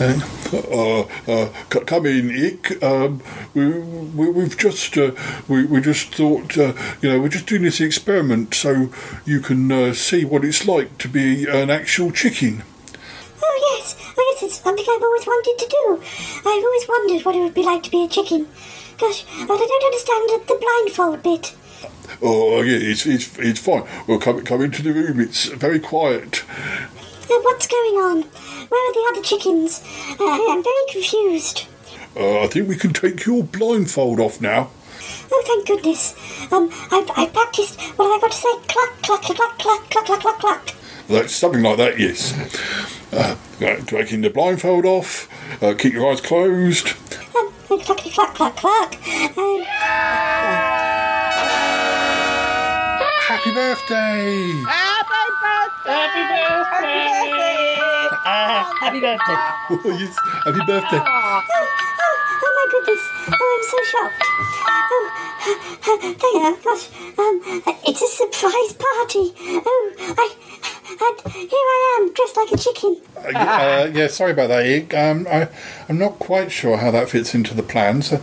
[0.00, 0.20] Uh,
[0.52, 2.82] uh, uh, come in, Ick.
[2.82, 3.22] Um,
[3.54, 5.12] we, we, we've just uh,
[5.48, 8.90] we, we just thought uh, you know we're just doing this experiment so
[9.24, 12.64] you can uh, see what it's like to be an actual chicken.
[13.42, 13.96] Oh, yes.
[14.16, 16.02] Oh, yes, it's something I've always wanted to do.
[16.48, 18.46] I've always wondered what it would be like to be a chicken.
[18.98, 21.54] Gosh, but I don't understand the, the blindfold bit.
[22.20, 23.84] Oh yeah, it's it's it's fine.
[24.06, 25.18] Well, come come into the room.
[25.18, 26.44] It's very quiet.
[27.32, 28.22] Uh, what's going on?
[28.68, 29.82] Where are the other chickens?
[30.20, 31.66] Uh, I'm very confused.
[32.14, 34.70] Uh, I think we can take your blindfold off now.
[35.32, 36.14] Oh, thank goodness.
[36.52, 38.48] Um, I've, I've practiced what have I got to say?
[38.68, 40.74] Cluck, cluck, cluck, cluck, cluck, cluck, cluck, cluck.
[41.08, 42.34] That's something like that, yes.
[43.12, 45.28] Uh, uh, taking the blindfold off,
[45.62, 46.88] uh, keep your eyes closed.
[47.34, 48.94] Um, cluck, cluck, cluck.
[49.38, 51.11] Um,
[53.32, 54.52] Happy birthday!
[54.68, 55.08] Happy
[55.40, 56.52] birthday!
[58.28, 59.36] Uh, happy birthday!
[59.70, 61.00] Oh, yes, happy birthday.
[61.00, 61.66] oh, oh,
[62.44, 63.02] oh my goodness.
[63.32, 64.20] Oh, I'm so shocked.
[64.84, 66.84] Um, there, gosh,
[67.18, 67.34] um,
[67.88, 69.32] it's a surprise party.
[69.64, 69.82] Oh,
[70.18, 70.28] I,
[70.90, 73.00] and here I am, dressed like a chicken.
[73.16, 74.94] Uh, uh, yeah, sorry about that, Ig.
[74.94, 75.48] Um, I,
[75.88, 78.12] I'm not quite sure how that fits into the plans.
[78.12, 78.20] Uh,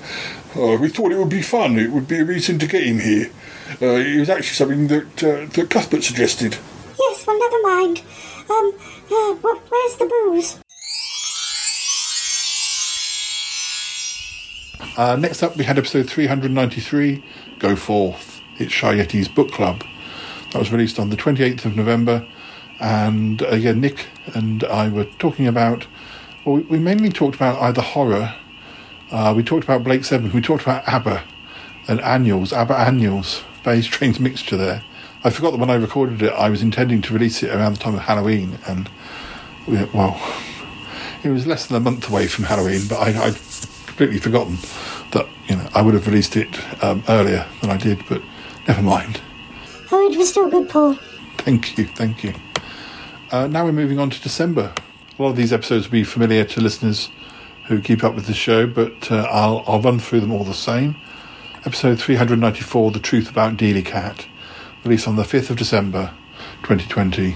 [0.79, 1.79] we thought it would be fun.
[1.79, 3.31] It would be a reason to get him here.
[3.81, 6.57] Uh, it was actually something that uh, that Cuthbert suggested.
[6.99, 8.01] Yes, well, never mind.
[8.49, 8.73] Um,
[9.11, 10.59] uh, wh- where's the booze?
[14.98, 17.23] Uh, next up, we had episode 393,
[17.59, 18.41] Go Forth.
[18.57, 19.83] It's Shy Yeti's book club.
[20.51, 22.25] That was released on the 28th of November.
[22.81, 25.85] And again, Nick and I were talking about,
[26.43, 28.33] well, we- we mainly talked about either horror,
[29.11, 31.23] uh, we talked about Blake Seven, we talked about ABBA
[31.88, 33.43] and annuals, ABBA annuals.
[33.69, 34.81] Very strange mixture there.
[35.23, 37.80] I forgot that when I recorded it, I was intending to release it around the
[37.80, 38.89] time of Halloween, and
[39.67, 40.19] we- well,
[41.23, 43.35] it was less than a month away from Halloween, but I, I'd
[43.85, 44.57] completely forgotten
[45.11, 48.03] that you know I would have released it um, earlier than I did.
[48.09, 48.23] But
[48.67, 49.22] never mind.
[49.91, 50.95] Oh, it was still good, Paul.
[51.38, 52.33] Thank you, thank you.
[53.30, 54.73] Uh, now we're moving on to December.
[55.19, 57.11] A lot of these episodes will be familiar to listeners
[57.67, 60.56] who keep up with the show, but uh, I'll I'll run through them all the
[60.56, 60.95] same.
[61.65, 64.25] Episode 394, The Truth About Dealey Cat,
[64.85, 66.13] released on the 5th of December,
[66.63, 67.35] 2020.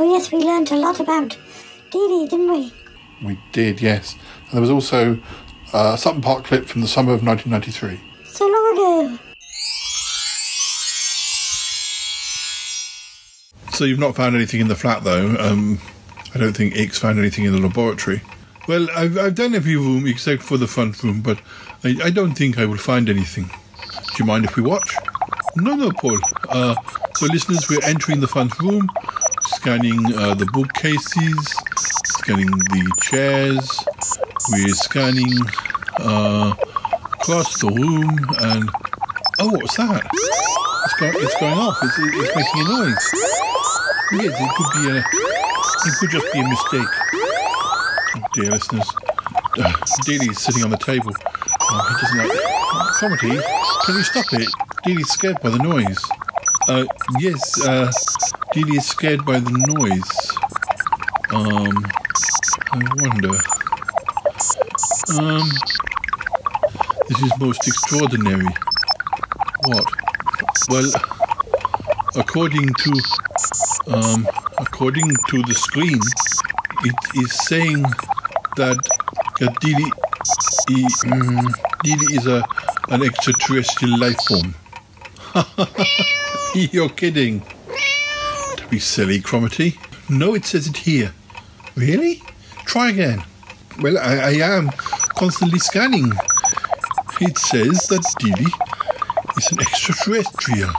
[0.00, 1.38] Oh, yes, we learned a lot about
[1.92, 2.72] Dee didn't we?
[3.22, 4.16] We did, yes.
[4.46, 5.20] And there was also
[5.72, 8.00] uh, a Sutton Park clip from the summer of 1993.
[8.24, 9.18] So long ago.
[13.72, 15.36] So you've not found anything in the flat, though.
[15.38, 15.78] Um,
[16.34, 18.20] I don't think Ix found anything in the laboratory.
[18.66, 21.40] Well, I've, I've done every room except for the front room, but
[21.84, 23.50] I, I don't think I will find anything.
[24.20, 24.94] Do you mind if we watch?
[25.56, 26.18] No, no, Paul.
[26.50, 26.74] Uh,
[27.14, 28.86] so, listeners, we're entering the front room,
[29.40, 31.54] scanning uh, the bookcases,
[32.04, 33.82] scanning the chairs.
[34.50, 35.38] We're scanning
[36.00, 36.52] uh,
[37.14, 38.68] across the room, and
[39.38, 40.04] Oh, what's that?
[40.04, 41.78] It's, go, it's going off.
[41.82, 43.10] It's, it's making a noise.
[44.12, 44.98] Yes, it could be a.
[44.98, 46.92] It could just be a mistake.
[48.34, 48.92] Dear listeners,
[49.56, 49.72] uh,
[50.04, 51.14] Dealey's sitting on the table.
[51.62, 52.60] Oh, he doesn't like.
[53.00, 53.40] Comedy,
[53.96, 54.48] you stop it?
[54.84, 56.04] Dealey's scared by the noise.
[56.68, 56.84] Uh,
[57.18, 57.90] yes, uh,
[58.54, 60.30] is scared by the noise.
[61.32, 61.84] Um,
[62.72, 63.36] I wonder.
[65.18, 65.48] Um,
[67.08, 68.46] this is most extraordinary.
[69.64, 69.84] What?
[70.68, 70.92] Well,
[72.16, 72.92] according to,
[73.88, 74.28] um,
[74.58, 76.00] according to the screen,
[76.84, 77.82] it is saying
[78.56, 78.78] that
[79.40, 79.90] that Dealey
[82.14, 82.44] is a
[82.90, 84.54] an extraterrestrial life form.
[86.54, 87.42] You're kidding.
[88.56, 89.78] Don't be silly, Cromarty.
[90.08, 91.12] No, it says it here.
[91.76, 92.22] Really?
[92.64, 93.24] Try again.
[93.80, 96.12] Well, I, I am constantly scanning.
[97.20, 98.50] It says that Dealey
[99.38, 100.70] is an extraterrestrial.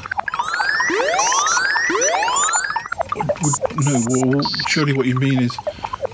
[3.86, 5.56] No, well, surely what you mean is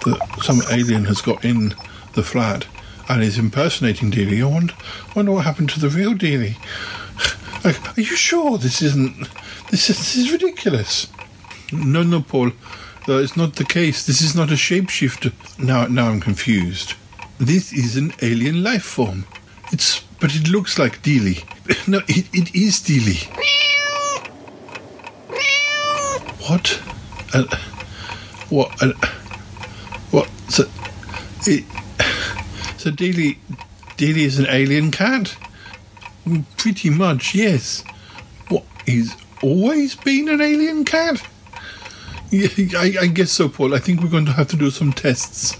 [0.06, 1.74] that some alien has got in
[2.14, 2.68] the flat
[3.10, 4.42] and is impersonating Dealey.
[4.42, 4.74] I wonder,
[5.16, 6.56] wonder what happened to the real Dealey.
[7.64, 9.28] Like, Are you sure this isn't?
[9.72, 11.08] This is, this is ridiculous.
[11.72, 12.52] No, no, Paul.
[13.08, 14.06] That is not the case.
[14.06, 15.32] This is not a shapeshifter.
[15.58, 16.94] Now, now I'm confused.
[17.40, 19.26] This is an alien life form.
[19.72, 21.44] It's, but it looks like Dealey.
[21.88, 23.28] No, it, it is Dealey.
[26.50, 26.82] What?
[27.34, 27.44] Uh,
[28.50, 28.82] what?
[28.82, 28.94] Uh,
[30.12, 30.30] what?
[30.50, 30.64] So,
[31.46, 31.66] it,
[32.88, 33.38] so Dealey,
[33.98, 35.36] Dealey is an alien cat?
[36.26, 37.84] Mm, Pretty much, yes.
[38.48, 38.64] What?
[38.86, 41.22] He's always been an alien cat?
[42.30, 43.74] Yeah, I, I guess so, Paul.
[43.74, 45.56] I think we're going to have to do some tests.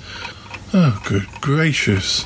[0.74, 2.26] Oh, good gracious.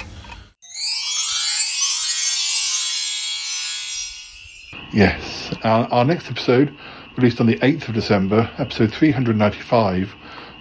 [4.92, 6.76] Yes, our, our next episode,
[7.18, 10.16] released on the 8th of December, episode 395,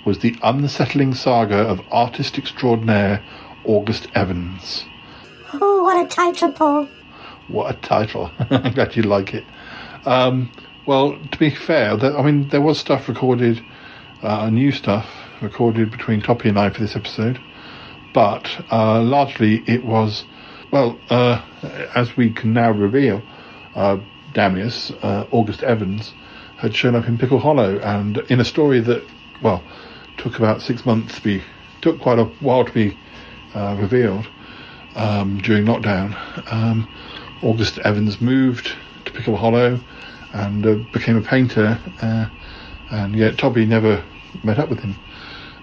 [0.05, 3.25] was The Unsettling Saga of Artist Extraordinaire
[3.70, 4.84] August Evans.
[5.52, 6.89] Oh, what a title, Paul.
[7.47, 8.32] What a title.
[8.50, 9.44] I'm glad you like it.
[10.05, 10.50] Um,
[10.86, 13.65] well, to be fair, I mean, there was stuff recorded,
[14.23, 15.07] uh, new stuff
[15.40, 17.40] recorded between Toppie and I for this episode,
[18.12, 20.24] but uh, largely it was,
[20.73, 21.40] well, uh,
[21.94, 23.23] as we can now reveal,
[23.76, 23.99] uh,
[24.34, 26.12] Damius, uh, August Evans,
[26.57, 29.05] had shown up in Pickle Hollow, and in a story that,
[29.40, 29.62] well,
[30.16, 31.44] took about six months to be,
[31.82, 32.99] took quite a while to be
[33.55, 34.29] uh, revealed
[34.97, 36.17] um, during lockdown.
[36.53, 36.89] Um,
[37.43, 38.73] August Evans moved
[39.05, 39.81] to Pickle Hollow
[40.33, 42.27] and uh, became a painter, uh,
[42.91, 44.05] and yet Toby never
[44.43, 44.95] met up with him.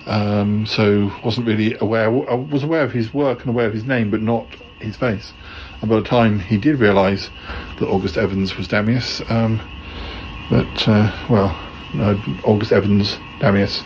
[0.05, 2.07] Um, so wasn't really aware.
[2.07, 4.47] I was aware of his work and aware of his name, but not
[4.79, 5.33] his face.
[5.81, 7.29] And by the time he did realise
[7.79, 9.59] that August Evans was Damius, um,
[10.49, 11.55] that uh, well,
[12.43, 13.83] August Evans Damius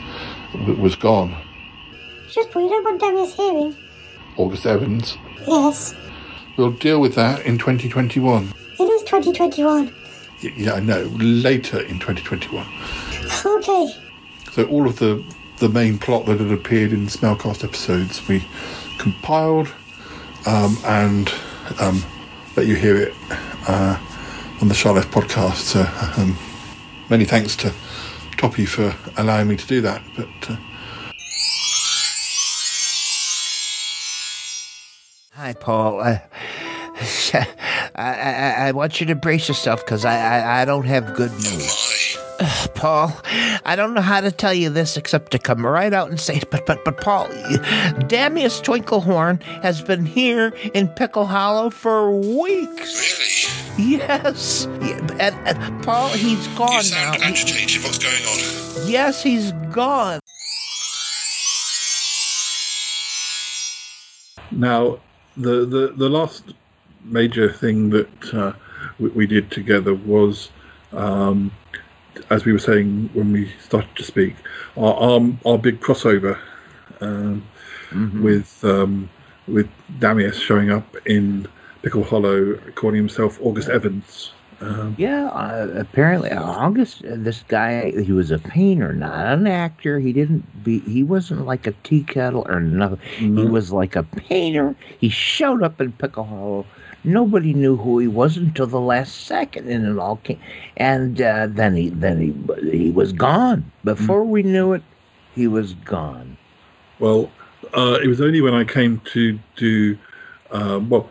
[0.78, 1.36] was gone.
[2.30, 3.76] Just we don't want Damius hearing.
[4.38, 5.18] August Evans.
[5.48, 5.96] Yes,
[6.58, 8.54] We'll deal with that in 2021.
[8.80, 9.94] it is 2021.
[10.44, 11.04] Y- Yeah, I know.
[11.18, 12.66] Later in 2021.
[13.46, 13.94] Okay.
[14.52, 15.24] So all of the
[15.58, 18.44] the main plot that had appeared in Smellcast episodes, we
[18.98, 19.72] compiled
[20.48, 21.32] um, and
[21.80, 22.04] um,
[22.56, 23.14] let you hear it
[23.68, 23.98] uh,
[24.60, 25.58] on the Shy Life podcast.
[25.58, 25.82] So
[26.22, 26.36] um,
[27.10, 27.72] many thanks to
[28.38, 30.02] Toppie for allowing me to do that.
[30.16, 30.56] But uh,
[35.42, 36.02] Hi, Paul.
[36.02, 36.20] Uh,
[37.34, 37.46] I,
[37.96, 42.16] I, I want you to brace yourself because I, I, I don't have good news.
[42.40, 43.20] Ugh, Paul,
[43.66, 46.36] I don't know how to tell you this except to come right out and say
[46.36, 47.28] it, but but but Paul,
[48.06, 53.50] Damius Twinklehorn has been here in Pickle Hollow for weeks.
[53.80, 53.98] Really?
[53.98, 54.68] Yes.
[54.80, 57.26] Yeah, and, and Paul, he's gone You sound now.
[57.26, 57.84] agitated.
[57.84, 58.88] What's going on?
[58.88, 60.20] Yes, he's gone.
[64.52, 65.00] now
[65.38, 66.54] the, the the last
[67.04, 68.54] major thing that uh,
[69.00, 70.50] we, we did together was,
[70.94, 71.52] um,
[72.30, 74.36] as we were saying when we started to speak,
[74.78, 76.38] our our, our big crossover
[77.02, 77.44] um,
[78.22, 79.10] with um,
[79.48, 79.70] with
[80.00, 81.48] Damius showing up in
[81.82, 84.32] Pickle Hollow, calling himself August Evans.
[84.62, 87.04] Um, Yeah, uh, apparently August.
[87.04, 90.00] uh, This guy, he was a painter, not an actor.
[90.00, 90.80] He didn't be.
[90.80, 93.00] He wasn't like a tea kettle or nothing.
[93.18, 94.76] He was like a painter.
[95.00, 96.66] He showed up in Pickle Hollow.
[97.04, 100.40] Nobody knew who he was until the last second, and it all came.
[100.78, 103.72] And uh, then he, then he, he was gone.
[103.84, 104.84] Before we knew it,
[105.34, 106.38] he was gone.
[107.00, 107.32] Well,
[107.74, 109.98] uh, it was only when I came to do,
[110.52, 111.10] um, well,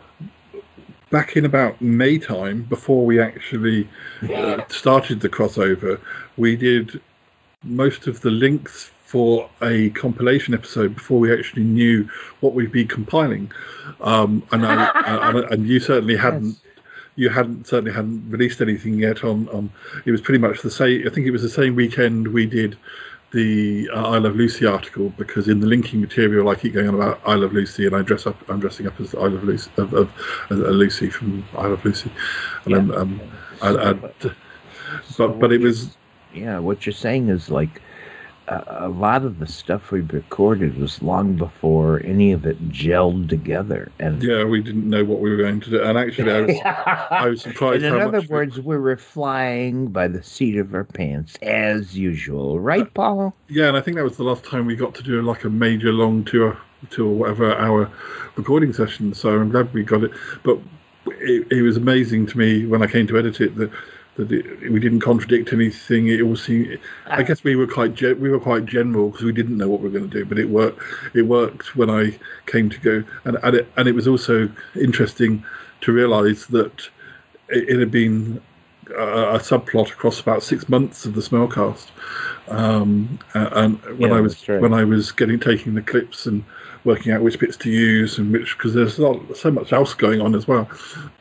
[1.11, 3.87] back in about May time, before we actually
[4.33, 5.99] uh, started the crossover,
[6.37, 6.99] we did
[7.63, 12.09] most of the links for a compilation episode before we actually knew
[12.39, 13.51] what we'd be compiling.
[13.99, 14.89] Um, and, I,
[15.29, 16.57] and, and you certainly hadn't.
[17.17, 19.69] You hadn't certainly hadn't released anything yet on, on.
[20.05, 21.05] It was pretty much the same.
[21.05, 22.77] I think it was the same weekend we did
[23.31, 26.95] the uh, I Love Lucy article because in the linking material I keep going on
[26.95, 28.37] about I Love Lucy and I dress up.
[28.49, 30.13] I'm dressing up as I Love Lucy of, of
[30.49, 32.11] as a Lucy from I Love Lucy,
[32.65, 33.21] and um, um,
[33.61, 34.01] and, and,
[35.17, 35.97] but but it was
[36.33, 37.81] Yeah, what you're saying is like
[38.51, 43.91] a, lot of the stuff we recorded was long before any of it gelled together,
[43.99, 45.81] and yeah, we didn't know what we were going to do.
[45.81, 46.57] And actually, I was,
[47.11, 51.37] I was surprised in other words, we were flying by the seat of our pants
[51.41, 53.35] as usual, right, uh, Paul?
[53.47, 55.49] Yeah, and I think that was the last time we got to do like a
[55.49, 56.57] major long tour,
[56.89, 57.89] tour whatever hour
[58.35, 59.13] recording session.
[59.13, 60.11] So I'm glad we got it.
[60.43, 60.59] But
[61.05, 63.71] it, it was amazing to me when I came to edit it that
[64.21, 66.07] that it, we didn't contradict anything.
[66.07, 66.79] It all seemed.
[67.07, 69.81] I guess we were quite ge- we were quite general because we didn't know what
[69.81, 70.25] we were going to do.
[70.25, 70.79] But it worked.
[71.13, 75.43] It worked when I came to go, and and it, and it was also interesting
[75.81, 76.89] to realise that
[77.49, 78.41] it, it had been
[78.97, 81.87] a, a subplot across about six months of the Smellcast.
[82.47, 86.43] Um, and when Yeah, I was when I was getting taking the clips and
[86.83, 90.21] working out which bits to use and which because there's not so much else going
[90.21, 90.69] on as well.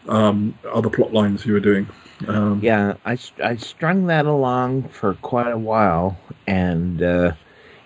[0.08, 1.86] Um, other plot lines you were doing.
[2.28, 7.32] Um, Yeah, I, I strung that along for quite a while, and uh,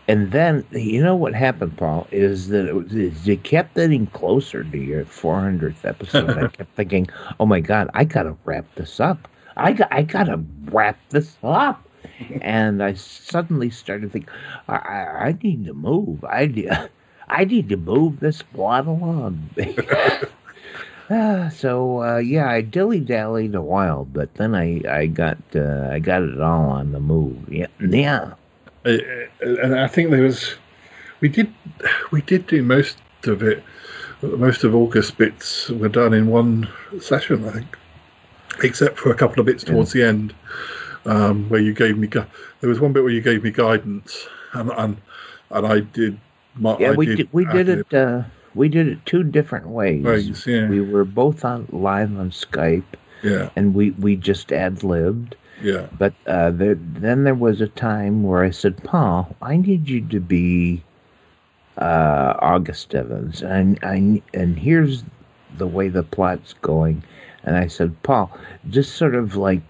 [0.08, 4.64] and then you know what happened, Paul, is that it, was, it kept getting closer
[4.64, 6.36] to your 400th episode.
[6.38, 7.08] I kept thinking,
[7.40, 9.28] oh my god, I gotta wrap this up.
[9.56, 11.88] I got, I gotta wrap this up,
[12.40, 14.32] and I suddenly started thinking,
[14.68, 16.24] I, I, I need to move.
[16.24, 16.70] I need,
[17.28, 19.50] I need to move this squad along.
[21.10, 25.88] Ah, so uh, yeah, I dilly dallied a while, but then I I got uh,
[25.92, 27.36] I got it all on the move.
[27.52, 28.34] Yeah, yeah.
[28.84, 28.98] Uh,
[29.40, 30.54] and I think there was
[31.20, 31.52] we did
[32.10, 33.62] we did do most of it.
[34.22, 36.68] Most of August bits were done in one
[37.00, 37.76] session, I think,
[38.62, 40.34] except for a couple of bits towards the end
[41.06, 42.06] um, where you gave me.
[42.06, 42.26] Gu-
[42.60, 44.96] there was one bit where you gave me guidance, and and,
[45.50, 46.18] and I did.
[46.56, 47.94] My, Yeah, I we did, we did it.
[47.94, 48.22] Uh,
[48.54, 50.02] we did it two different ways.
[50.04, 50.68] Ways, yeah.
[50.68, 52.84] We were both on live on Skype.
[53.22, 53.50] Yeah.
[53.56, 55.34] And we we just ad libbed.
[55.62, 55.86] Yeah.
[55.96, 60.00] But uh, there, then there was a time where I said, Paul, I need you
[60.08, 60.82] to be
[61.78, 65.04] uh, August Evans, and I and here's
[65.56, 67.02] the way the plot's going.
[67.44, 68.36] And I said, Paul,
[68.70, 69.60] just sort of like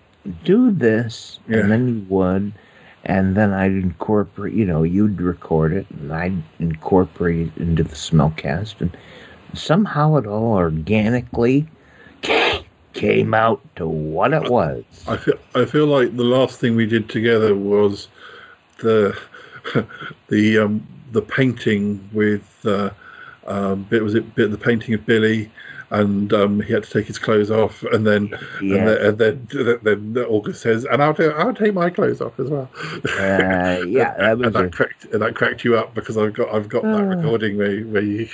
[0.44, 1.58] do this, Yeah.
[1.58, 2.52] and then you would,
[3.04, 4.54] and then I'd incorporate.
[4.54, 8.96] You know, you'd record it, and I'd incorporate it into the smellcast, and
[9.52, 11.66] somehow it all organically
[12.92, 14.84] came out to what it was.
[15.06, 18.08] I feel I feel like the last thing we did together was
[18.78, 19.18] the
[20.28, 22.90] the um, the painting with uh,
[23.46, 25.50] um, bit was it bit the painting of Billy.
[26.00, 28.28] And um, he had to take his clothes off, and then
[28.60, 28.76] Yeah.
[28.88, 32.38] and then, and then, then August says, "And I'll, do, I'll take my clothes off
[32.40, 32.68] as well."
[33.18, 36.52] Uh, yeah, that was and that cracked and that cracked you up because I've got
[36.54, 37.14] I've got that Ah.
[37.14, 38.28] recording where where you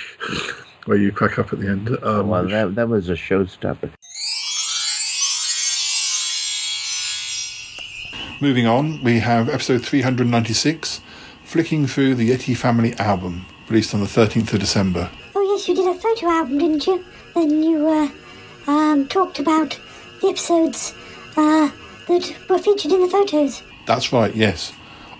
[0.85, 1.89] where you crack up at the end.
[2.03, 3.91] Um, well, that that was a showstopper.
[8.41, 11.01] Moving on, we have episode 396,
[11.43, 15.11] Flicking Through the Yeti Family album, released on the 13th of December.
[15.35, 17.05] Oh yes, you did a photo album, didn't you?
[17.33, 18.09] Then you uh,
[18.67, 19.79] um, talked about
[20.21, 20.93] the episodes
[21.37, 21.69] uh,
[22.07, 23.63] that were featured in the photos.
[23.85, 24.73] That's right, yes.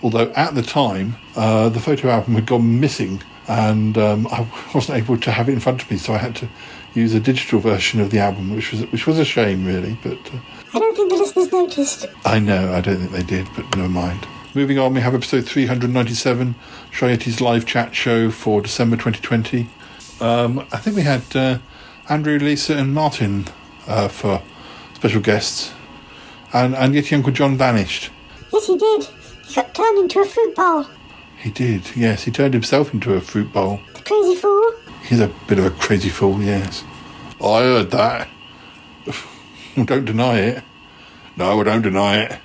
[0.04, 4.98] Although at the time, uh, the photo album had gone missing and um, I wasn't
[4.98, 6.50] able to have it in front of me, so I had to
[6.94, 9.98] use a digital version of the album, which was which was a shame, really.
[10.02, 10.38] But uh,
[10.74, 12.06] I don't think the listeners noticed.
[12.26, 14.26] I know, I don't think they did, but never mind.
[14.54, 16.56] Moving on, we have episode 397,
[16.92, 19.68] Shy Yeti's live chat show for December 2020.
[20.20, 21.60] Um, I think we had uh,
[22.12, 23.46] Andrew, Lisa, and Martin
[23.88, 24.42] uh, for
[24.96, 25.74] special guests,
[26.52, 28.12] and and yet Uncle John vanished.
[28.52, 29.08] Yes, he did.
[29.48, 30.88] He got turned into a fruit bowl.
[31.38, 32.24] He did, yes.
[32.24, 33.80] He turned himself into a fruit bowl.
[33.94, 34.74] The crazy fool.
[35.04, 36.84] He's a bit of a crazy fool, yes.
[37.42, 38.28] I heard that.
[39.86, 40.64] don't deny it.
[41.38, 42.40] No, I don't deny it.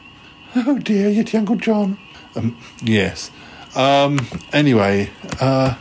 [0.55, 1.99] Oh dear, yet Uncle John.
[2.37, 3.33] Um, yes.
[3.75, 5.75] Um, anyway, uh,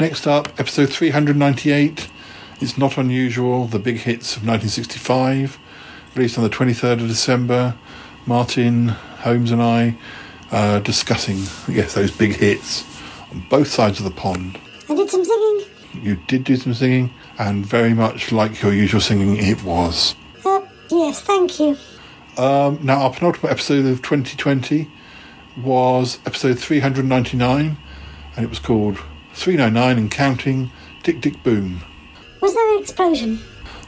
[0.00, 2.08] next up, episode 398.
[2.60, 5.58] It's Not Unusual, the big hits of 1965.
[6.16, 7.76] Released on the 23rd of December.
[8.26, 9.96] Martin, Holmes, and I
[10.50, 11.38] uh, discussing,
[11.72, 12.84] yes, those big hits
[13.30, 14.58] on both sides of the pond.
[14.90, 15.64] I did some singing.
[16.02, 20.16] You did do some singing, and very much like your usual singing, it was.
[20.44, 21.76] Uh, yes, thank you.
[22.36, 24.90] Um, now, our penultimate episode of 2020
[25.56, 27.76] was episode 399,
[28.36, 28.98] and it was called
[29.34, 30.70] 399 and Counting
[31.04, 31.82] Dick Dick Boom.
[32.40, 33.40] Was there an explosion?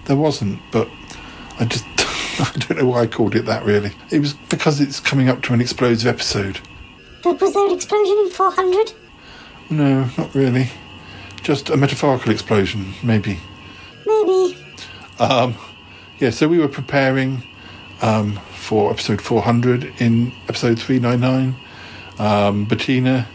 [0.07, 0.89] There wasn't, but
[1.59, 1.85] I just.
[2.41, 3.93] I don't know why I called it that really.
[4.11, 6.59] It was because it's coming up to an explosive episode.
[7.23, 8.93] But was there an explosion in 400?
[9.69, 10.71] No, not really.
[11.43, 13.39] Just a metaphorical explosion, maybe.
[14.07, 14.57] Maybe.
[15.19, 15.55] Um,
[16.19, 17.43] yeah, so we were preparing
[18.03, 21.55] um, for episode 400 in episode 399.
[22.19, 23.27] Um, Bettina,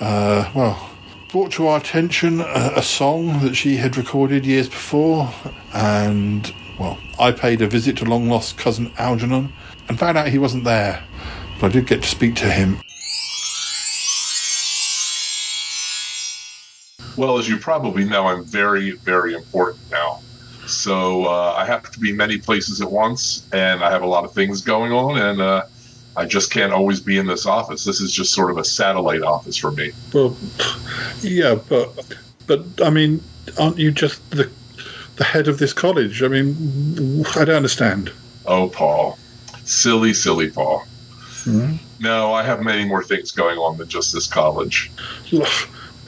[0.00, 0.87] uh, well,
[1.28, 5.32] brought to our attention a, a song that she had recorded years before,
[5.74, 9.52] and, well, I paid a visit to long lost cousin Algernon
[9.88, 11.04] and found out he wasn't there,
[11.60, 12.78] but I did get to speak to him.
[17.18, 20.20] Well, as you probably know, I'm very, very important now.
[20.66, 24.24] So uh, I have to be many places at once, and I have a lot
[24.24, 25.64] of things going on, and uh,
[26.18, 27.84] I just can't always be in this office.
[27.84, 29.92] This is just sort of a satellite office for me.
[30.12, 30.36] Well,
[31.20, 31.90] yeah, but
[32.48, 33.22] but I mean,
[33.56, 34.50] aren't you just the
[35.14, 36.20] the head of this college?
[36.24, 38.10] I mean, I don't understand.
[38.46, 39.16] Oh, Paul,
[39.62, 40.82] silly, silly Paul.
[41.44, 41.74] Hmm?
[42.00, 44.90] No, I have many more things going on than just this college.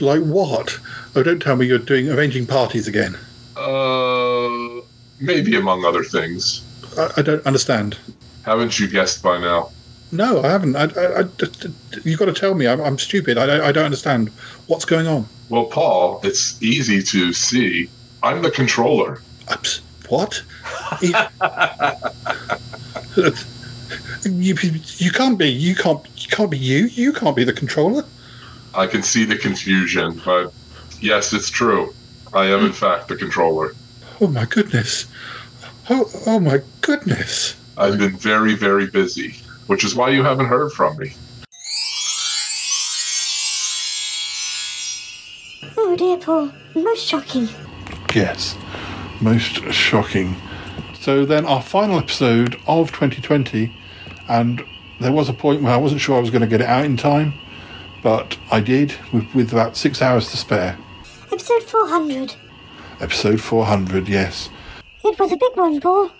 [0.01, 0.77] Like what?
[1.15, 3.17] Oh, don't tell me you're doing arranging parties again.
[3.57, 4.81] Uh,
[5.21, 6.65] maybe among other things.
[6.99, 7.97] I, I don't understand.
[8.45, 9.71] Haven't you guessed by now?
[10.13, 10.77] No, I haven't.
[10.77, 11.25] I, I, I,
[12.05, 12.67] you've got to tell me.
[12.67, 13.39] I'm, I'm stupid.
[13.39, 14.31] I, don't- I don't understand
[14.67, 15.27] what's going on.
[15.49, 17.91] Well, Paul, it's easy to see.
[18.23, 19.21] I'm the controller.
[20.09, 20.43] What?
[21.03, 21.15] you,
[24.25, 25.49] you can't be.
[25.49, 26.01] You can't.
[26.17, 26.87] You can't be you.
[26.87, 28.05] You can't be the controller.
[28.75, 30.53] I can see the confusion, but
[31.01, 31.95] yes, it's true.
[32.33, 33.73] I am, in fact, the controller.
[34.21, 35.07] Oh my goodness.
[35.89, 37.57] Oh, oh my goodness.
[37.77, 39.35] I've been very, very busy,
[39.71, 41.13] which is why you haven't heard from me.
[45.79, 46.51] Oh dear, Paul.
[46.75, 47.49] Most shocking.
[48.13, 48.57] Yes,
[49.21, 50.35] most shocking.
[50.99, 53.73] So then, our final episode of 2020,
[54.29, 54.61] and
[54.99, 56.85] there was a point where I wasn't sure I was going to get it out
[56.85, 57.33] in time,
[58.03, 60.77] but I did with, with about six hours to spare.
[61.31, 62.35] Episode 400.
[63.01, 64.49] Episode 400, yes.
[65.05, 66.11] It was a big one, Paul.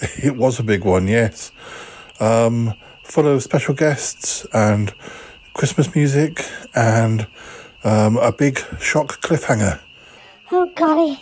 [0.24, 1.52] It was a big one, yes.
[2.18, 2.74] Um,
[3.06, 4.92] full of special guests and
[5.54, 6.44] Christmas music
[6.74, 7.26] and
[7.84, 9.80] um, a big shock cliffhanger.
[10.50, 11.20] Oh golly.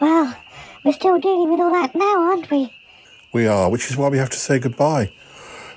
[0.00, 0.36] Well,
[0.84, 2.72] we're still dealing with all that now, aren't we?
[3.32, 5.12] We are, which is why we have to say goodbye.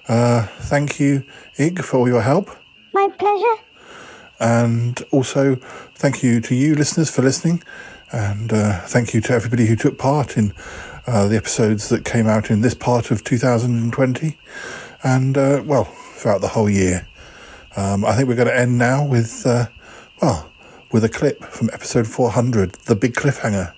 [0.07, 1.23] Uh, thank you,
[1.57, 2.49] Ig, for all your help.
[2.93, 3.63] My pleasure.
[4.39, 5.55] And also,
[5.95, 7.63] thank you to you, listeners, for listening.
[8.11, 10.53] And uh, thank you to everybody who took part in
[11.05, 14.37] uh, the episodes that came out in this part of 2020.
[15.03, 17.07] And, uh, well, throughout the whole year.
[17.75, 19.65] Um, I think we're going to end now with, uh,
[20.21, 20.49] well,
[20.91, 23.73] with a clip from episode 400, The Big Cliffhanger.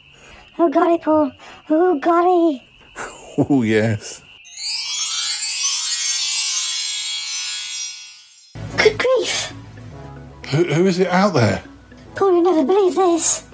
[0.59, 1.31] Oh golly, Paul.
[1.69, 2.63] Oh golly.
[3.37, 4.21] Oh, yes.
[8.77, 9.53] Good grief.
[10.51, 11.61] Who, who is it out there?
[12.15, 13.45] Paul, you'll never believe this.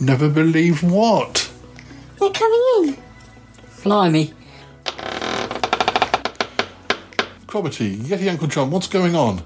[0.00, 1.50] Never believe what?
[2.20, 2.96] They're coming in.
[3.82, 4.34] Blimey.
[7.52, 9.42] Cromarty, Yeti Uncle John, what's going on?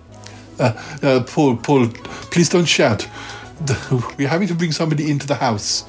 [0.60, 1.88] Uh, uh, Paul, Paul,
[2.30, 3.04] please don't shout.
[4.16, 5.84] We're having to bring somebody into the house.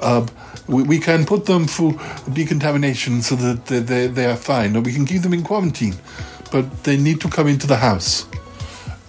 [0.00, 0.28] Um,
[0.68, 1.98] we, we can put them through
[2.32, 5.96] decontamination so that they, they, they are fine, or we can keep them in quarantine.
[6.52, 8.28] But they need to come into the house.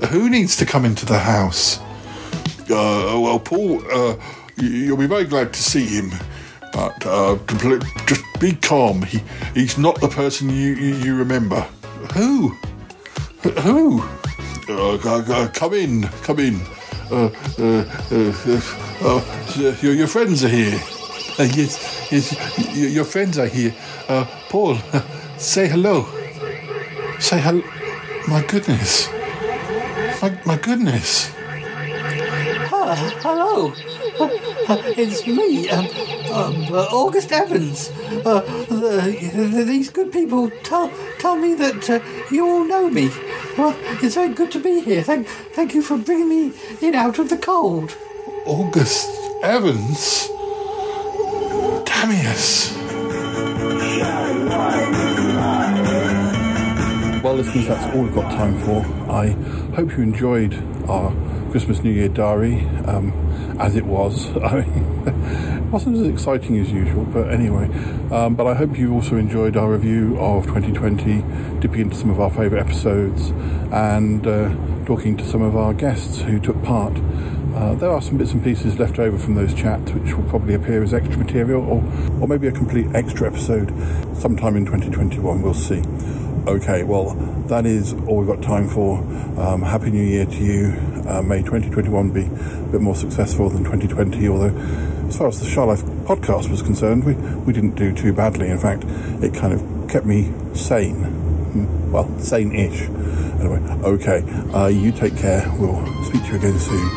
[0.10, 1.78] Who needs to come into the house?
[2.61, 4.16] Uh, well, Paul, uh,
[4.58, 6.10] you'll be very glad to see him.
[6.74, 7.38] But uh,
[8.08, 9.03] just be calm.
[9.03, 9.19] He,
[9.53, 11.68] he's not the person you, you, you remember.
[12.14, 12.50] Who?
[13.61, 14.02] Who?
[14.69, 16.61] Uh, c- c- come in, come in.
[17.11, 17.30] Uh,
[17.60, 18.61] uh, uh, uh,
[19.02, 20.80] uh, your, your friends are here.
[21.40, 23.74] Uh, yes, yes, y- y- your friends are here.
[24.08, 24.78] Uh, Paul,
[25.38, 26.06] say hello.
[27.19, 27.64] Say hello.
[28.28, 29.10] My goodness.
[30.22, 31.32] My, my goodness.
[33.22, 33.74] Hello.
[34.69, 35.88] Uh, it's me, um,
[36.31, 37.89] um, uh, August Evans.
[38.23, 41.99] Uh, the, the, these good people tell tell me that uh,
[42.30, 43.09] you all know me.
[43.57, 45.01] Well, it's very good to be here.
[45.01, 47.98] Thank thank you for bringing me in out of the cold.
[48.45, 49.09] August
[49.41, 50.27] Evans?
[51.85, 52.75] Damius.
[57.23, 58.85] Well, listeners, that's all we've got time for.
[59.11, 59.30] I
[59.75, 60.53] hope you enjoyed
[60.88, 61.11] our
[61.50, 63.11] Christmas New Year diary, um,
[63.60, 64.36] as it was.
[64.44, 67.66] I mean, it wasn't as exciting as usual, but anyway.
[68.11, 72.19] Um, but I hope you also enjoyed our review of 2020, dipping into some of
[72.19, 73.30] our favourite episodes,
[73.72, 74.53] and uh,
[74.86, 76.98] talking to some of our guests who took part.
[77.56, 80.53] Uh, there are some bits and pieces left over from those chats which will probably
[80.53, 81.84] appear as extra material or,
[82.22, 83.69] or maybe a complete extra episode
[84.16, 85.42] sometime in 2021.
[85.42, 85.82] We'll see.
[86.48, 87.11] Okay, well,
[87.48, 88.98] that is all we've got time for.
[89.40, 90.74] Um, Happy New Year to you.
[91.08, 94.56] Uh, may 2021 be a bit more successful than 2020, although,
[95.08, 98.48] as far as the Shy Life podcast was concerned, we, we didn't do too badly.
[98.50, 98.84] In fact,
[99.24, 100.95] it kind of kept me sane.
[101.53, 102.82] Mm, Well, sane ish.
[103.40, 104.22] Anyway, okay,
[104.53, 105.45] uh, you take care.
[105.59, 106.90] We'll speak to you again soon.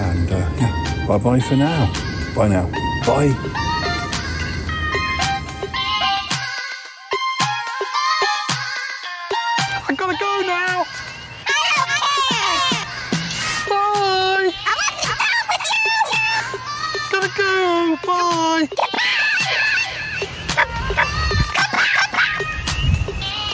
[0.00, 1.92] And uh, yeah, bye bye for now.
[2.34, 2.66] Bye now.
[3.06, 3.68] Bye.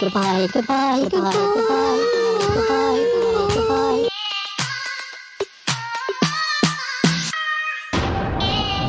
[0.08, 4.08] Goodbye, goodbye, goodbye, goodbye, goodbye, goodbye.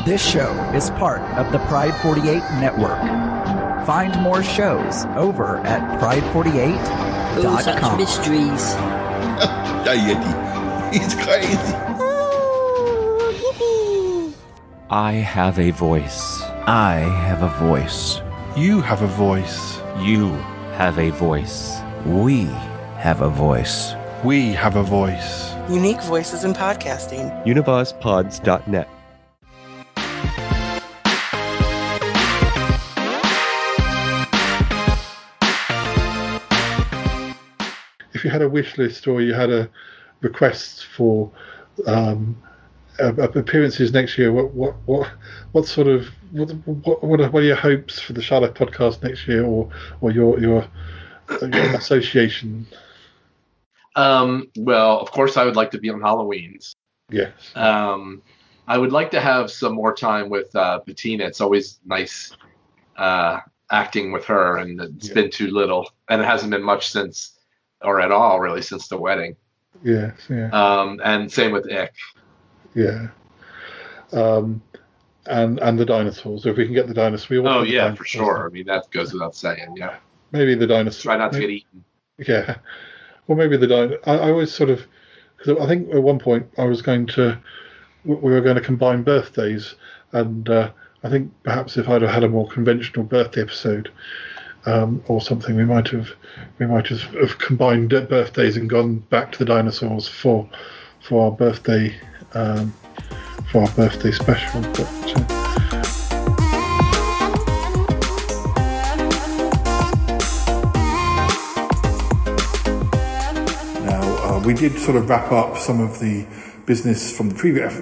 [0.06, 2.98] This show is part of the Pride 48 network.
[3.84, 7.44] Find more shows over at pride48.com.
[7.44, 8.74] Ooh, such mysteries.
[9.84, 10.32] Yeah, Yeti.
[10.94, 11.74] He's crazy.
[13.68, 14.34] Oh,
[14.88, 16.40] I have a voice.
[16.66, 18.22] I have a voice.
[18.56, 19.80] You have a voice.
[20.00, 20.38] You
[20.80, 21.78] have a voice.
[22.06, 22.44] We
[22.96, 23.92] have a voice.
[24.24, 25.52] We have a voice.
[25.68, 27.28] Unique voices in podcasting.
[27.44, 28.88] UnivazPods.net.
[38.14, 39.68] If you had a wish list or you had a
[40.22, 41.30] requests for
[41.86, 42.42] um,
[42.98, 45.10] uh, appearances next year, what what what
[45.52, 48.54] what sort of what what, what, are, what are your hopes for the Shy Life
[48.54, 50.68] podcast next year, or or your your,
[51.42, 52.66] your association?
[53.96, 56.74] Um, well, of course, I would like to be on Halloween's.
[57.10, 57.32] Yes.
[57.54, 58.22] Um,
[58.68, 61.24] I would like to have some more time with uh, Bettina.
[61.24, 62.36] It's always nice
[62.96, 67.40] uh, acting with her, and it's been too little, and it hasn't been much since,
[67.82, 69.34] or at all, really, since the wedding.
[69.82, 70.14] Yes.
[70.28, 70.50] Yeah.
[70.50, 71.94] Um, and same with Ick.
[72.74, 73.08] Yeah.
[74.12, 74.62] Um,
[75.26, 76.46] and and the dinosaurs.
[76.46, 78.46] If we can get the dinosaurs, we all Oh yeah, for sure.
[78.46, 79.74] I mean, that goes without saying.
[79.76, 79.96] Yeah.
[80.32, 81.02] Maybe the dinosaurs.
[81.02, 81.84] Try not to get eaten.
[82.18, 82.56] Yeah.
[83.26, 83.98] Well, maybe the dino.
[84.06, 84.86] I, I always sort of
[85.36, 87.38] because I think at one point I was going to
[88.04, 89.74] we we were going to combine birthdays,
[90.12, 90.70] and uh,
[91.04, 93.90] I think perhaps if I'd have had a more conventional birthday episode.
[94.66, 96.10] Um, or something, we might have
[96.58, 100.46] we might have, have combined birthdays and gone back to the dinosaurs for
[101.00, 101.98] for our birthday
[102.34, 102.74] um,
[103.50, 104.60] for our birthday special.
[104.60, 105.40] But uh,
[113.84, 116.26] Now, uh, we did sort of wrap up some of the
[116.66, 117.80] business from the previous.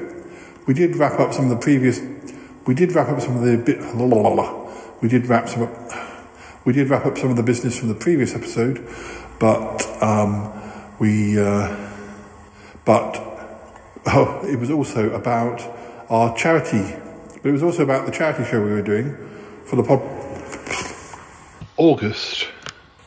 [0.66, 2.00] We did wrap up some of the previous.
[2.66, 3.80] We did wrap up some of the bit.
[3.94, 4.72] la, la, la.
[5.00, 5.62] We did wrap some.
[5.64, 5.72] Up,
[6.64, 8.86] we did wrap up some of the business from the previous episode,
[9.38, 10.52] but um,
[10.98, 11.38] we.
[11.38, 11.74] Uh,
[12.84, 13.27] but
[14.06, 15.62] oh, it was also about
[16.10, 16.96] our charity.
[17.42, 19.16] But it was also about the charity show we were doing
[19.64, 20.00] for the pod.
[21.76, 22.48] August.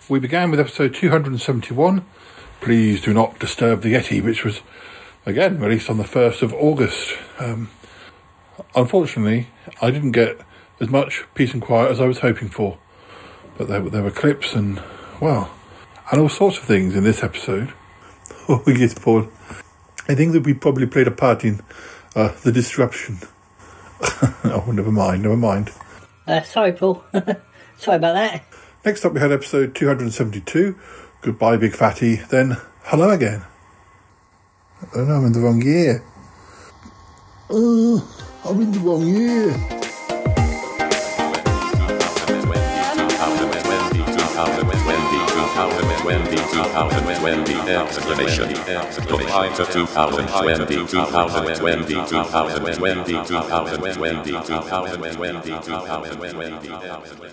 [0.07, 2.05] We began with episode 271.
[2.61, 4.61] Please do not disturb the Yeti, which was
[5.25, 7.17] again released on the 1st of August.
[7.37, 7.69] Um,
[8.73, 9.47] unfortunately,
[9.81, 10.39] I didn't get
[10.79, 12.77] as much peace and quiet as I was hoping for.
[13.57, 14.81] But there, there were clips and,
[15.19, 15.53] well,
[16.11, 17.73] and all sorts of things in this episode.
[18.49, 19.29] Oh, yes, Paul.
[20.11, 21.61] I think that we probably played a part in
[22.17, 23.19] uh, the disruption.
[24.43, 25.71] oh, never mind, never mind.
[26.27, 27.01] Uh, sorry, Paul.
[27.77, 28.43] sorry about that.
[28.83, 30.77] Next up, we had episode 272.
[31.21, 32.17] Goodbye, Big Fatty.
[32.17, 33.45] Then, hello again.
[34.93, 36.03] Oh no, I'm in the wrong year.
[37.49, 38.05] Oh,
[38.43, 39.80] I'm in the wrong year.
[47.69, 48.49] Exclamation.
[49.07, 57.30] Goodbye to 2020, 2020, 2020, 2020, 2020, 2020.